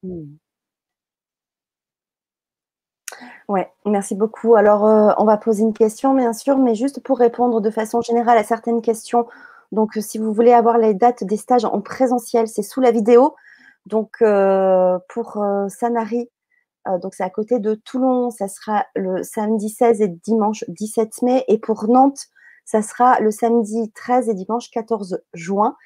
Hmm. 0.05 0.37
Oui, 3.49 3.61
merci 3.85 4.15
beaucoup. 4.15 4.55
Alors, 4.55 4.83
on 5.19 5.25
va 5.25 5.37
poser 5.37 5.63
une 5.63 5.73
question, 5.73 6.15
bien 6.15 6.33
sûr, 6.33 6.59
mais 6.59 6.75
juste 6.75 7.01
pour 7.01 7.19
répondre 7.19 7.61
de 7.61 7.71
façon 7.71 8.01
générale 8.01 8.39
à 8.39 8.45
certaines 8.45 8.83
questions. 8.83 9.27
Donc, 9.73 9.97
euh, 9.97 10.01
si 10.01 10.19
vous 10.19 10.33
voulez 10.33 10.53
avoir 10.53 10.79
les 10.79 10.95
dates 10.95 11.25
des 11.25 11.37
stages 11.37 11.65
en 11.65 11.81
présentiel, 11.81 12.49
c'est 12.49 12.63
sous 12.63 12.81
la 12.81 12.91
vidéo. 12.91 13.35
Donc, 13.87 14.17
euh, 14.23 14.99
pour 15.09 15.45
Sanary, 15.69 16.29
donc 17.03 17.15
c'est 17.15 17.25
à 17.25 17.31
côté 17.31 17.59
de 17.59 17.75
Toulon, 17.75 18.31
ça 18.31 18.47
sera 18.47 18.85
le 18.95 19.23
samedi 19.25 19.69
16 19.69 20.01
et 20.03 20.09
dimanche 20.09 20.65
17 20.69 21.23
mai. 21.23 21.45
Et 21.49 21.59
pour 21.59 21.89
Nantes, 21.89 22.27
ça 22.65 22.83
sera 22.83 23.21
le 23.21 23.31
samedi 23.31 23.93
13 23.93 24.29
et 24.29 24.35
dimanche 24.35 24.71
14 24.71 25.21
juin. 25.35 25.77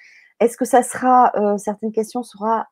Est-ce 0.41 0.57
que 0.57 0.65
ça 0.65 0.83
sera, 0.83 1.33
euh, 1.37 1.59
certaines 1.59 1.93
questions 1.93 2.23
sera 2.23 2.69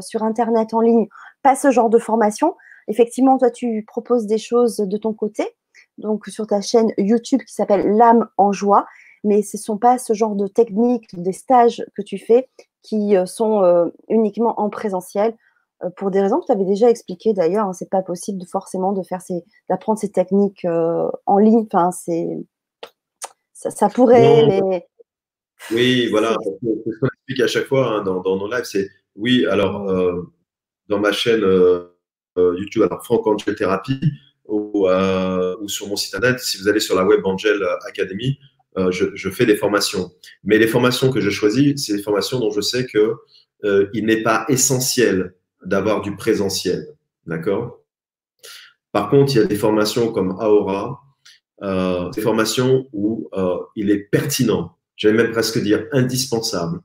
sur 0.00 0.22
Internet 0.22 0.74
en 0.74 0.80
ligne, 0.80 1.08
pas 1.42 1.56
ce 1.56 1.70
genre 1.70 1.88
de 1.88 1.98
formation. 1.98 2.54
Effectivement, 2.86 3.38
toi, 3.38 3.50
tu 3.50 3.84
proposes 3.86 4.26
des 4.26 4.38
choses 4.38 4.76
de 4.76 4.96
ton 4.96 5.12
côté, 5.14 5.46
donc 5.96 6.26
sur 6.26 6.46
ta 6.46 6.60
chaîne 6.60 6.92
YouTube 6.98 7.40
qui 7.46 7.54
s'appelle 7.54 7.96
L'âme 7.96 8.28
en 8.36 8.52
joie, 8.52 8.86
mais 9.24 9.42
ce 9.42 9.56
ne 9.56 9.60
sont 9.60 9.78
pas 9.78 9.98
ce 9.98 10.12
genre 10.12 10.34
de 10.34 10.46
techniques, 10.46 11.08
des 11.14 11.32
stages 11.32 11.84
que 11.94 12.02
tu 12.02 12.18
fais 12.18 12.48
qui 12.82 13.16
euh, 13.16 13.26
sont 13.26 13.62
euh, 13.62 13.86
uniquement 14.08 14.60
en 14.60 14.70
présentiel. 14.70 15.36
Pour 15.96 16.10
des 16.10 16.20
raisons 16.20 16.40
que 16.40 16.46
tu 16.46 16.52
avais 16.52 16.64
déjà 16.64 16.90
expliquées 16.90 17.34
d'ailleurs, 17.34 17.68
hein, 17.68 17.72
c'est 17.72 17.88
pas 17.88 18.02
possible 18.02 18.40
de, 18.40 18.46
forcément 18.46 18.92
de 18.92 19.02
faire 19.04 19.22
ces, 19.22 19.44
d'apprendre 19.68 19.96
ces 19.96 20.10
techniques 20.10 20.66
en 20.66 21.38
ligne. 21.38 21.68
Enfin, 21.72 21.92
c'est 21.92 22.26
ça, 23.52 23.88
pourrait, 23.88 24.44
mais 24.46 24.88
oui, 25.70 26.08
voilà. 26.08 26.36
Ce 26.42 26.98
qu'on 26.98 27.06
explique 27.06 27.40
à 27.40 27.46
chaque 27.46 27.66
fois 27.66 27.88
hein, 27.88 28.02
dans, 28.02 28.22
nos 28.22 28.50
lives, 28.50 28.64
c'est 28.64 28.88
oui, 29.16 29.46
alors 29.46 29.90
euh, 29.90 30.22
dans 30.88 30.98
ma 30.98 31.12
chaîne 31.12 31.42
euh, 31.42 31.94
euh, 32.38 32.56
YouTube, 32.58 32.82
alors 32.82 33.04
Franck 33.04 33.26
Angel 33.26 33.54
Thérapie, 33.54 34.00
ou, 34.46 34.86
sur 35.66 35.88
mon 35.88 35.96
site 35.96 36.14
internet, 36.14 36.40
si 36.40 36.58
vous 36.58 36.68
allez 36.68 36.80
sur 36.80 36.94
la 36.96 37.04
web 37.04 37.20
Angel 37.26 37.62
Academy, 37.86 38.38
je, 38.90 39.30
fais 39.30 39.46
des 39.46 39.56
formations. 39.56 40.10
Mais 40.44 40.58
les 40.58 40.66
formations 40.66 41.10
que 41.10 41.20
je 41.20 41.30
choisis, 41.30 41.84
c'est 41.84 41.96
des 41.96 42.02
formations 42.02 42.38
dont 42.40 42.50
je 42.50 42.60
sais 42.60 42.86
que 42.86 43.14
il 43.92 44.06
n'est 44.06 44.22
pas 44.22 44.44
essentiel 44.48 45.34
d'avoir 45.64 46.00
du 46.00 46.14
présentiel. 46.14 46.86
D'accord? 47.26 47.80
Par 48.92 49.10
contre, 49.10 49.32
il 49.34 49.38
y 49.38 49.40
a 49.40 49.46
des 49.46 49.56
formations 49.56 50.12
comme 50.12 50.30
Aura, 50.38 51.02
des 51.60 52.20
formations 52.22 52.86
où 52.92 53.28
il 53.74 53.90
est 53.90 53.98
pertinent 53.98 54.78
j'allais 54.98 55.16
même 55.16 55.32
presque 55.32 55.62
dire 55.62 55.86
indispensable, 55.92 56.80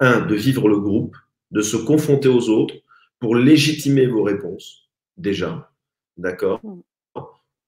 un, 0.00 0.24
de 0.24 0.34
vivre 0.34 0.68
le 0.68 0.80
groupe, 0.80 1.14
de 1.50 1.60
se 1.60 1.76
confronter 1.76 2.28
aux 2.28 2.48
autres 2.48 2.74
pour 3.18 3.36
légitimer 3.36 4.06
vos 4.06 4.22
réponses, 4.22 4.88
déjà, 5.18 5.70
d'accord? 6.16 6.60
Mm. 6.62 6.80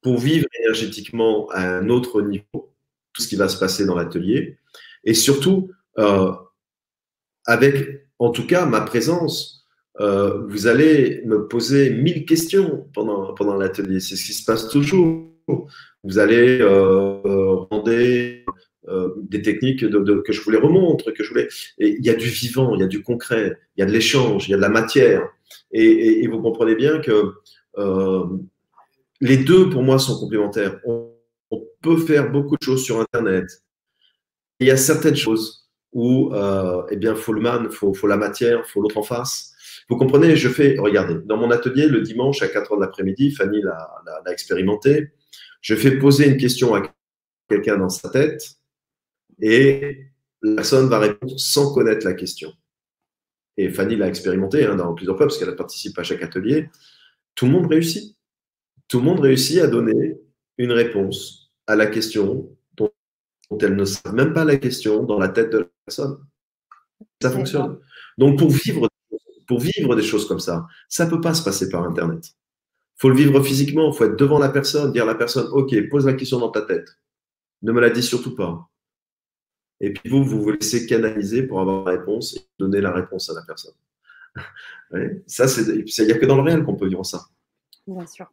Pour 0.00 0.18
vivre 0.18 0.46
énergétiquement 0.60 1.48
à 1.50 1.68
un 1.68 1.88
autre 1.88 2.22
niveau, 2.22 2.72
ce 3.22 3.28
qui 3.28 3.36
va 3.36 3.48
se 3.48 3.58
passer 3.58 3.86
dans 3.86 3.94
l'atelier, 3.94 4.58
et 5.04 5.14
surtout, 5.14 5.70
euh, 5.98 6.32
avec, 7.44 8.06
en 8.18 8.30
tout 8.30 8.46
cas, 8.46 8.66
ma 8.66 8.80
présence, 8.82 9.58
euh, 10.00 10.42
vous 10.46 10.66
allez 10.66 11.22
me 11.24 11.48
poser 11.48 11.90
mille 11.90 12.24
questions 12.24 12.86
pendant, 12.94 13.34
pendant 13.34 13.56
l'atelier. 13.56 14.00
C'est 14.00 14.16
ce 14.16 14.24
qui 14.24 14.32
se 14.32 14.44
passe 14.44 14.68
toujours. 14.68 15.26
Vous 16.04 16.18
allez 16.18 16.60
euh, 16.60 17.56
rendre 17.70 17.90
euh, 17.90 19.14
des 19.22 19.42
techniques 19.42 19.80
que 19.80 20.32
je 20.32 20.40
voulais 20.42 20.58
remontre, 20.58 21.10
que 21.10 21.24
je 21.24 21.30
voulais. 21.30 21.48
Et 21.78 21.96
il 21.98 22.04
y 22.04 22.10
a 22.10 22.14
du 22.14 22.28
vivant, 22.28 22.74
il 22.74 22.80
y 22.80 22.84
a 22.84 22.86
du 22.86 23.02
concret, 23.02 23.58
il 23.76 23.80
y 23.80 23.82
a 23.82 23.86
de 23.86 23.92
l'échange, 23.92 24.48
il 24.48 24.52
y 24.52 24.54
a 24.54 24.56
de 24.56 24.62
la 24.62 24.68
matière. 24.68 25.28
Et, 25.72 26.26
vous 26.28 26.40
comprenez 26.40 26.76
bien 26.76 27.00
que 27.00 27.32
les 29.20 29.38
deux, 29.38 29.68
pour 29.70 29.82
moi, 29.82 29.98
sont 29.98 30.20
complémentaires. 30.20 30.80
Peut 31.82 31.96
faire 31.96 32.30
beaucoup 32.30 32.56
de 32.56 32.62
choses 32.62 32.84
sur 32.84 33.00
Internet. 33.00 33.46
Il 34.60 34.66
y 34.66 34.70
a 34.70 34.76
certaines 34.76 35.16
choses 35.16 35.68
où, 35.92 36.34
euh, 36.34 36.82
eh 36.90 36.96
bien, 36.96 37.14
faut 37.14 37.32
le 37.32 37.40
man, 37.40 37.70
faut, 37.70 37.94
faut 37.94 38.06
la 38.06 38.16
matière, 38.16 38.66
faut 38.66 38.80
l'autre 38.80 38.98
en 38.98 39.02
face. 39.02 39.54
Vous 39.88 39.96
comprenez, 39.96 40.36
je 40.36 40.48
fais, 40.48 40.76
regardez, 40.78 41.14
dans 41.24 41.36
mon 41.36 41.50
atelier, 41.50 41.86
le 41.86 42.02
dimanche 42.02 42.42
à 42.42 42.48
4 42.48 42.72
heures 42.72 42.78
de 42.78 42.82
l'après-midi, 42.82 43.30
Fanny 43.30 43.62
l'a 43.62 44.32
expérimenté, 44.32 45.12
je 45.60 45.74
fais 45.74 45.98
poser 45.98 46.28
une 46.28 46.36
question 46.36 46.74
à 46.74 46.82
quelqu'un 47.48 47.78
dans 47.78 47.88
sa 47.88 48.10
tête, 48.10 48.42
et 49.40 50.08
la 50.42 50.56
personne 50.56 50.88
va 50.88 50.98
répondre 50.98 51.38
sans 51.38 51.72
connaître 51.72 52.04
la 52.04 52.14
question. 52.14 52.52
Et 53.56 53.70
Fanny 53.70 53.96
l'a 53.96 54.08
expérimenté 54.08 54.64
hein, 54.64 54.76
dans 54.76 54.94
plusieurs 54.94 55.16
fois 55.16 55.26
parce 55.26 55.38
qu'elle 55.38 55.54
participe 55.56 55.98
à 55.98 56.04
chaque 56.04 56.22
atelier. 56.22 56.70
Tout 57.34 57.46
le 57.46 57.52
monde 57.52 57.66
réussit. 57.66 58.16
Tout 58.88 58.98
le 58.98 59.04
monde 59.04 59.20
réussit 59.20 59.58
à 59.58 59.66
donner 59.66 60.16
une 60.58 60.72
réponse 60.72 61.47
à 61.68 61.76
la 61.76 61.86
question 61.86 62.50
dont, 62.76 62.90
elle 63.60 63.76
ne 63.76 63.84
sait 63.84 64.10
même 64.12 64.32
pas 64.32 64.44
la 64.44 64.56
question 64.56 65.04
dans 65.04 65.18
la 65.18 65.28
tête 65.28 65.52
de 65.52 65.58
la 65.58 65.66
personne. 65.84 66.18
Ça 67.22 67.30
fonctionne. 67.30 67.78
Donc 68.16 68.38
pour 68.38 68.50
vivre, 68.50 68.88
pour 69.46 69.60
vivre 69.60 69.94
des 69.94 70.02
choses 70.02 70.26
comme 70.26 70.40
ça, 70.40 70.66
ça 70.88 71.04
ne 71.04 71.10
peut 71.10 71.20
pas 71.20 71.34
se 71.34 71.44
passer 71.44 71.68
par 71.68 71.84
Internet. 71.84 72.32
Il 72.96 73.00
faut 73.02 73.10
le 73.10 73.16
vivre 73.16 73.40
physiquement, 73.42 73.92
il 73.92 73.96
faut 73.96 74.04
être 74.06 74.16
devant 74.16 74.38
la 74.38 74.48
personne, 74.48 74.92
dire 74.92 75.04
à 75.04 75.06
la 75.06 75.14
personne, 75.14 75.46
OK, 75.52 75.74
pose 75.88 76.06
la 76.06 76.14
question 76.14 76.40
dans 76.40 76.50
ta 76.50 76.62
tête. 76.62 76.88
Ne 77.62 77.70
me 77.70 77.80
la 77.80 77.90
dis 77.90 78.02
surtout 78.02 78.34
pas. 78.34 78.68
Et 79.80 79.92
puis 79.92 80.10
vous, 80.10 80.24
vous 80.24 80.42
vous 80.42 80.50
laissez 80.50 80.86
canaliser 80.86 81.44
pour 81.44 81.60
avoir 81.60 81.84
la 81.84 81.92
réponse 81.92 82.34
et 82.34 82.40
donner 82.58 82.80
la 82.80 82.92
réponse 82.92 83.30
à 83.30 83.34
la 83.34 83.42
personne. 83.42 83.74
ça, 85.26 85.46
il 85.46 86.06
n'y 86.06 86.12
a 86.12 86.18
que 86.18 86.26
dans 86.26 86.36
le 86.36 86.42
réel 86.42 86.64
qu'on 86.64 86.76
peut 86.76 86.88
vivre 86.88 87.04
ça. 87.04 87.26
Bien 87.86 88.06
sûr. 88.06 88.26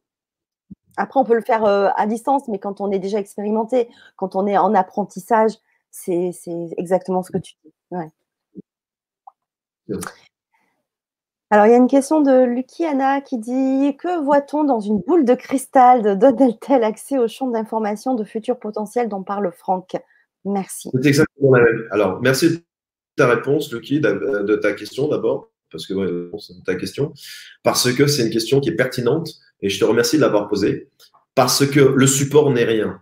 Après, 0.97 1.19
on 1.19 1.23
peut 1.23 1.35
le 1.35 1.41
faire 1.41 1.65
euh, 1.65 1.89
à 1.95 2.07
distance, 2.07 2.47
mais 2.47 2.59
quand 2.59 2.81
on 2.81 2.91
est 2.91 2.99
déjà 2.99 3.19
expérimenté, 3.19 3.89
quand 4.15 4.35
on 4.35 4.47
est 4.47 4.57
en 4.57 4.73
apprentissage, 4.73 5.51
c'est 5.91 6.31
exactement 6.77 7.23
ce 7.23 7.31
que 7.31 7.37
tu 7.37 7.53
dis. 7.63 7.73
Alors, 11.51 11.67
il 11.67 11.71
y 11.71 11.73
a 11.73 11.77
une 11.77 11.87
question 11.87 12.21
de 12.21 12.43
Lucky 12.43 12.85
Anna 12.85 13.21
qui 13.21 13.37
dit 13.37 13.95
Que 13.97 14.23
voit-on 14.23 14.63
dans 14.63 14.79
une 14.79 14.99
boule 14.99 15.25
de 15.25 15.35
cristal? 15.35 16.17
Donne-t-elle 16.17 16.83
accès 16.83 17.17
au 17.17 17.27
champ 17.27 17.47
d'information 17.47 18.15
de 18.15 18.23
futurs 18.23 18.59
potentiels 18.59 19.09
dont 19.09 19.23
parle 19.23 19.51
Franck? 19.51 19.95
Merci. 20.43 20.89
C'est 20.93 21.07
exactement 21.07 21.55
la 21.55 21.63
même. 21.63 21.87
Alors, 21.91 22.21
merci 22.21 22.49
de 22.49 22.63
ta 23.15 23.27
réponse, 23.27 23.71
Lucky, 23.71 23.99
de 23.99 24.55
ta 24.55 24.73
question 24.73 25.07
d'abord, 25.07 25.51
parce 25.71 25.85
que 25.85 25.93
ouais, 25.93 26.39
ta 26.65 26.75
question, 26.75 27.13
parce 27.63 27.91
que 27.93 28.07
c'est 28.07 28.23
une 28.23 28.31
question 28.31 28.59
qui 28.59 28.69
est 28.69 28.75
pertinente 28.75 29.29
et 29.65 29.69
je 29.69 29.79
te 29.79 29.85
remercie 29.85 30.17
de 30.17 30.21
l'avoir 30.21 30.47
posée, 30.47 30.91
parce 31.33 31.65
que 31.65 31.79
le 31.79 32.05
support 32.05 32.51
n'est 32.51 32.65
rien. 32.65 33.01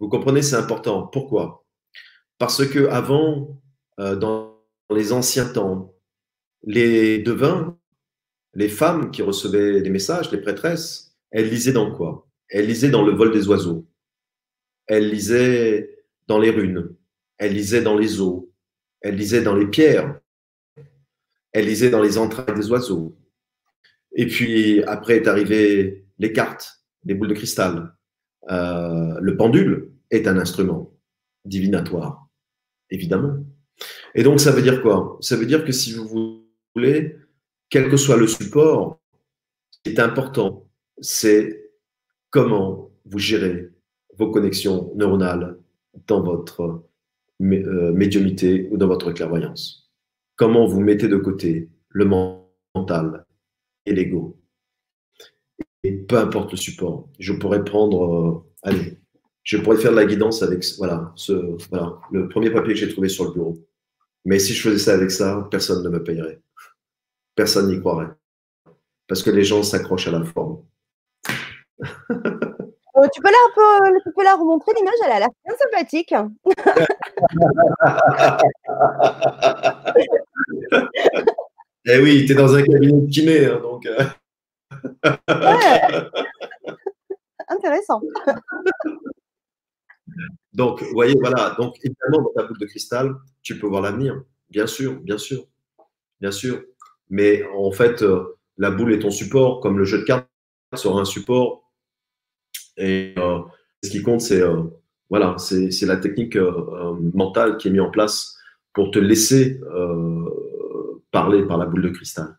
Vous 0.00 0.08
comprenez, 0.08 0.40
c'est 0.40 0.56
important. 0.56 1.06
Pourquoi? 1.06 1.66
Parce 2.38 2.66
que 2.66 2.88
avant, 2.88 3.60
euh, 4.00 4.16
dans 4.16 4.56
les 4.90 5.12
anciens 5.12 5.44
temps, 5.44 5.94
les 6.62 7.18
devins, 7.18 7.76
les 8.54 8.70
femmes 8.70 9.10
qui 9.10 9.20
recevaient 9.20 9.82
des 9.82 9.90
messages, 9.90 10.32
les 10.32 10.40
prêtresses, 10.40 11.14
elles 11.30 11.50
lisaient 11.50 11.72
dans 11.72 11.94
quoi? 11.94 12.26
Elles 12.48 12.66
lisaient 12.66 12.88
dans 12.88 13.04
le 13.04 13.12
vol 13.12 13.30
des 13.30 13.48
oiseaux. 13.48 13.86
Elles 14.86 15.10
lisaient 15.10 16.06
dans 16.26 16.38
les 16.38 16.50
runes, 16.50 16.96
elle 17.36 17.52
lisait 17.52 17.82
dans 17.82 17.98
les 17.98 18.22
eaux, 18.22 18.50
elle 19.02 19.16
lisait 19.16 19.42
dans 19.42 19.54
les 19.54 19.66
pierres, 19.66 20.18
elle 21.52 21.66
lisait 21.66 21.90
dans 21.90 22.00
les 22.00 22.16
entrailles 22.16 22.54
des 22.54 22.70
oiseaux. 22.70 23.14
Et 24.18 24.26
puis 24.26 24.82
après 24.82 25.16
est 25.16 25.28
arrivé 25.28 26.04
les 26.18 26.32
cartes, 26.32 26.82
les 27.04 27.14
boules 27.14 27.28
de 27.28 27.34
cristal. 27.34 27.94
Euh, 28.50 29.16
le 29.20 29.36
pendule 29.36 29.92
est 30.10 30.26
un 30.26 30.36
instrument 30.38 30.92
divinatoire, 31.44 32.28
évidemment. 32.90 33.36
Et 34.16 34.24
donc 34.24 34.40
ça 34.40 34.50
veut 34.50 34.60
dire 34.60 34.82
quoi? 34.82 35.16
Ça 35.20 35.36
veut 35.36 35.46
dire 35.46 35.64
que 35.64 35.70
si 35.70 35.92
vous 35.92 36.44
voulez, 36.74 37.16
quel 37.70 37.88
que 37.88 37.96
soit 37.96 38.16
le 38.16 38.26
support, 38.26 39.00
ce 39.70 39.78
qui 39.84 39.90
est 39.96 40.00
important, 40.00 40.66
c'est 41.00 41.70
comment 42.30 42.90
vous 43.04 43.20
gérez 43.20 43.70
vos 44.18 44.32
connexions 44.32 44.92
neuronales 44.96 45.58
dans 46.08 46.24
votre 46.24 46.82
euh, 47.40 47.92
médiumité 47.92 48.68
ou 48.72 48.78
dans 48.78 48.88
votre 48.88 49.12
clairvoyance. 49.12 49.92
Comment 50.34 50.66
vous 50.66 50.80
mettez 50.80 51.06
de 51.06 51.18
côté 51.18 51.68
le 51.90 52.04
mental 52.04 53.24
et 53.88 53.92
l'ego. 53.92 54.36
Et 55.84 55.92
peu 55.92 56.18
importe 56.18 56.52
le 56.52 56.56
support, 56.56 57.08
je 57.18 57.32
pourrais 57.32 57.64
prendre, 57.64 58.04
euh, 58.04 58.44
allez, 58.62 58.98
je 59.44 59.56
pourrais 59.58 59.76
faire 59.76 59.92
de 59.92 59.96
la 59.96 60.04
guidance 60.04 60.42
avec 60.42 60.64
voilà, 60.76 61.12
ce, 61.14 61.56
voilà, 61.70 61.98
le 62.12 62.28
premier 62.28 62.50
papier 62.50 62.74
que 62.74 62.80
j'ai 62.80 62.88
trouvé 62.88 63.08
sur 63.08 63.24
le 63.24 63.32
bureau. 63.32 63.56
Mais 64.24 64.38
si 64.38 64.52
je 64.52 64.68
faisais 64.68 64.78
ça 64.78 64.94
avec 64.94 65.10
ça, 65.10 65.48
personne 65.50 65.82
ne 65.82 65.88
me 65.88 66.02
payerait. 66.02 66.40
Personne 67.34 67.68
n'y 67.68 67.80
croirait. 67.80 68.10
Parce 69.06 69.22
que 69.22 69.30
les 69.30 69.44
gens 69.44 69.62
s'accrochent 69.62 70.08
à 70.08 70.12
la 70.12 70.24
forme. 70.24 70.62
Euh, 72.96 73.06
tu, 73.14 73.20
peux 73.20 73.28
la, 73.28 73.36
peu, 73.54 74.00
tu 74.04 74.12
peux 74.12 74.24
la 74.24 74.34
remontrer 74.34 74.72
l'image, 74.76 74.94
elle 75.04 75.12
a 75.12 75.20
l'air 75.20 75.28
bien 75.44 75.54
sympathique. 75.56 76.12
eh 81.86 81.98
oui, 81.98 82.24
tu 82.26 82.32
es 82.32 82.34
dans 82.34 82.54
un 82.54 82.62
cabinet 82.62 83.00
de 83.00 83.10
kiné, 83.10 83.46
hein, 83.46 83.60
donc. 83.60 83.86
Euh. 83.86 84.04
ouais. 85.28 86.10
Intéressant. 87.48 88.00
Donc, 90.52 90.82
vous 90.82 90.92
voyez, 90.92 91.14
voilà. 91.20 91.54
Donc, 91.58 91.76
évidemment, 91.82 92.22
dans 92.22 92.32
ta 92.34 92.46
boule 92.46 92.58
de 92.58 92.66
cristal, 92.66 93.14
tu 93.42 93.58
peux 93.58 93.66
voir 93.66 93.82
l'avenir. 93.82 94.22
Bien 94.50 94.66
sûr, 94.66 95.00
bien 95.00 95.18
sûr. 95.18 95.46
Bien 96.20 96.32
sûr. 96.32 96.62
Mais 97.10 97.44
en 97.56 97.70
fait, 97.70 98.02
euh, 98.02 98.38
la 98.56 98.70
boule 98.70 98.92
est 98.92 98.98
ton 98.98 99.10
support, 99.10 99.60
comme 99.60 99.78
le 99.78 99.84
jeu 99.84 99.98
de 99.98 100.04
cartes 100.04 100.28
sera 100.74 101.00
un 101.00 101.04
support 101.04 101.64
et 102.76 103.14
euh, 103.16 103.38
ce 103.82 103.90
qui 103.90 104.02
compte, 104.02 104.20
c'est 104.20 104.42
euh, 104.42 104.62
voilà, 105.10 105.36
c'est 105.38 105.86
la 105.86 105.96
technique 105.96 106.36
mentale 107.14 107.56
qui 107.56 107.68
est 107.68 107.70
mise 107.70 107.80
en 107.80 107.90
place 107.90 108.36
pour 108.74 108.90
te 108.90 108.98
laisser 108.98 109.58
parler 111.10 111.44
par 111.46 111.58
la 111.58 111.66
boule 111.66 111.82
de 111.82 111.90
cristal. 111.90 112.36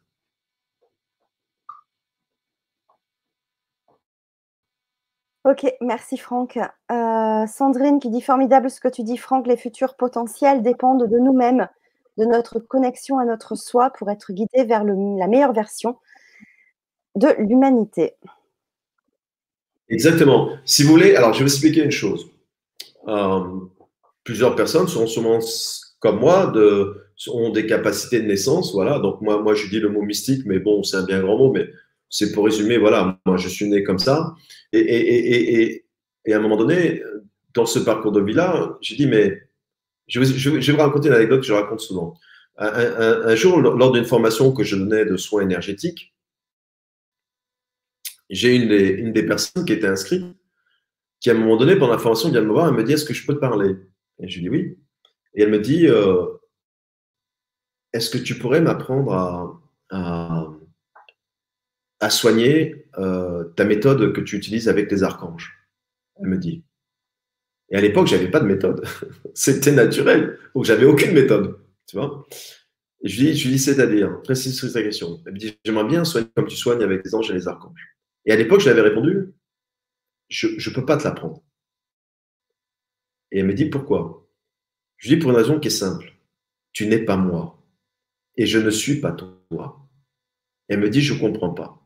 Ok, 5.45 5.65
merci 5.81 6.17
Franck. 6.17 6.59
Euh, 6.91 7.47
Sandrine 7.47 7.99
qui 7.99 8.09
dit 8.09 8.21
formidable 8.21 8.69
ce 8.69 8.79
que 8.79 8.89
tu 8.89 9.03
dis 9.03 9.17
Franck, 9.17 9.47
les 9.47 9.57
futurs 9.57 9.95
potentiels 9.95 10.61
dépendent 10.61 11.07
de 11.07 11.17
nous-mêmes, 11.17 11.67
de 12.17 12.25
notre 12.25 12.59
connexion 12.59 13.17
à 13.17 13.25
notre 13.25 13.55
soi 13.55 13.89
pour 13.89 14.11
être 14.11 14.33
guidés 14.33 14.65
vers 14.65 14.83
la 14.83 15.27
meilleure 15.27 15.53
version 15.53 15.97
de 17.15 17.29
l'humanité. 17.39 18.15
Exactement. 19.87 20.49
Si 20.65 20.83
vous 20.83 20.89
voulez, 20.89 21.15
alors 21.15 21.33
je 21.33 21.39
vais 21.39 21.45
vous 21.45 21.51
expliquer 21.51 21.83
une 21.83 21.91
chose. 21.91 22.29
Euh, 23.07 23.61
plusieurs 24.23 24.55
personnes 24.55 24.87
sont 24.87 25.07
souvent 25.07 25.39
comme 25.99 26.19
moi, 26.19 26.53
ont 27.27 27.49
des 27.49 27.65
capacités 27.65 28.21
de 28.21 28.27
naissance, 28.27 28.73
voilà. 28.73 28.99
Donc 28.99 29.21
moi, 29.21 29.41
moi, 29.41 29.53
je 29.53 29.67
dis 29.67 29.79
le 29.79 29.89
mot 29.89 30.01
mystique, 30.01 30.45
mais 30.45 30.59
bon, 30.59 30.83
c'est 30.83 30.97
un 30.97 31.03
bien 31.03 31.21
grand 31.21 31.37
mot, 31.37 31.51
mais 31.51 31.69
c'est 32.09 32.31
pour 32.31 32.45
résumer, 32.45 32.77
voilà, 32.77 33.19
moi, 33.25 33.37
je 33.37 33.47
suis 33.49 33.67
né 33.69 33.83
comme 33.83 33.99
ça. 33.99 34.33
Et, 34.71 34.79
et, 34.79 35.61
et, 35.61 35.85
et, 36.25 36.33
à 36.33 36.37
un 36.37 36.41
moment 36.41 36.57
donné, 36.57 37.03
dans 37.53 37.65
ce 37.65 37.79
parcours 37.79 38.11
de 38.11 38.21
vie-là, 38.21 38.77
j'ai 38.81 38.95
dit, 38.95 39.07
mais 39.07 39.41
je 40.07 40.19
vais, 40.19 40.71
vous 40.71 40.77
raconter 40.77 41.09
une 41.09 41.13
anecdote 41.13 41.41
que 41.41 41.45
je 41.45 41.53
raconte 41.53 41.81
souvent. 41.81 42.17
Un, 42.57 43.35
jour, 43.35 43.61
lors 43.61 43.91
d'une 43.91 44.05
formation 44.05 44.51
que 44.51 44.63
je 44.63 44.75
donnais 44.75 45.05
de 45.05 45.15
soins 45.17 45.43
énergétiques, 45.43 46.13
j'ai 48.29 48.55
une 48.55 48.71
une 48.71 49.13
des 49.13 49.23
personnes 49.23 49.65
qui 49.65 49.73
était 49.73 49.87
inscrite, 49.87 50.25
qui 51.19 51.29
à 51.29 51.33
un 51.33 51.37
moment 51.37 51.57
donné, 51.57 51.75
pendant 51.75 51.93
la 51.93 51.99
formation, 51.99 52.29
vient 52.29 52.41
me 52.41 52.51
voir 52.51 52.69
et 52.69 52.71
me 52.71 52.83
dit, 52.83 52.93
est-ce 52.93 53.05
que 53.05 53.13
je 53.13 53.25
peux 53.25 53.33
te 53.33 53.39
parler? 53.39 53.75
Et 54.21 54.27
je 54.27 54.35
lui 54.35 54.43
dis 54.43 54.49
oui. 54.49 54.77
Et 55.35 55.43
elle 55.43 55.51
me 55.51 55.59
dit, 55.59 55.87
euh, 55.87 56.25
est-ce 57.93 58.09
que 58.09 58.17
tu 58.17 58.37
pourrais 58.37 58.61
m'apprendre 58.61 59.61
à, 59.91 60.49
soigner 62.09 62.87
euh, 62.97 63.45
ta 63.55 63.65
méthode 63.65 64.13
que 64.13 64.21
tu 64.21 64.35
utilises 64.35 64.69
avec 64.69 64.91
les 64.91 65.03
archanges? 65.03 65.57
Elle 66.17 66.27
me 66.27 66.37
dit. 66.37 66.63
Et 67.71 67.77
à 67.77 67.81
l'époque, 67.81 68.07
je 68.07 68.15
n'avais 68.15 68.31
pas 68.31 68.39
de 68.39 68.45
méthode. 68.45 68.85
C'était 69.33 69.71
naturel. 69.71 70.39
Donc, 70.55 70.65
j'avais 70.65 70.85
aucune 70.85 71.13
méthode. 71.13 71.59
Tu 71.87 71.97
vois? 71.97 72.25
Je 73.03 73.21
lui 73.21 73.33
dis, 73.33 73.59
c'est-à-dire, 73.59 74.21
précise 74.23 74.73
ta 74.73 74.83
question. 74.83 75.21
Elle 75.25 75.33
me 75.33 75.37
dit, 75.37 75.57
j'aimerais 75.63 75.85
bien 75.85 76.03
soigner 76.03 76.27
comme 76.35 76.47
tu 76.47 76.57
soignes 76.57 76.83
avec 76.83 77.03
les 77.05 77.15
anges 77.15 77.29
et 77.31 77.33
les 77.33 77.47
archanges. 77.47 77.95
Et 78.25 78.31
à 78.31 78.35
l'époque, 78.35 78.59
je 78.59 78.65
lui 78.65 78.71
avais 78.71 78.81
répondu, 78.81 79.33
je 80.27 80.47
ne 80.47 80.75
peux 80.75 80.85
pas 80.85 80.97
te 80.97 81.03
l'apprendre. 81.03 81.41
Et 83.31 83.39
elle 83.39 83.45
me 83.45 83.53
dit, 83.53 83.65
pourquoi? 83.65 84.28
Je 84.99 85.09
lui 85.09 85.15
dis, 85.15 85.21
pour 85.21 85.31
une 85.31 85.37
raison 85.37 85.59
qui 85.59 85.69
est 85.69 85.71
simple. 85.71 86.13
Tu 86.71 86.85
n'es 86.85 86.99
pas 86.99 87.17
moi 87.17 87.59
et 88.37 88.45
je 88.45 88.59
ne 88.59 88.69
suis 88.69 89.01
pas 89.01 89.11
toi. 89.11 89.79
Elle 90.69 90.79
me 90.79 90.89
dit, 90.89 91.01
je 91.01 91.13
ne 91.13 91.19
comprends 91.19 91.49
pas. 91.49 91.85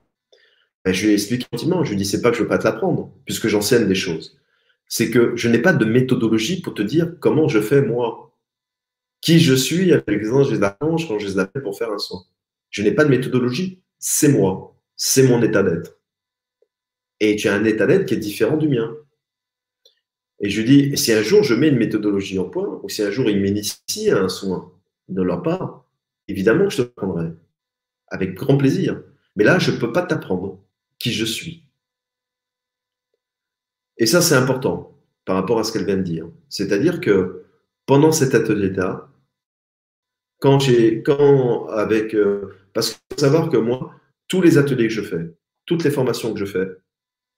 Ben, 0.85 0.94
je 0.94 1.07
lui 1.07 1.14
explique 1.14 1.48
gentiment, 1.52 1.84
je 1.84 1.91
lui 1.91 1.98
dis, 1.98 2.06
c'est 2.06 2.22
pas 2.22 2.30
que 2.30 2.35
je 2.35 2.41
ne 2.41 2.45
veux 2.45 2.49
pas 2.49 2.57
te 2.57 2.65
l'apprendre, 2.65 3.11
puisque 3.26 3.48
j'enseigne 3.48 3.88
des 3.88 3.95
choses. 3.95 4.38
C'est 4.88 5.10
que 5.10 5.35
je 5.35 5.48
n'ai 5.48 5.60
pas 5.60 5.73
de 5.73 5.85
méthodologie 5.85 6.61
pour 6.61 6.73
te 6.73 6.81
dire 6.81 7.15
comment 7.19 7.48
je 7.48 7.61
fais 7.61 7.81
moi. 7.81 8.38
Qui 9.22 9.40
je 9.40 9.53
suis 9.53 9.94
avec 9.94 10.22
les 10.22 10.31
anges 10.31 10.52
et 10.52 10.57
les 10.57 10.64
archanges 10.64 11.07
quand 11.07 11.18
je 11.18 11.27
les 11.27 11.40
appelle 11.40 11.64
pour 11.64 11.77
faire 11.77 11.91
un 11.91 11.98
soin. 11.98 12.23
Je 12.69 12.84
n'ai 12.84 12.91
pas 12.91 13.06
de 13.06 13.10
méthodologie. 13.10 13.81
C'est 13.98 14.27
moi. 14.27 14.77
C'est 14.95 15.23
mon 15.23 15.41
état 15.41 15.64
d'être. 15.64 15.98
Et 17.19 17.35
tu 17.38 17.48
as 17.48 17.53
un 17.53 17.64
état 17.64 17.88
d'être 17.88 18.06
qui 18.06 18.15
est 18.15 18.18
différent 18.18 18.57
du 18.57 18.68
mien. 18.68 18.94
Et 20.43 20.49
je 20.49 20.61
lui 20.61 20.67
dis, 20.67 20.97
si 20.97 21.11
un 21.11 21.23
jour 21.23 21.41
je 21.41 21.55
mets 21.55 21.69
une 21.69 21.77
méthodologie 21.77 22.37
en 22.37 22.47
point, 22.47 22.79
ou 22.83 22.89
si 22.89 23.01
un 23.01 23.09
jour 23.09 23.27
il 23.27 23.41
m'initie 23.41 24.11
à 24.11 24.19
un 24.19 24.29
soin 24.29 24.71
de 25.09 25.23
leur 25.23 25.41
part, 25.41 25.83
Évidemment 26.27 26.65
que 26.65 26.73
je 26.73 26.83
te 26.83 26.87
prendrai. 26.87 27.31
Avec 28.07 28.35
grand 28.35 28.57
plaisir. 28.57 29.01
Mais 29.35 29.43
là, 29.43 29.59
je 29.59 29.71
ne 29.71 29.77
peux 29.77 29.91
pas 29.91 30.03
t'apprendre 30.03 30.59
qui 30.99 31.11
je 31.11 31.25
suis. 31.25 31.63
Et 33.97 34.05
ça, 34.05 34.21
c'est 34.21 34.35
important 34.35 34.97
par 35.25 35.35
rapport 35.35 35.59
à 35.59 35.63
ce 35.63 35.71
qu'elle 35.71 35.85
vient 35.85 35.97
de 35.97 36.03
dire. 36.03 36.27
C'est-à-dire 36.49 37.01
que 37.01 37.45
pendant 37.85 38.11
cet 38.11 38.35
atelier-là, 38.35 39.09
quand 40.39 40.59
j'ai, 40.59 41.01
quand 41.03 41.67
avec, 41.67 42.13
euh, 42.13 42.53
parce 42.73 42.91
qu'il 42.91 42.99
faut 43.11 43.19
savoir 43.19 43.49
que 43.49 43.57
moi, 43.57 43.93
tous 44.27 44.41
les 44.41 44.57
ateliers 44.57 44.87
que 44.87 44.93
je 44.93 45.01
fais, 45.01 45.33
toutes 45.65 45.83
les 45.83 45.91
formations 45.91 46.33
que 46.33 46.39
je 46.39 46.45
fais, 46.45 46.67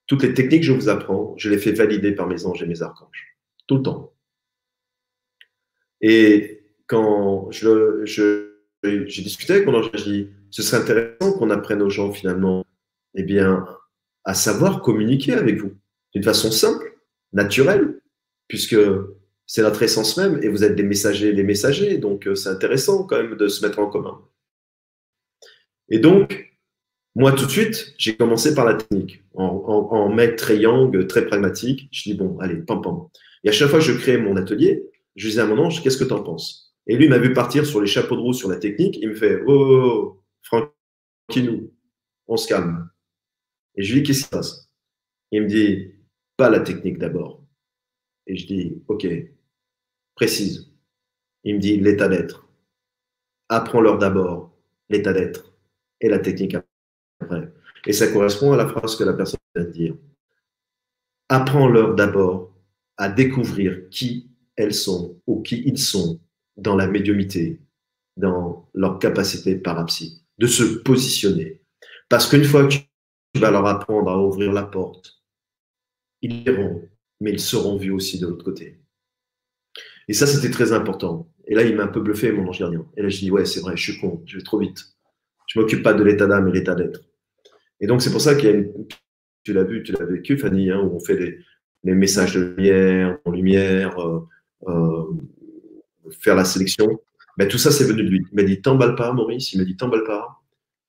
toutes 0.07 0.23
les 0.23 0.33
techniques 0.33 0.61
que 0.61 0.67
je 0.67 0.73
vous 0.73 0.89
apprends, 0.89 1.33
je 1.37 1.49
les 1.49 1.57
fais 1.57 1.71
valider 1.71 2.11
par 2.13 2.27
mes 2.27 2.45
anges 2.45 2.61
et 2.61 2.65
mes 2.65 2.81
archanges. 2.81 3.37
Tout 3.67 3.77
le 3.77 3.83
temps. 3.83 4.13
Et 6.01 6.63
quand 6.87 7.49
je, 7.51 8.05
je 8.05 8.55
j'ai 8.83 9.23
discuté 9.23 9.53
avec 9.53 9.65
mon 9.65 9.73
ange, 9.73 9.89
j'ai 9.93 10.03
dit, 10.03 10.29
ce 10.51 10.61
serait 10.61 10.81
intéressant 10.81 11.33
qu'on 11.37 11.49
apprenne 11.49 11.81
aux 11.81 11.89
gens 11.89 12.11
finalement, 12.11 12.63
eh 13.15 13.23
bien, 13.23 13.65
à 14.23 14.33
savoir 14.33 14.81
communiquer 14.81 15.33
avec 15.33 15.57
vous 15.57 15.73
d'une 16.13 16.23
façon 16.23 16.51
simple, 16.51 16.95
naturelle, 17.33 17.99
puisque 18.47 18.77
c'est 19.45 19.61
notre 19.61 19.83
essence 19.83 20.17
même 20.17 20.41
et 20.43 20.47
vous 20.47 20.63
êtes 20.63 20.75
des 20.75 20.83
messagers, 20.83 21.33
des 21.33 21.43
messagers, 21.43 21.97
donc 21.97 22.27
euh, 22.27 22.35
c'est 22.35 22.49
intéressant 22.49 23.05
quand 23.05 23.17
même 23.17 23.35
de 23.35 23.47
se 23.47 23.65
mettre 23.65 23.79
en 23.79 23.89
commun. 23.89 24.21
Et 25.89 25.99
donc, 25.99 26.54
moi 27.15 27.31
tout 27.31 27.45
de 27.45 27.51
suite, 27.51 27.95
j'ai 27.97 28.17
commencé 28.17 28.53
par 28.53 28.65
la 28.65 28.75
technique, 28.75 29.23
en, 29.35 29.45
en, 29.45 30.09
mec 30.13 30.35
très 30.35 30.57
yang, 30.57 31.07
très 31.07 31.25
pragmatique. 31.25 31.87
Je 31.91 32.03
dis 32.03 32.13
bon, 32.13 32.37
allez, 32.39 32.57
pam 32.57 32.81
pam. 32.81 33.07
Et 33.43 33.49
à 33.49 33.51
chaque 33.53 33.69
fois 33.69 33.79
que 33.79 33.85
je 33.85 33.93
crée 33.93 34.17
mon 34.17 34.35
atelier, 34.35 34.83
je 35.15 35.29
disais 35.29 35.41
à 35.41 35.45
mon 35.45 35.57
ange, 35.57 35.81
qu'est-ce 35.81 35.97
que 35.97 36.03
tu 36.03 36.13
en 36.13 36.21
penses? 36.21 36.75
Et 36.87 36.97
lui, 36.97 37.07
m'a 37.07 37.17
vu 37.17 37.33
partir 37.33 37.65
sur 37.65 37.81
les 37.81 37.87
chapeaux 37.87 38.15
de 38.15 38.21
roue 38.21 38.33
sur 38.33 38.49
la 38.49 38.57
technique. 38.57 38.97
Il 39.01 39.09
me 39.09 39.15
fait 39.15 39.41
Oh, 39.47 39.53
oh, 39.53 40.21
oh 40.51 40.69
tranquille, 41.29 41.69
on 42.27 42.37
se 42.37 42.47
calme. 42.47 42.89
Et 43.75 43.83
je 43.83 43.93
lui 43.93 44.01
dis 44.01 44.07
Qu'est-ce 44.07 44.19
qui 44.19 44.25
se 44.25 44.29
passe? 44.29 44.69
Il 45.31 45.43
me 45.43 45.47
dit 45.47 45.93
Pas 46.37 46.49
la 46.49 46.59
technique 46.59 46.99
d'abord. 46.99 47.43
Et 48.27 48.35
je 48.35 48.45
dis 48.45 48.83
Ok, 48.87 49.07
précise. 50.15 50.71
Il 51.43 51.55
me 51.55 51.59
dit 51.59 51.77
L'état 51.77 52.09
d'être. 52.09 52.47
Apprends-leur 53.47 53.97
d'abord 53.99 54.51
l'état 54.89 55.13
d'être 55.13 55.55
et 56.01 56.09
la 56.09 56.19
technique. 56.19 56.55
Et 57.85 57.93
ça 57.93 58.07
correspond 58.07 58.51
à 58.53 58.57
la 58.57 58.67
phrase 58.67 58.95
que 58.95 59.03
la 59.03 59.13
personne 59.13 59.39
vient 59.55 59.65
de 59.65 59.71
dire. 59.71 59.95
Apprends-leur 61.29 61.95
d'abord 61.95 62.53
à 62.97 63.09
découvrir 63.09 63.89
qui 63.89 64.29
elles 64.55 64.73
sont 64.73 65.19
ou 65.27 65.41
qui 65.41 65.63
ils 65.65 65.77
sont 65.77 66.19
dans 66.57 66.75
la 66.75 66.87
médiumité, 66.87 67.59
dans 68.17 68.69
leur 68.73 68.99
capacité 68.99 69.55
parapsy, 69.55 70.23
de 70.37 70.47
se 70.47 70.63
positionner. 70.63 71.61
Parce 72.09 72.27
qu'une 72.27 72.43
fois 72.43 72.67
que 72.67 72.75
tu 72.75 73.39
vas 73.39 73.51
leur 73.51 73.65
apprendre 73.65 74.09
à 74.09 74.21
ouvrir 74.21 74.53
la 74.53 74.63
porte, 74.63 75.21
ils 76.21 76.47
iront, 76.47 76.81
mais 77.19 77.31
ils 77.31 77.39
seront 77.39 77.77
vus 77.77 77.91
aussi 77.91 78.19
de 78.19 78.27
l'autre 78.27 78.45
côté. 78.45 78.79
Et 80.07 80.13
ça, 80.13 80.27
c'était 80.27 80.51
très 80.51 80.71
important. 80.71 81.27
Et 81.47 81.55
là, 81.55 81.63
il 81.63 81.75
m'a 81.75 81.83
un 81.83 81.87
peu 81.87 81.99
bluffé, 81.99 82.31
mon 82.31 82.47
ange 82.47 82.59
gardien. 82.59 82.85
Et 82.95 83.01
là, 83.01 83.09
je 83.09 83.17
dis, 83.17 83.31
ouais, 83.31 83.45
c'est 83.45 83.59
vrai, 83.59 83.75
je 83.75 83.91
suis 83.91 83.99
con, 83.99 84.23
je 84.25 84.37
vais 84.37 84.43
trop 84.43 84.59
vite. 84.59 84.95
Je 85.47 85.59
m'occupe 85.59 85.83
pas 85.83 85.93
de 85.93 86.03
l'état 86.03 86.27
d'âme 86.27 86.47
et 86.47 86.51
l'état 86.51 86.75
d'être. 86.75 87.01
Et 87.79 87.87
donc, 87.87 88.01
c'est 88.01 88.11
pour 88.11 88.21
ça 88.21 88.35
qu'il 88.35 88.49
y 88.49 88.51
a 88.51 88.55
une, 88.55 88.71
tu 89.43 89.53
l'as 89.53 89.63
vu, 89.63 89.83
tu 89.83 89.91
l'as 89.93 90.05
vécu, 90.05 90.37
Fanny, 90.37 90.71
hein, 90.71 90.79
où 90.79 90.95
on 90.95 90.99
fait 90.99 91.17
les, 91.83 91.93
messages 91.93 92.33
de 92.33 92.41
lumière, 92.41 93.17
en 93.25 93.31
lumière, 93.31 93.99
euh, 93.99 94.27
euh, 94.67 95.03
faire 96.19 96.35
la 96.35 96.45
sélection. 96.45 96.99
Mais 97.37 97.47
tout 97.47 97.59
ça, 97.59 97.71
c'est 97.71 97.85
venu 97.85 98.03
de 98.03 98.09
lui. 98.09 98.25
Il 98.31 98.35
m'a 98.35 98.43
dit 98.43 98.61
t'emballe 98.61 98.95
pas, 98.95 99.13
Maurice. 99.13 99.53
Il 99.53 99.59
m'a 99.59 99.65
dit 99.65 99.77
t'emballe 99.77 100.03
pas. 100.03 100.41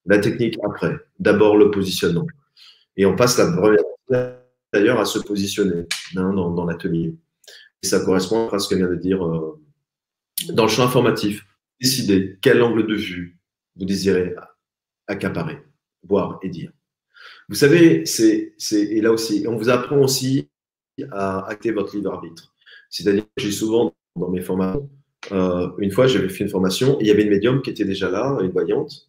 La 0.06 0.18
technique 0.18 0.56
après. 0.64 0.96
D'abord 1.18 1.56
le 1.56 1.70
positionnement. 1.70 2.26
Et 2.96 3.04
on 3.04 3.14
passe 3.14 3.36
la 3.36 3.52
première 3.52 3.82
d'ailleurs 4.72 5.00
à 5.00 5.04
se 5.04 5.18
positionner 5.18 5.86
hein, 6.16 6.32
dans, 6.32 6.64
l'atelier. 6.64 7.14
Et 7.82 7.86
ça 7.86 8.00
correspond 8.00 8.48
à 8.48 8.58
ce 8.58 8.68
qu'elle 8.68 8.78
vient 8.78 8.88
de 8.88 8.96
dire 8.96 9.24
euh, 9.24 9.60
dans 10.52 10.64
le 10.64 10.68
champ 10.70 10.84
informatif. 10.84 11.46
Décidez 11.80 12.38
quel 12.40 12.62
angle 12.62 12.86
de 12.86 12.94
vue 12.94 13.38
vous 13.76 13.84
désirez 13.84 14.34
accaparer, 15.06 15.58
voir 16.02 16.38
et 16.42 16.48
dire. 16.48 16.72
Vous 17.48 17.54
savez, 17.54 18.04
c'est, 18.06 18.54
et 18.72 19.00
là 19.00 19.12
aussi, 19.12 19.46
on 19.48 19.56
vous 19.56 19.68
apprend 19.68 19.98
aussi 19.98 20.48
à 21.12 21.46
acter 21.46 21.70
votre 21.70 21.94
libre 21.94 22.12
arbitre. 22.12 22.52
C'est-à-dire, 22.90 23.24
j'ai 23.36 23.52
souvent 23.52 23.94
dans 24.16 24.30
mes 24.30 24.40
formations, 24.40 24.88
euh, 25.32 25.68
une 25.78 25.90
fois, 25.90 26.06
j'avais 26.06 26.28
fait 26.28 26.44
une 26.44 26.50
formation 26.50 27.00
et 27.00 27.04
il 27.04 27.06
y 27.08 27.10
avait 27.10 27.22
une 27.22 27.30
médium 27.30 27.62
qui 27.62 27.70
était 27.70 27.84
déjà 27.84 28.10
là, 28.10 28.36
une 28.40 28.50
voyante. 28.50 29.08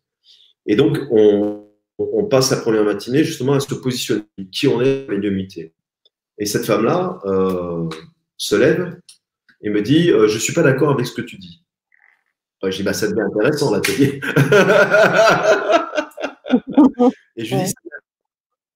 Et 0.66 0.76
donc, 0.76 1.00
on, 1.12 1.64
passe 2.30 2.52
la 2.52 2.58
première 2.58 2.84
matinée 2.84 3.24
justement 3.24 3.54
à 3.54 3.62
se 3.62 3.74
positionner, 3.74 4.26
qui 4.52 4.68
on 4.68 4.82
est, 4.82 5.08
médiumité. 5.08 5.74
Et 6.38 6.46
cette 6.46 6.66
femme-là 6.66 7.20
euh, 7.26 7.88
se 8.36 8.56
lève 8.56 9.00
et 9.62 9.70
me 9.70 9.82
dit 9.82 10.12
euh, 10.12 10.28
Je 10.28 10.36
ne 10.36 10.40
suis 10.40 10.54
pas 10.54 10.62
d'accord 10.62 10.92
avec 10.92 11.06
ce 11.06 11.14
que 11.14 11.22
tu 11.22 11.38
dis. 11.38 11.64
je 12.62 12.76
dis 12.76 12.84
bah, 12.84 12.92
Ça 12.92 13.08
devient 13.08 13.22
intéressant 13.22 13.74
l'atelier. 13.74 14.20
et, 17.38 17.46
je 17.46 17.56
dis, 17.56 17.74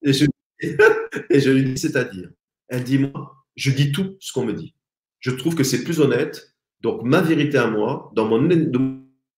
et, 0.03 1.40
je, 1.40 1.52
lui 1.52 1.64
dis 1.64 1.78
C'est-à-dire 1.78 2.30
Elle 2.68 2.84
dit 2.84 2.99
Moi, 2.99 3.36
je 3.56 3.72
dis 3.72 3.91
tout 3.91 4.18
ce 4.19 4.34
qu'on 4.34 4.45
me 4.45 4.53
dit. 4.53 4.76
Je 5.19 5.32
trouve 5.32 5.56
que 5.56 5.64
c'est 5.64 5.84
plus 5.84 5.99
honnête 5.99 6.56
Donc, 6.82 7.03
ma 7.03 7.22
vérité 7.22 7.57
à 7.57 7.68
moi, 7.68 8.11
dans 8.15 8.28
mon, 8.28 8.41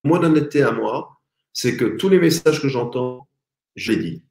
mon 0.04 0.24
honnêteté 0.24 0.62
à 0.62 0.72
moi, 0.72 1.22
c'est 1.52 1.78
que 1.78 1.86
tous 1.98 2.10
les 2.10 2.20
messages 2.20 2.62
que 2.62 2.70
j'entends, 2.70 3.28
je 3.76 3.92
les 3.92 3.98
dis. 3.98 4.24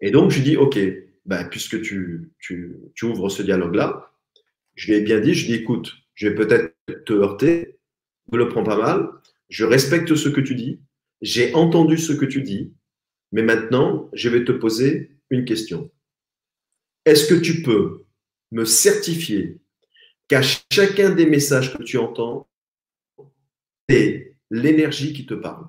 Et 0.00 0.10
donc, 0.10 0.30
je 0.30 0.40
dis, 0.40 0.56
OK, 0.56 0.78
ben, 1.26 1.44
puisque 1.48 1.80
tu, 1.82 2.30
tu, 2.38 2.76
tu 2.94 3.04
ouvres 3.06 3.28
ce 3.28 3.42
dialogue-là, 3.42 4.12
je 4.74 4.88
lui 4.88 4.98
ai 4.98 5.00
bien 5.00 5.20
dit, 5.20 5.34
je 5.34 5.46
dis, 5.46 5.54
écoute, 5.54 5.92
je 6.14 6.28
vais 6.28 6.34
peut-être 6.34 6.74
te 7.04 7.12
heurter, 7.12 7.78
ne 8.32 8.38
le 8.38 8.48
prends 8.48 8.62
pas 8.62 8.76
mal, 8.76 9.08
je 9.48 9.64
respecte 9.64 10.14
ce 10.14 10.28
que 10.28 10.40
tu 10.40 10.54
dis, 10.54 10.80
j'ai 11.20 11.54
entendu 11.54 11.98
ce 11.98 12.12
que 12.12 12.24
tu 12.24 12.42
dis, 12.42 12.72
mais 13.32 13.42
maintenant, 13.42 14.08
je 14.12 14.28
vais 14.28 14.44
te 14.44 14.52
poser 14.52 15.10
une 15.30 15.44
question. 15.44 15.90
Est-ce 17.04 17.26
que 17.26 17.38
tu 17.38 17.62
peux 17.62 18.06
me 18.50 18.64
certifier 18.64 19.60
qu'à 20.28 20.42
chacun 20.42 21.10
des 21.10 21.26
messages 21.26 21.76
que 21.76 21.82
tu 21.82 21.98
entends, 21.98 22.48
c'est 23.88 24.36
l'énergie 24.50 25.12
qui 25.12 25.26
te 25.26 25.34
parle? 25.34 25.66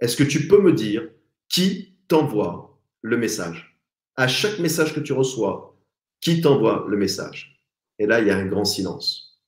Est-ce 0.00 0.16
que 0.16 0.24
tu 0.24 0.48
peux 0.48 0.60
me 0.60 0.72
dire 0.72 1.08
qui 1.48 1.96
t'envoie 2.08 2.80
le 3.02 3.16
message? 3.16 3.78
À 4.16 4.28
chaque 4.28 4.58
message 4.58 4.94
que 4.94 5.00
tu 5.00 5.12
reçois, 5.12 5.78
qui 6.20 6.40
t'envoie 6.40 6.86
le 6.88 6.96
message? 6.96 7.62
Et 7.98 8.06
là, 8.06 8.20
il 8.20 8.26
y 8.26 8.30
a 8.30 8.36
un 8.36 8.46
grand 8.46 8.64
silence. 8.64 9.42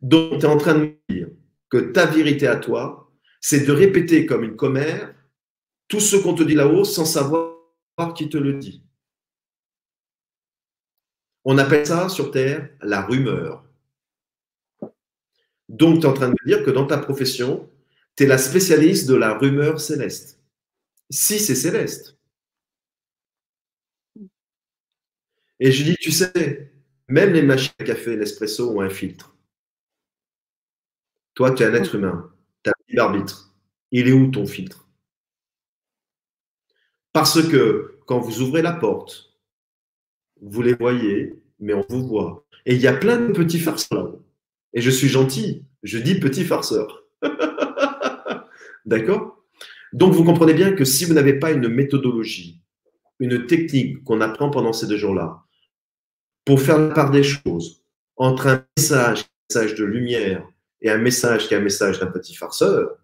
Donc, 0.00 0.40
tu 0.40 0.46
es 0.46 0.48
en 0.48 0.56
train 0.56 0.74
de 0.74 0.80
me 0.80 0.96
dire 1.08 1.28
que 1.68 1.78
ta 1.78 2.06
vérité 2.06 2.46
à 2.46 2.56
toi, 2.56 3.09
c'est 3.40 3.66
de 3.66 3.72
répéter 3.72 4.26
comme 4.26 4.44
une 4.44 4.56
commère 4.56 5.14
tout 5.88 6.00
ce 6.00 6.16
qu'on 6.16 6.34
te 6.34 6.42
dit 6.42 6.54
là-haut 6.54 6.84
sans 6.84 7.04
savoir 7.04 7.56
qui 8.14 8.28
te 8.28 8.36
le 8.36 8.54
dit. 8.54 8.82
On 11.44 11.58
appelle 11.58 11.86
ça 11.86 12.08
sur 12.08 12.30
Terre 12.30 12.70
la 12.80 13.02
rumeur. 13.02 13.64
Donc, 15.68 16.00
tu 16.00 16.06
es 16.06 16.08
en 16.08 16.12
train 16.12 16.28
de 16.28 16.34
me 16.40 16.46
dire 16.46 16.64
que 16.64 16.70
dans 16.70 16.86
ta 16.86 16.98
profession, 16.98 17.70
tu 18.16 18.24
es 18.24 18.26
la 18.26 18.38
spécialiste 18.38 19.08
de 19.08 19.14
la 19.14 19.36
rumeur 19.36 19.80
céleste. 19.80 20.40
Si 21.10 21.38
c'est 21.38 21.54
céleste. 21.54 22.18
Et 25.58 25.72
je 25.72 25.84
dis, 25.84 25.96
tu 25.96 26.10
sais, 26.10 26.72
même 27.08 27.32
les 27.32 27.42
machines 27.42 27.72
à 27.78 27.84
café, 27.84 28.16
l'espresso 28.16 28.70
ont 28.70 28.80
un 28.80 28.90
filtre. 28.90 29.36
Toi, 31.34 31.52
tu 31.52 31.62
es 31.62 31.66
un 31.66 31.74
être 31.74 31.94
humain. 31.94 32.32
Tu 32.90 32.98
as 32.98 33.04
un 33.04 33.06
libre 33.06 33.18
arbitre. 33.18 33.54
Il 33.92 34.08
est 34.08 34.12
où 34.12 34.30
ton 34.30 34.46
filtre? 34.46 34.88
Parce 37.12 37.40
que 37.48 37.98
quand 38.06 38.18
vous 38.18 38.40
ouvrez 38.40 38.62
la 38.62 38.72
porte, 38.72 39.32
vous 40.40 40.62
les 40.62 40.74
voyez, 40.74 41.34
mais 41.60 41.72
on 41.72 41.84
vous 41.88 42.06
voit. 42.06 42.44
Et 42.66 42.74
il 42.74 42.80
y 42.80 42.88
a 42.88 42.92
plein 42.92 43.18
de 43.18 43.32
petits 43.32 43.60
farceurs. 43.60 44.18
Et 44.72 44.80
je 44.80 44.90
suis 44.90 45.08
gentil, 45.08 45.64
je 45.84 45.98
dis 45.98 46.18
petit 46.18 46.44
farceur. 46.44 47.04
D'accord? 48.84 49.44
Donc 49.92 50.12
vous 50.12 50.24
comprenez 50.24 50.54
bien 50.54 50.72
que 50.72 50.84
si 50.84 51.04
vous 51.04 51.14
n'avez 51.14 51.34
pas 51.34 51.52
une 51.52 51.68
méthodologie, 51.68 52.60
une 53.20 53.46
technique 53.46 54.02
qu'on 54.02 54.20
apprend 54.20 54.50
pendant 54.50 54.72
ces 54.72 54.86
deux 54.88 54.96
jours-là, 54.96 55.44
pour 56.44 56.60
faire 56.60 56.78
la 56.78 56.94
part 56.94 57.10
des 57.10 57.22
choses 57.22 57.84
entre 58.16 58.48
un 58.48 58.64
message, 58.76 59.20
un 59.20 59.54
message 59.54 59.74
de 59.76 59.84
lumière 59.84 60.44
et 60.82 60.90
un 60.90 60.98
message 60.98 61.48
qui 61.48 61.54
est 61.54 61.56
un 61.56 61.62
message 61.62 61.98
d'un 61.98 62.06
petit 62.06 62.34
farceur, 62.34 62.96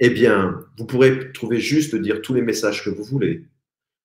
eh 0.00 0.10
bien, 0.10 0.66
vous 0.76 0.86
pourrez 0.86 1.32
trouver 1.32 1.60
juste 1.60 1.94
de 1.94 1.98
dire 1.98 2.22
tous 2.22 2.34
les 2.34 2.42
messages 2.42 2.84
que 2.84 2.90
vous 2.90 3.04
voulez. 3.04 3.46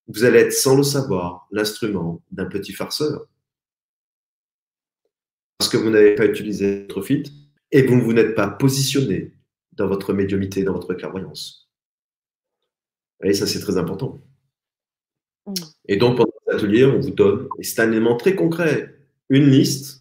Vous 0.07 0.23
allez 0.23 0.39
être, 0.39 0.53
sans 0.53 0.77
le 0.77 0.83
savoir, 0.83 1.47
l'instrument 1.51 2.23
d'un 2.31 2.45
petit 2.45 2.71
farceur. 2.71 3.27
Parce 5.57 5.71
que 5.71 5.77
vous 5.77 5.89
n'avez 5.89 6.15
pas 6.15 6.25
utilisé 6.25 6.83
votre 6.83 7.01
filtre 7.01 7.31
et 7.71 7.81
vous 7.81 7.99
vous 7.99 8.13
n'êtes 8.13 8.35
pas 8.35 8.47
positionné 8.47 9.33
dans 9.73 9.87
votre 9.87 10.13
médiumité, 10.13 10.63
dans 10.63 10.73
votre 10.73 10.93
clairvoyance. 10.93 11.69
Et 13.23 13.33
ça, 13.33 13.47
c'est 13.47 13.59
très 13.59 13.77
important. 13.77 14.21
Mm. 15.47 15.53
Et 15.87 15.97
donc, 15.97 16.17
pendant 16.17 16.31
l'atelier, 16.47 16.85
on 16.85 16.99
vous 16.99 17.11
donne, 17.11 17.47
et 17.59 17.63
c'est 17.63 17.81
un 17.81 17.91
élément 17.91 18.17
très 18.17 18.35
concret, 18.35 18.99
une 19.29 19.49
liste 19.49 19.96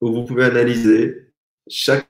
où 0.00 0.12
vous 0.12 0.24
pouvez 0.24 0.44
analyser 0.44 1.32
chaque 1.68 2.08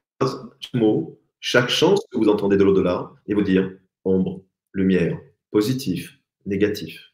mot, 0.74 1.18
chaque 1.40 1.68
chance 1.68 2.00
que 2.10 2.18
vous 2.18 2.28
entendez 2.28 2.56
de 2.56 2.64
l'au-delà 2.64 3.10
et 3.26 3.34
vous 3.34 3.42
dire 3.42 3.70
ombre, 4.04 4.42
lumière, 4.72 5.18
positif, 5.50 6.18
négatif. 6.46 7.12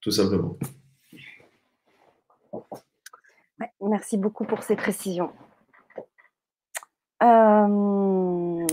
Tout 0.00 0.10
simplement. 0.10 0.58
merci 3.82 4.16
beaucoup 4.16 4.44
pour 4.44 4.62
ces 4.62 4.76
précisions. 4.76 5.32
Euh, 7.22 8.66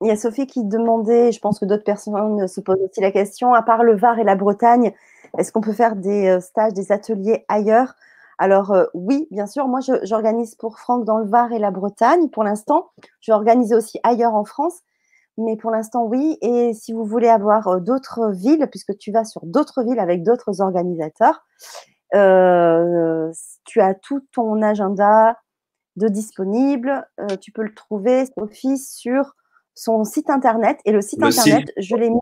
il 0.00 0.06
y 0.06 0.10
a 0.10 0.16
Sophie 0.16 0.46
qui 0.46 0.64
demandait, 0.64 1.32
je 1.32 1.40
pense 1.40 1.58
que 1.58 1.64
d'autres 1.64 1.84
personnes 1.84 2.46
se 2.46 2.60
posent 2.60 2.80
aussi 2.80 3.00
la 3.00 3.10
question, 3.10 3.54
à 3.54 3.62
part 3.62 3.82
le 3.82 3.96
Var 3.96 4.20
et 4.20 4.24
la 4.24 4.36
Bretagne, 4.36 4.94
est-ce 5.36 5.52
qu'on 5.52 5.60
peut 5.60 5.72
faire 5.72 5.96
des 5.96 6.28
euh, 6.28 6.40
stages, 6.40 6.72
des 6.72 6.92
ateliers 6.92 7.44
ailleurs? 7.48 7.94
Alors 8.38 8.70
euh, 8.70 8.84
oui, 8.94 9.26
bien 9.32 9.46
sûr, 9.46 9.66
moi 9.66 9.80
j'organise 10.02 10.54
pour 10.54 10.78
Franck 10.78 11.04
dans 11.04 11.18
le 11.18 11.26
Var 11.26 11.52
et 11.52 11.58
la 11.58 11.72
Bretagne 11.72 12.28
pour 12.28 12.44
l'instant. 12.44 12.90
Je 13.20 13.32
vais 13.32 13.36
organiser 13.36 13.74
aussi 13.74 13.98
ailleurs 14.04 14.34
en 14.34 14.44
France, 14.44 14.80
mais 15.36 15.56
pour 15.56 15.72
l'instant 15.72 16.04
oui. 16.04 16.38
Et 16.40 16.72
si 16.72 16.92
vous 16.92 17.04
voulez 17.04 17.28
avoir 17.28 17.66
euh, 17.66 17.80
d'autres 17.80 18.30
villes, 18.30 18.68
puisque 18.70 18.96
tu 18.96 19.10
vas 19.10 19.24
sur 19.24 19.44
d'autres 19.44 19.82
villes 19.82 19.98
avec 19.98 20.22
d'autres 20.22 20.60
organisateurs, 20.60 21.44
euh, 22.14 23.30
tu 23.64 23.80
as 23.80 23.94
tout 23.94 24.20
ton 24.32 24.62
agenda 24.62 25.36
de 25.96 26.06
disponible. 26.06 27.04
tu 27.40 27.50
peux 27.50 27.64
le 27.64 27.74
trouver, 27.74 28.26
Sophie, 28.38 28.78
sur 28.78 29.34
son 29.74 30.04
site 30.04 30.30
internet. 30.30 30.78
Et 30.84 30.92
le 30.92 31.00
site 31.00 31.20
internet, 31.20 31.72
je 31.76 31.96
l'ai 31.96 32.08
mis 32.10 32.20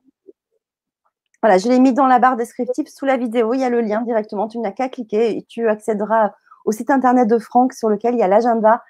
voilà, 1.47 1.59
je 1.59 1.69
l'ai 1.69 1.79
mis 1.79 1.93
dans 1.93 2.09
la 2.09 2.19
barre 2.19 2.37
descriptive 2.37 2.89
sous 2.89 3.05
la 3.05 3.17
vidéo. 3.17 3.55
Il 3.55 3.61
y 3.61 3.65
a 3.65 3.71
le 3.71 3.81
lien 3.81 4.03
directement. 4.03 4.49
Tu 4.49 4.59
n'as 4.59 4.73
qu'à 4.73 4.89
cliquer 4.89 5.37
et 5.37 5.45
tu 5.45 5.69
accéderas 5.69 6.33
au 6.65 6.73
site 6.73 6.91
internet 6.91 7.29
de 7.29 7.39
Franck 7.39 7.73
sur 7.73 7.89
lequel 7.89 8.15
il 8.15 8.19
y 8.19 8.25
a 8.25 8.27
l'agenda 8.27 8.83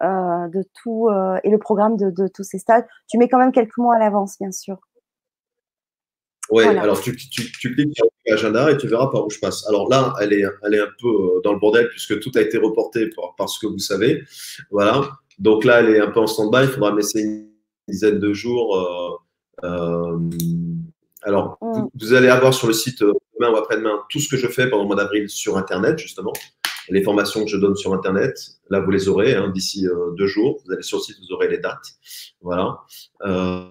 euh, 0.00 0.46
de 0.46 0.64
tout 0.80 1.08
euh, 1.08 1.40
et 1.42 1.50
le 1.50 1.58
programme 1.58 1.96
de, 1.96 2.28
tous 2.28 2.44
ces 2.44 2.58
stages. 2.58 2.84
Tu 3.10 3.18
mets 3.18 3.28
quand 3.28 3.38
même 3.38 3.50
quelques 3.50 3.76
mois 3.78 3.96
à 3.96 3.98
l'avance, 3.98 4.36
bien 4.38 4.52
sûr. 4.52 4.76
Oui, 6.50 6.62
alors 6.62 7.00
tu, 7.00 7.16
cliques 7.16 7.96
sur 7.96 8.06
l'agenda 8.26 8.70
et 8.70 8.76
tu 8.76 8.86
verras 8.86 9.10
par 9.10 9.26
où 9.26 9.30
je 9.30 9.40
passe. 9.40 9.68
Alors 9.68 9.88
là, 9.88 10.14
elle 10.20 10.34
est, 10.34 10.44
elle 10.62 10.74
est 10.74 10.82
un 10.82 10.92
peu 11.00 11.08
euh, 11.08 11.40
dans 11.42 11.52
le 11.52 11.58
bordel 11.58 11.88
puisque 11.88 12.20
tout 12.20 12.30
a 12.36 12.42
été 12.42 12.58
reporté 12.58 13.10
par, 13.36 13.48
ce 13.48 13.58
que 13.58 13.66
vous 13.66 13.80
savez. 13.80 14.22
Voilà. 14.70 15.02
Donc 15.40 15.64
là, 15.64 15.80
elle 15.80 15.90
est 15.90 16.00
un 16.00 16.12
peu 16.12 16.20
en 16.20 16.28
stand-by. 16.28 16.62
Il 16.62 16.68
faudra 16.68 16.92
me 16.92 16.98
laisser 16.98 17.22
une 17.22 17.48
dizaine 17.88 18.20
de 18.20 18.32
jours. 18.32 19.20
Alors, 21.24 21.58
mm. 21.60 21.86
vous, 21.94 22.12
allez 22.12 22.28
avoir 22.28 22.54
sur 22.54 22.68
le 22.68 22.72
site 22.72 23.02
euh, 23.02 23.12
demain 23.38 23.52
ou 23.52 23.56
après-demain 23.56 24.00
tout 24.10 24.20
ce 24.20 24.28
que 24.28 24.36
je 24.36 24.46
fais 24.46 24.68
pendant 24.68 24.82
le 24.82 24.88
mois 24.88 24.96
d'avril 24.96 25.28
sur 25.28 25.56
Internet, 25.56 25.98
justement. 25.98 26.32
Les 26.90 27.02
formations 27.02 27.42
que 27.42 27.50
je 27.50 27.56
donne 27.56 27.76
sur 27.76 27.94
Internet, 27.94 28.38
là, 28.68 28.80
vous 28.80 28.90
les 28.90 29.08
aurez 29.08 29.34
hein, 29.34 29.48
d'ici 29.48 29.88
euh, 29.88 30.10
deux 30.18 30.26
jours. 30.26 30.60
Vous 30.64 30.72
allez 30.72 30.82
sur 30.82 30.98
le 30.98 31.02
site, 31.02 31.16
vous 31.18 31.34
aurez 31.34 31.48
les 31.48 31.58
dates. 31.58 31.94
Voilà. 32.42 32.78
Euh, 33.22 33.64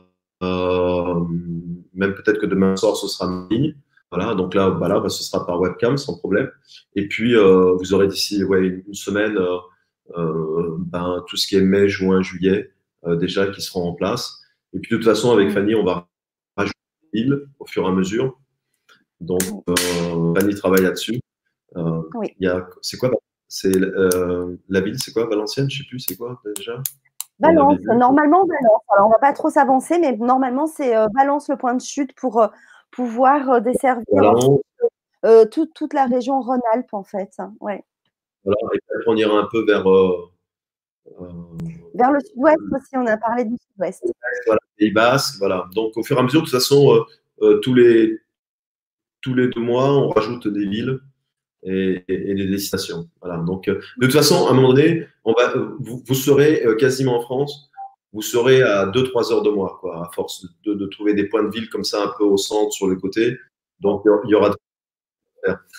même 1.94 2.16
peut-être 2.16 2.40
que 2.40 2.48
demain 2.48 2.76
soir, 2.76 2.98
ce 2.98 3.08
sera 3.08 3.28
en 3.30 3.48
ligne. 3.50 3.76
Voilà, 4.12 4.36
donc 4.36 4.54
là, 4.54 4.70
bah 4.70 5.00
bah, 5.00 5.10
ce 5.10 5.24
sera 5.24 5.46
par 5.46 5.60
webcam 5.60 5.98
sans 5.98 6.18
problème. 6.18 6.50
Et 6.96 7.08
puis, 7.08 7.36
vous 7.36 7.94
aurez 7.94 8.08
d'ici 8.08 8.42
une 8.42 8.94
semaine 8.94 9.40
ben, 10.16 11.24
tout 11.28 11.38
ce 11.38 11.48
qui 11.48 11.56
est 11.56 11.62
mai, 11.62 11.88
juin, 11.88 12.22
juillet 12.22 12.72
déjà 13.08 13.48
qui 13.48 13.62
seront 13.62 13.88
en 13.88 13.94
place. 13.94 14.40
Et 14.74 14.80
puis, 14.80 14.92
de 14.92 14.98
toute 14.98 15.06
façon, 15.06 15.32
avec 15.32 15.50
mm. 15.50 15.52
Fanny, 15.52 15.76
on 15.76 15.84
va 15.84 16.10
au 17.60 17.66
fur 17.66 17.84
et 17.84 17.88
à 17.88 17.92
mesure. 17.92 18.38
Donc, 19.24 19.42
euh, 19.70 20.34
Fanny 20.36 20.56
travaille 20.56 20.84
là-dessus. 20.84 21.20
Euh, 21.78 22.02
c'est 22.82 22.98
quoi 22.98 23.10
C'est 23.48 23.76
euh, 23.76 24.58
la 24.70 24.82
ville, 24.82 25.00
c'est 25.00 25.14
quoi 25.14 25.26
Valenciennes 25.26 25.70
Je 25.70 25.80
sais 25.80 25.88
plus, 25.88 26.00
c'est 26.00 26.16
quoi 26.16 26.42
déjà? 26.58 26.82
Valence, 27.40 27.80
normalement 27.86 28.46
Valence. 28.46 28.82
Alors, 28.96 29.08
on 29.08 29.12
va 29.12 29.20
pas 29.20 29.34
trop 29.34 29.50
s'avancer, 29.50 29.98
mais 30.00 30.16
normalement, 30.18 30.68
c'est 30.68 30.94
Valence 31.16 31.50
le 31.50 31.58
point 31.58 31.74
de 31.74 31.82
chute 31.82 32.14
pour 32.16 32.48
pouvoir 32.92 33.62
desservir 33.62 34.04
toute, 35.52 35.94
la 35.94 36.06
région 36.06 36.42
Rhône-Alpes, 36.42 36.94
en 36.94 37.04
fait. 37.04 37.36
Ouais. 37.60 37.84
Voilà, 38.44 38.58
et 38.74 38.80
on 39.08 39.16
ira 39.16 39.40
un 39.40 39.48
peu 39.52 39.66
vers. 39.66 39.84
vers 41.96 42.12
le 42.12 42.20
sud-ouest 42.20 42.60
aussi, 42.76 42.98
on 42.98 43.08
a 43.08 43.18
parlé 43.18 43.46
du 43.46 43.56
sud-ouest. 43.58 44.04
Voilà, 44.46 44.60
Pays 44.84 44.92
Basque, 44.92 45.36
voilà. 45.40 45.70
Donc, 45.74 45.96
au 45.96 46.04
fur 46.04 46.18
et 46.18 46.20
à 46.20 46.24
mesure, 46.24 46.42
de 46.42 46.46
toute 46.46 46.54
façon, 46.54 46.94
euh, 46.94 47.04
euh, 47.42 47.60
tous, 47.60 47.74
les, 47.74 48.20
tous 49.22 49.34
les 49.34 49.48
deux 49.48 49.62
mois, 49.62 49.92
on 49.94 50.10
rajoute 50.10 50.48
des 50.48 50.66
villes 50.66 51.00
et, 51.64 52.04
des 52.08 52.48
destinations. 52.48 53.08
Voilà. 53.22 53.38
Donc, 53.38 53.70
euh, 53.70 53.76
de 53.98 54.06
toute 54.06 54.14
façon, 54.14 54.48
à 54.48 54.52
un 54.52 54.54
moment 54.54 54.74
donné, 54.74 55.08
on 55.24 55.34
va, 55.34 55.54
vous, 55.80 56.14
serez 56.14 56.66
quasiment 56.78 57.18
en 57.18 57.22
France, 57.22 57.72
vous 58.12 58.22
serez 58.22 58.62
à 58.62 58.88
2-3 58.88 59.32
heures 59.32 59.42
de 59.42 59.50
moi, 59.50 59.78
quoi, 59.80 60.06
à 60.06 60.12
force 60.14 60.46
de, 60.66 60.86
trouver 60.88 61.14
des 61.14 61.30
points 61.30 61.44
de 61.44 61.50
ville 61.50 61.70
comme 61.70 61.86
ça, 61.86 62.04
un 62.04 62.14
peu 62.18 62.26
au 62.26 62.38
centre, 62.38 62.74
sur 62.74 62.90
les 62.90 62.98
côtés. 62.98 63.38
Donc, 63.80 64.04
il 64.26 64.32
y 64.32 64.36
aura 64.36 64.54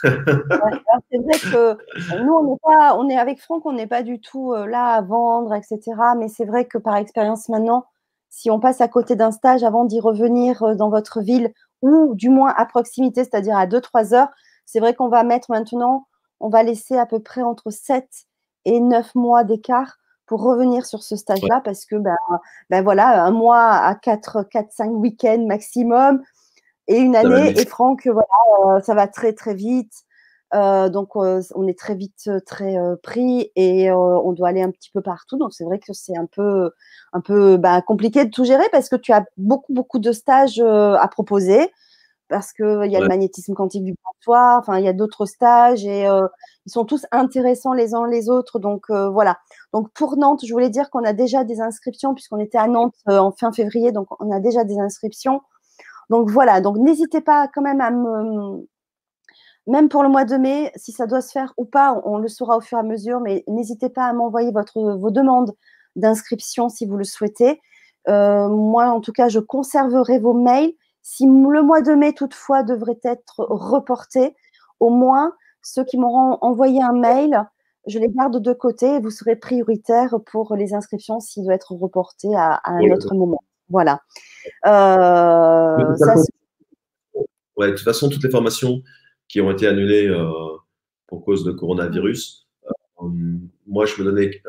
c'est 0.00 0.08
vrai 0.10 1.38
que 1.38 2.22
nous, 2.22 2.34
on 2.34 2.54
est, 2.54 2.58
pas, 2.62 2.96
on 2.98 3.08
est 3.08 3.16
avec 3.16 3.40
Franck, 3.40 3.64
on 3.64 3.72
n'est 3.72 3.86
pas 3.86 4.02
du 4.02 4.20
tout 4.20 4.52
là 4.54 4.88
à 4.88 5.00
vendre, 5.00 5.54
etc. 5.54 5.80
Mais 6.18 6.28
c'est 6.28 6.44
vrai 6.44 6.66
que 6.66 6.76
par 6.76 6.96
expérience 6.96 7.48
maintenant, 7.48 7.86
si 8.34 8.50
on 8.50 8.58
passe 8.58 8.80
à 8.80 8.88
côté 8.88 9.14
d'un 9.14 9.30
stage 9.30 9.62
avant 9.62 9.84
d'y 9.84 10.00
revenir 10.00 10.74
dans 10.74 10.90
votre 10.90 11.20
ville 11.20 11.52
ou 11.82 12.16
du 12.16 12.30
moins 12.30 12.52
à 12.56 12.66
proximité, 12.66 13.22
c'est-à-dire 13.22 13.56
à 13.56 13.68
2-3 13.68 14.12
heures, 14.12 14.28
c'est 14.66 14.80
vrai 14.80 14.92
qu'on 14.92 15.08
va 15.08 15.22
mettre 15.22 15.52
maintenant, 15.52 16.08
on 16.40 16.48
va 16.48 16.64
laisser 16.64 16.98
à 16.98 17.06
peu 17.06 17.20
près 17.20 17.42
entre 17.42 17.70
7 17.70 18.04
et 18.64 18.80
9 18.80 19.14
mois 19.14 19.44
d'écart 19.44 19.98
pour 20.26 20.42
revenir 20.42 20.84
sur 20.84 21.04
ce 21.04 21.14
stage-là 21.14 21.60
parce 21.64 21.86
que 21.86 21.94
ben, 21.94 22.16
ben 22.70 22.82
voilà, 22.82 23.24
un 23.24 23.30
mois 23.30 23.70
à 23.70 23.94
4, 23.94 24.42
4 24.50 24.72
5 24.72 24.90
week-ends 24.90 25.44
maximum 25.46 26.20
et 26.88 26.98
une 26.98 27.14
année. 27.14 27.56
Et 27.56 27.66
Franck, 27.66 28.08
voilà, 28.08 28.26
euh, 28.66 28.80
ça 28.80 28.94
va 28.94 29.06
très 29.06 29.32
très 29.32 29.54
vite. 29.54 29.92
Euh, 30.54 30.88
donc 30.88 31.10
euh, 31.16 31.42
on 31.54 31.66
est 31.66 31.78
très 31.78 31.94
vite 31.94 32.30
très 32.46 32.76
pris 33.02 33.50
et 33.56 33.90
on 33.92 34.32
doit 34.32 34.48
aller 34.48 34.62
un 34.62 34.70
petit 34.70 34.90
peu 34.92 35.02
partout. 35.02 35.36
Donc 35.36 35.52
c'est 35.52 35.64
vrai 35.64 35.78
que 35.78 35.92
c'est 35.92 36.16
un 36.16 36.26
peu 36.26 36.70
un 37.12 37.20
peu 37.20 37.56
ben, 37.56 37.80
compliqué 37.82 38.24
de 38.24 38.30
tout 38.30 38.44
gérer 38.44 38.66
parce 38.72 38.88
que 38.88 38.96
tu 38.96 39.12
as 39.12 39.24
beaucoup 39.36 39.72
beaucoup 39.72 39.98
de 39.98 40.12
stages 40.12 40.60
à 40.60 41.08
proposer 41.08 41.70
parce 42.28 42.52
qu'il 42.52 42.90
y 42.90 42.96
a 42.96 43.00
le 43.00 43.08
magnétisme 43.08 43.54
quantique 43.54 43.84
du 43.84 43.92
vibratoire, 43.92 44.58
enfin, 44.58 44.78
il 44.78 44.84
y 44.84 44.88
a 44.88 44.92
d'autres 44.92 45.26
stages 45.26 45.84
et 45.84 46.08
euh, 46.08 46.26
ils 46.66 46.72
sont 46.72 46.84
tous 46.84 47.06
intéressants 47.12 47.74
les 47.74 47.94
uns 47.94 48.06
les 48.06 48.28
autres. 48.28 48.58
Donc, 48.58 48.86
euh, 48.90 49.08
voilà. 49.08 49.38
Donc, 49.72 49.90
pour 49.92 50.16
Nantes, 50.16 50.44
je 50.46 50.52
voulais 50.52 50.70
dire 50.70 50.90
qu'on 50.90 51.04
a 51.04 51.12
déjà 51.12 51.44
des 51.44 51.60
inscriptions, 51.60 52.14
puisqu'on 52.14 52.38
était 52.38 52.58
à 52.58 52.66
Nantes 52.66 52.94
euh, 53.08 53.18
en 53.18 53.32
fin 53.32 53.52
février, 53.52 53.92
donc 53.92 54.08
on 54.20 54.30
a 54.32 54.40
déjà 54.40 54.64
des 54.64 54.78
inscriptions. 54.78 55.42
Donc, 56.10 56.30
voilà. 56.30 56.60
Donc, 56.60 56.76
n'hésitez 56.78 57.20
pas 57.20 57.48
quand 57.54 57.62
même 57.62 57.80
à 57.80 57.90
me. 57.90 58.66
Même 59.66 59.88
pour 59.88 60.02
le 60.02 60.08
mois 60.08 60.24
de 60.24 60.36
mai, 60.36 60.72
si 60.76 60.92
ça 60.92 61.06
doit 61.06 61.22
se 61.22 61.32
faire 61.32 61.54
ou 61.56 61.64
pas, 61.64 62.00
on, 62.04 62.18
le 62.18 62.28
saura 62.28 62.56
au 62.58 62.60
fur 62.60 62.78
et 62.78 62.80
à 62.80 62.84
mesure, 62.84 63.20
mais 63.20 63.44
n'hésitez 63.48 63.88
pas 63.88 64.04
à 64.04 64.12
m'envoyer 64.12 64.52
vos 64.52 65.10
demandes 65.10 65.54
d'inscription 65.96 66.68
si 66.68 66.86
vous 66.86 66.96
le 66.96 67.04
souhaitez. 67.04 67.60
moi, 68.06 68.86
en 68.90 69.00
tout 69.00 69.12
cas, 69.12 69.28
je 69.28 69.38
conserverai 69.40 70.18
vos 70.18 70.34
mails 70.34 70.74
si 71.04 71.26
le 71.26 71.62
mois 71.62 71.82
de 71.82 71.92
mai, 71.92 72.14
toutefois, 72.14 72.62
devrait 72.62 72.98
être 73.04 73.44
reporté, 73.48 74.34
au 74.80 74.88
moins, 74.88 75.34
ceux 75.62 75.84
qui 75.84 75.98
m'auront 75.98 76.38
envoyé 76.40 76.82
un 76.82 76.94
mail, 76.94 77.44
je 77.86 77.98
les 77.98 78.08
garde 78.08 78.40
de 78.40 78.52
côté 78.54 78.94
et 78.94 79.00
vous 79.00 79.10
serez 79.10 79.36
prioritaire 79.36 80.16
pour 80.32 80.56
les 80.56 80.72
inscriptions 80.72 81.20
s'il 81.20 81.44
doit 81.44 81.54
être 81.54 81.72
reporté 81.72 82.34
à, 82.34 82.60
un 82.64 82.80
autre 82.90 83.14
moment. 83.14 83.42
Voilà. 83.68 84.00
Euh, 84.66 85.76
de, 85.76 87.70
toute 87.70 87.84
façon, 87.84 88.08
toutes 88.08 88.24
les 88.24 88.30
formations 88.30 88.80
qui 89.28 89.40
ont 89.40 89.50
été 89.50 89.66
annulées 89.66 90.08
euh, 90.08 90.30
pour 91.06 91.24
cause 91.24 91.44
de 91.44 91.52
coronavirus, 91.52 92.48
euh, 93.02 93.06
moi, 93.66 93.86
je 93.86 94.00
me 94.00 94.04
donnais, 94.04 94.42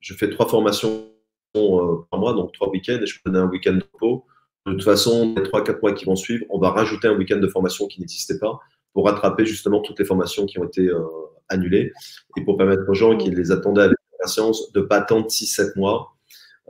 je 0.00 0.14
fais 0.14 0.30
trois 0.30 0.48
formations 0.48 1.08
par 1.52 2.18
mois, 2.18 2.32
donc 2.32 2.52
trois 2.52 2.70
week-ends, 2.70 2.98
et 3.02 3.06
je 3.06 3.18
me 3.24 3.30
donnais 3.30 3.44
un 3.44 3.48
week-end 3.48 3.74
de 3.74 3.84
repos 3.92 4.24
de 4.66 4.72
toute 4.72 4.84
façon, 4.84 5.34
les 5.36 5.42
3-4 5.42 5.80
mois 5.80 5.92
qui 5.92 6.04
vont 6.04 6.16
suivre, 6.16 6.44
on 6.50 6.58
va 6.58 6.70
rajouter 6.70 7.08
un 7.08 7.16
week-end 7.16 7.38
de 7.38 7.48
formation 7.48 7.86
qui 7.86 8.00
n'existait 8.00 8.38
pas 8.38 8.60
pour 8.92 9.06
rattraper 9.06 9.44
justement 9.44 9.80
toutes 9.80 9.98
les 9.98 10.04
formations 10.04 10.46
qui 10.46 10.58
ont 10.58 10.64
été 10.64 10.86
euh, 10.86 11.02
annulées 11.48 11.92
et 12.36 12.44
pour 12.44 12.56
permettre 12.56 12.82
aux 12.88 12.94
gens 12.94 13.16
qui 13.16 13.30
les 13.30 13.50
attendaient 13.50 13.82
avec 13.82 13.96
patience 14.20 14.70
de 14.72 14.80
ne 14.80 14.84
pas 14.84 14.98
attendre 14.98 15.26
6-7 15.26 15.76
mois 15.76 16.14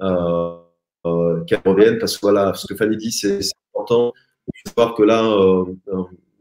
euh, 0.00 0.56
euh, 1.04 1.44
qu'elles 1.44 1.60
reviennent. 1.66 1.98
Parce 1.98 2.16
que 2.16 2.22
voilà, 2.22 2.54
ce 2.54 2.66
que 2.66 2.74
Fanny 2.74 2.96
dit, 2.96 3.12
c'est 3.12 3.40
important. 3.74 4.12
Faut 4.66 4.72
voir 4.74 4.94
que 4.94 5.02
là, 5.02 5.22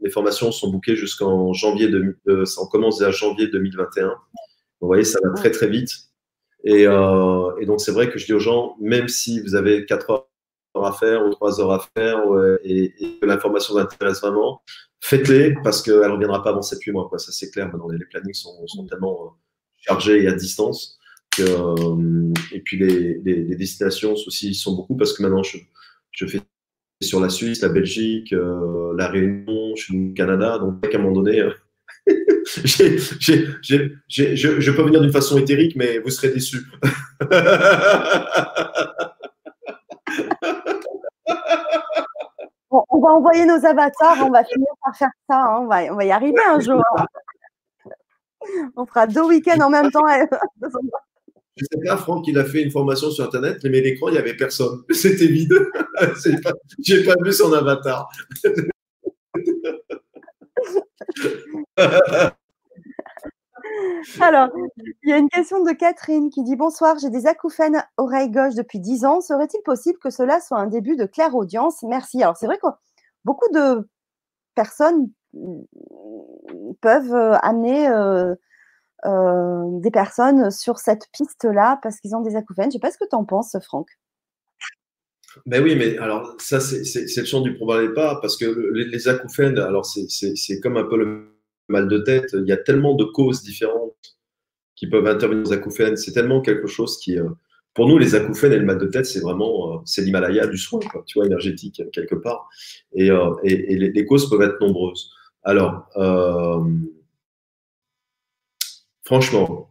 les 0.02 0.10
formations 0.10 0.52
sont 0.52 0.70
bouquées 0.70 0.96
jusqu'en 0.96 1.52
janvier, 1.52 1.88
de, 1.88 2.44
ça 2.44 2.62
commence 2.70 3.00
à 3.02 3.10
janvier 3.10 3.48
2021. 3.48 4.08
Vous 4.80 4.86
voyez, 4.86 5.04
ça 5.04 5.18
va 5.22 5.30
très 5.34 5.50
très 5.50 5.68
vite. 5.68 5.92
Et, 6.64 6.82
et 6.82 7.66
donc, 7.66 7.80
c'est 7.80 7.92
vrai 7.92 8.10
que 8.10 8.18
je 8.18 8.26
dis 8.26 8.32
aux 8.32 8.38
gens, 8.38 8.76
même 8.80 9.08
si 9.08 9.40
vous 9.40 9.54
avez 9.54 9.86
4 9.86 10.10
heures 10.10 10.26
à 10.74 10.92
faire 10.92 11.24
ou 11.26 11.30
trois 11.30 11.60
heures 11.60 11.72
à 11.72 11.86
faire 11.96 12.22
et, 12.64 12.92
que 13.20 13.26
l'information 13.26 13.74
vous 13.74 13.80
intéresse 13.80 14.20
vraiment, 14.20 14.62
faites-les 15.02 15.54
parce 15.62 15.82
qu'elle 15.82 16.00
ne 16.00 16.12
reviendra 16.12 16.42
pas 16.42 16.50
avant 16.50 16.60
7-8 16.60 16.92
mois. 16.92 17.08
Quoi. 17.08 17.18
Ça, 17.18 17.32
c'est 17.32 17.50
clair. 17.50 17.66
Maintenant, 17.66 17.88
les, 17.88 18.04
plannings 18.06 18.34
sont, 18.34 18.66
sont, 18.66 18.86
tellement 18.86 19.26
euh, 19.26 19.28
chargés 19.76 20.22
et 20.22 20.28
à 20.28 20.32
distance. 20.32 20.98
Que, 21.36 21.42
euh, 21.42 22.32
et 22.52 22.60
puis, 22.60 22.78
les, 22.78 23.18
les, 23.18 23.56
destinations 23.56 24.12
aussi 24.12 24.54
sont 24.54 24.74
beaucoup 24.74 24.96
parce 24.96 25.12
que 25.12 25.22
maintenant, 25.22 25.42
je, 25.42 25.58
je 26.12 26.26
fais 26.26 26.40
sur 27.02 27.20
la 27.20 27.28
Suisse, 27.28 27.62
la 27.62 27.68
Belgique, 27.68 28.32
euh, 28.32 28.94
la 28.96 29.08
Réunion, 29.08 29.74
je 29.76 29.82
suis 29.82 30.10
au 30.10 30.14
Canada. 30.14 30.58
Donc, 30.58 30.84
à 30.84 30.88
un 30.96 31.00
moment 31.00 31.14
donné, 31.14 31.42
je, 32.46 33.54
je 34.08 34.70
peux 34.70 34.82
venir 34.82 35.00
d'une 35.00 35.12
façon 35.12 35.38
éthérique, 35.38 35.76
mais 35.76 35.98
vous 35.98 36.10
serez 36.10 36.30
déçus. 36.30 36.64
on 42.70 43.00
va 43.00 43.08
envoyer 43.10 43.44
nos 43.44 43.64
avatars, 43.64 44.18
on 44.24 44.30
va 44.30 44.44
finir 44.44 44.68
par 44.84 44.96
faire 44.96 45.10
ça. 45.28 45.36
Hein. 45.36 45.58
On, 45.62 45.66
va, 45.66 45.82
on 45.92 45.96
va 45.96 46.04
y 46.04 46.10
arriver 46.10 46.40
un 46.46 46.60
jour. 46.60 46.82
On 48.76 48.84
fera 48.86 49.06
deux 49.06 49.22
week-ends 49.22 49.60
en 49.60 49.70
même 49.70 49.92
temps. 49.92 50.04
Je 51.62 51.78
sais 51.80 51.96
Franck, 51.96 52.26
il 52.28 52.38
a 52.38 52.44
fait 52.44 52.62
une 52.62 52.70
formation 52.70 53.10
sur 53.10 53.24
Internet, 53.24 53.58
mais 53.64 53.80
l'écran, 53.80 54.08
il 54.08 54.12
n'y 54.12 54.18
avait 54.18 54.36
personne. 54.36 54.82
C'était 54.90 55.26
vide. 55.26 55.54
Je 56.20 56.96
n'ai 56.96 57.04
pas 57.04 57.14
vu 57.22 57.32
son 57.32 57.52
avatar. 57.52 58.08
Alors, 64.20 64.48
il 65.02 65.10
y 65.10 65.12
a 65.12 65.18
une 65.18 65.28
question 65.28 65.62
de 65.62 65.72
Catherine 65.72 66.30
qui 66.30 66.42
dit 66.42 66.56
Bonsoir, 66.56 66.98
j'ai 66.98 67.10
des 67.10 67.26
acouphènes 67.26 67.82
oreille 67.96 68.30
gauche 68.30 68.54
depuis 68.54 68.80
10 68.80 69.04
ans. 69.04 69.20
Serait-il 69.20 69.62
possible 69.62 69.98
que 69.98 70.10
cela 70.10 70.40
soit 70.40 70.58
un 70.58 70.66
début 70.66 70.96
de 70.96 71.06
claire 71.06 71.34
audience? 71.34 71.82
Merci. 71.82 72.22
Alors, 72.22 72.36
c'est 72.36 72.46
vrai 72.46 72.58
que 72.58 72.66
beaucoup 73.24 73.48
de 73.52 73.88
personnes 74.54 75.10
mm, 75.34 75.62
peuvent 76.80 77.14
euh, 77.14 77.36
amener 77.42 77.88
euh, 77.88 78.34
euh, 78.34 78.34
des 79.04 79.90
personnes 79.90 80.50
sur 80.50 80.78
cette 80.78 81.08
piste-là 81.12 81.78
parce 81.82 81.98
qu'ils 82.00 82.14
ont 82.14 82.20
des 82.22 82.36
acouphènes. 82.36 82.64
Je 82.64 82.68
ne 82.68 82.72
sais 82.72 82.78
pas 82.78 82.90
ce 82.90 82.98
que 82.98 83.08
tu 83.08 83.16
en 83.16 83.24
penses, 83.24 83.56
Franck. 83.62 83.88
Ben 85.46 85.62
oui, 85.62 85.76
mais 85.76 85.96
alors 85.98 86.36
ça, 86.38 86.60
c'est 86.60 87.16
le 87.16 87.24
champ 87.24 87.40
du 87.40 87.54
probable 87.54 87.94
pas, 87.94 88.18
parce 88.20 88.36
que 88.36 88.44
les, 88.74 88.84
les 88.84 89.08
acouphènes, 89.08 89.58
alors 89.58 89.86
c'est 89.86 90.60
comme 90.60 90.76
un 90.76 90.84
peu 90.84 90.98
le 90.98 91.32
mal 91.68 91.88
de 91.88 91.98
tête, 91.98 92.30
il 92.34 92.46
y 92.46 92.52
a 92.52 92.56
tellement 92.56 92.94
de 92.94 93.04
causes 93.04 93.42
différentes 93.42 94.16
qui 94.76 94.86
peuvent 94.88 95.06
intervenir 95.06 95.46
aux 95.46 95.52
acouphènes. 95.52 95.96
C'est 95.96 96.12
tellement 96.12 96.40
quelque 96.40 96.66
chose 96.66 96.98
qui, 96.98 97.18
euh, 97.18 97.28
pour 97.74 97.88
nous, 97.88 97.98
les 97.98 98.14
acouphènes 98.14 98.52
et 98.52 98.58
le 98.58 98.64
mal 98.64 98.78
de 98.78 98.86
tête, 98.86 99.06
c'est 99.06 99.20
vraiment, 99.20 99.74
euh, 99.74 99.78
c'est 99.84 100.02
l'Himalaya 100.02 100.46
du 100.46 100.58
soin, 100.58 100.80
tu 101.06 101.18
vois, 101.18 101.26
énergétique 101.26 101.82
quelque 101.92 102.14
part. 102.14 102.48
Et, 102.92 103.10
euh, 103.10 103.30
les, 103.42 104.04
causes 104.06 104.28
peuvent 104.28 104.42
être 104.42 104.60
nombreuses. 104.60 105.10
Alors, 105.44 105.86
franchement, 109.12 109.68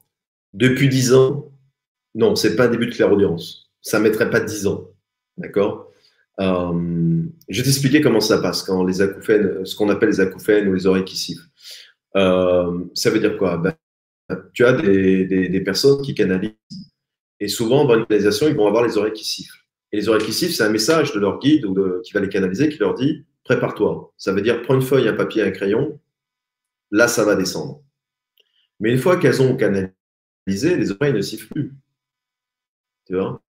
depuis 0.53 0.87
dix 0.87 1.15
ans, 1.15 1.51
non, 2.13 2.35
c'est 2.35 2.55
pas 2.55 2.65
un 2.65 2.69
début 2.69 2.85
de 2.85 2.93
clairaudience. 2.93 3.71
Ça 3.81 3.99
mettrait 3.99 4.29
pas 4.29 4.39
dix 4.39 4.67
ans, 4.67 4.91
d'accord? 5.35 5.91
Je 6.37 7.57
vais 7.57 7.63
t'expliquer 7.63 8.01
comment 8.01 8.19
ça 8.19 8.37
passe 8.37 8.61
quand 8.61 8.83
les 8.83 9.01
acouphènes, 9.01 9.65
ce 9.65 9.75
qu'on 9.75 9.89
appelle 9.89 10.09
les 10.09 10.19
acouphènes 10.19 10.67
ou 10.67 10.75
les 10.75 10.85
oreilles 10.85 11.05
qui 11.05 11.17
sifflent. 11.17 11.49
Euh, 12.17 12.83
ça 12.93 13.09
veut 13.09 13.19
dire 13.19 13.35
quoi? 13.37 13.57
Ben, 13.57 13.73
Tu 14.53 14.63
as 14.63 14.73
des, 14.73 15.61
personnes 15.65 16.03
qui 16.03 16.13
canalisent 16.13 16.51
et 17.39 17.47
souvent 17.47 17.85
dans 17.85 17.97
une 17.97 18.05
canalisation, 18.05 18.47
ils 18.47 18.55
vont 18.55 18.67
avoir 18.67 18.85
les 18.85 18.95
oreilles 18.95 19.13
qui 19.13 19.25
sifflent. 19.25 19.65
Et 19.91 19.97
les 19.97 20.07
oreilles 20.07 20.23
qui 20.23 20.33
sifflent, 20.33 20.53
c'est 20.53 20.63
un 20.63 20.69
message 20.69 21.13
de 21.13 21.19
leur 21.19 21.39
guide 21.39 21.65
ou 21.65 21.75
qui 22.03 22.13
va 22.13 22.19
les 22.19 22.29
canaliser 22.29 22.69
qui 22.69 22.77
leur 22.77 22.93
dit 22.93 23.25
prépare-toi. 23.43 24.13
Ça 24.17 24.33
veut 24.33 24.41
dire 24.41 24.61
prends 24.61 24.75
une 24.75 24.83
feuille, 24.83 25.07
un 25.07 25.13
papier, 25.13 25.41
un 25.41 25.51
crayon. 25.51 25.99
Là, 26.91 27.07
ça 27.07 27.25
va 27.25 27.35
descendre. 27.35 27.81
Mais 28.81 28.91
une 28.91 28.97
fois 28.97 29.15
qu'elles 29.17 29.41
ont 29.41 29.55
canalisé, 29.55 30.75
les 30.75 30.91
oreilles 30.91 31.13
ne 31.13 31.21
sifflent 31.21 31.53
plus. 31.53 31.73
Tu 33.05 33.15
vois? 33.15 33.41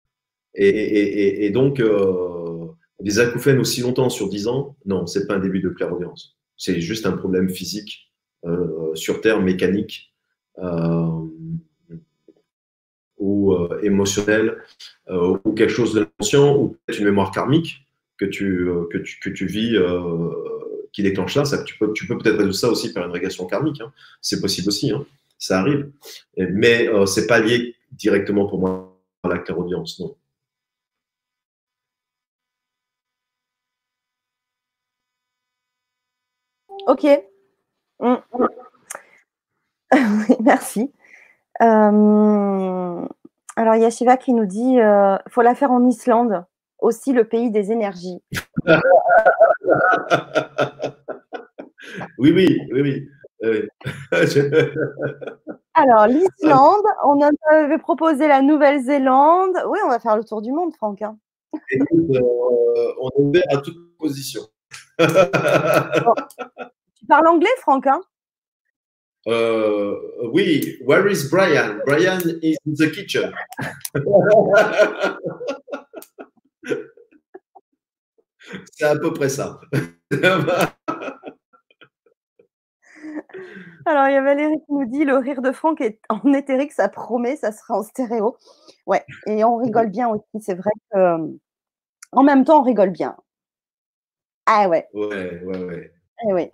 Et, 0.55 1.51
donc, 1.51 1.81
euh, 1.81 2.66
des 3.01 3.19
acouphènes 3.19 3.59
aussi 3.59 3.81
longtemps 3.81 4.11
sur 4.11 4.28
10 4.28 4.48
ans, 4.48 4.77
non, 4.85 5.07
c'est 5.07 5.27
pas 5.27 5.35
un 5.35 5.39
début 5.39 5.61
de 5.61 5.70
clairaudience. 5.70 6.36
C'est 6.57 6.81
juste 6.81 7.07
un 7.07 7.12
problème 7.12 7.48
physique 7.48 8.11
euh, 8.44 8.94
sur 8.94 9.20
Terre 9.20 9.40
mécanique 9.40 10.15
euh, 10.59 11.27
ou 13.19 13.52
euh, 13.52 13.81
émotionnel 13.82 14.59
ou 15.09 15.52
quelque 15.52 15.73
chose 15.73 15.93
de 15.94 16.01
l'inconscient 16.01 16.57
ou 16.57 16.69
peut-être 16.69 17.01
une 17.01 17.07
mémoire 17.07 17.32
karmique 17.32 17.86
que 18.16 18.24
tu, 18.24 19.47
vis 19.47 19.77
qui 20.93 21.02
déclenche 21.02 21.35
ça, 21.35 21.44
ça 21.44 21.62
tu 21.65 21.77
peux 21.78 21.93
tu 21.93 22.07
peux 22.07 22.16
peut-être 22.16 22.36
résoudre 22.36 22.55
ça 22.55 22.69
aussi 22.70 22.93
par 22.93 23.07
une 23.07 23.12
régression 23.12 23.47
karmique. 23.47 23.81
Hein. 23.81 23.93
C'est 24.20 24.40
possible 24.40 24.69
aussi, 24.69 24.90
hein. 24.90 25.05
Ça 25.41 25.61
arrive. 25.61 25.91
Mais 26.37 26.89
euh, 26.89 27.07
c'est 27.07 27.27
pas 27.27 27.41
lié 27.41 27.75
directement 27.93 28.47
pour 28.49 28.61
moi 28.61 28.97
à 29.25 29.29
la 29.29 29.39
clairaudience, 29.39 29.99
non. 30.01 30.17
Ok, 36.87 37.07
Mm, 38.01 38.17
oui, 39.93 40.37
merci. 40.41 40.93
Euh, 41.62 43.07
alors, 43.57 43.75
il 43.75 43.83
y 43.83 43.85
a 43.85 43.91
Shiva 43.91 44.17
qui 44.17 44.33
nous 44.33 44.47
dit 44.47 44.75
il 44.75 44.81
euh, 44.81 45.17
faut 45.29 45.43
la 45.43 45.55
faire 45.55 45.71
en 45.71 45.85
Islande, 45.87 46.45
aussi 46.79 47.12
le 47.12 47.25
pays 47.25 47.51
des 47.51 47.73
énergies. 47.73 48.23
oui, 52.19 52.33
oui, 52.33 52.59
oui, 52.73 52.81
oui. 52.81 53.09
Alors, 55.75 56.07
l'Islande, 56.07 56.85
on 57.05 57.21
avait 57.51 57.79
proposé 57.79 58.29
la 58.29 58.43
Nouvelle-Zélande. 58.43 59.57
Oui, 59.67 59.79
on 59.85 59.89
va 59.89 59.99
faire 59.99 60.17
le 60.17 60.25
tour 60.25 60.43
du 60.43 60.53
monde, 60.53 60.75
Franck. 60.75 61.01
Hein. 61.03 61.17
Euh, 61.55 61.59
on 63.01 63.09
est 63.09 63.23
ouvert 63.23 63.43
à 63.51 63.57
toute 63.59 63.97
position. 63.99 64.43
Tu 64.99 65.07
parles 67.07 67.29
anglais, 67.29 67.49
Franck 67.61 67.87
hein? 67.87 68.01
euh, 69.27 69.97
Oui. 70.33 70.77
Where 70.87 71.11
is 71.11 71.29
Brian? 71.31 71.79
Brian 71.87 72.19
is 72.43 72.57
in 72.67 72.75
the 72.75 72.91
kitchen. 72.93 73.33
C'est 78.73 78.85
à 78.85 78.97
peu 78.97 79.12
près 79.12 79.29
ça. 79.29 79.61
Alors, 83.87 84.09
il 84.09 84.12
y 84.12 84.16
a 84.16 84.23
Valérie 84.23 84.59
qui 84.59 84.73
nous 84.73 84.87
dit 84.87 85.05
le 85.05 85.16
rire 85.16 85.43
de 85.43 85.53
Franck 85.53 85.81
est 85.81 86.01
en 86.09 86.20
éthérique, 86.35 86.73
ça 86.73 86.89
promet, 86.89 87.37
ça 87.37 87.53
sera 87.53 87.78
en 87.78 87.82
stéréo. 87.82 88.37
Ouais, 88.87 89.05
et 89.27 89.45
on 89.45 89.57
rigole 89.57 89.89
bien 89.89 90.09
aussi. 90.09 90.45
C'est 90.45 90.55
vrai 90.55 90.70
que 90.91 90.99
euh, 90.99 91.27
en 92.12 92.23
même 92.23 92.45
temps, 92.45 92.61
on 92.61 92.62
rigole 92.62 92.91
bien. 92.91 93.16
Ah 94.47 94.69
ouais. 94.69 94.89
Ouais, 94.95 95.43
ouais, 95.45 95.65
ouais. 95.65 95.93
Eh 96.28 96.32
oui. 96.32 96.51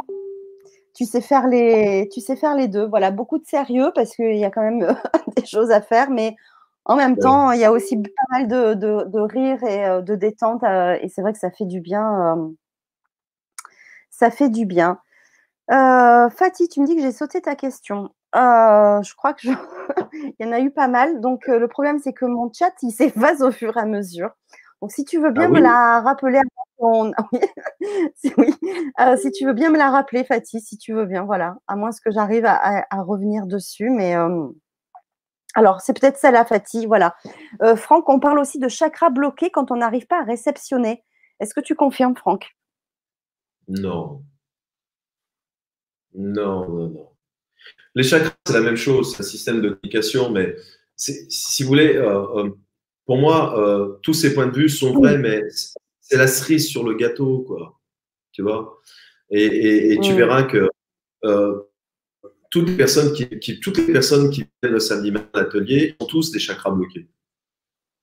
Tu 0.95 1.05
sais 1.05 1.21
faire 1.21 1.47
les, 1.47 2.09
tu 2.13 2.21
sais 2.21 2.37
faire 2.37 2.55
les 2.55 2.69
deux. 2.69 2.87
Voilà, 2.87 3.11
beaucoup 3.11 3.39
de 3.39 3.47
sérieux 3.47 3.91
parce 3.95 4.15
qu'il 4.15 4.37
y 4.37 4.45
a 4.45 4.51
quand 4.51 4.63
même 4.63 4.87
des 5.37 5.47
choses 5.47 5.71
à 5.71 5.81
faire, 5.81 6.11
mais 6.11 6.37
en 6.85 6.97
même 6.97 7.17
temps, 7.17 7.51
il 7.51 7.61
y 7.61 7.65
a 7.65 7.73
aussi 7.73 7.97
pas 7.97 8.11
mal 8.31 8.49
de, 8.49 8.75
de, 8.75 9.21
rire 9.21 9.63
et 9.65 9.85
euh, 9.87 10.03
de 10.03 10.15
détente. 10.15 10.63
Euh, 10.63 10.97
et 11.03 11.09
c'est 11.09 11.21
vrai 11.21 11.33
que 11.33 11.39
ça 11.39 11.51
fait 11.51 11.65
du 11.65 11.81
bien. 11.81 12.55
ça 14.11 14.31
fait 14.31 14.51
du 14.51 14.67
bien. 14.67 14.99
Euh, 15.73 16.31
Fatih, 16.31 16.69
tu 16.69 16.81
me 16.81 16.87
dis 16.87 16.95
que 16.95 17.03
j'ai 17.03 17.13
sauté 17.13 17.41
ta 17.41 17.57
question. 17.57 18.11
Euh, 18.35 19.03
je 19.03 19.15
crois 19.15 19.35
que 19.35 19.49
il 20.13 20.35
y 20.39 20.45
en 20.45 20.53
a 20.53 20.61
eu 20.61 20.71
pas 20.71 20.89
mal. 20.89 21.21
Donc 21.21 21.49
euh, 21.49 21.59
le 21.59 21.69
problème, 21.69 21.99
c'est 21.99 22.13
que 22.13 22.25
mon 22.25 22.53
chat, 22.53 22.73
il 22.83 22.93
s'efface 22.93 23.41
au 23.41 23.51
fur 23.51 23.77
et 23.77 23.81
à 23.81 23.87
mesure. 23.87 24.31
Donc 24.81 24.93
si 24.93 25.05
tu 25.05 25.19
veux 25.19 25.31
bien 25.31 25.47
ah 25.47 25.49
me 25.49 25.61
la 25.61 26.01
rappeler 26.03 26.41
si, 28.15 28.33
oui. 28.37 28.55
si 29.17 29.33
tu 29.33 29.47
veux 29.47 29.55
bien 29.55 29.71
me 29.71 29.79
la 29.79 29.91
rappeler, 29.91 30.25
Fatih, 30.25 30.61
si 30.61 30.77
tu 30.77 30.93
veux 30.93 31.07
bien, 31.07 31.25
voilà. 31.25 31.57
À 31.67 31.75
moins 31.75 31.91
que 31.91 32.11
j'arrive 32.11 32.45
à, 32.45 32.85
revenir 33.01 33.47
dessus, 33.47 33.89
mais 33.89 34.15
alors 35.55 35.81
c'est 35.81 35.99
peut-être 35.99 36.19
ça 36.19 36.31
la 36.31 36.45
Fatih, 36.45 36.85
voilà. 36.85 37.17
Franck, 37.77 38.11
on 38.11 38.21
parle 38.21 38.39
aussi 38.39 38.59
de 38.59 38.69
chakra 38.69 39.09
bloqué 39.09 39.49
quand 39.51 39.71
on 39.71 39.77
n'arrive 39.77 40.07
pas 40.07 40.21
à 40.21 40.25
réceptionner. 40.25 41.03
Est-ce 41.41 41.55
que 41.55 41.61
tu 41.61 41.75
confirmes, 41.75 42.15
Franck? 42.15 42.55
Non. 43.69 44.23
Non, 46.17 46.69
non, 46.69 46.89
non. 46.89 47.09
Les 47.95 48.03
chakras, 48.03 48.35
c'est 48.47 48.55
la 48.55 48.61
même 48.61 48.77
chose, 48.77 49.13
c'est 49.13 49.23
un 49.23 49.27
système 49.27 49.61
de 49.61 49.71
communication, 49.71 50.31
mais 50.31 50.57
si 50.97 51.63
vous 51.63 51.69
voulez, 51.69 51.97
euh, 51.97 52.25
euh, 52.37 52.51
pour 53.05 53.19
moi, 53.19 53.59
euh, 53.59 53.99
tous 54.03 54.15
ces 54.15 54.35
points 54.35 54.47
de 54.47 54.57
vue 54.57 54.69
sont 54.69 54.93
vrais, 54.93 55.19
mais 55.19 55.43
c'est 56.01 56.17
la 56.17 56.27
cerise 56.27 56.69
sur 56.69 56.85
le 56.85 56.95
gâteau, 56.95 57.41
quoi. 57.41 57.79
Tu 58.33 58.43
vois? 58.43 58.81
Et, 59.31 59.99
tu 60.03 60.13
verras 60.13 60.45
que 60.45 60.69
toutes 62.51 62.69
les 62.69 62.77
personnes 62.77 63.13
qui, 63.13 63.61
toutes 63.61 63.79
les 63.79 63.93
personnes 63.93 64.31
qui 64.31 64.45
viennent 64.63 64.75
le 64.75 64.81
samedi 64.81 65.11
matin 65.11 65.29
à 65.33 65.41
l'atelier 65.41 65.97
ont 66.01 66.07
tous 66.07 66.31
des 66.31 66.39
chakras 66.39 66.71
bloqués. 66.71 67.09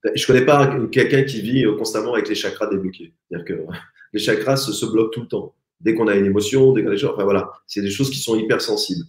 Je 0.04 0.22
ne 0.22 0.28
connais 0.28 0.46
pas 0.46 0.80
quelqu'un 0.92 1.24
qui 1.24 1.42
vit 1.42 1.66
constamment 1.78 2.14
avec 2.14 2.28
les 2.28 2.36
chakras 2.36 2.68
débloqués. 2.68 3.14
C'est-à-dire 3.30 3.46
que 3.46 3.66
les 4.12 4.20
chakras 4.20 4.58
se 4.58 4.86
bloquent 4.86 5.12
tout 5.12 5.22
le 5.22 5.28
temps 5.28 5.56
dès 5.84 5.94
qu'on 5.94 6.08
a 6.08 6.16
une 6.16 6.26
émotion, 6.26 6.74
dès 6.74 6.84
qu'on 6.84 6.90
a 6.90 6.94
des 6.94 6.98
choses, 6.98 7.12
enfin 7.14 7.24
voilà, 7.24 7.52
c'est 7.68 7.82
des 7.82 7.92
choses 7.92 8.10
qui 8.10 8.20
sont 8.20 8.36
hypersensibles. 8.38 9.06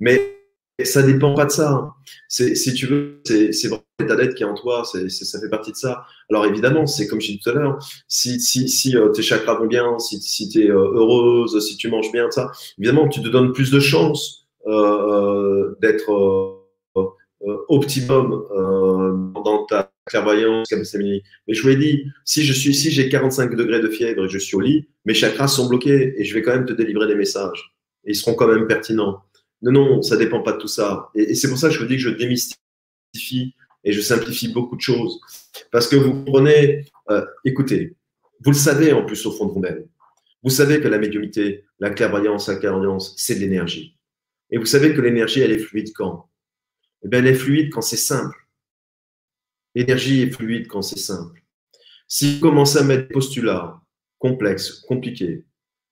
Mais 0.00 0.36
ça 0.84 1.02
dépend 1.02 1.34
pas 1.34 1.46
de 1.46 1.50
ça. 1.50 1.70
Hein. 1.70 1.94
si 2.28 2.74
tu 2.74 2.86
veux, 2.86 3.22
c'est 3.24 3.68
vraiment 3.68 3.82
l'état 3.98 4.16
d'être 4.16 4.34
qui 4.34 4.42
est 4.42 4.46
en 4.46 4.54
toi, 4.54 4.84
ça 4.84 5.40
fait 5.40 5.48
partie 5.48 5.72
de 5.72 5.76
ça. 5.76 6.04
Alors 6.30 6.44
évidemment, 6.44 6.86
c'est 6.86 7.06
comme 7.06 7.20
je 7.20 7.28
disais 7.28 7.40
tout 7.42 7.50
à 7.50 7.52
l'heure, 7.54 7.78
si, 8.08 8.38
euh, 8.94 9.08
tes 9.08 9.22
chakras 9.22 9.54
vont 9.54 9.66
bien, 9.66 9.98
si, 9.98 10.20
si 10.20 10.48
tu 10.48 10.64
es 10.64 10.70
euh, 10.70 10.92
heureuse, 10.94 11.58
si 11.66 11.76
tu 11.76 11.88
manges 11.88 12.12
bien, 12.12 12.30
ça, 12.30 12.50
évidemment, 12.78 13.08
tu 13.08 13.22
te 13.22 13.28
donnes 13.28 13.52
plus 13.52 13.70
de 13.70 13.80
chances 13.80 14.46
euh, 14.66 15.74
d'être 15.80 16.52
optimum 17.68 18.44
dans 19.44 19.64
ta 19.66 19.85
clairvoyance, 20.06 20.68
Mais 20.72 21.22
je 21.48 21.62
vous 21.62 21.68
l'ai 21.68 21.76
dit, 21.76 22.04
si 22.24 22.44
je 22.44 22.52
suis, 22.52 22.74
si 22.74 22.90
j'ai 22.90 23.08
45 23.08 23.54
degrés 23.54 23.80
de 23.80 23.88
fièvre 23.88 24.24
et 24.24 24.28
je 24.28 24.38
suis 24.38 24.56
au 24.56 24.60
lit, 24.60 24.88
mes 25.04 25.14
chakras 25.14 25.48
sont 25.48 25.68
bloqués 25.68 26.14
et 26.16 26.24
je 26.24 26.34
vais 26.34 26.42
quand 26.42 26.54
même 26.54 26.64
te 26.64 26.72
délivrer 26.72 27.06
des 27.06 27.14
messages. 27.14 27.74
Et 28.04 28.12
ils 28.12 28.14
seront 28.16 28.34
quand 28.34 28.48
même 28.48 28.66
pertinents. 28.66 29.22
Non, 29.62 29.72
non, 29.72 30.02
ça 30.02 30.16
dépend 30.16 30.42
pas 30.42 30.52
de 30.52 30.58
tout 30.58 30.68
ça. 30.68 31.08
Et, 31.14 31.34
c'est 31.34 31.48
pour 31.48 31.58
ça 31.58 31.68
que 31.68 31.74
je 31.74 31.80
vous 31.80 31.86
dis 31.86 31.96
que 31.96 32.02
je 32.02 32.10
démystifie 32.10 33.54
et 33.84 33.92
je 33.92 34.00
simplifie 34.00 34.48
beaucoup 34.48 34.76
de 34.76 34.80
choses. 34.80 35.20
Parce 35.70 35.88
que 35.88 35.96
vous 35.96 36.24
prenez, 36.24 36.84
euh, 37.10 37.24
écoutez, 37.44 37.96
vous 38.44 38.50
le 38.50 38.56
savez 38.56 38.92
en 38.92 39.04
plus 39.04 39.26
au 39.26 39.32
fond 39.32 39.46
de 39.46 39.52
vous-même. 39.52 39.84
Vous 40.42 40.50
savez 40.50 40.80
que 40.80 40.88
la 40.88 40.98
médiumité, 40.98 41.64
la 41.80 41.90
clairvoyance, 41.90 42.48
la 42.48 42.56
clairvoyance, 42.56 43.14
c'est 43.16 43.34
de 43.34 43.40
l'énergie. 43.40 43.96
Et 44.50 44.58
vous 44.58 44.66
savez 44.66 44.94
que 44.94 45.00
l'énergie, 45.00 45.40
elle 45.40 45.50
est 45.50 45.58
fluide 45.58 45.92
quand? 45.94 46.28
Eh 47.04 47.08
bien, 47.08 47.18
elle 47.18 47.26
est 47.26 47.34
fluide 47.34 47.72
quand 47.72 47.80
c'est 47.80 47.96
simple. 47.96 48.45
L'énergie 49.76 50.22
est 50.22 50.30
fluide 50.30 50.68
quand 50.68 50.80
c'est 50.80 50.98
simple. 50.98 51.42
Si 52.08 52.36
vous 52.36 52.40
commencez 52.40 52.78
à 52.78 52.82
mettre 52.82 53.08
des 53.08 53.12
postulats 53.12 53.78
complexes, 54.18 54.80
compliqués, 54.88 55.44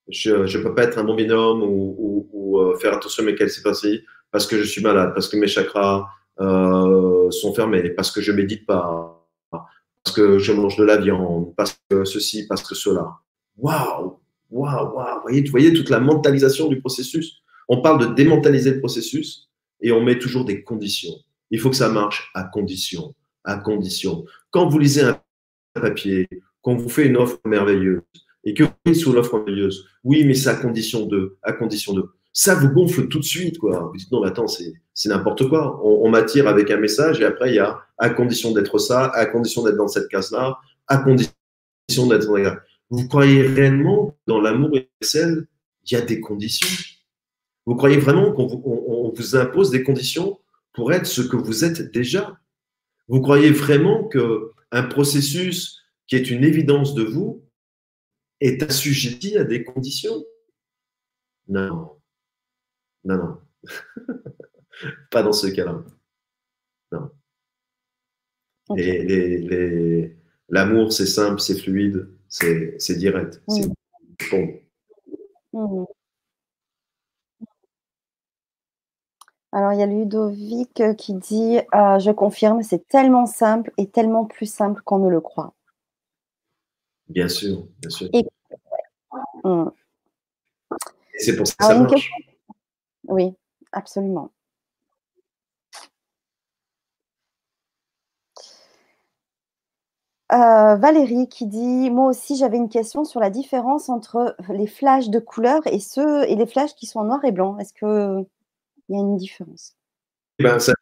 je 0.09 0.31
ne 0.31 0.63
peux 0.63 0.75
pas 0.75 0.85
être 0.85 0.97
un 0.97 1.05
bon 1.05 1.15
binôme 1.15 1.63
ou, 1.63 2.59
euh, 2.59 2.79
faire 2.79 2.95
attention 2.95 3.23
à 3.23 3.27
mes 3.27 3.35
passé 3.35 4.03
parce 4.31 4.47
que 4.47 4.57
je 4.57 4.63
suis 4.63 4.81
malade, 4.81 5.13
parce 5.13 5.29
que 5.29 5.37
mes 5.37 5.49
chakras 5.49 6.07
euh, 6.41 7.31
sont 7.31 7.53
fermés, 7.53 7.91
parce 7.91 8.11
que 8.11 8.23
je 8.23 8.33
médite 8.33 8.65
pas, 8.65 9.29
parce 9.51 10.17
que 10.17 10.39
je 10.39 10.53
mange 10.53 10.77
de 10.77 10.85
la 10.85 10.97
viande, 10.97 11.55
parce 11.55 11.79
que 11.91 12.07
ceci, 12.07 12.47
parce 12.47 12.63
que 12.63 12.75
cela. 12.75 13.19
Waouh, 13.59 14.19
waouh, 14.51 14.95
waouh. 14.95 15.17
Vous 15.17 15.23
voyez, 15.25 15.43
vous 15.43 15.51
voyez 15.51 15.75
toute 15.75 15.91
la 15.91 16.01
mentalisation 16.01 16.69
du 16.69 16.81
processus? 16.81 17.43
On 17.69 17.83
parle 17.83 18.01
de 18.01 18.15
démentaliser 18.15 18.71
le 18.71 18.81
processus 18.81 19.51
et 19.83 19.93
on 19.93 20.01
met 20.01 20.19
toujours 20.19 20.47
des 20.47 20.63
conditions. 20.63 21.17
Il 21.51 21.61
faut 21.61 21.69
que 21.69 21.77
ça 21.77 21.91
marche 21.91 22.31
à 22.35 22.45
condition 22.45 23.15
à 23.45 23.57
condition. 23.57 24.25
Quand 24.51 24.69
vous 24.69 24.79
lisez 24.79 25.03
un 25.03 25.21
papier, 25.75 26.29
qu'on 26.63 26.77
vous 26.77 26.89
fait 26.89 27.07
une 27.07 27.17
offre 27.17 27.39
merveilleuse 27.45 28.01
et 28.45 28.55
que 28.55 28.65
vous 28.65 28.71
êtes 28.87 28.97
sous 28.97 29.13
l'offre 29.13 29.37
merveilleuse, 29.37 29.87
oui, 30.03 30.25
mais 30.25 30.35
c'est 30.35 30.49
à 30.49 30.55
condition 30.55 31.07
de, 31.07 31.37
à 31.43 31.53
condition 31.53 31.93
de. 31.93 32.11
Ça 32.33 32.55
vous 32.55 32.69
gonfle 32.69 33.09
tout 33.09 33.21
de 33.21 33.25
suite, 33.25 33.59
quoi. 33.59 33.91
Vous 33.93 33.97
dites 33.97 34.11
non, 34.11 34.23
mais 34.23 34.29
attends, 34.29 34.49
c'est 34.49 35.09
n'importe 35.09 35.49
quoi. 35.49 35.81
On, 35.85 36.09
m'attire 36.09 36.49
avec 36.49 36.71
un 36.71 36.79
message 36.79 37.21
et 37.21 37.25
après 37.25 37.51
il 37.51 37.57
y 37.57 37.59
a 37.59 37.81
à 37.99 38.11
condition 38.11 38.53
d'être 38.53 38.79
ça, 38.79 39.07
à 39.07 39.27
condition 39.27 39.63
d'être 39.63 39.77
dans 39.77 39.89
cette 39.89 40.09
case-là, 40.09 40.59
à 40.89 40.99
condition 40.99 41.33
d'être 42.09 42.27
dans 42.27 42.57
Vous 42.91 43.09
croyez 43.09 43.43
réellement 43.43 44.17
dans 44.27 44.41
l'amour 44.41 44.71
universel, 44.71 45.47
il 45.85 45.95
y 45.95 45.97
a 45.97 46.01
des 46.01 46.21
conditions? 46.21 46.69
Vous 47.67 47.77
croyez 47.77 47.99
vraiment 47.99 48.33
qu'on 48.33 49.13
vous 49.15 49.37
impose 49.37 49.71
des 49.71 49.83
conditions 49.83 50.39
pour 50.73 50.93
être 50.93 51.07
ce 51.07 51.23
que 51.23 51.37
vous 51.37 51.65
êtes 51.65 51.93
déjà? 51.93 52.39
Vous 53.09 53.21
croyez 53.21 53.51
vraiment 53.51 54.09
qu'un 54.09 54.83
processus 54.85 55.83
qui 56.07 56.17
est 56.17 56.31
une 56.31 56.45
évidence 56.45 56.95
de 56.95 57.03
vous 57.03 57.45
est 58.41 58.63
assujetti 58.63 59.37
à 59.37 59.45
des 59.45 59.65
conditions? 59.65 60.25
Non. 61.49 62.01
Non, 63.05 63.17
non. 63.17 63.39
Pas 65.11 65.23
dans 65.23 65.33
ce 65.33 65.47
cas-là. 65.49 65.85
Non. 66.93 67.11
L'amour, 70.49 70.93
c'est 70.93 71.07
simple, 71.07 71.41
c'est 71.41 71.59
fluide, 71.59 72.09
c'est 72.29 72.99
direct. 72.99 73.43
C'est 73.49 73.69
bon. 74.31 74.61
Mmh. 75.53 75.85
Alors, 79.55 79.73
il 79.73 79.79
y 79.79 79.83
a 79.85 79.87
Ludovic 79.87 80.81
euh, 80.81 80.95
qui 80.95 81.15
dit 81.15 81.61
euh, 81.77 82.01
Je 82.01 82.11
confirme, 82.11 82.65
c'est 82.65 82.89
tellement 82.89 83.25
simple 83.25 83.73
et 83.79 83.89
tellement 83.89 84.25
plus 84.25 84.53
simple 84.53 84.83
qu'on 84.83 84.99
ne 84.99 85.09
le 85.09 85.21
croit. 85.21 85.55
Bien 87.09 87.29
sûr, 87.29 87.65
bien 87.79 87.91
sûr. 87.91 88.09
Et, 88.13 88.27
mm. 89.45 89.67
c'est 91.19 91.37
pour 91.37 91.47
ça 91.47 91.55
que 91.57 91.65
ça 91.67 91.79
marche. 91.79 92.11
Oui, 93.07 93.33
absolument. 93.71 94.33
euh, 100.33 100.75
Valérie 100.75 101.29
qui 101.29 101.47
dit 101.47 101.91
Moi 101.91 102.09
aussi, 102.09 102.37
j'avais 102.37 102.57
une 102.57 102.69
question 102.69 103.05
sur 103.05 103.21
la 103.21 103.31
différence 103.31 103.89
entre 103.89 104.35
les 104.49 104.67
flashs 104.67 105.11
de 105.11 105.21
couleur 105.21 105.65
et, 105.67 105.79
ceux, 105.79 106.25
et 106.29 106.35
les 106.35 106.47
flashs 106.47 106.75
qui 106.75 106.87
sont 106.87 106.99
en 106.99 107.05
noir 107.05 107.25
et 107.25 107.31
blanc. 107.31 107.57
Est-ce 107.59 107.73
qu'il 108.87 108.97
y 108.97 108.99
a 108.99 109.03
une 109.03 109.17
différence 109.17 109.75
eh 110.39 110.43
ben, 110.43 110.59
ça, 110.59 110.73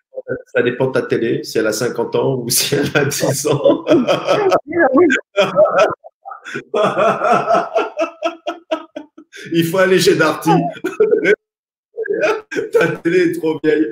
dépend 0.64 0.86
de 0.86 0.92
ta 0.92 1.02
télé, 1.02 1.44
si 1.44 1.58
elle 1.58 1.66
a 1.66 1.72
50 1.72 2.14
ans 2.14 2.36
ou 2.36 2.48
si 2.48 2.74
elle 2.74 2.90
a 2.94 3.04
10 3.04 3.46
ans. 3.48 3.84
Il 9.52 9.66
faut 9.66 9.78
aller 9.78 9.98
chez 9.98 10.14
Darty. 10.16 10.50
ta 12.72 12.88
télé 12.88 13.30
est 13.30 13.38
trop 13.38 13.58
vieille. 13.62 13.90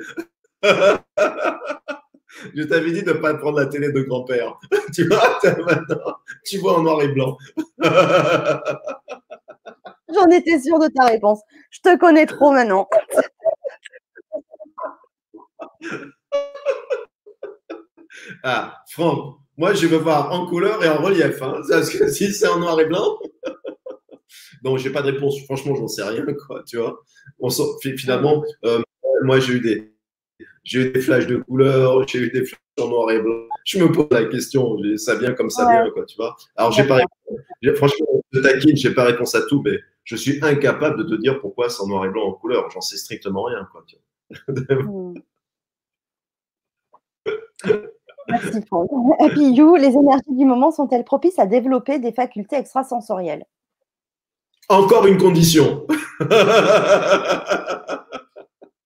Je 2.55 2.63
t'avais 2.63 2.91
dit 2.91 3.03
de 3.03 3.13
ne 3.13 3.17
pas 3.19 3.35
prendre 3.35 3.59
la 3.59 3.67
télé 3.67 3.91
de 3.91 4.01
grand-père. 4.01 4.57
tu 4.93 5.07
vois, 5.07 5.39
maintenant, 5.43 6.15
tu 6.45 6.57
vois 6.57 6.79
en 6.79 6.83
noir 6.83 7.01
et 7.03 7.09
blanc. 7.09 7.37
J'en 10.13 10.27
étais 10.29 10.59
sûre 10.59 10.79
de 10.79 10.87
ta 10.87 11.05
réponse. 11.05 11.41
Je 11.69 11.79
te 11.81 11.97
connais 11.97 12.25
trop 12.25 12.51
maintenant. 12.51 12.87
ah, 18.43 18.83
Franck, 18.89 19.37
moi 19.57 19.73
je 19.73 19.87
veux 19.87 19.97
voir 19.97 20.31
en 20.31 20.47
couleur 20.47 20.83
et 20.83 20.89
en 20.89 21.01
relief. 21.01 21.41
Hein, 21.41 21.61
parce 21.69 21.89
que 21.89 22.07
si 22.09 22.33
c'est 22.33 22.47
en 22.47 22.59
noir 22.59 22.79
et 22.79 22.85
blanc. 22.85 23.19
non, 24.63 24.77
j'ai 24.77 24.91
pas 24.91 25.01
de 25.01 25.11
réponse. 25.11 25.43
Franchement, 25.45 25.75
j'en 25.75 25.87
sais 25.87 26.03
rien, 26.03 26.25
quoi. 26.47 26.63
Tu 26.65 26.77
vois. 26.77 27.01
On 27.39 27.49
finalement, 27.97 28.43
euh, 28.65 28.81
moi 29.23 29.39
j'ai 29.39 29.53
eu 29.53 29.59
des, 29.59 29.93
j'ai 30.63 30.81
eu 30.81 30.91
des 30.91 31.01
flashs 31.01 31.27
de 31.27 31.37
couleur, 31.37 32.07
j'ai 32.07 32.19
eu 32.19 32.31
des 32.31 32.45
flashs 32.45 32.59
en 32.79 32.87
noir 32.87 33.11
et 33.11 33.19
blanc. 33.19 33.47
Je 33.65 33.79
me 33.79 33.91
pose 33.91 34.07
la 34.11 34.25
question, 34.25 34.77
ça 34.97 35.15
vient 35.15 35.33
comme 35.33 35.49
ça 35.49 35.67
vient, 35.69 35.89
quoi, 35.91 36.05
tu 36.05 36.15
vois. 36.15 36.35
Alors, 36.55 36.71
j'ai 36.71 36.83
pas 36.83 36.99
franchement, 37.75 38.23
je 38.31 38.39
taquine, 38.39 38.75
j'ai 38.75 38.93
pas 38.93 39.05
réponse 39.05 39.35
à 39.35 39.41
tout, 39.43 39.61
mais 39.63 39.79
je 40.03 40.15
suis 40.15 40.39
incapable 40.41 41.03
de 41.03 41.15
te 41.15 41.21
dire 41.21 41.39
pourquoi 41.39 41.69
c'est 41.69 41.81
en 41.81 41.87
noir 41.87 42.05
et 42.05 42.09
blanc 42.09 42.27
en 42.27 42.33
couleur. 42.33 42.69
J'en 42.71 42.81
sais 42.81 42.97
strictement 42.97 43.43
rien, 43.43 43.67
quoi. 43.71 43.83
Tu 43.87 43.97
hmm. 44.47 45.13
Merci, 48.27 48.57
Et 48.57 49.29
puis, 49.29 49.51
You, 49.51 49.75
les 49.75 49.93
énergies 49.93 50.23
du 50.29 50.45
moment 50.45 50.71
sont-elles 50.71 51.03
propices 51.03 51.39
à 51.39 51.45
développer 51.45 51.99
des 51.99 52.13
facultés 52.13 52.55
extrasensorielles? 52.55 53.45
Encore 54.69 55.05
une 55.07 55.17
condition. 55.17 55.85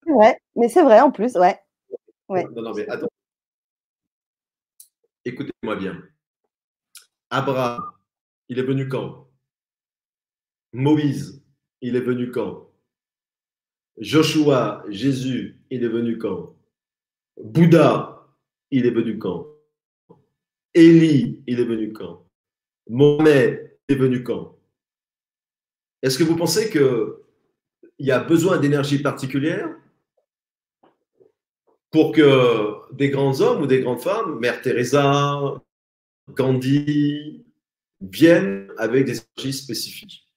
ouais, 0.08 0.40
mais 0.56 0.70
c'est 0.70 0.84
vrai 0.84 1.02
en 1.02 1.12
plus, 1.12 1.36
ouais. 1.36 1.60
Non, 2.30 2.62
non, 2.62 2.74
mais 2.74 2.88
attends. 2.90 3.08
Écoutez-moi 5.26 5.76
bien. 5.76 6.02
Abraham, 7.30 7.84
il 8.50 8.60
est 8.60 8.64
venu 8.64 8.88
quand? 8.88 9.28
Moïse, 10.74 11.44
il 11.82 11.96
est 11.96 12.02
venu 12.02 12.32
quand? 12.32 12.70
Joshua, 13.98 14.84
Jésus, 14.90 15.62
il 15.70 15.84
est 15.84 15.90
venu 15.90 16.18
quand? 16.18 16.56
Bouddha, 17.38 18.15
il 18.76 18.86
est 18.86 18.92
venu 18.92 19.18
quand? 19.18 19.48
Élie, 20.74 21.42
il 21.48 21.62
est 21.62 21.66
venu 21.66 21.94
quand? 21.94 22.28
Mohamed, 22.90 23.78
il 23.88 23.96
est 23.96 23.98
venu 23.98 24.22
quand? 24.22 24.60
Est-ce 26.02 26.18
que 26.18 26.26
vous 26.26 26.36
pensez 26.36 26.70
qu'il 26.70 27.14
y 28.00 28.12
a 28.12 28.20
besoin 28.20 28.58
d'énergie 28.58 29.02
particulière 29.02 29.74
pour 31.90 32.12
que 32.12 32.94
des 32.94 33.10
grands 33.10 33.40
hommes 33.40 33.62
ou 33.62 33.68
des 33.68 33.80
grandes 33.80 34.02
femmes, 34.02 34.40
Mère 34.40 34.62
Teresa, 34.62 35.62
Gandhi, 36.30 37.46
viennent 38.02 38.74
avec 38.78 39.06
des 39.06 39.22
énergies 39.22 39.54
spécifiques? 39.54 40.30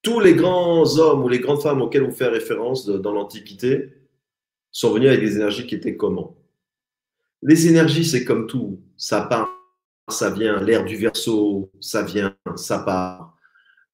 Tous 0.00 0.20
les 0.20 0.34
grands 0.34 0.96
hommes 0.96 1.24
ou 1.24 1.28
les 1.28 1.40
grandes 1.40 1.60
femmes 1.60 1.82
auxquels 1.82 2.04
on 2.04 2.10
fait 2.10 2.28
référence 2.28 2.86
dans 2.86 3.12
l'Antiquité 3.12 3.92
sont 4.70 4.94
venus 4.94 5.08
avec 5.10 5.20
des 5.20 5.36
énergies 5.36 5.66
qui 5.66 5.74
étaient 5.74 5.96
comment? 5.96 6.37
Les 7.42 7.68
énergies, 7.68 8.04
c'est 8.04 8.24
comme 8.24 8.46
tout, 8.46 8.80
ça 8.96 9.22
part, 9.22 9.48
ça 10.08 10.30
vient, 10.30 10.60
l'air 10.60 10.84
du 10.84 10.96
verso, 10.96 11.70
ça 11.80 12.02
vient, 12.02 12.34
ça 12.56 12.80
part. 12.80 13.36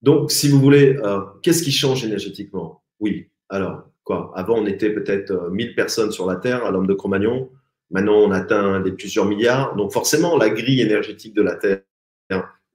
Donc, 0.03 0.31
si 0.31 0.49
vous 0.49 0.61
voulez, 0.61 0.97
euh, 1.03 1.21
qu'est-ce 1.43 1.63
qui 1.63 1.73
change 1.73 2.05
énergétiquement? 2.05 2.83
Oui, 3.01 3.31
alors, 3.49 3.85
Quoi? 4.05 4.33
Avant, 4.37 4.59
on 4.59 4.67
était 4.67 4.91
peut-être 4.91 5.51
1000 5.51 5.71
euh, 5.71 5.75
personnes 5.75 6.13
sur 6.13 6.27
la 6.27 6.37
Terre 6.37 6.65
à 6.65 6.71
l'homme 6.71 6.87
de 6.87 6.93
Cro-Magnon. 6.93 7.51
Maintenant, 7.91 8.19
on 8.19 8.31
atteint 8.31 8.81
des 8.81 8.93
plusieurs 8.93 9.25
milliards. 9.25 9.75
Donc, 9.77 9.93
forcément, 9.93 10.37
la 10.37 10.51
grille 10.51 10.83
énergétique 10.83 11.35
de 11.35 11.43
la 11.43 11.57
Terre, 11.57 11.81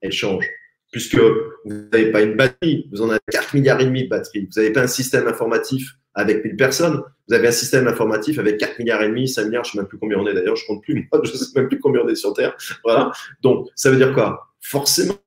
elle 0.01 0.11
change. 0.11 0.49
Puisque 0.91 1.19
vous 1.19 1.71
n'avez 1.91 2.11
pas 2.11 2.23
une 2.23 2.35
batterie, 2.35 2.89
vous 2.91 3.03
en 3.03 3.09
avez 3.09 3.19
4 3.31 3.53
milliards 3.53 3.79
et 3.79 3.85
demi 3.85 4.05
de 4.05 4.09
batteries. 4.09 4.47
Vous 4.47 4.59
n'avez 4.59 4.73
pas 4.73 4.81
un 4.81 4.87
système 4.87 5.27
informatif 5.27 5.98
avec 6.13 6.43
1000 6.43 6.55
personnes. 6.55 7.01
Vous 7.27 7.35
avez 7.35 7.47
un 7.47 7.51
système 7.51 7.87
informatif 7.87 8.39
avec 8.39 8.57
4 8.57 8.79
milliards 8.79 9.01
et 9.03 9.09
demi, 9.09 9.27
5 9.27 9.45
milliards, 9.45 9.63
je 9.63 9.69
ne 9.69 9.73
sais 9.73 9.77
même 9.79 9.87
plus 9.87 9.99
combien 9.99 10.17
on 10.17 10.27
est 10.27 10.33
d'ailleurs, 10.33 10.55
je 10.55 10.65
compte 10.65 10.83
plus, 10.83 11.07
moi, 11.11 11.21
je 11.23 11.31
ne 11.31 11.37
sais 11.37 11.45
même 11.55 11.67
plus 11.67 11.79
combien 11.79 12.01
on 12.01 12.07
est 12.07 12.15
sur 12.15 12.33
Terre. 12.33 12.55
Voilà. 12.83 13.11
Donc, 13.41 13.67
ça 13.75 13.91
veut 13.91 13.97
dire 13.97 14.13
quoi? 14.13 14.53
Forcément, 14.61 15.19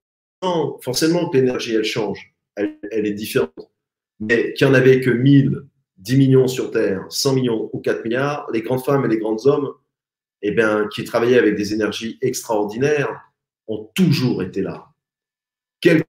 forcément 0.81 1.29
que 1.31 1.37
l'énergie, 1.37 1.75
elle 1.75 1.85
change. 1.85 2.35
Elle, 2.57 2.79
elle 2.91 3.07
est 3.07 3.15
différente. 3.15 3.71
Mais 4.21 4.53
qu'il 4.53 4.67
n'y 4.67 4.73
en 4.73 4.75
avait 4.75 5.01
que 5.01 5.11
1000 5.11 5.63
10 6.03 6.17
millions 6.17 6.49
sur 6.49 6.73
Terre, 6.73 7.07
100 7.09 7.35
millions 7.35 7.71
ou 7.73 7.79
4 7.79 8.03
milliards, 8.05 8.49
les 8.53 8.63
grandes 8.63 8.85
femmes 8.85 9.05
et 9.05 9.09
les 9.09 9.19
grands 9.19 9.47
hommes 9.47 9.73
eh 10.43 10.51
bien, 10.51 10.89
qui 10.93 11.05
travaillaient 11.05 11.39
avec 11.39 11.55
des 11.55 11.73
énergies 11.73 12.19
extraordinaires 12.21 13.21
ont 13.69 13.89
toujours 13.95 14.43
été 14.43 14.63
là. 14.63 14.89
Quelle 15.81 16.03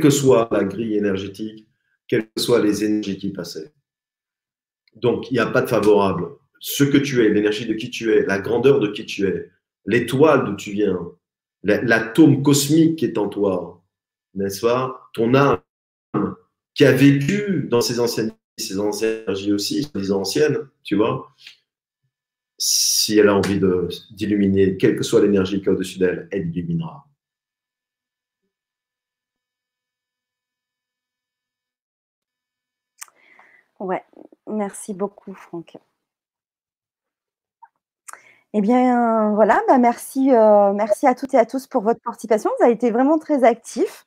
que 0.00 0.10
soit 0.10 0.48
la 0.50 0.64
grille 0.64 0.96
énergétique, 0.96 1.68
quelles 2.08 2.28
que 2.34 2.40
soient 2.40 2.62
les 2.62 2.84
énergies 2.84 3.18
qui 3.18 3.30
passaient. 3.30 3.72
Donc, 4.96 5.30
il 5.30 5.34
n'y 5.34 5.40
a 5.40 5.46
pas 5.46 5.62
de 5.62 5.68
favorable. 5.68 6.26
Ce 6.60 6.84
que 6.84 6.98
tu 6.98 7.24
es, 7.24 7.28
l'énergie 7.28 7.66
de 7.66 7.74
qui 7.74 7.90
tu 7.90 8.12
es, 8.12 8.24
la 8.24 8.38
grandeur 8.38 8.80
de 8.80 8.88
qui 8.88 9.04
tu 9.04 9.26
es, 9.26 9.50
l'étoile 9.84 10.44
d'où 10.44 10.56
tu 10.56 10.72
viens, 10.72 10.98
l'atome 11.62 12.42
cosmique 12.42 12.98
qui 12.98 13.04
est 13.04 13.18
en 13.18 13.28
toi, 13.28 13.82
n'est-ce 14.34 14.60
pas? 14.60 15.10
Ton 15.14 15.34
âme 15.34 15.60
qui 16.74 16.84
a 16.84 16.92
vécu 16.92 17.66
dans 17.70 17.80
ces 17.80 18.00
anciennes 18.00 18.32
ses 18.58 18.78
anciennes 18.78 19.22
énergies 19.24 19.52
aussi, 19.52 19.86
les 19.94 20.12
anciennes, 20.12 20.68
tu 20.82 20.96
vois, 20.96 21.34
si 22.58 23.18
elle 23.18 23.28
a 23.28 23.34
envie 23.34 23.60
d'illuminer, 24.10 24.76
quelle 24.76 24.96
que 24.96 25.02
soit 25.02 25.20
l'énergie 25.22 25.60
qui 25.60 25.68
est 25.68 25.72
au-dessus 25.72 25.98
d'elle, 25.98 26.28
elle 26.32 26.48
illuminera. 26.48 27.06
Ouais, 33.78 34.02
merci 34.46 34.94
beaucoup, 34.94 35.34
Franck. 35.34 35.78
Eh 38.52 38.60
bien, 38.62 39.32
voilà, 39.34 39.60
bah 39.68 39.78
merci, 39.78 40.32
euh, 40.32 40.72
merci 40.72 41.06
à 41.06 41.14
toutes 41.14 41.34
et 41.34 41.38
à 41.38 41.44
tous 41.44 41.66
pour 41.66 41.82
votre 41.82 42.00
participation. 42.00 42.50
Vous 42.58 42.64
avez 42.64 42.72
été 42.72 42.90
vraiment 42.90 43.18
très 43.18 43.44
actifs. 43.44 44.06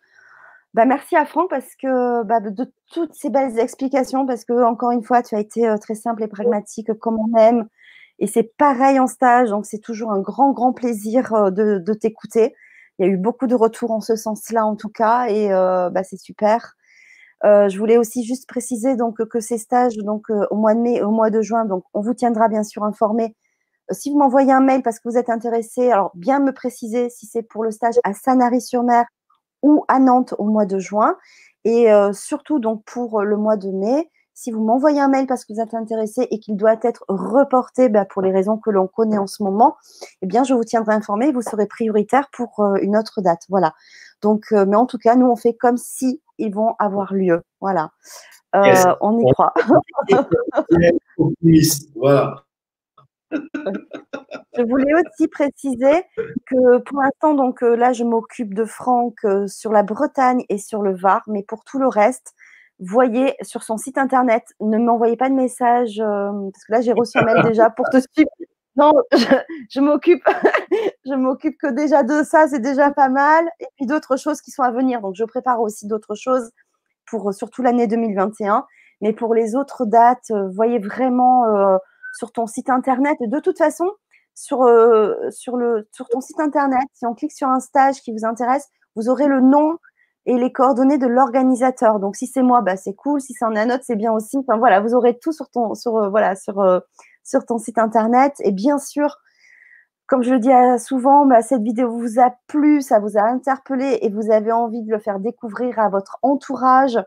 Bah, 0.73 0.85
merci 0.85 1.15
à 1.15 1.25
Franck 1.25 1.49
parce 1.51 1.75
que 1.75 2.23
bah, 2.23 2.39
de 2.39 2.71
toutes 2.91 3.13
ces 3.13 3.29
belles 3.29 3.59
explications, 3.59 4.25
parce 4.25 4.45
que 4.45 4.63
encore 4.63 4.91
une 4.91 5.03
fois, 5.03 5.21
tu 5.23 5.35
as 5.35 5.39
été 5.39 5.71
très 5.81 5.95
simple 5.95 6.23
et 6.23 6.27
pragmatique 6.27 6.93
comme 6.95 7.19
on 7.19 7.37
aime. 7.37 7.67
Et 8.19 8.27
c'est 8.27 8.55
pareil 8.57 8.99
en 8.99 9.07
stage, 9.07 9.49
donc 9.49 9.65
c'est 9.65 9.79
toujours 9.79 10.11
un 10.11 10.19
grand, 10.19 10.51
grand 10.51 10.73
plaisir 10.73 11.51
de, 11.51 11.93
t'écouter. 11.93 12.55
Il 12.99 13.05
y 13.05 13.09
a 13.09 13.11
eu 13.11 13.17
beaucoup 13.17 13.47
de 13.47 13.55
retours 13.55 13.91
en 13.91 14.01
ce 14.01 14.15
sens-là, 14.15 14.65
en 14.65 14.75
tout 14.75 14.89
cas, 14.89 15.27
et 15.27 15.49
bah, 15.49 16.03
c'est 16.03 16.17
super. 16.17 16.75
Je 17.43 17.77
voulais 17.77 17.97
aussi 17.97 18.23
juste 18.23 18.47
préciser 18.47 18.95
donc 18.95 19.23
que 19.25 19.39
ces 19.39 19.57
stages, 19.57 19.97
donc 19.97 20.29
au 20.29 20.55
mois 20.55 20.73
de 20.73 20.79
mai 20.79 21.01
au 21.01 21.11
mois 21.11 21.29
de 21.29 21.41
juin, 21.41 21.65
donc 21.65 21.83
on 21.93 22.01
vous 22.01 22.13
tiendra 22.13 22.47
bien 22.47 22.63
sûr 22.63 22.83
informé. 22.83 23.35
Si 23.91 24.11
vous 24.11 24.19
m'envoyez 24.19 24.51
un 24.51 24.61
mail 24.61 24.83
parce 24.83 24.99
que 24.99 25.09
vous 25.09 25.17
êtes 25.17 25.29
intéressé, 25.29 25.91
alors 25.91 26.11
bien 26.13 26.39
me 26.39 26.51
préciser 26.51 27.09
si 27.09 27.25
c'est 27.25 27.41
pour 27.41 27.63
le 27.63 27.71
stage 27.71 27.95
à 28.03 28.13
Sanary-sur-Mer 28.13 29.05
ou 29.63 29.83
à 29.87 29.99
Nantes 29.99 30.35
au 30.37 30.45
mois 30.45 30.65
de 30.65 30.77
juin. 30.77 31.17
Et 31.65 31.91
euh, 31.91 32.13
surtout, 32.13 32.59
donc 32.59 32.83
pour 32.85 33.23
le 33.23 33.35
mois 33.35 33.57
de 33.57 33.71
mai, 33.71 34.09
si 34.33 34.51
vous 34.51 34.63
m'envoyez 34.63 35.01
un 35.01 35.09
mail 35.09 35.27
parce 35.27 35.43
que 35.43 35.53
vous 35.53 35.59
êtes 35.59 35.73
intéressé 35.73 36.27
et 36.31 36.39
qu'il 36.39 36.55
doit 36.55 36.77
être 36.83 37.03
reporté 37.09 37.89
bah, 37.89 38.05
pour 38.05 38.21
les 38.21 38.31
raisons 38.31 38.57
que 38.57 38.69
l'on 38.69 38.87
connaît 38.87 39.17
en 39.17 39.27
ce 39.27 39.43
moment, 39.43 39.75
eh 40.21 40.27
bien, 40.27 40.43
je 40.43 40.53
vous 40.53 40.63
tiendrai 40.63 40.93
informé 40.93 41.27
et 41.27 41.31
vous 41.33 41.41
serez 41.41 41.65
prioritaire 41.65 42.29
pour 42.31 42.59
euh, 42.59 42.75
une 42.81 42.95
autre 42.95 43.21
date. 43.21 43.41
Voilà. 43.49 43.73
Donc, 44.21 44.45
euh, 44.51 44.65
mais 44.65 44.77
en 44.77 44.85
tout 44.85 44.97
cas, 44.97 45.15
nous, 45.15 45.25
on 45.25 45.35
fait 45.35 45.55
comme 45.55 45.77
si 45.77 46.21
ils 46.39 46.53
vont 46.53 46.75
avoir 46.79 47.13
lieu. 47.13 47.41
Voilà. 47.61 47.91
On 48.53 49.19
y 49.19 49.31
croit. 49.31 49.53
voilà. 51.95 52.43
je 54.57 54.63
voulais 54.63 54.93
aussi 54.93 55.27
préciser 55.27 56.03
que 56.47 56.79
pour 56.79 57.01
l'instant, 57.01 57.33
donc 57.33 57.63
euh, 57.63 57.75
là, 57.75 57.93
je 57.93 58.03
m'occupe 58.03 58.53
de 58.53 58.65
Franck 58.65 59.15
euh, 59.23 59.47
sur 59.47 59.71
la 59.71 59.83
Bretagne 59.83 60.43
et 60.49 60.57
sur 60.57 60.81
le 60.81 60.95
Var, 60.95 61.21
mais 61.27 61.43
pour 61.43 61.63
tout 61.63 61.79
le 61.79 61.87
reste, 61.87 62.33
voyez 62.79 63.35
sur 63.41 63.63
son 63.63 63.77
site 63.77 63.97
internet. 63.97 64.43
Ne 64.59 64.77
m'envoyez 64.77 65.17
pas 65.17 65.29
de 65.29 65.35
message 65.35 65.99
euh, 65.99 66.31
parce 66.51 66.65
que 66.65 66.71
là, 66.71 66.81
j'ai 66.81 66.93
reçu 66.93 67.17
un 67.17 67.23
mail 67.23 67.43
déjà 67.43 67.69
pour 67.69 67.85
te 67.89 67.97
suivre. 67.97 68.29
Non, 68.79 68.93
je, 69.69 69.81
m'occupe, 69.81 71.57
que 71.57 71.67
déjà 71.71 72.03
de 72.03 72.23
ça, 72.23 72.47
c'est 72.47 72.61
déjà 72.61 72.91
pas 72.91 73.09
mal. 73.09 73.49
Et 73.59 73.67
puis 73.75 73.85
d'autres 73.85 74.17
choses 74.17 74.41
qui 74.41 74.51
sont 74.51 74.63
à 74.63 74.71
venir. 74.71 75.01
Donc, 75.01 75.15
je 75.15 75.25
prépare 75.25 75.59
aussi 75.59 75.85
d'autres 75.85 76.15
choses 76.15 76.49
pour 77.05 77.33
surtout 77.33 77.61
l'année 77.61 77.87
2021. 77.87 78.65
Mais 79.01 79.13
pour 79.13 79.33
les 79.33 79.55
autres 79.55 79.85
dates, 79.85 80.31
euh, 80.31 80.49
voyez 80.49 80.79
vraiment 80.79 81.45
euh, 81.45 81.77
sur 82.17 82.31
ton 82.31 82.47
site 82.47 82.69
internet. 82.69 83.17
Et 83.21 83.27
de 83.27 83.39
toute 83.39 83.57
façon, 83.57 83.91
sur, 84.33 84.63
euh, 84.63 85.29
sur, 85.29 85.57
le, 85.57 85.87
sur 85.91 86.07
ton 86.07 86.21
site 86.21 86.39
internet, 86.39 86.83
si 86.93 87.05
on 87.05 87.13
clique 87.13 87.33
sur 87.33 87.49
un 87.49 87.59
stage 87.59 88.01
qui 88.01 88.13
vous 88.13 88.25
intéresse, 88.25 88.67
vous 88.95 89.09
aurez 89.09 89.27
le 89.27 89.41
nom 89.41 89.77
et 90.25 90.37
les 90.37 90.53
coordonnées 90.53 90.97
de 90.97 91.07
l'organisateur. 91.07 91.99
Donc, 91.99 92.15
si 92.15 92.27
c'est 92.27 92.43
moi, 92.43 92.61
bah, 92.61 92.77
c'est 92.77 92.93
cool. 92.93 93.19
Si 93.19 93.33
c'est 93.33 93.45
un 93.45 93.69
autre, 93.69 93.83
c'est 93.83 93.97
bien 93.97 94.13
aussi. 94.13 94.37
Enfin, 94.37 94.57
voilà, 94.57 94.79
vous 94.79 94.93
aurez 94.93 95.17
tout 95.19 95.33
sur 95.33 95.49
ton, 95.49 95.75
sur, 95.75 96.09
voilà, 96.09 96.35
sur, 96.35 96.61
sur 97.23 97.45
ton 97.45 97.57
site 97.57 97.77
internet. 97.77 98.33
Et 98.39 98.51
bien 98.51 98.77
sûr, 98.77 99.17
comme 100.07 100.23
je 100.23 100.33
le 100.33 100.39
dis 100.39 100.49
souvent, 100.83 101.25
bah, 101.25 101.41
cette 101.41 101.61
vidéo 101.61 101.91
vous 101.91 102.19
a 102.19 102.33
plu, 102.47 102.81
ça 102.81 102.99
vous 102.99 103.17
a 103.17 103.21
interpellé 103.21 103.99
et 104.01 104.09
vous 104.09 104.31
avez 104.31 104.51
envie 104.51 104.81
de 104.81 104.91
le 104.91 104.99
faire 104.99 105.19
découvrir 105.19 105.79
à 105.79 105.89
votre 105.89 106.17
entourage. 106.23 106.99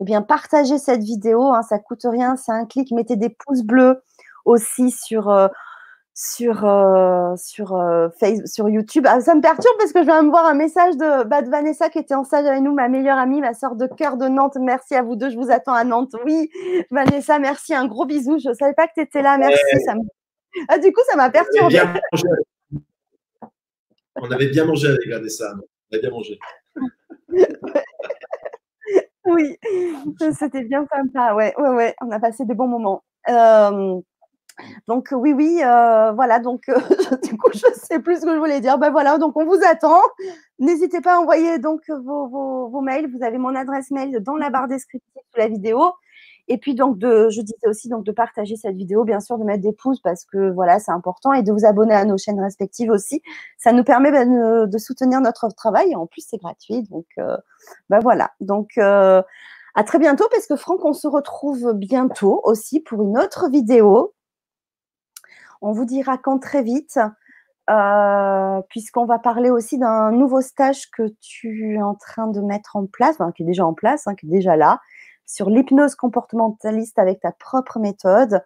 Eh 0.00 0.04
bien, 0.04 0.22
partagez 0.22 0.78
cette 0.78 1.02
vidéo, 1.02 1.52
hein, 1.52 1.62
ça 1.62 1.78
coûte 1.78 2.04
rien, 2.04 2.36
c'est 2.36 2.52
un 2.52 2.66
clic. 2.66 2.90
Mettez 2.92 3.16
des 3.16 3.30
pouces 3.30 3.62
bleus 3.62 4.02
aussi 4.44 4.90
sur, 4.90 5.28
euh, 5.28 5.48
sur, 6.14 6.64
euh, 6.64 7.34
sur, 7.36 7.74
euh, 7.74 8.08
Facebook, 8.20 8.46
sur 8.46 8.68
YouTube. 8.68 9.06
Ah, 9.08 9.20
ça 9.20 9.34
me 9.34 9.40
perturbe 9.40 9.74
parce 9.78 9.92
que 9.92 10.00
je 10.00 10.04
viens 10.04 10.22
de 10.22 10.26
me 10.26 10.30
voir 10.30 10.46
un 10.46 10.54
message 10.54 10.96
de, 10.96 11.24
bah, 11.24 11.42
de, 11.42 11.50
Vanessa 11.50 11.88
qui 11.88 11.98
était 11.98 12.14
en 12.14 12.24
stage 12.24 12.46
avec 12.46 12.60
nous, 12.60 12.74
ma 12.74 12.88
meilleure 12.88 13.18
amie, 13.18 13.40
ma 13.40 13.54
soeur 13.54 13.76
de 13.76 13.86
cœur 13.86 14.16
de 14.16 14.28
Nantes. 14.28 14.56
Merci 14.60 14.94
à 14.94 15.02
vous 15.02 15.16
deux, 15.16 15.30
je 15.30 15.36
vous 15.36 15.50
attends 15.50 15.74
à 15.74 15.84
Nantes. 15.84 16.14
Oui, 16.24 16.50
Vanessa, 16.90 17.38
merci, 17.38 17.74
un 17.74 17.86
gros 17.86 18.04
bisou. 18.04 18.38
Je 18.38 18.50
ne 18.50 18.54
savais 18.54 18.74
pas 18.74 18.86
que 18.86 18.92
tu 18.94 19.00
étais 19.00 19.22
là, 19.22 19.38
merci. 19.38 19.58
Ça 19.84 19.94
ah, 20.68 20.78
du 20.78 20.92
coup, 20.92 21.00
ça 21.08 21.16
m'a 21.16 21.30
perturbé. 21.30 21.80
On 24.16 24.30
avait 24.30 24.48
bien 24.48 24.66
mangé 24.66 24.88
avec 24.88 25.08
Vanessa, 25.08 25.54
on 25.90 25.96
a 25.96 25.98
bien 25.98 26.10
mangé. 26.10 26.38
oui, 29.24 29.56
c'était 30.38 30.64
bien 30.64 30.86
sympa. 30.92 31.34
Ouais, 31.34 31.54
ouais, 31.56 31.70
ouais, 31.70 31.94
on 32.02 32.10
a 32.10 32.20
passé 32.20 32.44
des 32.44 32.54
bons 32.54 32.68
moments. 32.68 33.02
Euh, 33.30 33.98
donc 34.88 35.08
oui, 35.12 35.32
oui, 35.32 35.60
euh, 35.64 36.12
voilà. 36.12 36.38
Donc 36.38 36.62
du 37.22 37.36
coup, 37.36 37.50
je 37.52 37.66
sais 37.74 38.00
plus 38.00 38.20
ce 38.20 38.26
que 38.26 38.32
je 38.32 38.38
voulais 38.38 38.60
dire. 38.60 38.78
Ben 38.78 38.90
voilà, 38.90 39.18
donc 39.18 39.36
on 39.36 39.44
vous 39.44 39.60
attend. 39.68 40.00
N'hésitez 40.58 41.00
pas 41.00 41.16
à 41.16 41.18
envoyer 41.18 41.58
donc 41.58 41.82
vos, 41.88 42.68
vos, 42.68 42.80
mails. 42.80 43.10
Vous 43.14 43.24
avez 43.24 43.38
mon 43.38 43.54
adresse 43.54 43.90
mail 43.90 44.20
dans 44.20 44.36
la 44.36 44.50
barre 44.50 44.68
descriptive 44.68 45.22
de 45.34 45.40
la 45.40 45.48
vidéo. 45.48 45.92
Et 46.48 46.58
puis 46.58 46.74
donc 46.74 46.98
de, 46.98 47.28
je 47.30 47.40
disais 47.40 47.68
aussi 47.68 47.88
donc 47.88 48.04
de 48.04 48.10
partager 48.10 48.56
cette 48.56 48.74
vidéo, 48.74 49.04
bien 49.04 49.20
sûr, 49.20 49.38
de 49.38 49.44
mettre 49.44 49.62
des 49.62 49.72
pouces 49.72 50.00
parce 50.00 50.24
que 50.24 50.50
voilà, 50.50 50.80
c'est 50.80 50.90
important, 50.90 51.32
et 51.32 51.42
de 51.42 51.52
vous 51.52 51.64
abonner 51.64 51.94
à 51.94 52.04
nos 52.04 52.18
chaînes 52.18 52.40
respectives 52.40 52.90
aussi. 52.90 53.22
Ça 53.58 53.72
nous 53.72 53.84
permet 53.84 54.10
ben, 54.10 54.66
de, 54.66 54.78
soutenir 54.78 55.20
notre 55.20 55.48
travail. 55.48 55.92
Et 55.92 55.96
en 55.96 56.06
plus, 56.06 56.26
c'est 56.28 56.38
gratuit. 56.38 56.82
Donc 56.82 57.06
ben 57.88 58.00
voilà. 58.00 58.32
Donc 58.40 58.70
euh, 58.78 59.22
à 59.74 59.84
très 59.84 59.98
bientôt 59.98 60.26
parce 60.30 60.46
que 60.46 60.56
Franck, 60.56 60.84
on 60.84 60.92
se 60.92 61.06
retrouve 61.06 61.72
bientôt 61.74 62.40
aussi 62.44 62.80
pour 62.80 63.02
une 63.02 63.18
autre 63.18 63.48
vidéo 63.48 64.12
on 65.62 65.72
vous 65.72 65.84
dira 65.84 66.18
quand 66.18 66.38
très 66.38 66.62
vite, 66.62 66.98
euh, 67.70 68.60
puisqu'on 68.68 69.06
va 69.06 69.18
parler 69.18 69.48
aussi 69.48 69.78
d'un 69.78 70.10
nouveau 70.10 70.40
stage 70.40 70.90
que 70.90 71.14
tu 71.20 71.76
es 71.76 71.82
en 71.82 71.94
train 71.94 72.26
de 72.26 72.40
mettre 72.40 72.76
en 72.76 72.86
place, 72.86 73.18
qui 73.36 73.44
est 73.44 73.46
déjà 73.46 73.64
en 73.64 73.72
place, 73.72 74.06
hein, 74.06 74.14
qui 74.16 74.26
est 74.26 74.30
déjà 74.30 74.56
là, 74.56 74.80
sur 75.24 75.48
l'hypnose 75.48 75.94
comportementaliste 75.94 76.98
avec 76.98 77.20
ta 77.20 77.32
propre 77.32 77.78
méthode. 77.78 78.42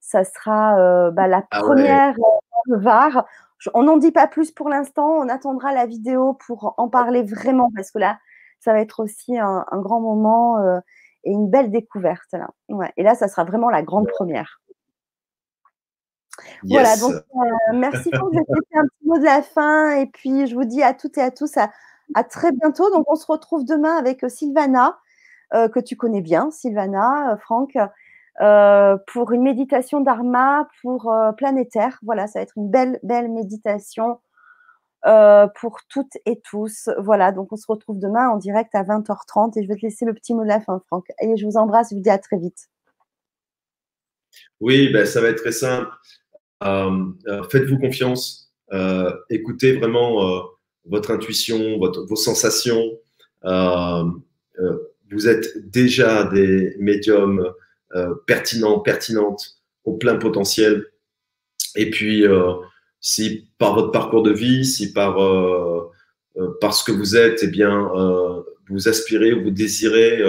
Ça 0.00 0.24
sera 0.24 0.78
euh, 0.78 1.10
bah, 1.10 1.26
la 1.26 1.42
ah 1.50 1.60
première 1.60 2.14
euh, 2.70 2.78
VAR. 2.78 3.26
On 3.74 3.82
n'en 3.82 3.96
dit 3.96 4.12
pas 4.12 4.28
plus 4.28 4.52
pour 4.52 4.68
l'instant. 4.68 5.10
On 5.18 5.28
attendra 5.28 5.72
la 5.74 5.86
vidéo 5.86 6.38
pour 6.46 6.74
en 6.78 6.88
parler 6.88 7.22
vraiment 7.24 7.70
parce 7.74 7.90
que 7.90 7.98
là, 7.98 8.18
ça 8.60 8.72
va 8.72 8.80
être 8.80 9.00
aussi 9.00 9.38
un, 9.38 9.64
grand 9.72 10.00
moment 10.00 10.58
et 11.24 11.30
une 11.30 11.50
belle 11.50 11.70
découverte. 11.70 12.32
Là. 12.32 12.48
Et 12.96 13.02
là, 13.02 13.14
ça 13.14 13.28
sera 13.28 13.44
vraiment 13.44 13.68
la 13.68 13.82
grande 13.82 14.06
première. 14.08 14.59
Voilà, 16.64 16.96
donc 16.96 17.12
euh, 17.12 17.74
merci 17.74 18.10
pour 18.10 18.30
vous 18.30 18.38
un 18.74 18.86
petit 18.86 19.06
mot 19.06 19.18
de 19.18 19.24
la 19.24 19.42
fin. 19.42 19.96
Et 19.96 20.06
puis, 20.06 20.46
je 20.46 20.54
vous 20.54 20.64
dis 20.64 20.82
à 20.82 20.94
toutes 20.94 21.18
et 21.18 21.22
à 21.22 21.30
tous 21.30 21.56
à, 21.56 22.24
très 22.24 22.52
bientôt. 22.52 22.90
Donc, 22.90 23.10
on 23.10 23.16
se 23.16 23.26
retrouve 23.26 23.64
demain 23.64 23.96
avec 23.96 24.24
euh, 24.24 24.28
Sylvana, 24.28 24.98
euh, 25.54 25.68
que 25.68 25.80
tu 25.80 25.96
connais 25.96 26.20
bien, 26.20 26.50
Sylvana, 26.50 27.36
Franck, 27.42 27.76
pour 29.06 29.32
une 29.32 29.42
méditation 29.42 30.00
dharma 30.00 30.68
pour 30.82 31.12
planétaire. 31.36 31.98
Voilà, 32.02 32.26
ça 32.26 32.38
va 32.38 32.42
être 32.42 32.56
une 32.56 32.70
belle, 32.70 32.98
belle 33.02 33.30
méditation 33.30 34.20
pour 35.02 35.80
toutes 35.88 36.16
et 36.24 36.40
tous. 36.40 36.88
Voilà, 36.98 37.32
donc 37.32 37.52
on 37.52 37.56
se 37.56 37.66
retrouve 37.68 37.98
demain 37.98 38.30
en 38.30 38.36
direct 38.36 38.74
à 38.74 38.82
20h30 38.82 39.58
et 39.58 39.62
je 39.62 39.68
vais 39.68 39.76
te 39.76 39.82
laisser 39.82 40.04
le 40.06 40.14
petit 40.14 40.34
mot 40.34 40.42
de 40.42 40.48
la 40.48 40.60
fin, 40.60 40.80
Franck. 40.86 41.06
Et 41.20 41.36
je 41.36 41.44
vous 41.44 41.56
embrasse, 41.56 41.90
je 41.90 41.96
vous 41.96 42.02
dis 42.02 42.10
à 42.10 42.18
très 42.18 42.38
vite. 42.38 42.68
Oui, 44.60 44.90
ben, 44.92 45.06
ça 45.06 45.20
va 45.20 45.28
être 45.28 45.42
très 45.42 45.52
simple. 45.52 45.90
Euh, 46.62 47.06
euh, 47.26 47.42
faites-vous 47.44 47.78
confiance, 47.78 48.52
euh, 48.72 49.10
écoutez 49.30 49.72
vraiment 49.72 50.44
votre 50.84 51.10
intuition, 51.10 51.78
vos 51.78 52.16
sensations. 52.16 52.98
vous 53.44 55.28
êtes 55.28 55.70
déjà 55.70 56.24
des 56.24 56.76
médiums 56.78 57.52
pertinents, 58.26 58.80
pertinentes, 58.80 59.56
au 59.84 59.94
plein 59.94 60.16
potentiel. 60.16 60.86
Et 61.76 61.90
puis, 61.90 62.24
si 63.00 63.48
par 63.58 63.74
votre 63.74 63.90
parcours 63.90 64.22
de 64.22 64.32
vie, 64.32 64.64
si 64.64 64.92
par, 64.92 65.16
par 66.60 66.74
ce 66.74 66.84
que 66.84 66.92
vous 66.92 67.16
êtes, 67.16 67.40
eh 67.42 67.48
bien, 67.48 67.90
vous 68.68 68.88
aspirez 68.88 69.32
ou 69.32 69.44
vous 69.44 69.50
désirez 69.50 70.22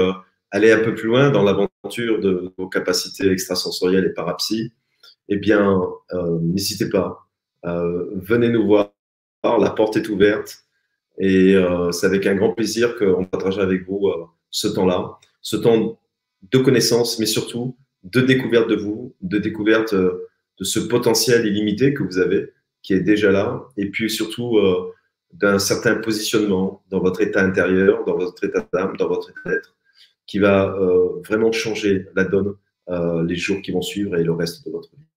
aller 0.51 0.71
un 0.71 0.79
peu 0.79 0.95
plus 0.95 1.07
loin 1.07 1.29
dans 1.29 1.43
l'aventure 1.43 2.19
de 2.19 2.51
vos 2.57 2.67
capacités 2.67 3.29
extrasensorielles 3.29 4.05
et 4.05 4.13
parapsy, 4.13 4.71
eh 5.33 5.37
bien, 5.37 5.81
euh, 6.11 6.39
n'hésitez 6.41 6.89
pas. 6.89 7.25
Euh, 7.65 8.05
venez 8.15 8.49
nous 8.49 8.65
voir. 8.65 8.91
La 9.43 9.69
porte 9.69 9.95
est 9.95 10.09
ouverte. 10.09 10.65
Et 11.17 11.55
euh, 11.55 11.89
c'est 11.91 12.05
avec 12.05 12.27
un 12.27 12.35
grand 12.35 12.51
plaisir 12.51 12.97
qu'on 12.97 13.23
partagera 13.23 13.63
avec 13.63 13.87
vous 13.87 14.11
ce 14.49 14.67
temps-là, 14.67 15.17
ce 15.41 15.55
temps 15.55 15.97
de 16.51 16.57
connaissance, 16.57 17.17
mais 17.17 17.25
surtout 17.25 17.77
de 18.03 18.19
découverte 18.19 18.69
de 18.69 18.75
vous, 18.75 19.15
de 19.21 19.37
découverte 19.37 19.95
de 19.95 20.63
ce 20.63 20.79
potentiel 20.79 21.45
illimité 21.45 21.93
que 21.93 22.03
vous 22.03 22.17
avez, 22.17 22.51
qui 22.81 22.93
est 22.93 22.99
déjà 22.99 23.31
là, 23.31 23.63
et 23.77 23.89
puis 23.89 24.09
surtout 24.09 24.57
d'un 25.33 25.59
certain 25.59 25.95
positionnement 25.95 26.83
dans 26.89 26.99
votre 26.99 27.21
état 27.21 27.43
intérieur, 27.43 28.03
dans 28.05 28.17
votre 28.17 28.43
état 28.43 28.67
d'âme, 28.73 28.97
dans 28.97 29.07
votre 29.07 29.29
état 29.29 29.49
d'être, 29.49 29.75
qui 30.25 30.39
va 30.39 30.75
vraiment 31.27 31.51
changer 31.51 32.07
la 32.15 32.23
donne 32.23 32.55
les 33.25 33.35
jours 33.35 33.61
qui 33.61 33.71
vont 33.71 33.83
suivre 33.83 34.15
et 34.17 34.23
le 34.23 34.33
reste 34.33 34.65
de 34.65 34.71
votre 34.71 34.89
vie. 34.95 35.10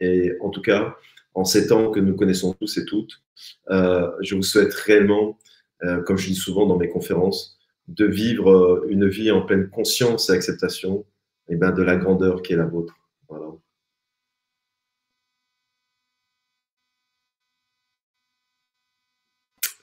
Et 0.00 0.32
en 0.40 0.50
tout 0.50 0.62
cas, 0.62 0.96
en 1.34 1.44
ces 1.44 1.68
temps 1.68 1.90
que 1.90 2.00
nous 2.00 2.16
connaissons 2.16 2.54
tous 2.54 2.78
et 2.78 2.84
toutes, 2.84 3.22
euh, 3.70 4.10
je 4.20 4.34
vous 4.34 4.42
souhaite 4.42 4.74
réellement, 4.74 5.38
euh, 5.82 6.02
comme 6.02 6.16
je 6.16 6.28
dis 6.28 6.34
souvent 6.34 6.66
dans 6.66 6.76
mes 6.76 6.88
conférences, 6.88 7.58
de 7.88 8.04
vivre 8.04 8.50
euh, 8.50 8.86
une 8.88 9.08
vie 9.08 9.30
en 9.30 9.42
pleine 9.42 9.68
conscience 9.70 10.30
et 10.30 10.32
acceptation 10.32 11.04
et 11.50 11.54
eh 11.54 11.56
ben, 11.56 11.70
de 11.70 11.82
la 11.82 11.96
grandeur 11.96 12.42
qui 12.42 12.52
est 12.52 12.56
la 12.56 12.66
vôtre. 12.66 12.94
Voilà. 13.28 13.46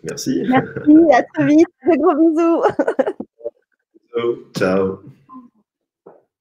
Merci. 0.04 0.44
Merci, 0.48 1.12
à 1.12 1.24
très 1.24 1.48
vite. 1.48 1.68
De 1.84 1.98
gros 1.98 2.16
bisous. 2.16 2.64
Ciao. 4.56 5.00